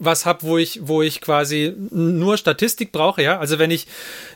was 0.00 0.24
habe, 0.24 0.42
wo 0.42 0.56
ich, 0.56 0.80
wo 0.82 1.02
ich 1.02 1.20
quasi 1.20 1.74
nur 1.90 2.38
Statistik 2.38 2.90
brauche, 2.90 3.22
ja. 3.22 3.38
Also 3.38 3.58
wenn 3.58 3.70
ich, 3.70 3.86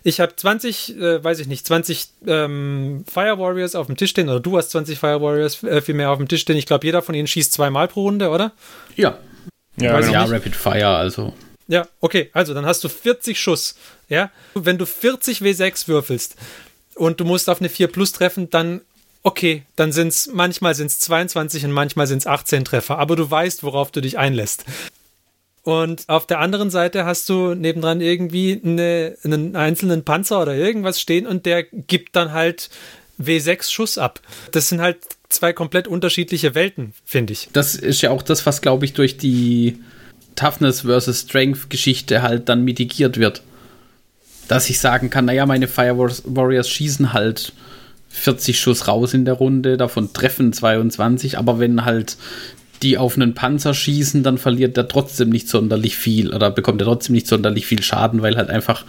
ich 0.03 0.21
habe 0.21 0.37
20, 0.37 0.99
äh, 0.99 1.25
weiß 1.25 1.39
ich 1.39 1.47
nicht, 1.47 1.67
20 1.67 2.09
ähm, 2.27 3.05
Fire 3.11 3.39
Warriors 3.39 3.75
auf 3.75 3.87
dem 3.87 3.97
Tisch 3.97 4.11
stehen, 4.11 4.29
oder 4.29 4.41
du 4.41 4.59
hast 4.59 4.71
20 4.71 4.99
Fire 4.99 5.23
Warriors 5.23 5.63
äh, 5.63 5.81
viel 5.81 5.95
mehr 5.95 6.11
auf 6.11 6.19
dem 6.19 6.29
Tisch 6.29 6.43
stehen. 6.43 6.59
Ich 6.59 6.67
glaube, 6.67 6.87
jeder 6.87 7.01
von 7.01 7.15
ihnen 7.15 7.27
schießt 7.27 7.51
zweimal 7.51 7.89
pro 7.89 8.03
Runde, 8.03 8.29
oder? 8.29 8.53
Ja. 8.95 9.19
Ja, 9.77 9.95
Weiß 9.95 10.07
genau. 10.07 10.19
Ja, 10.19 10.25
Rapid 10.27 10.55
Fire, 10.55 10.89
also. 10.89 11.33
Ja, 11.67 11.89
okay, 12.01 12.31
also 12.35 12.53
dann 12.53 12.67
hast 12.67 12.85
du 12.85 12.91
40 12.91 13.41
Schuss. 13.41 13.75
Ja, 14.11 14.31
wenn 14.55 14.77
du 14.77 14.85
40 14.85 15.41
W6 15.41 15.89
würfelst 15.89 16.37
und 16.95 17.21
du 17.21 17.25
musst 17.25 17.49
auf 17.49 17.61
eine 17.61 17.71
4 17.71 17.89
plus 17.89 18.13
treffen, 18.13 18.51
dann 18.51 18.83
okay, 19.25 19.65
dann 19.75 19.91
sind 19.91 20.09
es 20.09 20.31
manchmal 20.33 20.77
sind 20.77 20.89
es 20.89 21.01
22 21.01 21.65
und 21.65 21.73
manchmal 21.73 22.07
sind 22.07 22.19
es 22.19 22.27
18 22.27 22.65
Treffer, 22.65 22.99
aber 22.99 23.17
du 23.17 23.29
weißt, 23.29 23.65
worauf 23.65 23.91
du 23.91 24.01
dich 24.01 24.19
einlässt. 24.19 24.65
Und 25.63 26.09
auf 26.11 26.27
der 26.27 26.41
anderen 26.41 26.71
Seite 26.71 27.07
hast 27.07 27.29
du 27.31 27.55
nebendran 27.55 28.03
irgendwie 28.03 28.61
eine, 28.63 29.17
einen 29.25 29.57
einzelnen 29.57 30.05
Panzer 30.05 30.43
oder 30.43 30.55
irgendwas 30.55 31.01
stehen 31.01 31.27
und 31.27 31.47
der 31.47 31.63
gibt 31.63 32.15
dann 32.17 32.33
halt 32.33 32.69
W6 33.19 33.71
Schuss 33.71 33.97
ab. 33.97 34.21
Das 34.53 34.69
sind 34.69 34.83
halt 34.83 34.99
zwei 35.31 35.55
komplett 35.55 35.89
unterschiedliche 35.89 36.55
Welten, 36.55 36.93
finde 37.07 37.33
ich. 37.33 37.49
Das 37.55 37.75
ist 37.75 38.03
ja 38.03 38.11
auch 38.11 38.23
das, 38.23 38.45
was, 38.45 38.61
glaube 38.61 38.85
ich, 38.85 38.93
durch 38.93 39.17
die 39.17 39.79
Toughness 40.37 40.83
versus 40.83 41.21
Strength 41.21 41.71
Geschichte 41.71 42.21
halt 42.21 42.51
dann 42.51 42.63
mitigiert 42.63 43.19
wird. 43.19 43.43
Dass 44.49 44.69
ich 44.69 44.81
sagen 44.81 45.09
kann, 45.09 45.25
naja, 45.25 45.47
meine 45.47 45.67
Fire 45.67 45.97
Warriors 45.97 46.69
schießen 46.69 47.15
halt 47.15 47.55
40 48.15 48.59
Schuss 48.59 48.89
raus 48.89 49.13
in 49.13 49.25
der 49.25 49.35
Runde, 49.35 49.77
davon 49.77 50.13
treffen 50.13 50.53
22, 50.53 51.37
aber 51.39 51.59
wenn 51.59 51.85
halt 51.85 52.17
die 52.83 52.99
auf 52.99 53.17
einen 53.17 53.35
Panzer 53.35 53.75
schießen, 53.75 54.23
dann 54.23 54.39
verliert 54.39 54.77
der 54.77 54.89
trotzdem 54.89 55.31
nicht 55.31 55.49
sonderlich 55.49 55.97
viel 55.97 56.35
oder 56.35 56.51
bekommt 56.51 56.81
er 56.81 56.87
trotzdem 56.87 57.15
nicht 57.15 57.27
sonderlich 57.27 57.67
viel 57.67 57.83
Schaden, 57.83 58.23
weil 58.23 58.37
halt 58.37 58.51
einfach 58.51 58.85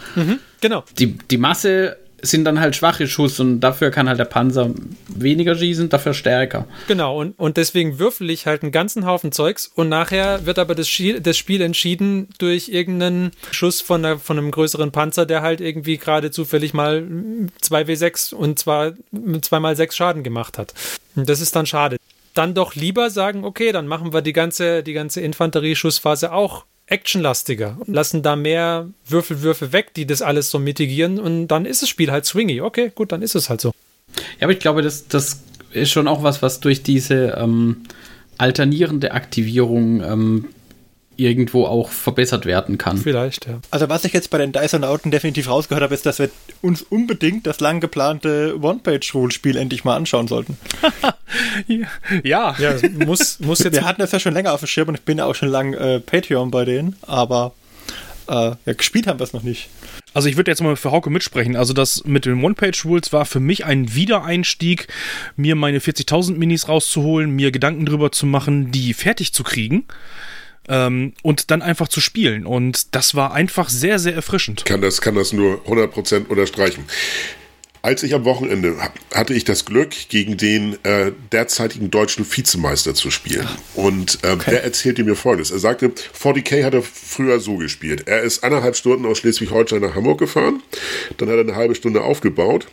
Genau. 0.60 0.84
die, 0.98 1.18
die 1.30 1.38
Masse 1.38 1.96
sind 2.30 2.44
dann 2.44 2.60
halt 2.60 2.76
schwache 2.76 3.06
Schuss 3.08 3.40
und 3.40 3.60
dafür 3.60 3.90
kann 3.90 4.08
halt 4.08 4.18
der 4.18 4.24
Panzer 4.24 4.70
weniger 5.08 5.54
schießen, 5.54 5.88
dafür 5.88 6.14
stärker. 6.14 6.66
Genau, 6.88 7.20
und, 7.20 7.38
und 7.38 7.56
deswegen 7.56 7.98
würfel 7.98 8.30
ich 8.30 8.46
halt 8.46 8.62
einen 8.62 8.72
ganzen 8.72 9.06
Haufen 9.06 9.32
Zeugs 9.32 9.66
und 9.74 9.88
nachher 9.88 10.46
wird 10.46 10.58
aber 10.58 10.74
das, 10.74 10.88
Schi- 10.88 11.20
das 11.20 11.36
Spiel 11.36 11.60
entschieden 11.60 12.28
durch 12.38 12.68
irgendeinen 12.68 13.32
Schuss 13.50 13.80
von, 13.80 14.04
einer, 14.04 14.18
von 14.18 14.38
einem 14.38 14.50
größeren 14.50 14.92
Panzer, 14.92 15.26
der 15.26 15.42
halt 15.42 15.60
irgendwie 15.60 15.96
gerade 15.96 16.30
zufällig 16.30 16.74
mal 16.74 17.04
2W6 17.62 18.34
und 18.34 18.58
zwar 18.58 18.92
zweimal 19.42 19.76
6 19.76 19.96
Schaden 19.96 20.22
gemacht 20.22 20.58
hat. 20.58 20.74
Und 21.14 21.28
das 21.28 21.40
ist 21.40 21.56
dann 21.56 21.66
schade. 21.66 21.96
Dann 22.34 22.54
doch 22.54 22.74
lieber 22.74 23.08
sagen, 23.10 23.44
okay, 23.44 23.72
dann 23.72 23.86
machen 23.86 24.12
wir 24.12 24.20
die 24.20 24.34
ganze, 24.34 24.82
die 24.82 24.92
ganze 24.92 25.20
Infanterieschussphase 25.22 26.32
auch 26.32 26.64
actionlastiger 26.86 27.76
und 27.84 27.92
lassen 27.92 28.22
da 28.22 28.36
mehr 28.36 28.88
Würfelwürfe 29.06 29.72
weg, 29.72 29.92
die 29.94 30.06
das 30.06 30.22
alles 30.22 30.50
so 30.50 30.58
mitigieren 30.58 31.18
und 31.18 31.48
dann 31.48 31.66
ist 31.66 31.82
das 31.82 31.88
Spiel 31.88 32.10
halt 32.10 32.24
swingy. 32.24 32.60
Okay, 32.60 32.92
gut, 32.94 33.12
dann 33.12 33.22
ist 33.22 33.34
es 33.34 33.50
halt 33.50 33.60
so. 33.60 33.72
Ja, 34.38 34.44
aber 34.44 34.52
ich 34.52 34.60
glaube, 34.60 34.82
das, 34.82 35.08
das 35.08 35.40
ist 35.72 35.90
schon 35.90 36.08
auch 36.08 36.22
was, 36.22 36.42
was 36.42 36.60
durch 36.60 36.82
diese 36.82 37.36
ähm, 37.38 37.82
alternierende 38.38 39.12
Aktivierung 39.12 40.02
ähm, 40.02 40.44
irgendwo 41.16 41.66
auch 41.66 41.90
verbessert 41.90 42.46
werden 42.46 42.78
kann. 42.78 42.98
Vielleicht, 42.98 43.46
ja. 43.46 43.60
Also 43.70 43.88
was 43.88 44.04
ich 44.04 44.12
jetzt 44.12 44.30
bei 44.30 44.38
den 44.38 44.52
Dysonauten 44.52 45.10
definitiv 45.10 45.48
rausgehört 45.48 45.82
habe, 45.82 45.94
ist, 45.94 46.06
dass 46.06 46.18
wir 46.18 46.30
uns 46.62 46.82
unbedingt 46.82 47.46
das 47.46 47.60
lang 47.60 47.80
geplante 47.80 48.58
One-Page-Rule-Spiel 48.60 49.56
endlich 49.56 49.84
mal 49.84 49.96
anschauen 49.96 50.28
sollten. 50.28 50.58
Ja, 52.22 52.54
Ja, 52.58 52.76
muss, 53.04 53.40
muss 53.40 53.58
jetzt 53.58 53.74
Wir 53.74 53.84
hatten 53.84 54.00
das 54.00 54.12
ja 54.12 54.20
schon 54.20 54.32
länger 54.32 54.52
auf 54.52 54.60
dem 54.60 54.68
Schirm 54.68 54.88
und 54.88 54.94
ich 54.94 55.02
bin 55.02 55.18
ja 55.18 55.26
auch 55.26 55.34
schon 55.34 55.48
lang 55.48 55.74
äh, 55.74 56.00
Patreon 56.00 56.50
bei 56.50 56.64
denen, 56.64 56.96
aber 57.02 57.52
äh, 58.28 58.52
ja, 58.64 58.72
gespielt 58.72 59.06
haben 59.06 59.18
wir 59.18 59.24
es 59.24 59.32
noch 59.32 59.42
nicht. 59.42 59.68
Also 60.14 60.28
ich 60.28 60.36
würde 60.36 60.50
jetzt 60.50 60.62
mal 60.62 60.76
für 60.76 60.92
Hauke 60.92 61.10
mitsprechen. 61.10 61.56
Also 61.56 61.72
das 61.72 62.04
mit 62.04 62.24
den 62.24 62.42
One-Page-Rules 62.42 63.12
war 63.12 63.26
für 63.26 63.40
mich 63.40 63.64
ein 63.64 63.94
Wiedereinstieg, 63.94 64.88
mir 65.36 65.56
meine 65.56 65.78
40.000 65.78 66.36
Minis 66.36 66.68
rauszuholen, 66.68 67.30
mir 67.30 67.50
Gedanken 67.50 67.86
drüber 67.86 68.12
zu 68.12 68.24
machen, 68.24 68.70
die 68.70 68.94
fertig 68.94 69.32
zu 69.32 69.42
kriegen 69.42 69.84
ähm, 70.68 71.12
und 71.22 71.50
dann 71.50 71.62
einfach 71.62 71.88
zu 71.88 72.00
spielen. 72.00 72.46
Und 72.46 72.94
das 72.94 73.14
war 73.14 73.32
einfach 73.32 73.68
sehr, 73.68 73.98
sehr 73.98 74.14
erfrischend. 74.14 74.64
kann 74.64 74.80
das, 74.80 75.00
kann 75.00 75.14
das 75.14 75.32
nur 75.32 75.60
100% 75.66 76.26
unterstreichen. 76.28 76.84
Als 77.86 78.02
ich 78.02 78.14
am 78.14 78.24
Wochenende 78.24 78.76
ha- 78.82 78.92
hatte 79.14 79.32
ich 79.32 79.44
das 79.44 79.64
Glück, 79.64 79.90
gegen 80.08 80.36
den 80.36 80.76
äh, 80.84 81.12
derzeitigen 81.30 81.88
deutschen 81.88 82.26
Vizemeister 82.28 82.94
zu 82.96 83.12
spielen. 83.12 83.46
Und 83.74 84.18
ähm, 84.24 84.40
der 84.44 84.64
erzählte 84.64 85.04
mir 85.04 85.14
Folgendes. 85.14 85.52
Er 85.52 85.60
sagte, 85.60 85.92
40k 86.20 86.64
hat 86.64 86.74
er 86.74 86.82
früher 86.82 87.38
so 87.38 87.58
gespielt. 87.58 88.08
Er 88.08 88.22
ist 88.22 88.42
eineinhalb 88.42 88.74
Stunden 88.74 89.06
aus 89.06 89.18
Schleswig-Holstein 89.18 89.82
nach 89.82 89.94
Hamburg 89.94 90.18
gefahren. 90.18 90.64
Dann 91.18 91.28
hat 91.28 91.36
er 91.36 91.42
eine 91.42 91.54
halbe 91.54 91.76
Stunde 91.76 92.00
aufgebaut. 92.00 92.66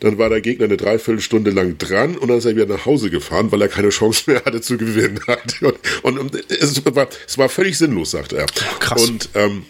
Dann 0.00 0.18
war 0.18 0.28
der 0.28 0.42
Gegner 0.42 0.66
eine 0.66 0.76
Dreiviertelstunde 0.76 1.50
lang 1.50 1.78
dran 1.78 2.18
und 2.18 2.28
dann 2.28 2.36
ist 2.36 2.44
er 2.44 2.54
wieder 2.54 2.66
nach 2.66 2.84
Hause 2.84 3.08
gefahren, 3.08 3.50
weil 3.50 3.62
er 3.62 3.68
keine 3.68 3.88
Chance 3.88 4.24
mehr 4.26 4.44
hatte 4.44 4.60
zu 4.60 4.76
gewinnen. 4.76 5.18
Und, 6.02 6.18
und, 6.18 6.50
es, 6.50 6.84
war, 6.94 7.08
es 7.26 7.38
war 7.38 7.48
völlig 7.48 7.78
sinnlos, 7.78 8.10
sagte 8.10 8.36
er. 8.36 8.46
krass. 8.80 9.02
Und 9.08 9.30
ähm, 9.34 9.64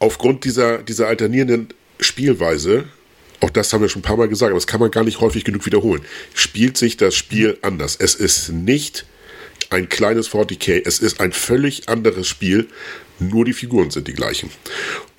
aufgrund 0.00 0.44
dieser, 0.44 0.78
dieser 0.82 1.08
alternierenden 1.08 1.68
Spielweise, 1.98 2.84
auch 3.44 3.50
das 3.50 3.72
haben 3.72 3.82
wir 3.82 3.90
schon 3.90 4.00
ein 4.00 4.04
paar 4.04 4.16
Mal 4.16 4.28
gesagt, 4.28 4.50
aber 4.50 4.58
das 4.58 4.66
kann 4.66 4.80
man 4.80 4.90
gar 4.90 5.04
nicht 5.04 5.20
häufig 5.20 5.44
genug 5.44 5.66
wiederholen, 5.66 6.02
spielt 6.32 6.78
sich 6.78 6.96
das 6.96 7.14
Spiel 7.14 7.58
anders. 7.60 7.94
Es 7.96 8.14
ist 8.14 8.48
nicht 8.48 9.04
ein 9.68 9.90
kleines 9.90 10.30
40k, 10.30 10.82
es 10.84 10.98
ist 10.98 11.20
ein 11.20 11.32
völlig 11.32 11.88
anderes 11.88 12.26
Spiel, 12.26 12.68
nur 13.18 13.44
die 13.44 13.52
Figuren 13.52 13.90
sind 13.90 14.08
die 14.08 14.14
gleichen. 14.14 14.50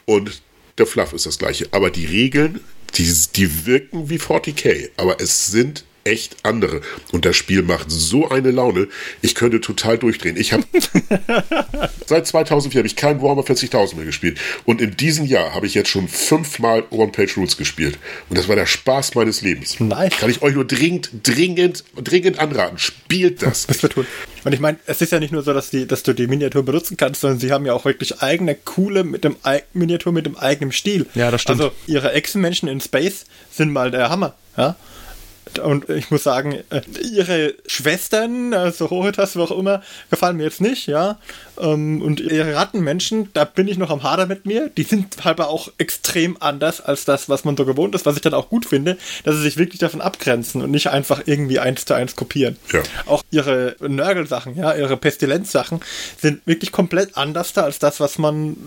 Und 0.06 0.42
der 0.80 0.88
Fluff 0.88 1.14
ist 1.14 1.28
das 1.28 1.38
gleiche. 1.38 1.68
Aber 1.72 1.92
die 1.92 2.06
Regeln, 2.06 2.62
die, 2.96 3.14
die 3.36 3.66
wirken 3.68 4.10
wie 4.10 4.18
40k, 4.18 4.90
aber 4.98 5.22
es 5.22 5.48
sind 5.48 5.86
echt 6.06 6.38
andere. 6.44 6.82
Und 7.12 7.26
das 7.26 7.36
Spiel 7.36 7.64
macht 7.64 7.90
so 7.90 8.30
eine 8.30 8.52
Laune, 8.52 8.88
ich 9.22 9.36
könnte 9.36 9.60
total 9.60 9.98
durchdrehen. 9.98 10.38
Ich 10.38 10.54
habe 10.54 10.64
Seit 12.06 12.28
2004 12.28 12.80
habe 12.80 12.88
ich 12.88 12.96
kein 12.96 13.22
Warhammer 13.22 13.42
40.000 13.42 13.96
mehr 13.96 14.06
gespielt. 14.06 14.40
Und 14.66 14.80
in 14.80 14.96
diesem 14.96 15.26
Jahr 15.26 15.56
habe 15.56 15.66
ich 15.66 15.74
jetzt 15.74 15.90
schon 15.90 16.08
fünfmal 16.08 16.84
One-Page-Rules 16.92 17.58
gespielt. 17.58 17.98
Und 18.30 18.38
das 18.38 18.48
war 18.48 18.56
der 18.56 18.68
Spaß 18.68 19.16
meines 19.16 19.42
Lebens. 19.42 19.80
Nice. 19.80 20.18
Kann 20.18 20.30
ich 20.30 20.44
euch 20.44 20.54
nur 20.54 20.66
dringend, 20.66 21.10
dringend, 21.24 21.84
dringend 22.02 22.40
anraten. 22.40 22.78
Spielt 22.78 23.42
das. 23.42 23.66
Das 23.66 23.82
wir 23.82 23.90
tun. 23.90 24.06
Und 24.44 24.54
ich 24.54 24.60
meine, 24.60 24.78
es 24.86 25.02
ist 25.02 25.12
ja 25.12 25.20
nicht 25.20 25.34
nur 25.34 25.42
so, 25.42 25.54
dass, 25.54 25.72
die, 25.72 25.88
dass 25.88 26.04
du 26.04 26.14
die 26.14 26.28
Miniatur 26.28 26.64
benutzen 26.64 26.98
kannst, 26.98 27.22
sondern 27.22 27.40
sie 27.40 27.52
haben 27.52 27.66
ja 27.66 27.74
auch 27.74 27.86
wirklich 27.86 28.22
eigene 28.22 28.54
coole 28.54 29.04
mit 29.04 29.24
dem 29.24 29.36
Miniatur 29.74 30.12
mit 30.14 30.28
dem 30.28 30.38
eigenen 30.38 30.72
Stil. 30.72 31.08
Ja, 31.16 31.32
das 31.32 31.42
stimmt. 31.42 31.62
Also 31.62 31.74
ihre 31.88 32.14
Echsenmenschen 32.14 32.70
in 32.70 32.80
Space 32.80 33.26
sind 33.52 33.74
mal 33.74 33.90
der 33.90 34.10
Hammer. 34.12 34.36
Ja? 34.56 34.76
Und 35.60 35.90
ich 35.90 36.12
muss 36.12 36.24
sagen, 36.24 36.60
äh, 36.70 36.82
ihre 37.02 37.54
Schwestern, 37.66 38.54
also 38.54 38.90
Horitas, 38.90 39.36
wie 39.36 39.42
auch 39.42 39.52
immer, 39.52 39.82
gefallen 40.10 40.38
mir 40.38 40.44
jetzt 40.44 40.62
nicht, 40.62 40.88
ja. 40.88 41.18
Ähm, 41.60 42.02
und 42.02 42.20
ihre 42.20 42.56
Rattenmenschen, 42.56 43.30
da 43.34 43.46
bin 43.46 43.68
ich 43.68 43.78
noch 43.78 43.90
am 43.90 44.04
Hader 44.04 44.26
mit 44.26 44.46
mir. 44.46 44.70
Die 44.70 44.84
sind 44.84 45.24
halt 45.24 45.40
auch 45.40 45.72
extrem 45.78 46.38
anders 46.40 46.82
als 46.82 47.06
das, 47.06 47.30
was 47.30 47.46
man 47.46 47.58
so 47.58 47.66
gewohnt 47.66 47.96
ist, 47.96 48.06
was 48.06 48.16
ich 48.16 48.22
dann 48.22 48.34
auch 48.34 48.50
gut 48.50 48.66
finde, 48.66 48.98
dass 49.24 49.36
sie 49.36 49.42
sich 49.42 49.58
wirklich 49.58 49.80
davon 49.80 50.02
abgrenzen 50.02 50.62
und 50.62 50.72
nicht 50.72 50.88
einfach 50.88 51.22
irgendwie 51.26 51.60
eins 51.60 51.86
zu 51.86 51.94
eins 51.94 52.16
kopieren. 52.16 52.58
Ja. 52.72 52.82
Auch 53.06 53.24
ihre 53.32 53.76
Nörgel-Sachen, 53.80 54.56
ja, 54.56 54.76
ihre 54.76 54.98
Pestilenz-Sachen 54.98 55.80
sind 56.20 56.46
wirklich 56.46 56.72
komplett 56.72 57.18
anders 57.18 57.54
da 57.54 57.64
als 57.64 57.80
das, 57.80 58.00
was 58.00 58.18
man 58.18 58.58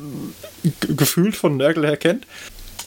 gefühlt 0.96 1.36
von 1.36 1.56
Nörgel 1.56 1.86
her 1.86 1.96
kennt 1.96 2.26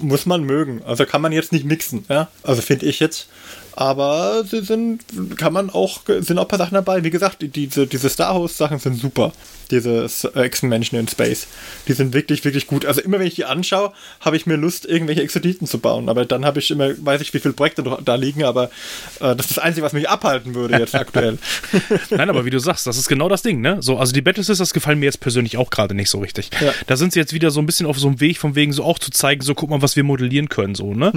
muss 0.02 0.26
man 0.26 0.43
mögen. 0.43 0.82
Also 0.84 1.06
kann 1.06 1.22
man 1.22 1.32
jetzt 1.32 1.52
nicht 1.52 1.66
mixen, 1.66 2.06
ja. 2.10 2.30
Also 2.43 2.62
finde 2.62 2.86
ich 2.86 2.99
jetzt. 2.99 3.28
Aber 3.74 4.43
sie 4.43 4.61
sind, 4.61 5.03
kann 5.38 5.53
man 5.53 5.69
auch, 5.69 6.01
sind 6.05 6.38
auch 6.38 6.43
ein 6.43 6.47
paar 6.47 6.59
Sachen 6.59 6.76
dabei. 6.76 7.03
Wie 7.03 7.09
gesagt, 7.09 7.38
diese, 7.41 7.88
diese 7.88 8.09
Star 8.09 8.39
Wars-Sachen 8.39 8.80
sind 8.80 8.95
super. 8.95 9.32
Diese 9.72 10.09
Echsen-Menschen 10.36 10.99
in 10.99 11.07
Space. 11.07 11.47
Die 11.88 11.93
sind 11.93 12.13
wirklich, 12.13 12.43
wirklich 12.43 12.67
gut. 12.67 12.86
Also 12.86 13.01
immer 13.01 13.19
wenn 13.19 13.28
ich 13.28 13.36
die 13.36 13.45
anschaue, 13.45 13.93
habe 14.19 14.36
ich 14.36 14.45
mir 14.45 14.57
Lust, 14.57 14.86
irgendwelche 14.86 15.22
Exoditen 15.22 15.65
zu 15.67 15.80
bauen. 15.80 16.09
Aber 16.09 16.26
dann 16.26 16.45
habe 16.45 16.59
ich 16.59 16.69
immer, 16.72 16.89
weiß 16.97 17.22
ich, 17.22 17.34
wie 17.34 17.39
viele 17.39 17.53
Projekte 17.53 17.84
da 18.03 18.15
liegen, 18.15 18.43
aber 18.43 18.65
äh, 19.19 19.36
das 19.36 19.47
ist 19.47 19.57
das 19.57 19.59
Einzige, 19.59 19.86
was 19.86 19.93
mich 19.93 20.09
abhalten 20.09 20.53
würde 20.53 20.78
jetzt 20.78 20.95
aktuell. 20.95 21.38
Nein, 22.09 22.30
aber 22.30 22.45
wie 22.45 22.49
du 22.49 22.59
sagst, 22.59 22.86
das 22.86 22.97
ist 22.97 23.07
genau 23.07 23.30
das 23.30 23.41
Ding, 23.41 23.61
ne? 23.61 23.78
So, 23.82 23.97
also 23.97 24.13
die 24.13 24.22
Battle 24.22 24.43
Sisters 24.43 24.74
gefallen 24.74 24.99
mir 24.99 25.05
jetzt 25.05 25.19
persönlich 25.19 25.57
auch 25.57 25.69
gerade 25.69 25.95
nicht 25.95 26.09
so 26.09 26.19
richtig. 26.19 26.49
Ja. 26.59 26.74
Da 26.88 26.97
sind 26.97 27.13
sie 27.13 27.19
jetzt 27.19 27.34
wieder 27.34 27.51
so 27.51 27.59
ein 27.59 27.65
bisschen 27.65 27.86
auf 27.86 27.97
so 27.97 28.07
einem 28.07 28.19
Weg, 28.19 28.38
von 28.38 28.55
wegen 28.55 28.74
so 28.74 28.84
auch 28.84 28.99
zu 28.99 29.11
zeigen, 29.11 29.41
so 29.41 29.55
guck 29.55 29.69
mal, 29.69 29.82
was 29.82 29.95
wir 29.95 30.03
modellieren 30.03 30.49
können, 30.49 30.76
so, 30.76 30.93
ne? 30.93 31.11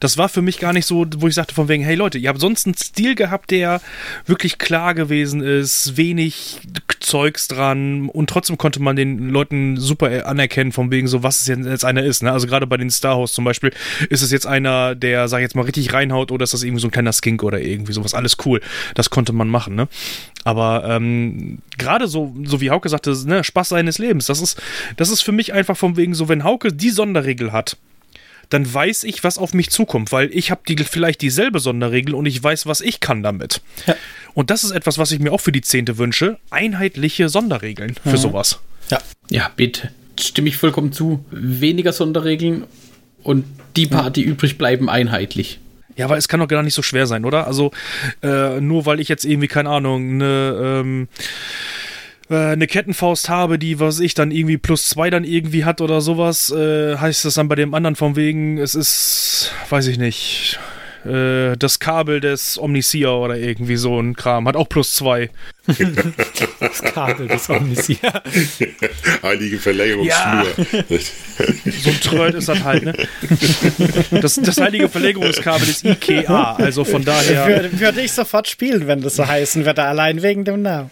Das 0.00 0.16
war 0.16 0.28
für 0.28 0.42
mich 0.42 0.58
gar 0.58 0.72
nicht 0.72 0.86
so, 0.86 1.06
wo 1.18 1.28
ich 1.28 1.34
sagte 1.34 1.54
von 1.54 1.68
wegen, 1.68 1.84
hey 1.84 1.94
Leute, 1.94 2.18
ihr 2.18 2.28
habt 2.28 2.40
sonst 2.40 2.66
einen 2.66 2.76
Stil 2.76 3.14
gehabt, 3.14 3.50
der 3.50 3.80
wirklich 4.26 4.58
klar 4.58 4.94
gewesen 4.94 5.42
ist, 5.42 5.96
wenig 5.96 6.60
Zeugs 7.00 7.48
dran 7.48 7.97
und 8.06 8.30
trotzdem 8.30 8.58
konnte 8.58 8.80
man 8.80 8.96
den 8.96 9.30
Leuten 9.30 9.76
super 9.76 10.26
anerkennen, 10.26 10.72
von 10.72 10.90
wegen 10.90 11.08
so, 11.08 11.22
was 11.22 11.40
es 11.40 11.46
jetzt 11.46 11.84
einer 11.84 12.02
ist, 12.02 12.22
ne? 12.22 12.32
Also 12.32 12.46
gerade 12.46 12.66
bei 12.66 12.76
den 12.76 12.90
Star 12.90 13.18
Wars 13.18 13.32
zum 13.32 13.44
Beispiel, 13.44 13.72
ist 14.10 14.22
es 14.22 14.30
jetzt 14.30 14.46
einer, 14.46 14.94
der, 14.94 15.28
sag 15.28 15.38
ich 15.38 15.42
jetzt 15.42 15.56
mal, 15.56 15.62
richtig 15.62 15.92
reinhaut 15.92 16.30
oder 16.30 16.44
ist 16.44 16.54
das 16.54 16.62
irgendwie 16.62 16.80
so 16.80 16.88
ein 16.88 16.92
kleiner 16.92 17.12
Skink 17.12 17.42
oder 17.42 17.60
irgendwie 17.60 17.92
sowas, 17.92 18.14
alles 18.14 18.36
cool. 18.44 18.60
Das 18.94 19.10
konnte 19.10 19.32
man 19.32 19.48
machen, 19.48 19.74
ne? 19.74 19.88
Aber 20.44 20.84
ähm, 20.88 21.58
gerade 21.76 22.08
so, 22.08 22.34
so 22.44 22.60
wie 22.60 22.70
Hauke 22.70 22.88
sagte, 22.88 23.14
ne, 23.26 23.44
Spaß 23.44 23.70
seines 23.70 23.98
Lebens, 23.98 24.26
das 24.26 24.40
ist, 24.40 24.60
das 24.96 25.10
ist 25.10 25.22
für 25.22 25.32
mich 25.32 25.52
einfach 25.52 25.76
von 25.76 25.96
wegen 25.96 26.14
so, 26.14 26.28
wenn 26.28 26.44
Hauke 26.44 26.72
die 26.72 26.90
Sonderregel 26.90 27.52
hat, 27.52 27.76
dann 28.48 28.72
weiß 28.72 29.04
ich, 29.04 29.24
was 29.24 29.38
auf 29.38 29.54
mich 29.54 29.70
zukommt, 29.70 30.12
weil 30.12 30.30
ich 30.32 30.50
habe 30.50 30.62
die, 30.66 30.76
vielleicht 30.84 31.20
dieselbe 31.20 31.60
Sonderregel 31.60 32.14
und 32.14 32.26
ich 32.26 32.42
weiß, 32.42 32.66
was 32.66 32.80
ich 32.80 33.00
kann 33.00 33.22
damit. 33.22 33.60
Und 34.34 34.50
das 34.50 34.64
ist 34.64 34.70
etwas, 34.70 34.98
was 34.98 35.12
ich 35.12 35.18
mir 35.18 35.32
auch 35.32 35.40
für 35.40 35.52
die 35.52 35.62
Zehnte 35.62 35.98
wünsche. 35.98 36.38
Einheitliche 36.50 37.28
Sonderregeln 37.28 37.96
für 38.04 38.16
sowas. 38.16 38.60
ja. 38.90 38.98
Ja, 39.30 39.50
bitte. 39.54 39.90
Stimme 40.18 40.48
ich 40.48 40.56
vollkommen 40.56 40.92
zu. 40.92 41.24
Weniger 41.30 41.92
Sonderregeln 41.92 42.64
und 43.22 43.44
die 43.76 43.86
paar, 43.86 44.10
die 44.10 44.22
übrig 44.22 44.58
bleiben, 44.58 44.88
einheitlich. 44.88 45.60
Ja, 45.96 46.06
aber 46.06 46.16
es 46.16 46.28
kann 46.28 46.40
doch 46.40 46.48
gar 46.48 46.62
nicht 46.62 46.74
so 46.74 46.82
schwer 46.82 47.06
sein, 47.06 47.24
oder? 47.24 47.46
Also, 47.46 47.72
äh, 48.22 48.60
nur 48.60 48.86
weil 48.86 49.00
ich 49.00 49.08
jetzt 49.08 49.24
irgendwie, 49.24 49.48
keine 49.48 49.68
Ahnung, 49.70 50.12
eine, 50.14 50.80
ähm, 50.82 51.08
äh, 52.30 52.52
eine 52.52 52.66
Kettenfaust 52.66 53.28
habe, 53.28 53.58
die, 53.58 53.80
was 53.80 54.00
ich, 54.00 54.14
dann 54.14 54.30
irgendwie 54.30 54.58
plus 54.58 54.88
zwei 54.88 55.10
dann 55.10 55.24
irgendwie 55.24 55.64
hat 55.64 55.80
oder 55.80 56.00
sowas, 56.00 56.50
äh, 56.50 56.96
heißt 56.96 57.24
das 57.24 57.34
dann 57.34 57.48
bei 57.48 57.54
dem 57.54 57.74
anderen 57.74 57.96
von 57.96 58.16
wegen, 58.16 58.58
es 58.58 58.74
ist, 58.74 59.52
weiß 59.70 59.86
ich 59.86 59.98
nicht, 59.98 60.58
äh, 61.08 61.56
das 61.56 61.78
Kabel 61.78 62.20
des 62.20 62.58
Omniseer 62.58 63.14
oder 63.14 63.36
irgendwie 63.36 63.76
so 63.76 63.98
ein 63.98 64.14
Kram, 64.14 64.46
hat 64.46 64.56
auch 64.56 64.68
plus 64.68 64.94
zwei. 64.94 65.30
Das 66.60 66.82
Kabel 66.82 67.28
des 67.28 67.48
Omnisia. 67.50 68.22
Heilige 69.22 69.58
Verlängerungsschnur. 69.58 70.46
So 71.82 71.90
ein 71.90 72.00
Tröd 72.00 72.34
ist 72.34 72.48
das 72.48 72.64
halt, 72.64 72.84
ne? 72.84 72.94
Das, 74.10 74.36
das 74.36 74.60
heilige 74.60 74.88
Verlängerungskabel 74.88 75.68
ist 75.68 75.84
IKEA, 75.84 76.54
also 76.54 76.84
von 76.84 77.04
daher. 77.04 77.46
Würde, 77.46 77.80
würde 77.80 78.00
ich 78.00 78.12
sofort 78.12 78.48
spielen, 78.48 78.86
wenn 78.86 79.02
das 79.02 79.16
so 79.16 79.26
heißen 79.26 79.64
würde, 79.66 79.82
allein 79.82 80.22
wegen 80.22 80.44
dem 80.44 80.62
Namen. 80.62 80.90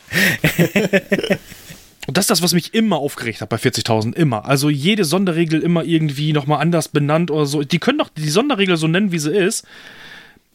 Und 2.07 2.17
das 2.17 2.25
ist 2.25 2.31
das, 2.31 2.43
was 2.43 2.55
mich 2.55 2.73
immer 2.73 2.99
aufgeregt 2.99 3.41
hat 3.41 3.49
bei 3.49 3.57
40.000. 3.57 4.14
Immer. 4.14 4.45
Also 4.45 4.71
jede 4.71 5.05
Sonderregel 5.05 5.61
immer 5.61 5.85
irgendwie 5.85 6.33
nochmal 6.33 6.61
anders 6.61 6.89
benannt 6.89 7.31
oder 7.31 7.47
so. 7.47 7.62
Die 7.62 7.79
können 7.79 7.99
doch 7.99 8.11
die 8.17 8.29
Sonderregel 8.29 8.77
so 8.77 8.87
nennen, 8.87 9.11
wie 9.11 9.19
sie 9.19 9.35
ist. 9.37 9.67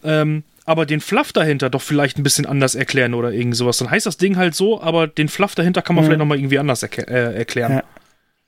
Ähm, 0.03 0.43
aber 0.65 0.85
den 0.85 1.01
Fluff 1.01 1.33
dahinter 1.33 1.69
doch 1.69 1.81
vielleicht 1.81 2.17
ein 2.17 2.23
bisschen 2.23 2.45
anders 2.45 2.75
erklären 2.75 3.13
oder 3.13 3.31
irgend 3.31 3.55
sowas. 3.55 3.77
Dann 3.77 3.89
heißt 3.91 4.05
das 4.05 4.17
Ding 4.17 4.37
halt 4.37 4.55
so, 4.55 4.81
aber 4.81 5.07
den 5.07 5.27
Fluff 5.27 5.55
dahinter 5.55 5.81
kann 5.81 5.95
man 5.95 6.05
vielleicht 6.05 6.19
nochmal 6.19 6.37
irgendwie 6.37 6.59
anders 6.59 6.83
erke- 6.83 7.07
äh, 7.07 7.35
erklären. 7.35 7.73
Ja. 7.73 7.83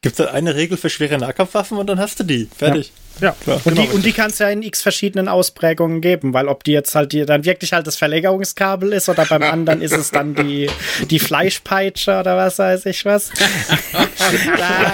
Gibt 0.04 0.20
es 0.20 0.28
eine 0.28 0.54
Regel 0.56 0.76
für 0.78 0.90
schwere 0.90 1.18
Nahkampfwaffen 1.18 1.78
und 1.78 1.88
dann 1.88 1.98
hast 1.98 2.20
du 2.20 2.26
die. 2.26 2.50
Fertig. 2.58 2.92
Ja. 3.22 3.34
Klar, 3.42 3.62
Und, 3.64 3.76
genau. 3.76 3.82
die, 3.84 3.88
und 3.96 4.06
die 4.06 4.12
kann 4.12 4.32
es 4.32 4.40
ja 4.40 4.50
in 4.50 4.62
x 4.62 4.82
verschiedenen 4.82 5.30
Ausprägungen 5.30 6.02
geben, 6.02 6.34
weil 6.34 6.50
ob 6.50 6.64
die 6.66 6.74
jetzt 6.74 6.94
halt 6.94 7.14
die, 7.14 7.26
dann 7.26 7.46
wirklich 7.46 7.72
halt 7.72 7.88
das 7.88 7.96
Verlängerungskabel 7.96 8.92
ist 8.92 9.08
oder 9.08 9.24
beim 9.26 9.44
anderen 9.44 9.82
ist 9.82 9.94
es 9.94 10.12
dann 10.12 10.36
die, 10.36 10.70
die 11.10 11.20
Fleischpeitsche 11.20 12.20
oder 12.20 12.36
was 12.36 12.60
weiß 12.60 12.86
ich 12.88 13.06
was. 13.06 13.30
da 14.58 14.94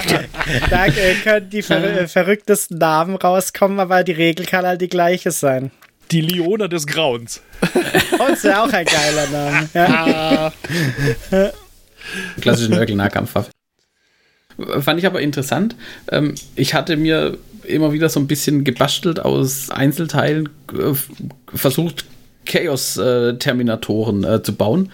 da 0.70 0.86
äh, 0.86 1.14
können 1.24 1.50
die 1.50 1.62
ver 1.62 2.06
verrücktesten 2.08 2.78
Namen 2.78 3.16
rauskommen, 3.16 3.80
aber 3.80 4.04
die 4.04 4.12
Regel 4.12 4.46
kann 4.46 4.64
halt 4.66 4.80
die 4.80 4.88
gleiche 4.88 5.30
sein. 5.32 5.70
Die 6.10 6.20
Liona 6.20 6.68
des 6.68 6.86
Grauens. 6.86 7.40
Und 8.18 8.30
ist 8.30 8.44
ja 8.44 8.64
auch 8.64 8.72
ein 8.72 8.84
geiler 8.84 9.26
Name. 9.28 9.68
Ja. 9.74 10.52
Klassische 12.40 12.70
Nörgel-Nahkampfwaffe. 12.70 13.50
Fand 14.80 14.98
ich 14.98 15.06
aber 15.06 15.20
interessant. 15.20 15.76
Ähm, 16.10 16.34
ich 16.56 16.74
hatte 16.74 16.96
mir 16.96 17.38
immer 17.64 17.92
wieder 17.92 18.08
so 18.08 18.20
ein 18.20 18.26
bisschen 18.26 18.64
gebastelt 18.64 19.20
aus 19.20 19.70
Einzelteilen, 19.70 20.48
äh, 20.72 20.94
versucht, 21.54 22.04
Chaos-Terminatoren 22.46 24.24
äh, 24.24 24.42
zu 24.42 24.54
bauen. 24.54 24.90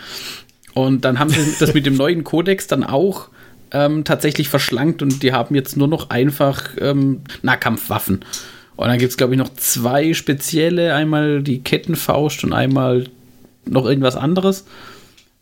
Und 0.75 1.05
dann 1.05 1.19
haben 1.19 1.31
sie 1.31 1.55
das 1.59 1.75
mit 1.75 1.87
dem 1.87 1.97
neuen 1.97 2.25
Kodex 2.25 2.67
dann 2.67 2.85
auch 2.85 3.29
ähm, 3.73 4.05
tatsächlich 4.05 4.49
verschlankt 4.49 5.03
und 5.03 5.23
die 5.23 5.33
haben 5.33 5.55
jetzt 5.55 5.77
nur 5.77 5.89
noch 5.89 6.11
einfach 6.11 6.71
ähm, 6.79 7.23
Nahkampfwaffen. 7.43 8.25
Und 8.77 8.89
dann 8.89 8.99
gibt 8.99 9.11
es, 9.11 9.17
glaube 9.17 9.35
ich, 9.35 9.39
noch 9.39 9.53
zwei 9.55 10.15
spezielle: 10.15 10.95
einmal 10.95 11.43
die 11.43 11.61
Kettenfaust 11.61 12.45
und 12.45 12.53
einmal 12.53 13.09
noch 13.65 13.87
irgendwas 13.87 14.17
anderes. 14.17 14.65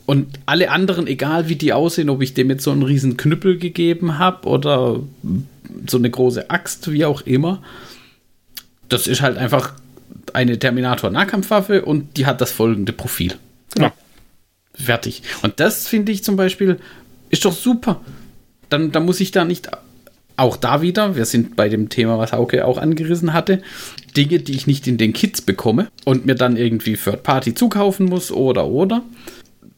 Und 0.07 0.39
alle 0.47 0.71
anderen, 0.71 1.07
egal 1.07 1.49
wie 1.49 1.57
die 1.57 1.73
aussehen, 1.73 2.11
ob 2.11 2.21
ich 2.23 2.35
dem 2.35 2.51
jetzt 2.51 2.65
so 2.65 2.71
einen 2.71 2.83
riesen 2.83 3.17
Knüppel 3.17 3.59
gegeben 3.59 4.19
habe 4.19 4.49
oder 4.49 5.01
so 5.87 5.97
eine 5.97 6.11
große 6.11 6.51
Axt, 6.51 6.93
wie 6.93 7.07
auch 7.07 7.23
immer, 7.23 7.63
das 8.89 9.07
ist 9.07 9.23
halt 9.23 9.39
einfach 9.39 9.75
eine 10.35 10.59
Terminator-Nahkampfwaffe 10.59 11.85
und 11.85 12.17
die 12.17 12.27
hat 12.27 12.41
das 12.41 12.53
folgende 12.53 12.93
Profil. 12.93 13.35
Genau. 13.75 13.93
Fertig. 14.75 15.23
Und 15.43 15.61
das 15.61 15.89
finde 15.89 16.13
ich 16.13 16.23
zum 16.23 16.37
Beispiel, 16.37 16.79
ist 17.31 17.45
doch 17.45 17.53
super. 17.53 18.01
Dann, 18.69 18.93
dann 18.93 19.05
muss 19.05 19.21
ich 19.21 19.31
da 19.31 19.45
nicht, 19.45 19.71
auch 20.37 20.57
da 20.57 20.83
wieder, 20.83 21.17
wir 21.17 21.25
sind 21.25 21.57
bei 21.57 21.69
dem 21.69 21.89
Thema, 21.89 22.19
was 22.19 22.33
Hauke 22.33 22.65
auch 22.65 22.79
angerissen 22.79 23.33
hatte, 23.33 23.61
Dinge, 24.17 24.41
die 24.41 24.55
ich 24.55 24.67
nicht 24.67 24.87
in 24.87 24.99
den 24.99 25.13
Kits 25.13 25.41
bekomme 25.41 25.89
und 26.05 26.27
mir 26.27 26.35
dann 26.35 26.57
irgendwie 26.57 26.97
Third 26.97 27.23
Party 27.23 27.55
zukaufen 27.55 28.07
muss 28.07 28.33
oder 28.33 28.67
oder. 28.67 29.03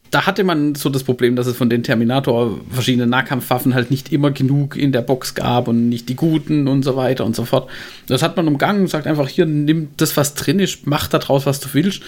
Da 0.09 0.25
hatte 0.25 0.45
man 0.45 0.73
so 0.73 0.89
das 0.89 1.03
Problem, 1.03 1.35
dass 1.35 1.47
es 1.47 1.57
von 1.57 1.69
den 1.69 1.83
Terminator 1.83 2.59
verschiedenen 2.71 3.09
Nahkampfwaffen 3.09 3.75
halt 3.75 3.91
nicht 3.91 4.13
immer 4.13 4.31
genug 4.31 4.77
in 4.77 4.93
der 4.93 5.01
Box 5.01 5.35
gab 5.35 5.67
und 5.67 5.89
nicht 5.89 6.07
die 6.07 6.15
guten 6.15 6.67
und 6.67 6.83
so 6.83 6.95
weiter 6.95 7.25
und 7.25 7.35
so 7.35 7.43
fort. 7.43 7.69
Das 8.07 8.23
hat 8.23 8.37
man 8.37 8.47
umgangen 8.47 8.81
und 8.81 8.87
sagt 8.87 9.05
einfach, 9.05 9.27
hier, 9.27 9.45
nimm 9.45 9.89
das, 9.97 10.15
was 10.15 10.33
drin 10.33 10.59
ist, 10.59 10.87
mach 10.87 11.07
da 11.07 11.19
draus, 11.19 11.45
was 11.45 11.59
du 11.59 11.67
willst. 11.73 12.01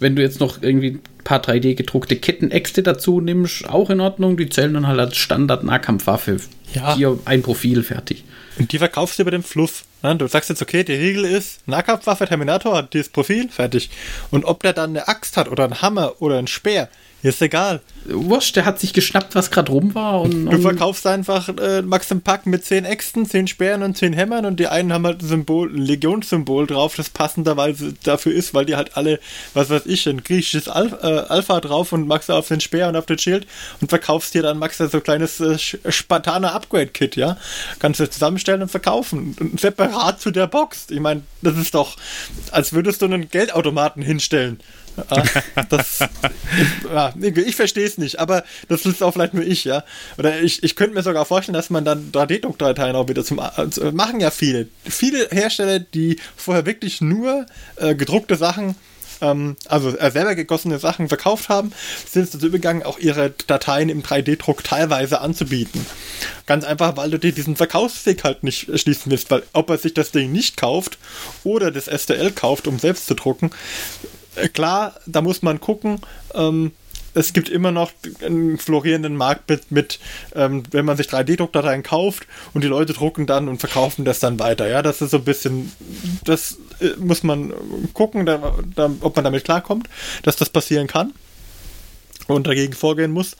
Wenn 0.00 0.16
du 0.16 0.22
jetzt 0.22 0.40
noch 0.40 0.62
irgendwie 0.62 0.92
ein 0.92 1.02
paar 1.24 1.40
3D 1.40 1.74
gedruckte 1.74 2.16
Kettenäxte 2.16 2.82
dazu 2.82 3.20
nimmst, 3.20 3.68
auch 3.68 3.90
in 3.90 4.00
Ordnung. 4.00 4.36
Die 4.36 4.48
zählen 4.48 4.74
dann 4.74 4.86
halt 4.86 5.00
als 5.00 5.16
Standard-Nahkampfwaffe. 5.16 6.38
Ja. 6.72 6.94
Hier 6.94 7.18
ein 7.24 7.42
Profil 7.42 7.82
fertig. 7.82 8.24
Und 8.58 8.72
die 8.72 8.78
verkaufst 8.78 9.18
du 9.18 9.22
über 9.22 9.30
den 9.30 9.42
Fluff. 9.42 9.84
Du 10.02 10.26
sagst 10.28 10.50
jetzt, 10.50 10.62
okay, 10.62 10.84
die 10.84 10.92
Regel 10.92 11.24
ist, 11.24 11.66
Nahkampfwaffe, 11.66 12.26
Terminator 12.26 12.76
hat 12.76 12.94
dieses 12.94 13.08
Profil, 13.08 13.48
fertig. 13.48 13.90
Und 14.30 14.44
ob 14.44 14.62
der 14.62 14.72
dann 14.72 14.90
eine 14.90 15.08
Axt 15.08 15.36
hat 15.36 15.50
oder 15.50 15.64
einen 15.64 15.82
Hammer 15.82 16.14
oder 16.20 16.38
einen 16.38 16.46
Speer, 16.46 16.88
Ist 17.22 17.42
egal. 17.42 17.80
Wurscht, 18.06 18.54
der 18.54 18.64
hat 18.64 18.78
sich 18.78 18.92
geschnappt, 18.92 19.34
was 19.34 19.50
gerade 19.50 19.72
rum 19.72 19.94
war. 19.94 20.20
Und, 20.20 20.46
Du 20.46 20.58
verkaufst 20.60 21.04
einfach 21.06 21.48
äh, 21.48 21.82
Max 21.82 22.10
einen 22.12 22.22
Pack 22.22 22.46
mit 22.46 22.64
10 22.64 22.84
Äxten, 22.84 23.26
10 23.26 23.48
Speeren 23.48 23.82
und 23.82 23.96
10 23.96 24.12
Hämmern 24.12 24.46
und 24.46 24.60
die 24.60 24.68
einen 24.68 24.92
haben 24.92 25.04
halt 25.04 25.22
ein 25.22 25.26
Symbol, 25.26 25.68
ein 25.68 25.82
Legionssymbol 25.82 26.68
drauf, 26.68 26.94
das 26.94 27.10
passenderweise 27.10 27.94
dafür 28.04 28.32
ist, 28.32 28.54
weil 28.54 28.66
die 28.66 28.76
halt 28.76 28.96
alle, 28.96 29.18
was 29.52 29.68
weiß 29.68 29.86
ich, 29.86 30.08
ein 30.08 30.22
griechisches 30.22 30.68
Al 30.68 30.96
äh, 31.02 31.28
Alpha 31.28 31.60
drauf 31.60 31.92
und 31.92 32.06
Max 32.06 32.30
auf 32.30 32.48
den 32.48 32.60
Speer 32.60 32.88
und 32.88 32.96
auf 32.96 33.06
den 33.06 33.18
Schild 33.18 33.46
und 33.80 33.88
verkaufst 33.88 34.32
dir 34.34 34.42
dann 34.42 34.58
Max 34.58 34.78
so 34.78 34.84
ein 34.84 35.02
kleines 35.02 35.40
äh, 35.40 35.58
Spartaner 35.58 36.54
Upgrade 36.54 36.88
Kit, 36.88 37.16
ja? 37.16 37.36
Kannst 37.80 37.98
du 37.98 38.08
zusammenstellen 38.08 38.62
und 38.62 38.70
verkaufen. 38.70 39.36
Und 39.40 39.60
separat 39.60 40.20
zu 40.20 40.30
der 40.30 40.46
Box. 40.46 40.86
Ich 40.90 41.00
meine, 41.00 41.22
das 41.42 41.56
ist 41.56 41.74
doch, 41.74 41.96
als 42.52 42.72
würdest 42.72 43.02
du 43.02 43.06
einen 43.06 43.28
Geldautomaten 43.28 44.02
hinstellen. 44.02 44.60
Das, 45.68 46.00
ja, 46.92 47.12
ich 47.18 47.56
verstehe 47.56 47.86
es 47.86 47.98
nicht, 47.98 48.18
aber 48.18 48.44
das 48.68 48.86
ist 48.86 49.02
auch 49.02 49.12
vielleicht 49.12 49.34
nur 49.34 49.44
ich, 49.44 49.64
ja. 49.64 49.84
Oder 50.18 50.40
ich, 50.40 50.62
ich 50.62 50.76
könnte 50.76 50.94
mir 50.94 51.02
sogar 51.02 51.24
vorstellen, 51.24 51.54
dass 51.54 51.70
man 51.70 51.84
dann 51.84 52.10
3D-Druckdateien 52.12 52.94
auch 52.94 53.08
wieder 53.08 53.24
zum 53.24 53.38
also 53.38 53.92
machen 53.92 54.20
ja 54.20 54.30
viele. 54.30 54.68
Viele 54.84 55.28
Hersteller, 55.30 55.78
die 55.78 56.18
vorher 56.36 56.66
wirklich 56.66 57.00
nur 57.00 57.46
äh, 57.76 57.94
gedruckte 57.94 58.36
Sachen 58.36 58.74
ähm, 59.20 59.56
also 59.66 59.96
äh, 59.96 60.10
selber 60.10 60.34
gegossene 60.34 60.78
Sachen 60.78 61.08
verkauft 61.08 61.48
haben, 61.48 61.72
sind 62.06 62.32
dazu 62.32 62.46
übergegangen, 62.46 62.82
auch 62.82 62.98
ihre 62.98 63.32
Dateien 63.46 63.88
im 63.88 64.02
3D-Druck 64.02 64.64
teilweise 64.64 65.20
anzubieten. 65.20 65.84
Ganz 66.46 66.64
einfach, 66.64 66.96
weil 66.96 67.10
du 67.10 67.18
dir 67.18 67.32
diesen 67.32 67.56
Verkaufsweg 67.56 68.24
halt 68.24 68.42
nicht 68.42 68.70
schließen 68.78 69.10
willst, 69.10 69.30
weil 69.30 69.42
ob 69.52 69.70
er 69.70 69.78
sich 69.78 69.94
das 69.94 70.12
Ding 70.12 70.32
nicht 70.32 70.56
kauft 70.56 70.98
oder 71.44 71.70
das 71.70 71.86
STL 71.86 72.30
kauft, 72.32 72.66
um 72.66 72.78
selbst 72.78 73.06
zu 73.06 73.14
drucken, 73.14 73.50
klar, 74.52 74.94
da 75.06 75.22
muss 75.22 75.42
man 75.42 75.60
gucken. 75.60 76.00
Ähm, 76.34 76.72
es 77.14 77.32
gibt 77.32 77.48
immer 77.48 77.72
noch 77.72 77.90
einen 78.22 78.58
florierenden 78.58 79.16
Markt 79.16 79.48
mit, 79.48 79.72
mit 79.72 79.98
ähm, 80.34 80.62
wenn 80.70 80.84
man 80.84 80.96
sich 80.96 81.08
3D-Druckdateien 81.08 81.82
kauft 81.82 82.26
und 82.54 82.62
die 82.62 82.68
Leute 82.68 82.92
drucken 82.92 83.26
dann 83.26 83.48
und 83.48 83.58
verkaufen 83.58 84.04
das 84.04 84.20
dann 84.20 84.38
weiter. 84.38 84.68
Ja, 84.68 84.82
das 84.82 85.00
ist 85.00 85.10
so 85.10 85.18
ein 85.18 85.24
bisschen, 85.24 85.72
das 86.24 86.58
äh, 86.80 86.90
muss 86.98 87.22
man 87.22 87.52
gucken, 87.92 88.26
da, 88.26 88.54
da, 88.74 88.90
ob 89.00 89.16
man 89.16 89.24
damit 89.24 89.44
klarkommt, 89.44 89.88
dass 90.22 90.36
das 90.36 90.50
passieren 90.50 90.86
kann 90.86 91.12
und 92.28 92.46
dagegen 92.46 92.74
vorgehen 92.74 93.10
muss. 93.10 93.36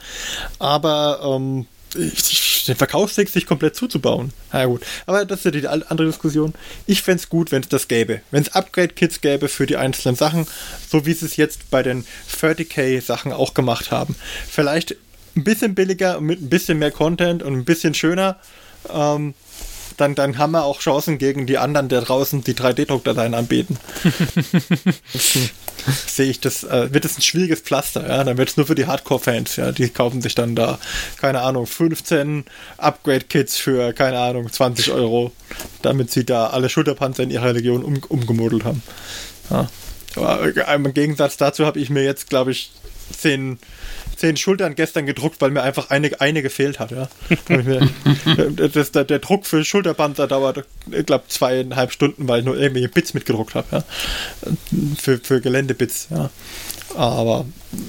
Aber 0.58 1.20
ähm, 1.22 1.66
den 1.94 2.77
Verkaufsweg 2.77 3.28
sich 3.28 3.47
komplett 3.47 3.77
zuzubauen. 3.77 4.32
Na 4.52 4.60
ja, 4.60 4.66
gut, 4.66 4.82
aber 5.06 5.24
das 5.24 5.40
ist 5.40 5.44
ja 5.44 5.51
die 5.51 5.69
andere 5.69 6.06
Diskussion. 6.06 6.55
Ich 6.86 7.02
fände 7.02 7.23
es 7.23 7.28
gut, 7.28 7.52
wenn 7.52 7.62
es 7.62 7.69
das 7.69 7.89
gäbe. 7.89 8.20
Wenn 8.31 8.43
es 8.43 8.55
Upgrade-Kits 8.55 9.20
gäbe 9.20 9.48
für 9.48 9.66
die 9.66 9.77
einzelnen 9.77 10.16
Sachen, 10.16 10.47
so 10.89 11.06
wie 11.06 11.12
sie 11.12 11.27
es 11.27 11.36
jetzt 11.36 11.70
bei 11.70 11.82
den 11.82 12.05
30k-Sachen 12.40 13.32
auch 13.32 13.55
gemacht 13.55 13.90
haben. 13.90 14.15
Vielleicht 14.48 14.97
ein 15.36 15.44
bisschen 15.44 15.74
billiger, 15.74 16.20
mit 16.20 16.40
ein 16.40 16.48
bisschen 16.48 16.78
mehr 16.78 16.90
Content 16.90 17.43
und 17.43 17.55
ein 17.55 17.65
bisschen 17.65 17.94
schöner. 17.94 18.36
Ähm, 18.93 19.35
dann, 19.97 20.15
dann 20.15 20.39
haben 20.39 20.52
wir 20.52 20.65
auch 20.65 20.81
Chancen 20.81 21.19
gegen 21.19 21.47
die 21.47 21.59
anderen, 21.59 21.89
der 21.89 22.02
draußen 22.02 22.44
die 22.44 22.55
3D-Druckdateien 22.55 23.35
anbieten. 23.35 23.78
sehe 26.06 26.31
ich 26.31 26.40
das, 26.40 26.65
äh, 26.65 26.93
wird 26.93 27.05
es 27.05 27.19
ein 27.19 27.23
schwieriges 27.23 27.60
Pflaster, 27.60 28.09
ja. 28.09 28.24
Dann 28.24 28.39
wird 28.39 28.51
es 28.51 28.56
nur 28.56 28.66
für 28.66 28.74
die 28.74 28.86
Hardcore-Fans, 28.86 29.56
ja. 29.56 29.73
Die 29.73 29.89
kaufen 29.89 30.20
sich 30.20 30.35
dann 30.35 30.55
da, 30.55 30.78
keine 31.20 31.40
Ahnung, 31.40 31.66
15 31.66 32.44
Upgrade-Kits 32.78 33.56
für, 33.56 33.93
keine 33.93 34.19
Ahnung, 34.19 34.51
20 34.51 34.93
Euro, 34.93 35.32
damit 35.82 36.10
sie 36.10 36.24
da 36.24 36.48
alle 36.48 36.69
Schulterpanzer 36.69 37.23
in 37.23 37.31
ihrer 37.31 37.52
Legion 37.52 37.82
um, 37.85 38.01
umgemodelt 38.09 38.65
haben. 38.65 38.82
Ja. 39.51 39.69
Aber 40.16 40.74
im 40.74 40.94
Gegensatz 40.94 41.36
dazu 41.36 41.65
habe 41.66 41.78
ich 41.78 41.90
mir 41.90 42.02
jetzt, 42.02 42.28
glaube 42.28 42.51
ich, 42.51 42.73
10 43.16 43.59
zehn 44.18 44.36
Schultern 44.36 44.74
gestern 44.74 45.06
gedruckt, 45.06 45.40
weil 45.40 45.51
mir 45.51 45.62
einfach 45.62 45.90
eine, 45.90 46.20
eine 46.20 46.43
gefehlt 46.43 46.80
hat. 46.80 46.90
Ja. 46.90 47.09
das, 48.74 48.90
der, 48.90 49.05
der, 49.05 49.18
Druck 49.20 49.47
für 49.47 49.64
Schulterpanzer 49.64 50.26
dauert, 50.26 50.64
ich 50.90 51.06
glaube, 51.06 51.24
zweieinhalb 51.28 51.93
Stunden, 51.93 52.26
weil 52.26 52.40
ich 52.40 52.44
nur 52.44 52.56
irgendwelche 52.56 52.89
Bits 52.89 53.14
mitgedruckt 53.14 53.55
habe. 53.55 53.66
Ja. 53.70 53.85
Für, 55.01 55.18
für 55.18 55.40
Geländebits. 55.40 56.09
Ja. 56.10 56.30
Aber 56.97 57.47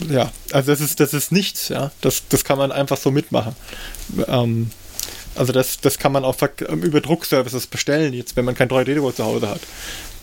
ja, 0.09 0.31
also 0.51 0.71
das 0.71 0.81
ist, 0.81 0.99
das 0.99 1.13
ist 1.13 1.31
nichts. 1.31 1.69
Ja. 1.69 1.91
Das, 2.01 2.23
das 2.29 2.43
kann 2.43 2.59
man 2.59 2.71
einfach 2.71 2.97
so 2.97 3.09
mitmachen. 3.09 3.55
Ähm, 4.27 4.69
also 5.35 5.51
das, 5.51 5.79
das 5.79 5.97
kann 5.97 6.11
man 6.11 6.25
auch 6.25 6.35
über 6.69 7.01
Druckservices 7.01 7.67
bestellen, 7.67 8.13
jetzt 8.13 8.35
wenn 8.35 8.45
man 8.45 8.55
kein 8.55 8.69
3D-Druck 8.69 9.15
zu 9.15 9.25
Hause 9.25 9.49
hat. 9.49 9.61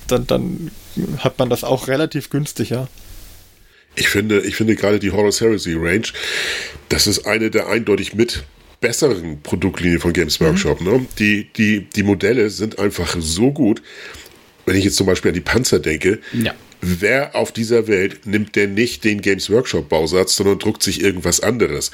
Dann, 0.06 0.27
dann 0.27 0.70
hat 1.18 1.39
man 1.39 1.51
das 1.51 1.64
auch 1.64 1.89
relativ 1.89 2.31
günstig, 2.31 2.70
ja. 2.70 2.86
Ich 3.97 4.09
finde, 4.09 4.40
ich 4.40 4.56
finde 4.56 4.77
gerade 4.77 4.98
die 4.98 5.10
Horus 5.10 5.40
Heresy 5.40 5.74
Range, 5.74 6.06
das 6.89 7.06
ist 7.06 7.27
eine 7.27 7.51
der 7.51 7.68
eindeutig 7.68 8.14
mit 8.14 8.44
besseren 8.81 9.40
Produktlinien 9.43 10.01
von 10.01 10.12
Games 10.12 10.40
Workshop. 10.40 10.81
Mhm. 10.81 10.86
Ne? 10.86 11.06
Die, 11.18 11.48
die, 11.56 11.81
die 11.81 12.02
Modelle 12.02 12.51
sind 12.51 12.78
einfach 12.78 13.16
so 13.18 13.51
gut. 13.51 13.82
Wenn 14.64 14.77
ich 14.77 14.85
jetzt 14.85 14.97
zum 14.97 15.06
Beispiel 15.06 15.31
an 15.31 15.35
die 15.35 15.40
Panzer 15.40 15.78
denke, 15.78 16.20
ja. 16.32 16.55
wer 16.81 17.35
auf 17.35 17.52
dieser 17.52 17.86
Welt 17.86 18.27
nimmt 18.27 18.56
denn 18.56 18.74
nicht 18.74 19.05
den 19.05 19.23
Games 19.23 19.48
Workshop 19.48 19.89
Bausatz, 19.89 20.36
sondern 20.36 20.59
druckt 20.59 20.82
sich 20.82 21.01
irgendwas 21.01 21.40
anderes? 21.40 21.93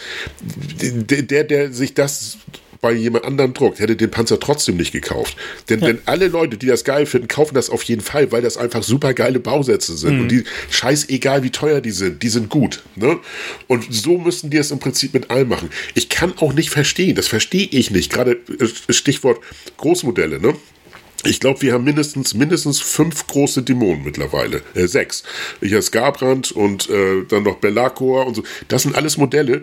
Der, 0.80 1.22
der, 1.22 1.44
der 1.44 1.72
sich 1.72 1.94
das 1.94 2.38
bei 2.82 2.92
jemand 2.92 3.24
anderem 3.24 3.54
druckt, 3.54 3.78
hätte 3.78 3.94
den 3.94 4.10
Panzer 4.10 4.40
trotzdem 4.40 4.76
nicht 4.76 4.90
gekauft. 4.90 5.36
Denn, 5.70 5.80
ja. 5.80 5.86
denn 5.86 6.00
alle 6.04 6.26
Leute, 6.26 6.58
die 6.58 6.66
das 6.66 6.82
geil 6.82 7.06
finden, 7.06 7.28
kaufen 7.28 7.54
das 7.54 7.70
auf 7.70 7.84
jeden 7.84 8.02
Fall, 8.02 8.32
weil 8.32 8.42
das 8.42 8.56
einfach 8.56 8.82
super 8.82 9.14
geile 9.14 9.38
Bausätze 9.38 9.96
sind. 9.96 10.16
Mhm. 10.16 10.20
Und 10.22 10.28
die, 10.32 10.44
scheißegal 10.68 11.44
wie 11.44 11.50
teuer 11.50 11.80
die 11.80 11.92
sind, 11.92 12.24
die 12.24 12.28
sind 12.28 12.48
gut. 12.48 12.82
Ne? 12.96 13.20
Und 13.68 13.86
so 13.88 14.18
müssen 14.18 14.50
die 14.50 14.56
es 14.56 14.72
im 14.72 14.80
Prinzip 14.80 15.14
mit 15.14 15.30
allem 15.30 15.48
machen. 15.48 15.70
Ich 15.94 16.08
kann 16.08 16.34
auch 16.38 16.52
nicht 16.52 16.70
verstehen, 16.70 17.14
das 17.14 17.28
verstehe 17.28 17.68
ich 17.70 17.92
nicht. 17.92 18.12
Gerade 18.12 18.32
äh, 18.32 18.92
Stichwort 18.92 19.40
Großmodelle, 19.76 20.40
ne? 20.40 20.54
Ich 21.24 21.38
glaube, 21.38 21.62
wir 21.62 21.72
haben 21.72 21.84
mindestens 21.84 22.34
mindestens 22.34 22.80
fünf 22.80 23.28
große 23.28 23.62
Dämonen 23.62 24.02
mittlerweile. 24.02 24.60
Äh, 24.74 24.88
sechs. 24.88 25.22
Ich 25.60 25.72
habe 25.72 25.82
Skarbrand 25.82 26.50
und 26.50 26.90
äh, 26.90 27.22
dann 27.28 27.44
noch 27.44 27.58
Belakor 27.58 28.26
und 28.26 28.34
so. 28.34 28.42
Das 28.66 28.82
sind 28.82 28.96
alles 28.96 29.18
Modelle 29.18 29.62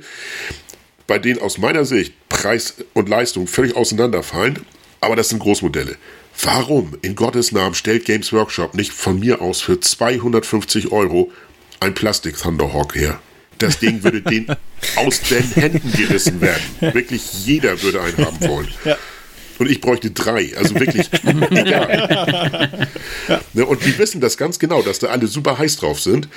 bei 1.09 1.17
denen 1.17 1.41
aus 1.41 1.57
meiner 1.57 1.85
Sicht 1.85 2.13
Preis 2.29 2.75
und 2.93 3.09
Leistung 3.09 3.47
völlig 3.47 3.75
auseinanderfallen, 3.75 4.59
aber 5.01 5.15
das 5.15 5.29
sind 5.29 5.39
Großmodelle. 5.39 5.97
Warum 6.43 6.95
in 7.01 7.15
Gottes 7.15 7.51
Namen 7.51 7.73
stellt 7.73 8.05
Games 8.05 8.31
Workshop 8.31 8.75
nicht 8.75 8.93
von 8.93 9.19
mir 9.19 9.41
aus 9.41 9.59
für 9.59 9.79
250 9.79 10.91
Euro 10.91 11.31
ein 11.79 11.95
Plastik 11.95 12.37
Thunderhawk 12.37 12.95
her? 12.95 13.19
Das 13.57 13.79
Ding 13.79 14.03
würde 14.03 14.21
den 14.21 14.45
aus 14.97 15.21
den 15.21 15.43
Händen 15.51 15.91
gerissen 15.91 16.39
werden. 16.41 16.63
Wirklich 16.79 17.23
jeder 17.43 17.81
würde 17.81 18.01
einen 18.01 18.25
haben 18.25 18.47
wollen. 18.47 18.67
Ja. 18.85 18.97
Und 19.57 19.69
ich 19.69 19.81
bräuchte 19.81 20.09
drei. 20.11 20.55
Also 20.55 20.73
wirklich 20.75 21.09
egal. 21.25 22.69
Ja. 23.27 23.37
Ne, 23.53 23.65
und 23.65 23.83
die 23.83 23.97
wissen 23.97 24.21
das 24.21 24.37
ganz 24.37 24.57
genau, 24.57 24.81
dass 24.81 24.99
da 24.99 25.07
alle 25.07 25.27
super 25.27 25.57
heiß 25.57 25.75
drauf 25.77 25.99
sind. 25.99 26.29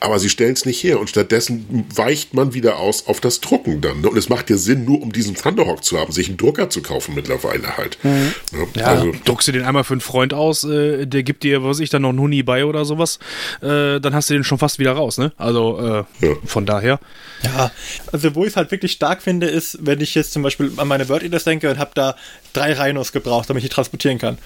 Aber 0.00 0.18
sie 0.18 0.30
stellen 0.30 0.54
es 0.54 0.64
nicht 0.64 0.82
her 0.82 0.98
und 0.98 1.10
stattdessen 1.10 1.86
weicht 1.94 2.34
man 2.34 2.54
wieder 2.54 2.78
aus 2.78 3.06
auf 3.06 3.20
das 3.20 3.40
Drucken 3.40 3.80
dann. 3.80 4.00
Ne? 4.00 4.08
Und 4.08 4.16
es 4.16 4.28
macht 4.28 4.48
ja 4.48 4.56
Sinn, 4.56 4.84
nur 4.84 5.02
um 5.02 5.12
diesen 5.12 5.34
Thunderhawk 5.34 5.84
zu 5.84 5.98
haben, 5.98 6.10
sich 6.10 6.28
einen 6.28 6.38
Drucker 6.38 6.70
zu 6.70 6.82
kaufen 6.82 7.14
mittlerweile 7.14 7.76
halt. 7.76 7.98
Mhm. 8.02 8.32
Ja, 8.74 8.86
also, 8.86 9.12
druckst 9.24 9.48
du 9.48 9.52
den 9.52 9.62
einmal 9.62 9.84
für 9.84 9.94
einen 9.94 10.00
Freund 10.00 10.32
aus, 10.32 10.64
äh, 10.64 11.06
der 11.06 11.22
gibt 11.22 11.42
dir, 11.42 11.62
was 11.62 11.80
ich, 11.80 11.90
dann 11.90 12.02
noch 12.02 12.08
einen 12.10 12.20
Huni 12.20 12.42
bei 12.42 12.64
oder 12.64 12.84
sowas, 12.84 13.18
äh, 13.60 14.00
dann 14.00 14.14
hast 14.14 14.30
du 14.30 14.34
den 14.34 14.44
schon 14.44 14.58
fast 14.58 14.78
wieder 14.78 14.92
raus, 14.92 15.18
ne? 15.18 15.32
Also 15.36 15.78
äh, 16.20 16.26
ja. 16.26 16.34
von 16.44 16.64
daher. 16.66 16.98
Ja, 17.42 17.70
also 18.12 18.34
wo 18.34 18.44
ich 18.44 18.50
es 18.50 18.56
halt 18.56 18.70
wirklich 18.70 18.92
stark 18.92 19.22
finde, 19.22 19.48
ist, 19.48 19.78
wenn 19.82 20.00
ich 20.00 20.14
jetzt 20.14 20.32
zum 20.32 20.42
Beispiel 20.42 20.72
an 20.76 20.88
meine 20.88 21.08
Word 21.08 21.22
Eaters 21.22 21.44
denke 21.44 21.70
und 21.70 21.78
habe 21.78 21.90
da 21.94 22.16
drei 22.52 22.72
Rhinos 22.72 23.12
gebraucht, 23.12 23.50
damit 23.50 23.62
ich 23.62 23.68
die 23.68 23.74
transportieren 23.74 24.18
kann 24.18 24.38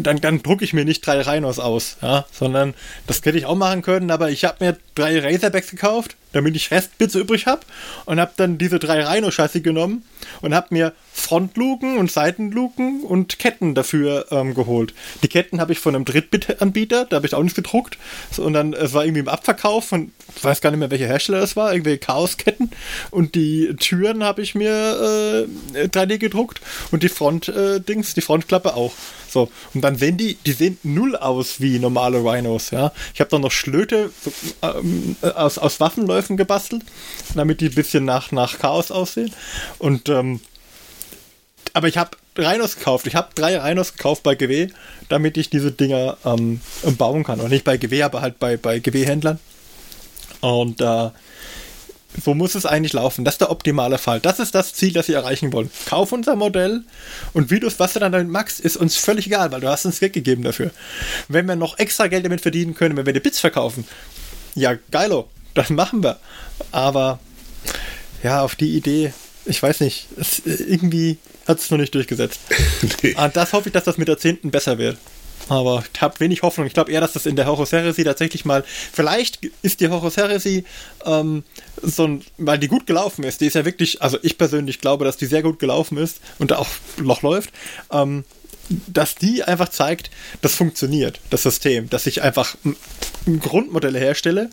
dann, 0.00 0.20
dann 0.20 0.42
drucke 0.42 0.64
ich 0.64 0.72
mir 0.72 0.84
nicht 0.84 1.06
drei 1.06 1.20
Rhinos 1.20 1.58
aus, 1.58 1.96
ja, 2.02 2.26
sondern 2.32 2.74
das 3.06 3.24
hätte 3.24 3.38
ich 3.38 3.46
auch 3.46 3.56
machen 3.56 3.82
können, 3.82 4.10
aber 4.10 4.30
ich 4.30 4.44
habe 4.44 4.64
mir 4.64 4.76
drei 4.94 5.18
Razorbacks 5.18 5.70
gekauft, 5.70 6.16
damit 6.32 6.56
ich 6.56 6.70
Restbits 6.70 7.14
übrig 7.14 7.46
habe 7.46 7.62
und 8.06 8.20
habe 8.20 8.32
dann 8.36 8.58
diese 8.58 8.78
drei 8.78 9.04
Rhino-Chassis 9.04 9.62
genommen 9.62 10.04
und 10.42 10.54
habe 10.54 10.68
mir 10.70 10.92
Frontluken 11.12 11.96
und 11.96 12.10
Seitenluken 12.10 13.02
und 13.02 13.38
Ketten 13.38 13.74
dafür 13.74 14.26
ähm, 14.30 14.54
geholt. 14.54 14.94
Die 15.22 15.28
Ketten 15.28 15.60
habe 15.60 15.72
ich 15.72 15.78
von 15.78 15.94
einem 15.94 16.04
Drittbit-Anbieter, 16.04 17.04
da 17.04 17.16
habe 17.16 17.26
ich 17.26 17.34
auch 17.34 17.42
nichts 17.42 17.56
gedruckt, 17.56 17.98
so, 18.30 18.42
und 18.42 18.52
dann 18.52 18.72
es 18.72 18.92
war 18.92 19.04
irgendwie 19.04 19.20
im 19.20 19.28
Abverkauf 19.28 19.84
von, 19.86 20.12
ich 20.34 20.42
weiß 20.42 20.60
gar 20.60 20.70
nicht 20.70 20.80
mehr, 20.80 20.90
welcher 20.90 21.06
Hersteller 21.06 21.40
das 21.40 21.56
war, 21.56 21.72
irgendwie 21.72 21.98
Chaos-Ketten 21.98 22.70
und 23.10 23.34
die 23.36 23.74
Türen 23.78 24.24
habe 24.24 24.42
ich 24.42 24.54
mir 24.54 25.46
äh, 25.74 25.84
3D 25.84 26.18
gedruckt 26.18 26.60
und 26.90 27.02
die 27.02 27.08
Front-Dings, 27.08 28.10
äh, 28.10 28.14
die 28.14 28.20
Frontklappe 28.20 28.74
auch. 28.74 28.92
So, 29.28 29.50
und 29.74 29.82
dann 29.82 29.96
sehen 29.96 30.16
die, 30.16 30.34
die 30.46 30.52
sehen 30.52 30.78
null 30.84 31.16
aus 31.16 31.60
wie 31.60 31.80
normale 31.80 32.18
Rhinos, 32.18 32.70
ja. 32.70 32.92
Ich 33.14 33.20
habe 33.20 33.30
da 33.30 33.40
noch 33.40 33.50
Schlöte 33.50 34.10
ähm, 34.84 35.16
aus, 35.34 35.58
aus 35.58 35.80
Waffenläufen 35.80 36.36
gebastelt, 36.36 36.82
damit 37.34 37.60
die 37.60 37.68
ein 37.68 37.74
bisschen 37.74 38.04
nach, 38.04 38.30
nach 38.32 38.58
Chaos 38.58 38.90
aussehen. 38.90 39.32
Und 39.78 40.08
ähm, 40.08 40.40
aber 41.72 41.88
ich 41.88 41.96
habe 41.96 42.16
Rhinos 42.38 42.76
gekauft. 42.76 43.06
Ich 43.06 43.16
habe 43.16 43.28
drei 43.34 43.58
Rhinos 43.58 43.92
gekauft 43.92 44.22
bei 44.22 44.34
GW, 44.34 44.68
damit 45.08 45.36
ich 45.36 45.50
diese 45.50 45.72
Dinger 45.72 46.16
ähm, 46.24 46.60
bauen 46.96 47.24
kann. 47.24 47.40
Und 47.40 47.50
nicht 47.50 47.64
bei 47.64 47.76
GW, 47.76 48.02
aber 48.02 48.20
halt 48.20 48.38
bei, 48.38 48.56
bei 48.56 48.78
GW-Händlern. 48.78 49.40
Und 50.40 50.80
äh, 50.80 51.10
so 52.22 52.34
muss 52.34 52.54
es 52.54 52.66
eigentlich 52.66 52.92
laufen. 52.92 53.24
Das 53.24 53.34
ist 53.34 53.40
der 53.40 53.50
optimale 53.50 53.98
Fall. 53.98 54.20
Das 54.20 54.38
ist 54.38 54.54
das 54.54 54.74
Ziel, 54.74 54.92
das 54.92 55.06
sie 55.06 55.14
erreichen 55.14 55.52
wollen. 55.52 55.70
Kauf 55.86 56.12
unser 56.12 56.36
Modell 56.36 56.82
und 57.32 57.50
wie 57.50 57.60
du 57.60 57.68
was 57.78 57.94
du 57.94 57.98
dann 57.98 58.12
damit 58.12 58.28
machst, 58.28 58.60
ist 58.60 58.76
uns 58.76 58.96
völlig 58.96 59.26
egal, 59.26 59.50
weil 59.50 59.60
du 59.60 59.68
hast 59.68 59.84
uns 59.84 60.00
Geld 60.00 60.12
gegeben 60.12 60.44
dafür. 60.44 60.70
Wenn 61.28 61.46
wir 61.46 61.56
noch 61.56 61.78
extra 61.78 62.06
Geld 62.06 62.24
damit 62.24 62.40
verdienen 62.40 62.74
können, 62.74 62.96
wenn 62.96 63.06
wir 63.06 63.12
die 63.12 63.20
Bits 63.20 63.40
verkaufen, 63.40 63.84
ja, 64.54 64.74
geilo, 64.90 65.28
das 65.54 65.70
machen 65.70 66.02
wir. 66.02 66.18
Aber 66.72 67.18
ja, 68.22 68.42
auf 68.42 68.56
die 68.56 68.76
Idee, 68.76 69.12
ich 69.44 69.62
weiß 69.62 69.80
nicht, 69.80 70.08
es, 70.16 70.40
irgendwie 70.44 71.18
hat 71.46 71.58
es 71.58 71.70
noch 71.70 71.78
nicht 71.78 71.94
durchgesetzt. 71.94 72.40
nee. 73.02 73.14
Und 73.14 73.36
das 73.36 73.52
hoffe 73.52 73.68
ich, 73.68 73.72
dass 73.72 73.84
das 73.84 73.98
mit 73.98 74.08
der 74.08 74.18
10. 74.18 74.50
besser 74.50 74.78
wird. 74.78 74.96
Aber 75.48 75.84
ich 75.92 76.00
habe 76.00 76.18
wenig 76.20 76.42
Hoffnung. 76.42 76.66
Ich 76.66 76.72
glaube 76.72 76.90
eher, 76.90 77.00
dass 77.00 77.12
das 77.12 77.26
in 77.26 77.36
der 77.36 77.46
Horus 77.46 77.72
Heresy 77.72 78.02
tatsächlich 78.02 78.44
mal. 78.44 78.64
Vielleicht 78.66 79.40
ist 79.62 79.80
die 79.80 79.88
Horus 79.88 80.16
Heresy 80.16 80.64
ähm, 81.04 81.44
so 81.82 82.06
ein, 82.06 82.24
weil 82.38 82.58
die 82.58 82.68
gut 82.68 82.86
gelaufen 82.86 83.24
ist. 83.24 83.40
Die 83.40 83.46
ist 83.46 83.54
ja 83.54 83.64
wirklich, 83.64 84.00
also 84.00 84.18
ich 84.22 84.38
persönlich 84.38 84.80
glaube, 84.80 85.04
dass 85.04 85.18
die 85.18 85.26
sehr 85.26 85.42
gut 85.42 85.58
gelaufen 85.58 85.98
ist 85.98 86.20
und 86.38 86.52
auch 86.54 86.68
noch 86.96 87.22
läuft. 87.22 87.50
Ähm, 87.92 88.24
dass 88.86 89.14
die 89.14 89.44
einfach 89.44 89.68
zeigt, 89.68 90.10
das 90.42 90.54
funktioniert, 90.54 91.20
das 91.30 91.42
System, 91.42 91.90
dass 91.90 92.06
ich 92.06 92.22
einfach 92.22 92.56
Grundmodelle 93.40 93.98
herstelle 93.98 94.50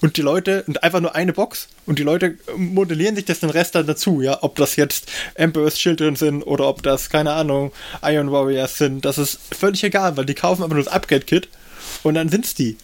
und 0.00 0.16
die 0.16 0.22
Leute, 0.22 0.64
und 0.66 0.82
einfach 0.82 1.00
nur 1.00 1.14
eine 1.14 1.32
Box 1.32 1.68
und 1.86 1.98
die 1.98 2.02
Leute 2.02 2.36
modellieren 2.56 3.16
sich 3.16 3.24
das 3.24 3.40
den 3.40 3.50
Rest 3.50 3.74
dann 3.74 3.86
dazu, 3.86 4.20
ja, 4.20 4.38
ob 4.42 4.56
das 4.56 4.76
jetzt 4.76 5.10
Emperor's 5.34 5.76
Children 5.76 6.16
sind 6.16 6.42
oder 6.42 6.68
ob 6.68 6.82
das, 6.82 7.10
keine 7.10 7.32
Ahnung, 7.32 7.72
Iron 8.02 8.30
Warriors 8.30 8.78
sind, 8.78 9.04
das 9.04 9.18
ist 9.18 9.38
völlig 9.50 9.82
egal, 9.84 10.16
weil 10.16 10.26
die 10.26 10.34
kaufen 10.34 10.62
einfach 10.62 10.76
nur 10.76 10.84
das 10.84 10.92
Upgrade-Kit 10.92 11.48
und 12.02 12.14
dann 12.14 12.28
sind's 12.28 12.54
die. 12.54 12.76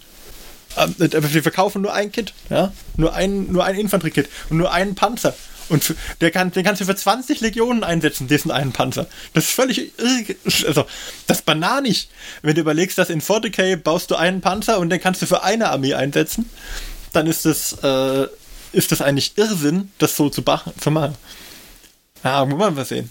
Ähm, 0.76 0.94
äh, 0.98 1.32
wir 1.32 1.42
verkaufen 1.42 1.82
nur 1.82 1.92
ein 1.92 2.12
Kit, 2.12 2.32
ja, 2.48 2.72
nur 2.96 3.12
ein, 3.12 3.52
nur 3.52 3.64
ein 3.64 3.76
Infanterie-Kit 3.76 4.28
und 4.50 4.58
nur 4.58 4.72
einen 4.72 4.94
Panzer. 4.94 5.34
Und 5.70 5.94
der 6.20 6.30
kann, 6.30 6.50
den 6.50 6.64
kannst 6.64 6.80
du 6.80 6.84
für 6.84 6.96
20 6.96 7.40
Legionen 7.40 7.84
einsetzen, 7.84 8.26
diesen 8.26 8.50
einen 8.50 8.72
Panzer. 8.72 9.06
Das 9.34 9.44
ist 9.44 9.50
völlig, 9.52 9.92
also, 10.66 10.84
das 11.26 11.38
ist 11.38 11.46
bananig. 11.46 12.08
Wenn 12.42 12.56
du 12.56 12.60
überlegst, 12.60 12.98
dass 12.98 13.08
in 13.08 13.22
40k 13.22 13.76
baust 13.76 14.10
du 14.10 14.16
einen 14.16 14.40
Panzer 14.40 14.78
und 14.78 14.90
den 14.90 15.00
kannst 15.00 15.22
du 15.22 15.26
für 15.26 15.42
eine 15.42 15.70
Armee 15.70 15.94
einsetzen, 15.94 16.50
dann 17.12 17.26
ist 17.26 17.44
das, 17.44 17.72
äh, 17.84 18.26
ist 18.72 18.92
das 18.92 19.00
eigentlich 19.00 19.38
Irrsinn, 19.38 19.90
das 19.98 20.16
so 20.16 20.28
zu, 20.28 20.42
zu 20.42 20.90
machen. 20.90 21.14
Ja, 22.24 22.44
man 22.44 22.74
mal 22.74 22.84
sehen. 22.84 23.10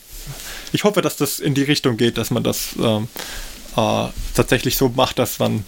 Ich 0.71 0.83
hoffe, 0.83 1.01
dass 1.01 1.15
das 1.15 1.39
in 1.39 1.55
die 1.55 1.63
Richtung 1.63 1.97
geht, 1.97 2.17
dass 2.17 2.29
man 2.29 2.43
das 2.43 2.75
ähm, 2.79 3.07
äh, 3.75 4.07
tatsächlich 4.35 4.77
so 4.77 4.89
macht, 4.89 5.17
dass 5.17 5.39
man 5.39 5.63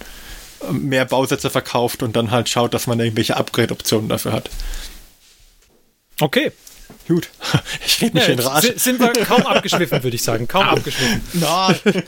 äh, 0.68 0.72
mehr 0.72 1.06
Bausätze 1.06 1.50
verkauft 1.50 2.04
und 2.04 2.16
dann 2.16 2.32
halt 2.32 2.50
schaut, 2.50 2.74
dass 2.74 2.86
man 2.88 3.00
irgendwelche 3.00 3.38
Upgrade-Optionen 3.38 4.10
dafür 4.10 4.34
hat. 4.34 4.50
Okay, 6.20 6.52
Gut, 7.08 7.30
ich 7.86 8.02
rede 8.02 8.14
mich 8.16 8.28
ja, 8.28 8.34
in 8.34 8.40
Rage. 8.40 8.74
Sind 8.78 9.00
wir 9.00 9.12
kaum 9.26 9.46
abgeschliffen, 9.46 10.04
würde 10.04 10.16
ich 10.16 10.24
sagen. 10.24 10.48
Kaum 10.48 10.66
abgeschliffen. 10.66 11.22
Nein. 11.34 11.76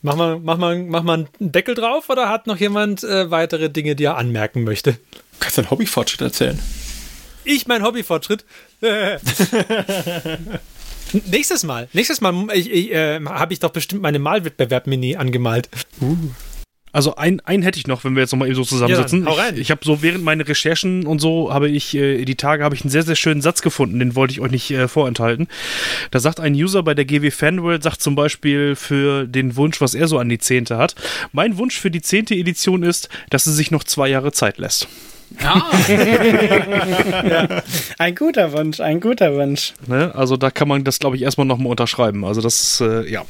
Mach 0.00 0.14
mal, 0.14 0.38
mach, 0.38 0.58
mal, 0.58 0.78
mach 0.78 1.02
mal 1.02 1.14
einen 1.14 1.28
Deckel 1.40 1.74
drauf 1.74 2.08
oder 2.08 2.28
hat 2.28 2.46
noch 2.46 2.58
jemand 2.58 3.02
äh, 3.02 3.32
weitere 3.32 3.68
Dinge, 3.68 3.96
die 3.96 4.04
er 4.04 4.16
anmerken 4.16 4.62
möchte? 4.62 4.92
Du 4.92 4.98
kannst 5.40 5.58
deinen 5.58 5.72
Hobbyfortschritt 5.72 6.20
erzählen. 6.20 6.56
Ich 7.42 7.66
mein 7.66 7.82
Hobbyfortschritt? 7.82 8.44
nächstes 11.26 11.64
Mal. 11.64 11.88
Nächstes 11.92 12.20
Mal 12.20 12.46
ich, 12.54 12.70
ich, 12.70 12.92
äh, 12.92 13.20
habe 13.24 13.52
ich 13.52 13.58
doch 13.58 13.70
bestimmt 13.70 14.02
meine 14.02 14.20
Malwettbewerb-Mini 14.20 15.16
angemalt. 15.16 15.68
Uh. 16.00 16.16
Also 16.92 17.16
ein, 17.16 17.40
einen 17.40 17.62
hätte 17.62 17.78
ich 17.78 17.86
noch, 17.86 18.04
wenn 18.04 18.14
wir 18.14 18.22
jetzt 18.22 18.32
nochmal 18.32 18.48
eben 18.48 18.56
so 18.56 18.64
zusammensitzen. 18.64 19.26
Ja, 19.26 19.50
ich 19.50 19.58
ich 19.58 19.70
habe 19.70 19.84
so 19.84 20.02
während 20.02 20.24
meiner 20.24 20.48
Recherchen 20.48 21.06
und 21.06 21.18
so, 21.18 21.52
habe 21.52 21.68
ich, 21.68 21.94
äh, 21.94 22.24
die 22.24 22.36
Tage 22.36 22.64
habe 22.64 22.74
ich 22.74 22.82
einen 22.82 22.90
sehr, 22.90 23.02
sehr 23.02 23.16
schönen 23.16 23.42
Satz 23.42 23.60
gefunden, 23.60 23.98
den 23.98 24.14
wollte 24.14 24.32
ich 24.32 24.40
euch 24.40 24.50
nicht 24.50 24.70
äh, 24.70 24.88
vorenthalten. 24.88 25.48
Da 26.10 26.20
sagt 26.20 26.40
ein 26.40 26.54
User 26.54 26.82
bei 26.82 26.94
der 26.94 27.04
GW 27.04 27.30
Fanworld, 27.30 27.82
sagt 27.82 28.00
zum 28.00 28.14
Beispiel 28.14 28.74
für 28.74 29.26
den 29.26 29.56
Wunsch, 29.56 29.80
was 29.80 29.94
er 29.94 30.08
so 30.08 30.18
an 30.18 30.28
die 30.28 30.38
Zehnte 30.38 30.78
hat. 30.78 30.94
Mein 31.32 31.58
Wunsch 31.58 31.78
für 31.78 31.90
die 31.90 32.00
zehnte 32.00 32.34
Edition 32.34 32.82
ist, 32.82 33.10
dass 33.28 33.44
sie 33.44 33.52
sich 33.52 33.70
noch 33.70 33.84
zwei 33.84 34.08
Jahre 34.08 34.32
Zeit 34.32 34.56
lässt. 34.58 34.88
Ah. 35.42 35.62
ja. 35.88 37.62
Ein 37.98 38.14
guter 38.14 38.52
Wunsch, 38.52 38.80
ein 38.80 39.00
guter 39.00 39.34
Wunsch. 39.34 39.74
Ne? 39.86 40.14
Also 40.14 40.38
da 40.38 40.50
kann 40.50 40.68
man 40.68 40.84
das, 40.84 40.98
glaube 40.98 41.16
ich, 41.16 41.22
erstmal 41.22 41.46
nochmal 41.46 41.70
unterschreiben. 41.70 42.24
Also 42.24 42.40
das, 42.40 42.80
äh, 42.80 43.10
ja. 43.10 43.26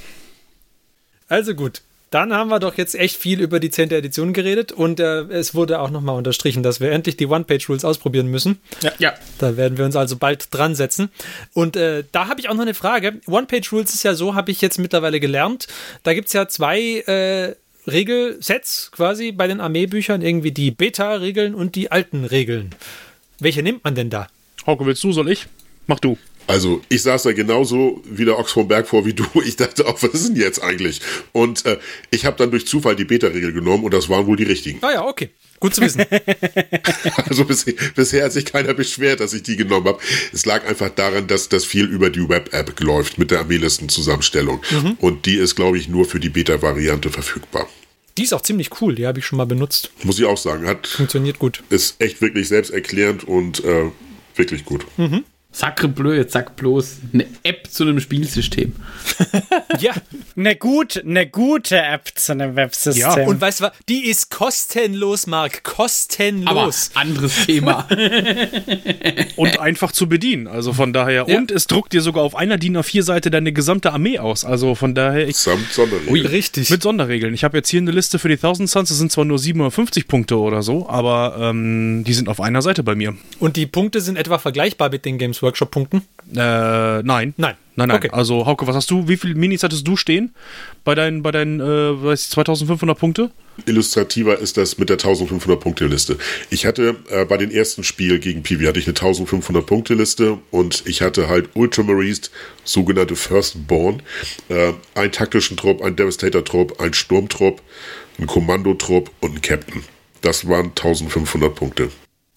Also 1.28 1.54
gut. 1.54 1.82
Dann 2.10 2.32
haben 2.32 2.48
wir 2.48 2.58
doch 2.58 2.76
jetzt 2.76 2.94
echt 2.94 3.16
viel 3.16 3.40
über 3.40 3.60
die 3.60 3.70
10. 3.70 3.90
Edition 3.90 4.32
geredet 4.32 4.72
und 4.72 4.98
äh, 4.98 5.22
es 5.24 5.54
wurde 5.54 5.80
auch 5.80 5.90
nochmal 5.90 6.16
unterstrichen, 6.16 6.62
dass 6.62 6.80
wir 6.80 6.90
endlich 6.90 7.16
die 7.16 7.26
One-Page-Rules 7.26 7.84
ausprobieren 7.84 8.28
müssen. 8.28 8.60
Ja. 8.82 8.92
ja. 8.98 9.14
Da 9.38 9.56
werden 9.56 9.76
wir 9.76 9.84
uns 9.84 9.96
also 9.96 10.16
bald 10.16 10.52
dran 10.54 10.74
setzen. 10.74 11.10
Und 11.52 11.76
äh, 11.76 12.04
da 12.12 12.28
habe 12.28 12.40
ich 12.40 12.48
auch 12.48 12.54
noch 12.54 12.62
eine 12.62 12.74
Frage. 12.74 13.20
One-Page-Rules 13.26 13.92
ist 13.94 14.02
ja 14.04 14.14
so, 14.14 14.34
habe 14.34 14.50
ich 14.50 14.60
jetzt 14.60 14.78
mittlerweile 14.78 15.20
gelernt. 15.20 15.68
Da 16.02 16.14
gibt 16.14 16.28
es 16.28 16.32
ja 16.32 16.48
zwei 16.48 17.00
äh, 17.00 17.54
Regelsets 17.86 18.90
quasi 18.90 19.32
bei 19.32 19.46
den 19.46 19.60
Armeebüchern, 19.60 20.22
irgendwie 20.22 20.52
die 20.52 20.70
Beta-Regeln 20.70 21.54
und 21.54 21.74
die 21.74 21.90
alten 21.90 22.24
Regeln. 22.24 22.74
Welche 23.38 23.62
nimmt 23.62 23.84
man 23.84 23.94
denn 23.94 24.10
da? 24.10 24.28
Hauke, 24.66 24.84
willst 24.86 25.04
du, 25.04 25.12
soll 25.12 25.30
ich? 25.30 25.46
Mach 25.86 26.00
du. 26.00 26.18
Also 26.48 26.80
ich 26.88 27.02
saß 27.02 27.24
da 27.24 27.32
genauso 27.32 28.02
wie 28.04 28.24
der 28.24 28.38
Ochs 28.38 28.52
vom 28.52 28.66
Berg 28.66 28.88
vor 28.88 29.04
wie 29.04 29.12
du. 29.12 29.24
Ich 29.44 29.56
dachte 29.56 29.86
auch, 29.86 30.02
was 30.02 30.10
ist 30.14 30.28
denn 30.28 30.36
jetzt 30.36 30.62
eigentlich? 30.62 31.00
Und 31.32 31.64
äh, 31.66 31.78
ich 32.10 32.24
habe 32.24 32.36
dann 32.36 32.50
durch 32.50 32.66
Zufall 32.66 32.96
die 32.96 33.04
Beta-Regel 33.04 33.52
genommen 33.52 33.84
und 33.84 33.94
das 33.94 34.08
waren 34.08 34.26
wohl 34.26 34.36
die 34.36 34.44
richtigen. 34.44 34.78
Ah 34.82 34.92
ja, 34.92 35.06
okay. 35.06 35.30
Gut 35.60 35.74
zu 35.74 35.82
wissen. 35.82 36.04
also 37.28 37.44
bisher, 37.44 37.74
bisher 37.94 38.24
hat 38.24 38.32
sich 38.32 38.46
keiner 38.46 38.74
beschwert, 38.74 39.20
dass 39.20 39.32
ich 39.34 39.42
die 39.42 39.56
genommen 39.56 39.86
habe. 39.86 39.98
Es 40.32 40.46
lag 40.46 40.66
einfach 40.66 40.90
daran, 40.90 41.26
dass 41.26 41.48
das 41.48 41.64
viel 41.64 41.84
über 41.84 42.10
die 42.10 42.28
Web-App 42.28 42.80
läuft 42.80 43.18
mit 43.18 43.30
der 43.30 43.40
Armeelistenzusammenstellung. 43.40 44.60
Mhm. 44.70 44.96
Und 45.00 45.26
die 45.26 45.36
ist, 45.36 45.54
glaube 45.54 45.76
ich, 45.76 45.88
nur 45.88 46.06
für 46.06 46.20
die 46.20 46.30
Beta-Variante 46.30 47.10
verfügbar. 47.10 47.68
Die 48.16 48.22
ist 48.24 48.32
auch 48.32 48.42
ziemlich 48.42 48.80
cool, 48.80 48.94
die 48.94 49.06
habe 49.06 49.18
ich 49.18 49.26
schon 49.26 49.36
mal 49.36 49.46
benutzt. 49.46 49.90
Muss 50.02 50.18
ich 50.18 50.24
auch 50.24 50.38
sagen. 50.38 50.66
Hat, 50.66 50.86
Funktioniert 50.86 51.38
gut. 51.38 51.62
Ist 51.68 52.00
echt 52.00 52.20
wirklich 52.20 52.48
selbsterklärend 52.48 53.24
und 53.24 53.64
äh, 53.64 53.90
wirklich 54.34 54.64
gut. 54.64 54.86
Mhm. 54.96 55.24
Sacre 55.58 55.88
bleu, 55.88 56.14
jetzt 56.14 56.34
sag 56.34 56.54
bloß 56.54 56.98
eine 57.12 57.26
App 57.42 57.66
zu 57.68 57.82
einem 57.82 57.98
Spielsystem. 57.98 58.74
ja. 59.80 59.92
Eine, 60.36 60.54
gut, 60.54 61.02
eine 61.04 61.26
gute 61.26 61.82
App 61.82 62.12
zu 62.14 62.30
einem 62.30 62.54
Websystem. 62.54 63.02
Ja. 63.02 63.26
Und 63.26 63.40
weißt 63.40 63.58
du 63.58 63.64
was? 63.64 63.72
Die 63.88 64.08
ist 64.08 64.30
kostenlos, 64.30 65.26
Marc. 65.26 65.64
Kostenlos. 65.64 66.92
Aber 66.94 67.00
anderes 67.00 67.44
Thema. 67.44 67.88
und 69.36 69.58
einfach 69.58 69.90
zu 69.90 70.08
bedienen. 70.08 70.46
Also 70.46 70.72
von 70.72 70.92
daher. 70.92 71.24
Ja. 71.26 71.36
Und 71.36 71.50
es 71.50 71.66
druckt 71.66 71.92
dir 71.92 72.02
sogar 72.02 72.22
auf 72.22 72.36
einer 72.36 72.56
DIN 72.56 72.76
A4-Seite 72.76 73.32
deine 73.32 73.52
gesamte 73.52 73.92
Armee 73.92 74.20
aus. 74.20 74.44
Also 74.44 74.76
von 74.76 74.94
daher. 74.94 75.26
Ich, 75.26 75.38
Samt 75.38 75.72
Sonderregeln. 75.72 76.12
Ui, 76.12 76.20
richtig. 76.20 76.70
Mit 76.70 76.84
Sonderregeln. 76.84 77.34
Ich 77.34 77.42
habe 77.42 77.56
jetzt 77.56 77.68
hier 77.68 77.80
eine 77.80 77.90
Liste 77.90 78.20
für 78.20 78.28
die 78.28 78.36
Thousand 78.36 78.70
Suns. 78.70 78.90
Das 78.90 78.98
sind 78.98 79.10
zwar 79.10 79.24
nur 79.24 79.40
750 79.40 80.06
Punkte 80.06 80.38
oder 80.38 80.62
so, 80.62 80.88
aber 80.88 81.36
ähm, 81.40 82.04
die 82.06 82.12
sind 82.12 82.28
auf 82.28 82.40
einer 82.40 82.62
Seite 82.62 82.84
bei 82.84 82.94
mir. 82.94 83.16
Und 83.40 83.56
die 83.56 83.66
Punkte 83.66 84.00
sind 84.00 84.16
etwa 84.16 84.38
vergleichbar 84.38 84.90
mit 84.90 85.04
den 85.04 85.18
Games 85.18 85.42
Workshop-Punkten? 85.48 86.02
Äh, 86.34 87.02
nein. 87.02 87.34
Nein. 87.36 87.56
Nein, 87.78 87.88
nein. 87.88 87.96
Okay. 87.96 88.10
Also, 88.10 88.44
Hauke, 88.44 88.66
was 88.66 88.74
hast 88.74 88.90
du? 88.90 89.06
Wie 89.06 89.16
viele 89.16 89.36
Minis 89.36 89.62
hattest 89.62 89.86
du 89.86 89.96
stehen 89.96 90.34
bei 90.82 90.96
deinen, 90.96 91.22
bei 91.22 91.30
deinen 91.30 91.60
äh, 91.60 92.02
weiß 92.02 92.24
ich, 92.24 92.30
2500 92.30 92.98
Punkte? 92.98 93.30
Illustrativer 93.66 94.38
ist 94.38 94.56
das 94.56 94.78
mit 94.78 94.88
der 94.88 94.94
1500 94.94 95.60
Punkte 95.60 95.86
Liste. 95.86 96.18
Ich 96.50 96.66
hatte 96.66 96.96
äh, 97.10 97.24
bei 97.24 97.36
den 97.36 97.52
ersten 97.52 97.84
Spiel 97.84 98.18
gegen 98.18 98.42
Piwi 98.42 98.66
hatte 98.66 98.80
ich 98.80 98.86
eine 98.86 98.96
1500 98.96 99.64
Punkte 99.64 99.94
Liste 99.94 100.38
und 100.50 100.82
ich 100.86 101.02
hatte 101.02 101.28
halt 101.28 101.50
Ultramarines, 101.54 102.32
sogenannte 102.64 103.14
Firstborn, 103.14 104.02
äh, 104.48 104.72
einen 104.96 105.12
taktischen 105.12 105.56
Trupp, 105.56 105.80
einen 105.80 105.94
Devastator 105.94 106.44
Trupp, 106.44 106.80
einen 106.80 106.94
Sturmtrupp, 106.94 107.62
einen 108.18 108.26
Kommandotrupp 108.26 109.12
und 109.20 109.30
einen 109.30 109.42
Captain. 109.42 109.84
Das 110.20 110.48
waren 110.48 110.66
1500 110.70 111.54
Punkte. 111.54 111.90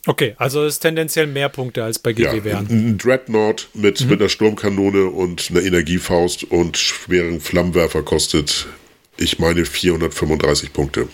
Okay, 0.08 0.34
also 0.38 0.66
ist 0.66 0.80
tendenziell 0.80 1.28
mehr 1.28 1.50
Punkte 1.50 1.84
als 1.84 2.00
bei 2.00 2.14
GW 2.14 2.24
ja, 2.24 2.44
wären. 2.44 2.68
Ein 2.70 2.98
Dreadnought 2.98 3.70
mit, 3.74 4.02
mhm. 4.02 4.10
mit 4.10 4.20
einer 4.20 4.30
Sturmkanone 4.30 5.06
und 5.06 5.52
einer 5.52 5.62
Energiefaust 5.62 6.44
und 6.46 6.78
schweren 6.78 7.40
Flammenwerfer 7.40 8.02
kostet, 8.02 8.68
ich 9.18 9.38
meine, 9.38 9.66
435 9.66 10.74
Punkte. 10.74 11.08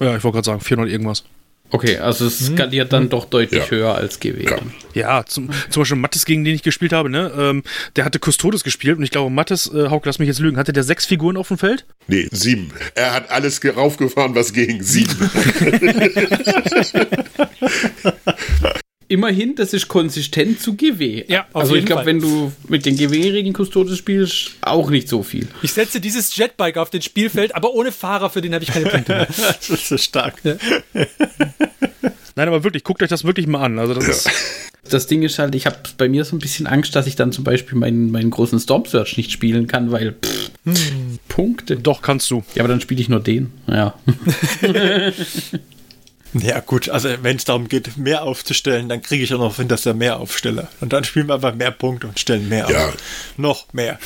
Ja, 0.00 0.16
ich 0.16 0.24
wollte 0.24 0.36
gerade 0.36 0.46
sagen, 0.46 0.60
400 0.60 0.90
irgendwas. 0.90 1.24
Okay, 1.70 1.98
also 1.98 2.26
es 2.26 2.46
skaliert 2.46 2.92
dann 2.92 3.10
doch 3.10 3.26
deutlich 3.26 3.64
ja. 3.64 3.70
höher 3.70 3.94
als 3.94 4.20
GW. 4.20 4.44
Ja, 4.44 4.56
ja 4.94 5.24
zum, 5.26 5.50
zum 5.68 5.82
Beispiel 5.82 5.98
Mattes, 5.98 6.24
gegen 6.24 6.44
den 6.44 6.54
ich 6.54 6.62
gespielt 6.62 6.92
habe, 6.92 7.10
ne? 7.10 7.30
Ähm, 7.36 7.62
der 7.96 8.06
hatte 8.06 8.18
Custodes 8.18 8.64
gespielt 8.64 8.96
und 8.96 9.04
ich 9.04 9.10
glaube, 9.10 9.30
Mattes, 9.30 9.70
äh, 9.72 9.88
Hauke, 9.90 10.08
lass 10.08 10.18
mich 10.18 10.28
jetzt 10.28 10.40
lügen, 10.40 10.56
hatte 10.56 10.72
der 10.72 10.82
sechs 10.82 11.04
Figuren 11.04 11.36
auf 11.36 11.48
dem 11.48 11.58
Feld? 11.58 11.84
Nee, 12.06 12.26
sieben. 12.30 12.72
Er 12.94 13.12
hat 13.12 13.30
alles 13.30 13.60
raufgefahren, 13.64 14.34
was 14.34 14.52
ging. 14.54 14.82
Sieben. 14.82 15.14
immerhin, 19.08 19.54
das 19.54 19.72
ist 19.72 19.88
konsistent 19.88 20.60
zu 20.60 20.74
GW. 20.74 21.24
Ja, 21.28 21.46
also 21.52 21.74
ich 21.74 21.86
glaube, 21.86 22.06
wenn 22.06 22.20
du 22.20 22.52
mit 22.68 22.86
den 22.86 22.96
GW-Regeln 22.96 23.54
Custodes 23.54 23.98
spielst, 23.98 24.52
auch 24.60 24.90
nicht 24.90 25.08
so 25.08 25.22
viel. 25.22 25.48
Ich 25.62 25.72
setze 25.72 26.00
dieses 26.00 26.36
Jetbike 26.36 26.76
auf 26.76 26.90
den 26.90 27.02
Spielfeld, 27.02 27.54
aber 27.54 27.72
ohne 27.74 27.92
Fahrer, 27.92 28.30
für 28.30 28.40
den 28.40 28.54
habe 28.54 28.64
ich 28.64 28.70
keine 28.70 28.86
Punkte 28.86 29.12
mehr. 29.12 29.26
das 29.36 29.70
ist 29.70 29.88
so 29.88 29.96
stark. 29.96 30.34
Ja. 30.44 30.56
Nein, 32.36 32.48
aber 32.48 32.62
wirklich, 32.62 32.84
guckt 32.84 33.02
euch 33.02 33.08
das 33.08 33.24
wirklich 33.24 33.48
mal 33.48 33.64
an. 33.64 33.78
Also 33.78 33.94
das 33.94 34.06
ist. 34.06 34.30
Das 34.88 35.06
Ding 35.06 35.22
ist 35.22 35.38
halt, 35.38 35.54
ich 35.54 35.66
habe 35.66 35.76
bei 35.98 36.08
mir 36.08 36.24
so 36.24 36.34
ein 36.36 36.38
bisschen 36.38 36.66
Angst, 36.66 36.96
dass 36.96 37.06
ich 37.06 37.16
dann 37.16 37.32
zum 37.32 37.44
Beispiel 37.44 37.76
meinen, 37.76 38.10
meinen 38.10 38.30
großen 38.30 38.58
Storm 38.58 38.86
Search 38.86 39.16
nicht 39.18 39.32
spielen 39.32 39.66
kann, 39.66 39.90
weil 39.90 40.12
pff, 40.12 40.50
Punkte. 41.28 41.76
Doch, 41.76 42.00
kannst 42.00 42.30
du. 42.30 42.44
Ja, 42.54 42.62
aber 42.62 42.68
dann 42.68 42.80
spiele 42.80 43.00
ich 43.00 43.08
nur 43.08 43.20
den. 43.20 43.52
Ja. 43.66 43.94
Ja, 46.34 46.60
gut, 46.60 46.88
also 46.90 47.08
wenn 47.22 47.36
es 47.36 47.44
darum 47.44 47.68
geht, 47.68 47.96
mehr 47.96 48.22
aufzustellen, 48.22 48.88
dann 48.88 49.02
kriege 49.02 49.24
ich 49.24 49.32
auch 49.32 49.38
noch 49.38 49.56
hin, 49.56 49.68
dass 49.68 49.86
er 49.86 49.94
mehr 49.94 50.18
aufstelle. 50.20 50.68
Und 50.80 50.92
dann 50.92 51.04
spielen 51.04 51.26
wir 51.28 51.34
einfach 51.36 51.54
mehr 51.54 51.70
Punkte 51.70 52.06
und 52.06 52.18
stellen 52.20 52.48
mehr 52.48 52.68
Ja. 52.70 52.88
auf. 52.88 52.96
Noch 53.36 53.72
mehr. 53.72 53.98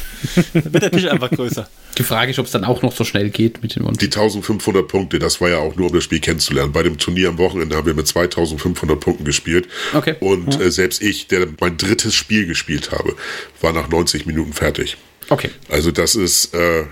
Dann 0.54 0.72
wird 0.72 0.82
der 0.84 0.90
Tisch 0.92 1.06
einfach 1.06 1.30
größer. 1.30 1.68
Die 1.98 2.04
Frage 2.04 2.30
ist, 2.30 2.38
ob 2.38 2.46
es 2.46 2.52
dann 2.52 2.64
auch 2.64 2.80
noch 2.82 2.94
so 2.94 3.04
schnell 3.04 3.28
geht 3.28 3.62
mit 3.62 3.76
den 3.76 3.82
Die 3.94 4.06
1500 4.06 4.88
Punkte, 4.88 5.18
das 5.18 5.40
war 5.40 5.50
ja 5.50 5.58
auch 5.58 5.76
nur, 5.76 5.88
um 5.88 5.94
das 5.94 6.04
Spiel 6.04 6.20
kennenzulernen. 6.20 6.72
Bei 6.72 6.82
dem 6.82 6.96
Turnier 6.96 7.28
am 7.28 7.38
Wochenende 7.38 7.76
haben 7.76 7.86
wir 7.86 7.94
mit 7.94 8.06
2500 8.06 8.98
Punkten 8.98 9.24
gespielt. 9.24 9.68
Okay. 9.92 10.14
Und 10.20 10.58
äh, 10.60 10.70
selbst 10.70 11.02
ich, 11.02 11.26
der 11.26 11.46
mein 11.60 11.76
drittes 11.76 12.14
Spiel 12.14 12.46
gespielt 12.46 12.92
habe, 12.92 13.14
war 13.60 13.72
nach 13.72 13.88
90 13.88 14.24
Minuten 14.26 14.52
fertig. 14.54 14.96
Okay. 15.28 15.50
Also 15.68 15.90
das 15.90 16.14
ist 16.14 16.54
äh, 16.54 16.84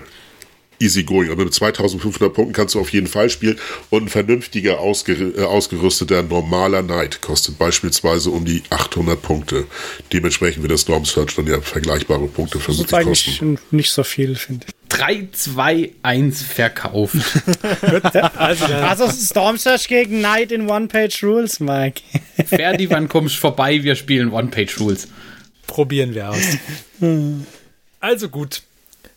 easy 0.81 1.03
going. 1.03 1.31
Aber 1.31 1.43
mit 1.45 1.53
2500 1.53 2.33
Punkten 2.33 2.53
kannst 2.53 2.75
du 2.75 2.79
auf 2.79 2.89
jeden 2.91 3.07
Fall 3.07 3.29
spielen. 3.29 3.57
Und 3.89 4.03
ein 4.05 4.09
vernünftiger, 4.09 4.79
ausger 4.79 5.13
äh, 5.13 5.43
ausgerüsteter, 5.43 6.23
normaler 6.23 6.83
Knight 6.83 7.21
kostet 7.21 7.57
beispielsweise 7.57 8.29
um 8.31 8.43
die 8.45 8.63
800 8.69 9.21
Punkte. 9.21 9.65
Dementsprechend 10.11 10.63
wird 10.63 10.71
das 10.73 10.81
Storm 10.81 11.05
Search 11.05 11.35
dann 11.35 11.47
ja 11.47 11.61
vergleichbare 11.61 12.27
Punkte 12.27 12.57
Das 12.57 12.67
ist 12.79 12.89
vermutlich 12.89 12.93
eigentlich 13.07 13.25
kosten. 13.39 13.59
nicht 13.71 13.91
so 13.91 14.03
viel, 14.03 14.35
finde 14.35 14.65
ich. 14.67 14.73
3, 14.89 15.29
2, 15.31 15.91
1 16.03 16.41
verkauft. 16.43 17.15
Also, 18.35 18.65
Also 18.65 19.09
Storm 19.09 19.57
Search 19.57 19.87
gegen 19.87 20.19
Knight 20.19 20.51
in 20.51 20.69
One-Page-Rules, 20.69 21.59
Mike. 21.61 22.01
Ferdi, 22.45 22.89
wann 22.89 23.07
kommst 23.07 23.35
du 23.35 23.39
vorbei? 23.39 23.83
Wir 23.83 23.95
spielen 23.95 24.31
One-Page-Rules. 24.31 25.07
probieren 25.67 26.13
wir 26.13 26.31
aus. 26.31 26.43
Also 27.99 28.29
gut, 28.29 28.63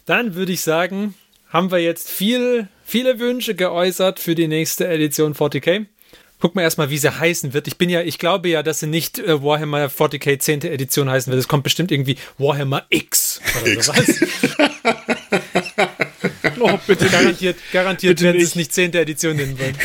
dann 0.06 0.34
würde 0.34 0.52
ich 0.52 0.60
sagen, 0.60 1.14
haben 1.54 1.70
wir 1.70 1.78
jetzt 1.78 2.10
viel, 2.10 2.66
viele 2.84 3.20
Wünsche 3.20 3.54
geäußert 3.54 4.18
für 4.18 4.34
die 4.34 4.48
nächste 4.48 4.88
Edition 4.88 5.34
40k. 5.34 5.86
Gucken 6.40 6.58
wir 6.58 6.64
erstmal, 6.64 6.90
wie 6.90 6.98
sie 6.98 7.16
heißen 7.16 7.54
wird. 7.54 7.68
Ich 7.68 7.78
bin 7.78 7.88
ja, 7.88 8.02
ich 8.02 8.18
glaube 8.18 8.48
ja, 8.48 8.64
dass 8.64 8.80
sie 8.80 8.88
nicht 8.88 9.20
äh, 9.20 9.40
Warhammer 9.40 9.86
40k 9.86 10.40
10. 10.40 10.62
Edition 10.62 11.08
heißen 11.08 11.30
wird. 11.32 11.40
Es 11.40 11.46
kommt 11.46 11.62
bestimmt 11.62 11.92
irgendwie 11.92 12.16
Warhammer 12.38 12.84
X 12.90 13.40
oder 13.62 13.72
X. 13.72 13.86
sowas. 13.86 14.20
oh, 16.58 16.76
bitte 16.88 17.08
garantiert, 17.08 17.56
garantiert 17.72 18.16
Bitte 18.16 18.24
werden 18.24 18.38
sie 18.38 18.42
nicht. 18.42 18.50
es 18.50 18.56
nicht 18.56 18.74
10. 18.74 18.94
Edition 18.94 19.36
nennen 19.36 19.56
wollen. 19.56 19.76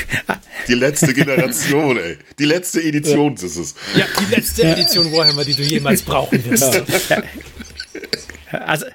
Die 0.67 0.73
letzte 0.73 1.13
Generation, 1.13 1.97
ey. 1.99 2.17
Die 2.39 2.45
letzte 2.45 2.81
Edition 2.81 3.35
ist 3.35 3.43
es. 3.43 3.75
Ja, 3.95 4.07
die 4.19 4.33
letzte 4.33 4.63
Edition 4.63 5.11
Warhammer, 5.11 5.45
die 5.45 5.53
du 5.53 5.61
jemals 5.61 6.01
brauchen 6.01 6.43
wirst. 6.45 6.81
Also, 8.51 8.87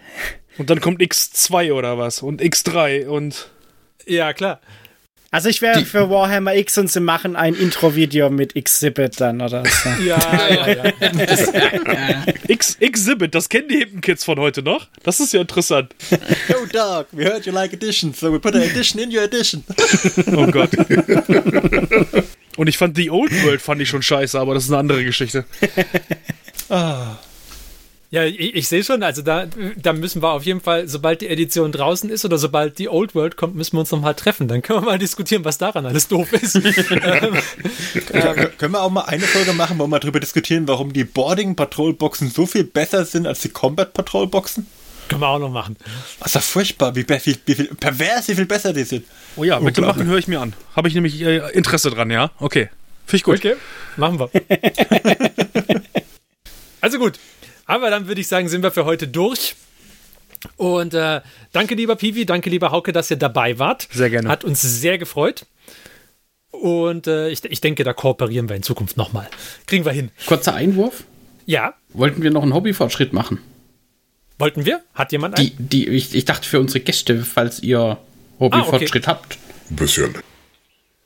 Und 0.58 0.70
dann 0.70 0.80
kommt 0.80 1.00
X2 1.00 1.72
oder 1.72 1.98
was? 1.98 2.22
Und 2.22 2.40
X3 2.42 3.06
und. 3.06 3.50
Ja, 4.06 4.32
klar. 4.32 4.60
also 5.30 5.48
ich 5.48 5.62
wäre 5.62 5.84
für 5.84 6.10
Warhammer 6.10 6.54
X 6.54 6.78
und 6.78 6.90
sie 6.92 7.00
machen 7.00 7.34
ein 7.36 7.54
Intro-Video 7.54 8.30
mit 8.30 8.54
Exhibit 8.54 9.20
dann 9.20 9.40
oder 9.40 9.64
so. 9.64 9.88
Ja, 10.04 10.18
ja, 10.48 10.68
ja. 10.68 10.92
X 12.48 12.76
Exhibit, 12.80 13.34
das 13.34 13.48
kennen 13.48 13.68
die 13.68 13.78
hippen 13.78 14.00
Kids 14.00 14.24
von 14.24 14.38
heute 14.38 14.62
noch. 14.62 14.86
Das 15.02 15.18
ist 15.20 15.32
ja 15.32 15.40
interessant. 15.40 15.94
Yo, 16.48 16.66
Doug, 16.72 17.06
we 17.12 17.24
heard 17.24 17.46
you 17.46 17.52
like 17.52 17.72
additions, 17.72 18.20
so 18.20 18.32
we 18.32 18.38
put 18.38 18.54
an 18.54 18.62
addition 18.62 19.00
in 19.02 19.10
your 19.10 19.24
addition. 19.24 19.64
Oh 20.36 20.46
Gott. 20.46 20.70
Und 22.56 22.68
ich 22.68 22.78
fand 22.78 22.96
The 22.96 23.10
Old 23.10 23.32
World 23.44 23.60
fand 23.60 23.80
ich 23.80 23.88
schon 23.88 24.02
scheiße, 24.02 24.38
aber 24.38 24.54
das 24.54 24.64
ist 24.64 24.70
eine 24.70 24.78
andere 24.78 25.02
Geschichte. 25.04 25.44
Ja, 28.14 28.22
ich, 28.22 28.54
ich 28.54 28.68
sehe 28.68 28.84
schon, 28.84 29.02
also 29.02 29.22
da, 29.22 29.46
da 29.74 29.92
müssen 29.92 30.22
wir 30.22 30.30
auf 30.30 30.44
jeden 30.44 30.60
Fall, 30.60 30.86
sobald 30.86 31.20
die 31.20 31.26
Edition 31.26 31.72
draußen 31.72 32.08
ist 32.08 32.24
oder 32.24 32.38
sobald 32.38 32.78
die 32.78 32.88
Old 32.88 33.16
World 33.16 33.36
kommt, 33.36 33.56
müssen 33.56 33.72
wir 33.72 33.80
uns 33.80 33.90
nochmal 33.90 34.14
treffen. 34.14 34.46
Dann 34.46 34.62
können 34.62 34.82
wir 34.82 34.86
mal 34.86 35.00
diskutieren, 35.00 35.44
was 35.44 35.58
daran 35.58 35.84
alles 35.84 36.06
doof 36.06 36.32
ist. 36.32 36.54
ähm, 36.54 36.62
Äh, 38.12 38.50
können 38.56 38.74
wir 38.74 38.82
auch 38.82 38.90
mal 38.90 39.06
eine 39.06 39.24
Folge 39.24 39.52
machen, 39.52 39.80
wo 39.80 39.88
wir 39.88 39.98
darüber 39.98 40.20
diskutieren, 40.20 40.68
warum 40.68 40.92
die 40.92 41.02
Boarding 41.02 41.56
Patrol 41.56 41.92
Boxen 41.92 42.30
so 42.30 42.46
viel 42.46 42.62
besser 42.62 43.04
sind 43.04 43.26
als 43.26 43.40
die 43.40 43.48
Combat 43.48 43.92
Patrol 43.92 44.28
Boxen? 44.28 44.68
können 45.08 45.20
wir 45.20 45.28
auch 45.28 45.40
noch 45.40 45.50
machen. 45.50 45.76
Das 46.20 46.28
ist 46.28 46.34
ja 46.36 46.40
furchtbar, 46.40 46.94
wie, 46.94 47.04
wie, 47.08 47.36
wie 47.46 47.54
viel 47.54 47.74
pervers, 47.74 48.28
wie 48.28 48.36
viel 48.36 48.46
besser 48.46 48.72
die 48.72 48.84
sind. 48.84 49.04
Oh 49.34 49.42
ja, 49.42 49.58
bitte 49.58 49.80
Unglaublich. 49.80 49.96
machen, 49.96 50.06
höre 50.06 50.18
ich 50.18 50.28
mir 50.28 50.40
an. 50.40 50.52
Habe 50.76 50.86
ich 50.86 50.94
nämlich 50.94 51.20
äh, 51.20 51.50
Interesse 51.50 51.90
dran, 51.90 52.12
ja? 52.12 52.30
Okay. 52.38 52.70
Finde 53.06 53.16
ich 53.16 53.22
gut. 53.24 53.38
Okay, 53.38 53.56
machen 53.96 54.20
wir. 54.20 54.30
also 56.80 56.98
gut, 56.98 57.18
aber 57.66 57.90
dann 57.90 58.06
würde 58.08 58.20
ich 58.20 58.28
sagen, 58.28 58.48
sind 58.48 58.62
wir 58.62 58.70
für 58.70 58.84
heute 58.84 59.08
durch. 59.08 59.54
Und 60.56 60.94
äh, 60.94 61.20
danke, 61.52 61.74
lieber 61.74 61.96
Piwi, 61.96 62.26
danke, 62.26 62.50
lieber 62.50 62.70
Hauke, 62.70 62.92
dass 62.92 63.10
ihr 63.10 63.16
dabei 63.16 63.58
wart. 63.58 63.88
Sehr 63.90 64.10
gerne. 64.10 64.28
Hat 64.28 64.44
uns 64.44 64.60
sehr 64.60 64.98
gefreut. 64.98 65.46
Und 66.50 67.06
äh, 67.06 67.30
ich, 67.30 67.44
ich 67.44 67.60
denke, 67.60 67.82
da 67.82 67.92
kooperieren 67.92 68.48
wir 68.48 68.56
in 68.56 68.62
Zukunft 68.62 68.96
nochmal. 68.96 69.28
Kriegen 69.66 69.84
wir 69.84 69.92
hin. 69.92 70.10
Kurzer 70.26 70.54
Einwurf. 70.54 71.04
Ja, 71.46 71.74
Wollten 71.94 72.22
wir 72.22 72.30
noch 72.30 72.42
einen 72.42 72.54
Hobbyfortschritt 72.54 73.12
machen? 73.12 73.38
wollten 74.38 74.66
wir? 74.66 74.82
Hat 74.94 75.12
jemand 75.12 75.38
einen? 75.38 75.46
Die, 75.46 75.84
die, 75.84 75.88
ich, 75.88 76.14
ich 76.14 76.24
dachte 76.24 76.48
für 76.48 76.58
unsere 76.60 76.80
Gäste, 76.80 77.22
falls 77.22 77.60
ihr 77.60 77.98
Hobbyfortschritt 78.40 79.06
habt. 79.06 79.38
Ein 79.70 79.76
bisschen. 79.76 80.14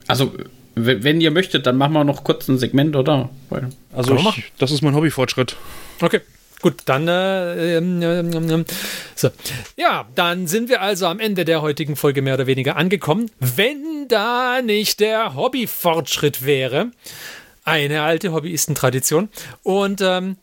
Also, 0.07 0.33
wenn 0.75 1.21
ihr 1.21 1.31
möchtet, 1.31 1.67
dann 1.67 1.77
machen 1.77 1.93
wir 1.93 2.05
noch 2.05 2.25
kurz 2.25 2.49
ein 2.49 2.59
Segment, 2.59 2.97
oder? 2.97 3.29
Weil, 3.51 3.69
Also, 3.93 4.17
ich, 4.17 4.53
das 4.59 4.71
ist 4.71 4.83
mein 4.83 4.95
Hobbyfortschritt. 4.95 5.57
Okay. 6.01 6.21
Gut, 6.61 6.83
dann 6.87 7.07
äh, 7.07 7.77
ähm, 7.77 8.03
ähm, 8.03 8.51
ähm, 8.51 8.65
so. 9.15 9.31
Ja, 9.77 10.09
dann 10.15 10.49
sind 10.49 10.69
wir 10.69 10.81
also 10.83 11.07
am 11.07 11.21
Ende 11.21 11.45
der 11.45 11.63
heutigen 11.63 11.95
Folge 11.95 12.21
mehr 12.21 12.35
oder 12.35 12.47
weniger 12.49 12.77
angekommen. 12.77 13.31
Wenn 13.39 14.09
da 14.09 14.61
nicht 14.61 14.99
der 14.99 15.37
Hobbyfortschritt 15.37 16.45
wäre, 16.45 16.91
eine 17.65 18.03
alte 18.03 18.33
Hobbyistentradition. 18.33 19.29
Und 19.63 20.01
ähm, 20.01 20.37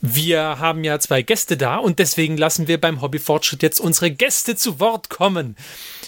wir 0.00 0.58
haben 0.60 0.84
ja 0.84 0.98
zwei 0.98 1.22
Gäste 1.22 1.56
da 1.56 1.76
und 1.76 1.98
deswegen 1.98 2.36
lassen 2.36 2.68
wir 2.68 2.80
beim 2.80 3.02
Hobbyfortschritt 3.02 3.62
jetzt 3.62 3.80
unsere 3.80 4.10
Gäste 4.10 4.56
zu 4.56 4.78
Wort 4.78 5.10
kommen. 5.10 5.56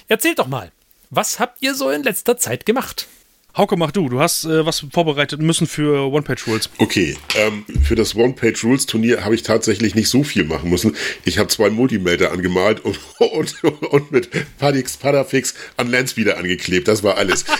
Erzählt 0.09 0.39
doch 0.39 0.47
mal, 0.47 0.71
was 1.11 1.41
habt 1.41 1.63
ihr 1.63 1.75
so 1.75 1.91
in 1.91 2.03
letzter 2.03 2.39
Zeit 2.39 2.65
gemacht? 2.65 3.07
Hauke, 3.55 3.77
mach 3.77 3.91
du. 3.91 4.09
Du 4.09 4.19
hast 4.19 4.45
äh, 4.45 4.65
was 4.65 4.87
vorbereitet 4.91 5.43
müssen 5.43 5.67
für 5.67 6.11
One-Page-Rules. 6.11 6.71
Okay, 6.79 7.19
ähm, 7.37 7.67
für 7.83 7.95
das 7.95 8.15
One-Page-Rules-Turnier 8.15 9.27
habe 9.27 9.35
ich 9.35 9.43
tatsächlich 9.43 9.95
nicht 9.95 10.09
so 10.09 10.25
viel 10.25 10.45
machen 10.45 10.71
müssen. 10.71 10.97
Ich 11.27 11.37
habe 11.39 11.49
zwei 11.49 11.69
Multimelder 11.69 12.33
angemalt 12.33 12.81
und, 12.81 12.99
und, 13.19 13.63
und 13.65 14.11
mit 14.11 14.31
Padix 14.59 14.97
Padafix 14.97 15.55
an 15.77 15.91
Landspeeder 15.91 16.39
angeklebt. 16.39 16.89
Das 16.89 17.03
war 17.03 17.19
alles. 17.19 17.45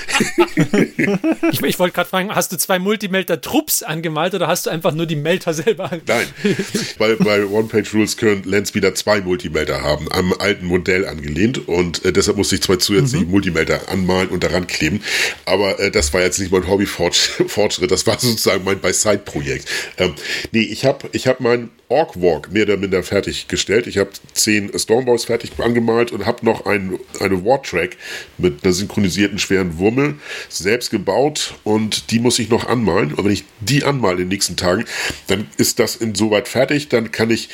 Ich, 1.51 1.63
ich 1.63 1.79
wollte 1.79 1.95
gerade 1.95 2.09
fragen, 2.09 2.35
hast 2.35 2.53
du 2.53 2.57
zwei 2.57 2.79
Multimelter-Trupps 2.79 3.83
angemalt 3.83 4.35
oder 4.35 4.49
hast 4.49 4.67
du 4.67 4.71
einfach 4.71 4.93
nur 4.93 5.07
die 5.07 5.17
Melter 5.17 5.55
selber 5.55 5.91
angemalt? 5.91 6.33
Nein, 6.43 6.57
weil 6.99 7.17
bei 7.17 7.45
One-Page-Rules 7.45 8.17
können 8.17 8.43
Landspeeder 8.45 8.95
zwei 8.95 9.21
Multimelder 9.21 9.83
haben, 9.83 10.11
am 10.13 10.33
alten 10.33 10.67
Modell 10.67 11.07
angelehnt 11.07 11.67
und 11.69 12.05
äh, 12.05 12.13
deshalb 12.13 12.37
musste 12.37 12.55
ich 12.55 12.63
zwei 12.63 12.77
zusätzliche 12.77 13.25
Multimelder 13.27 13.89
anmalen 13.89 14.29
und 14.29 14.45
daran 14.45 14.67
kleben. 14.67 15.03
Aber 15.47 15.79
äh, 15.83 15.91
das 15.91 16.13
war 16.15 16.21
jetzt 16.21 16.39
nicht 16.39 16.53
mein 16.53 16.67
Hobby-Fortschritt, 16.67 17.91
das 17.91 18.07
war 18.07 18.19
sozusagen 18.19 18.65
mein 18.65 18.81
By-Side-Projekt. 18.81 19.69
Ähm, 19.99 20.15
nee, 20.53 20.61
ich 20.61 20.85
habe 20.85 21.09
ich 21.13 21.27
hab 21.27 21.41
meinen 21.41 21.71
Orc 21.89 22.21
Walk 22.21 22.51
mehr 22.53 22.65
oder 22.65 22.77
minder 22.79 23.03
fertiggestellt. 23.03 23.87
Ich 23.87 23.99
habe 23.99 24.11
zehn 24.33 24.71
Stormboys 24.77 25.27
fertig 25.27 25.53
angemalt 25.59 26.11
und 26.11 26.25
habe 26.25 26.45
noch 26.45 26.65
ein, 26.65 26.99
eine 27.21 27.45
War-Track 27.45 27.97
mit 28.39 28.65
einer 28.65 28.73
synchronisierten 28.73 29.39
schweren 29.39 29.79
Wummel 29.79 30.15
selbst 30.49 30.91
gebaut 30.91 31.55
und 31.65 32.11
die 32.11 32.19
muss 32.19 32.39
ich 32.39 32.49
noch 32.49 32.67
anmalen. 32.67 33.13
Und 33.13 33.25
wenn 33.25 33.33
ich 33.33 33.45
die 33.61 33.85
anmale 33.85 34.15
in 34.15 34.19
den 34.23 34.29
nächsten 34.29 34.57
Tagen, 34.57 34.85
dann 35.27 35.49
ist 35.59 35.79
das 35.79 35.97
insoweit 35.97 36.49
fertig, 36.49 36.89
dann 36.89 37.13
kann 37.13 37.31
ich 37.31 37.51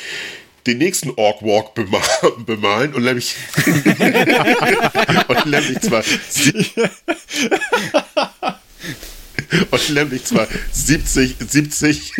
den 0.69 0.77
nächsten 0.77 1.11
Orc 1.15 1.41
Walk 1.41 1.73
bema 1.73 1.99
bemalen 2.45 2.93
und 2.93 3.03
nämlich 3.03 3.35
und 5.27 5.45
nämlich 5.47 5.81
zwar 5.81 6.03
und 9.71 9.89
nämlich 9.89 10.25
zwar 10.25 10.47
70, 10.71 11.37
70, 11.39 12.13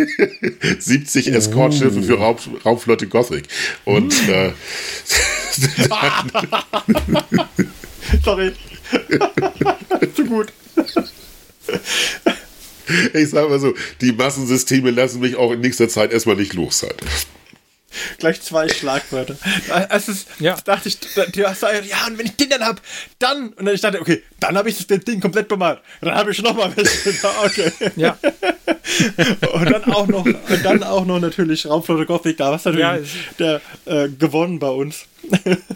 70 0.80 1.28
Escortschiffe 1.28 2.02
für 2.02 2.18
Raub, 2.18 2.42
Raubflotte 2.66 3.06
Gothic. 3.08 3.48
Und 3.86 4.14
äh, 4.28 4.52
Sorry. 8.24 8.52
Zu 10.16 10.26
gut. 10.26 10.52
ich 13.14 13.30
sage 13.30 13.50
mal 13.50 13.60
so, 13.60 13.76
die 14.02 14.14
Massensysteme 14.14 14.90
lassen 14.90 15.20
mich 15.20 15.36
auch 15.36 15.52
in 15.52 15.62
nächster 15.62 15.88
Zeit 15.88 16.12
erstmal 16.12 16.38
nicht 16.38 16.54
los 16.54 16.80
sein. 16.80 16.96
Gleich 18.18 18.42
zwei 18.42 18.68
Schlagwörter. 18.70 19.36
Als 19.90 20.08
es, 20.08 20.26
Ja. 20.40 20.56
dachte 20.64 20.90
ich, 20.90 20.98
ja, 21.36 21.50
und 22.08 22.18
wenn 22.18 22.26
ich 22.28 22.36
den 22.36 22.50
dann 22.50 22.64
hab, 22.66 22.82
dann. 23.20 23.50
Und 23.50 23.66
dann 23.66 23.76
ich 23.76 23.82
dachte, 23.82 24.00
okay, 24.02 24.24
dann 24.40 24.58
habe 24.58 24.70
ich 24.70 24.86
das 24.86 25.00
Ding 25.06 25.20
komplett 25.20 25.48
bemalt. 25.48 25.80
Und 26.02 26.08
dann 26.10 26.16
habe 26.16 26.32
ich 26.32 26.42
nochmal 26.42 26.72
welche. 26.76 27.14
Okay. 27.44 27.72
Ja, 27.96 28.18
Und 29.54 29.72
dann 29.72 29.84
auch 29.94 30.08
noch, 30.08 30.26
und 30.26 30.64
dann 30.64 30.84
auch 30.84 31.06
noch 31.06 31.20
natürlich 31.20 31.66
Raumflotte 31.66 32.06
Gothic, 32.06 32.38
da 32.38 32.52
war 32.52 32.62
natürlich 32.64 32.80
Ja, 32.80 32.98
der 33.38 33.62
äh, 33.86 34.10
gewonnen 34.10 34.60
bei 34.60 34.70
uns. 34.70 35.06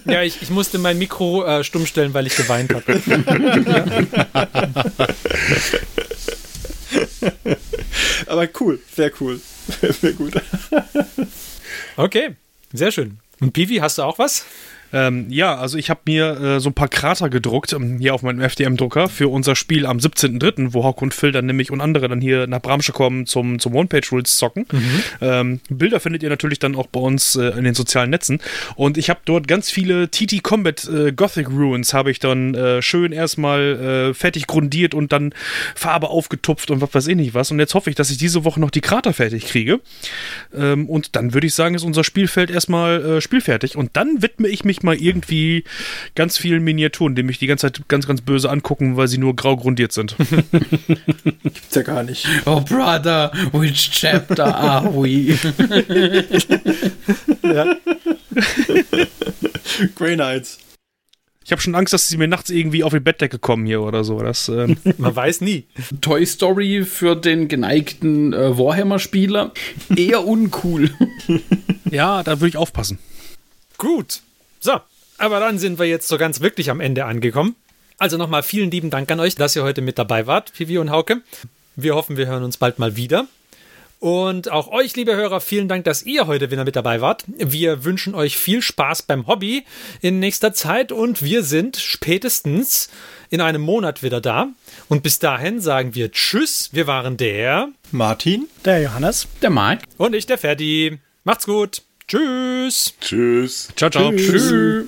ja 0.06 0.22
ich, 0.24 0.42
ich 0.42 0.50
musste 0.50 0.78
mein 0.80 0.98
Mikro 0.98 1.46
äh, 1.46 1.64
stumm 1.64 1.86
stellen, 1.86 2.14
weil 2.14 2.28
ich 2.28 2.36
geweint 2.36 2.74
habe. 2.74 3.02
Aber 8.28 8.48
cool, 8.60 8.80
sehr 8.96 9.12
cool. 9.20 9.40
Sehr 10.02 10.14
gut. 10.14 10.34
Okay, 11.96 12.36
sehr 12.72 12.92
schön. 12.92 13.20
Und 13.40 13.54
Pivi, 13.54 13.78
hast 13.78 13.98
du 13.98 14.04
auch 14.04 14.18
was? 14.20 14.46
Ähm, 14.94 15.26
ja, 15.30 15.58
also 15.58 15.78
ich 15.78 15.90
habe 15.90 16.02
mir 16.06 16.40
äh, 16.40 16.60
so 16.60 16.70
ein 16.70 16.74
paar 16.74 16.88
Krater 16.88 17.30
gedruckt, 17.30 17.74
ähm, 17.74 17.98
hier 18.00 18.14
auf 18.14 18.22
meinem 18.22 18.42
FDM-Drucker, 18.42 19.10
für 19.10 19.28
unser 19.28 19.56
Spiel 19.56 19.86
am 19.86 19.98
17.03., 19.98 20.74
wo 20.74 20.84
Hauke 20.84 21.04
und 21.04 21.14
Phil 21.14 21.32
dann 21.32 21.48
nämlich 21.48 21.72
und 21.72 21.82
andere 21.82 22.08
dann 22.08 22.22
hier 22.22 22.48
nach 22.48 22.62
Bramsche 22.62 22.94
kommen 22.94 23.26
zum, 23.26 23.60
zum 23.60 23.76
One-Page-Rules 23.76 24.38
zocken. 24.38 24.66
Ähm, 25.22 25.60
Bilder 25.70 26.00
findet 26.00 26.24
ihr 26.24 26.30
natürlich 26.30 26.60
dann 26.60 26.76
auch 26.76 26.88
bei 26.88 27.00
uns 27.00 27.36
äh, 27.36 27.50
in 27.58 27.64
den 27.64 27.74
sozialen 27.74 28.12
Netzen. 28.12 28.40
Und 28.76 28.98
ich 28.98 29.10
habe 29.10 29.22
dort 29.26 29.48
ganz 29.48 29.72
viele 29.72 30.10
TT 30.10 30.44
Combat 30.44 30.88
äh, 30.88 31.12
Gothic 31.12 31.50
Ruins, 31.50 31.94
habe 31.94 32.12
ich 32.12 32.20
dann 32.20 32.54
äh, 32.54 32.82
schön 32.82 33.12
erstmal 33.12 34.10
äh, 34.10 34.14
fertig 34.14 34.48
grundiert 34.48 34.94
und 34.94 35.12
dann 35.12 35.34
Farbe 35.76 36.10
aufgetupft 36.10 36.70
und 36.70 36.82
was 36.82 36.94
weiß 36.94 37.08
ich 37.08 37.16
nicht 37.16 37.34
was. 37.34 37.52
Und 37.52 37.60
jetzt 37.60 37.74
hoffe 37.74 37.90
ich, 37.90 37.96
dass 37.96 38.12
ich 38.12 38.18
diese 38.18 38.46
Woche 38.46 38.60
noch 38.60 38.72
die 38.72 38.82
Krater 38.82 39.14
fertig 39.14 39.46
kriege. 39.46 39.80
Ähm, 40.56 40.88
und 40.88 41.16
dann 41.16 41.34
würde 41.34 41.48
ich 41.48 41.56
sagen, 41.56 41.76
ist 41.76 41.84
unser 41.84 42.04
Spielfeld 42.04 42.52
erstmal 42.52 43.04
äh, 43.04 43.22
spielfertig. 43.22 43.76
Und 43.76 43.92
dann 43.94 44.22
widme 44.22 44.48
ich 44.48 44.64
mich 44.64 44.83
mal 44.84 44.96
irgendwie 44.96 45.64
ganz 46.16 46.38
vielen 46.38 46.64
Miniaturen, 46.64 47.16
die 47.16 47.24
mich 47.24 47.40
die 47.40 47.48
ganze 47.48 47.68
Zeit 47.72 47.88
ganz, 47.88 48.08
ganz 48.08 48.22
böse 48.22 48.50
angucken, 48.50 48.98
weil 48.98 49.08
sie 49.08 49.18
nur 49.18 49.36
grau 49.36 49.56
grundiert 49.58 49.92
sind. 49.92 50.16
Gibt's 51.44 51.76
ja 51.76 51.82
gar 51.82 52.04
nicht. 52.04 52.28
Oh, 52.46 52.62
brother, 52.62 53.32
which 53.52 53.90
chapter 53.92 54.56
are 54.56 54.94
we? 54.94 55.38
Grey 59.96 60.16
Knights. 60.16 60.60
Ich 61.46 61.52
habe 61.52 61.62
schon 61.62 61.76
Angst, 61.76 61.94
dass 61.94 62.08
sie 62.08 62.16
mir 62.18 62.28
nachts 62.28 62.50
irgendwie 62.50 62.84
auf 62.86 62.94
die 62.94 63.02
Bettdecke 63.02 63.38
kommen 63.38 63.66
hier 63.66 63.82
oder 63.82 64.06
so. 64.06 64.20
Das, 64.20 64.48
ähm, 64.48 64.78
Man 64.98 65.14
weiß 65.14 65.42
nie. 65.42 65.66
Toy 66.00 66.26
Story 66.26 66.86
für 66.86 67.16
den 67.16 67.50
geneigten 67.50 68.32
äh, 68.32 68.58
Warhammer-Spieler 68.58 69.52
eher 69.94 70.26
uncool. 70.26 70.90
ja, 71.92 72.24
da 72.24 72.40
würde 72.40 72.48
ich 72.48 72.58
aufpassen. 72.58 73.00
Gut. 73.78 74.22
So, 74.64 74.80
aber 75.18 75.42
dann 75.42 75.60
sind 75.60 75.78
wir 75.78 75.86
jetzt 75.88 76.08
so 76.08 76.18
ganz 76.18 76.40
wirklich 76.40 76.70
am 76.70 76.80
Ende 76.80 77.04
angekommen. 77.04 77.58
Also 77.98 78.16
nochmal 78.16 78.44
vielen 78.44 78.72
lieben 78.72 78.90
Dank 78.90 79.12
an 79.12 79.20
euch, 79.20 79.36
dass 79.36 79.58
ihr 79.58 79.64
heute 79.64 79.82
mit 79.82 80.00
dabei 80.00 80.26
wart, 80.26 80.54
Pivi 80.54 80.78
und 80.78 80.90
Hauke. 80.90 81.22
Wir 81.76 81.96
hoffen, 81.96 82.16
wir 82.16 82.28
hören 82.28 82.44
uns 82.44 82.56
bald 82.56 82.80
mal 82.80 82.96
wieder. 82.96 83.28
Und 84.00 84.50
auch 84.50 84.70
euch, 84.70 84.96
liebe 84.96 85.18
Hörer, 85.18 85.42
vielen 85.42 85.68
Dank, 85.68 85.84
dass 85.84 86.04
ihr 86.04 86.28
heute 86.28 86.50
wieder 86.50 86.64
mit 86.64 86.78
dabei 86.78 87.02
wart. 87.02 87.26
Wir 87.28 87.84
wünschen 87.84 88.16
euch 88.16 88.38
viel 88.38 88.62
Spaß 88.62 89.02
beim 89.02 89.28
Hobby 89.28 89.66
in 90.00 90.20
nächster 90.20 90.54
Zeit 90.54 90.94
und 90.94 91.22
wir 91.22 91.44
sind 91.44 91.76
spätestens 91.76 92.90
in 93.30 93.42
einem 93.42 93.62
Monat 93.62 94.02
wieder 94.02 94.22
da. 94.22 94.48
Und 94.88 95.04
bis 95.04 95.20
dahin 95.20 95.60
sagen 95.60 95.94
wir 95.94 96.10
Tschüss. 96.14 96.70
Wir 96.72 96.88
waren 96.88 97.18
der 97.18 97.68
Martin. 97.92 98.48
Der 98.64 98.82
Johannes. 98.82 99.28
Der 99.42 99.50
Marc. 99.50 99.82
und 99.98 100.16
ich, 100.16 100.26
der 100.26 100.38
Ferdi. 100.38 101.00
Macht's 101.26 101.46
gut. 101.46 101.82
Tschüss. 102.08 102.94
Tschüss. 103.00 103.70
Ciao, 103.76 103.90
ciao. 103.90 104.12
Tschüss. 104.12 104.88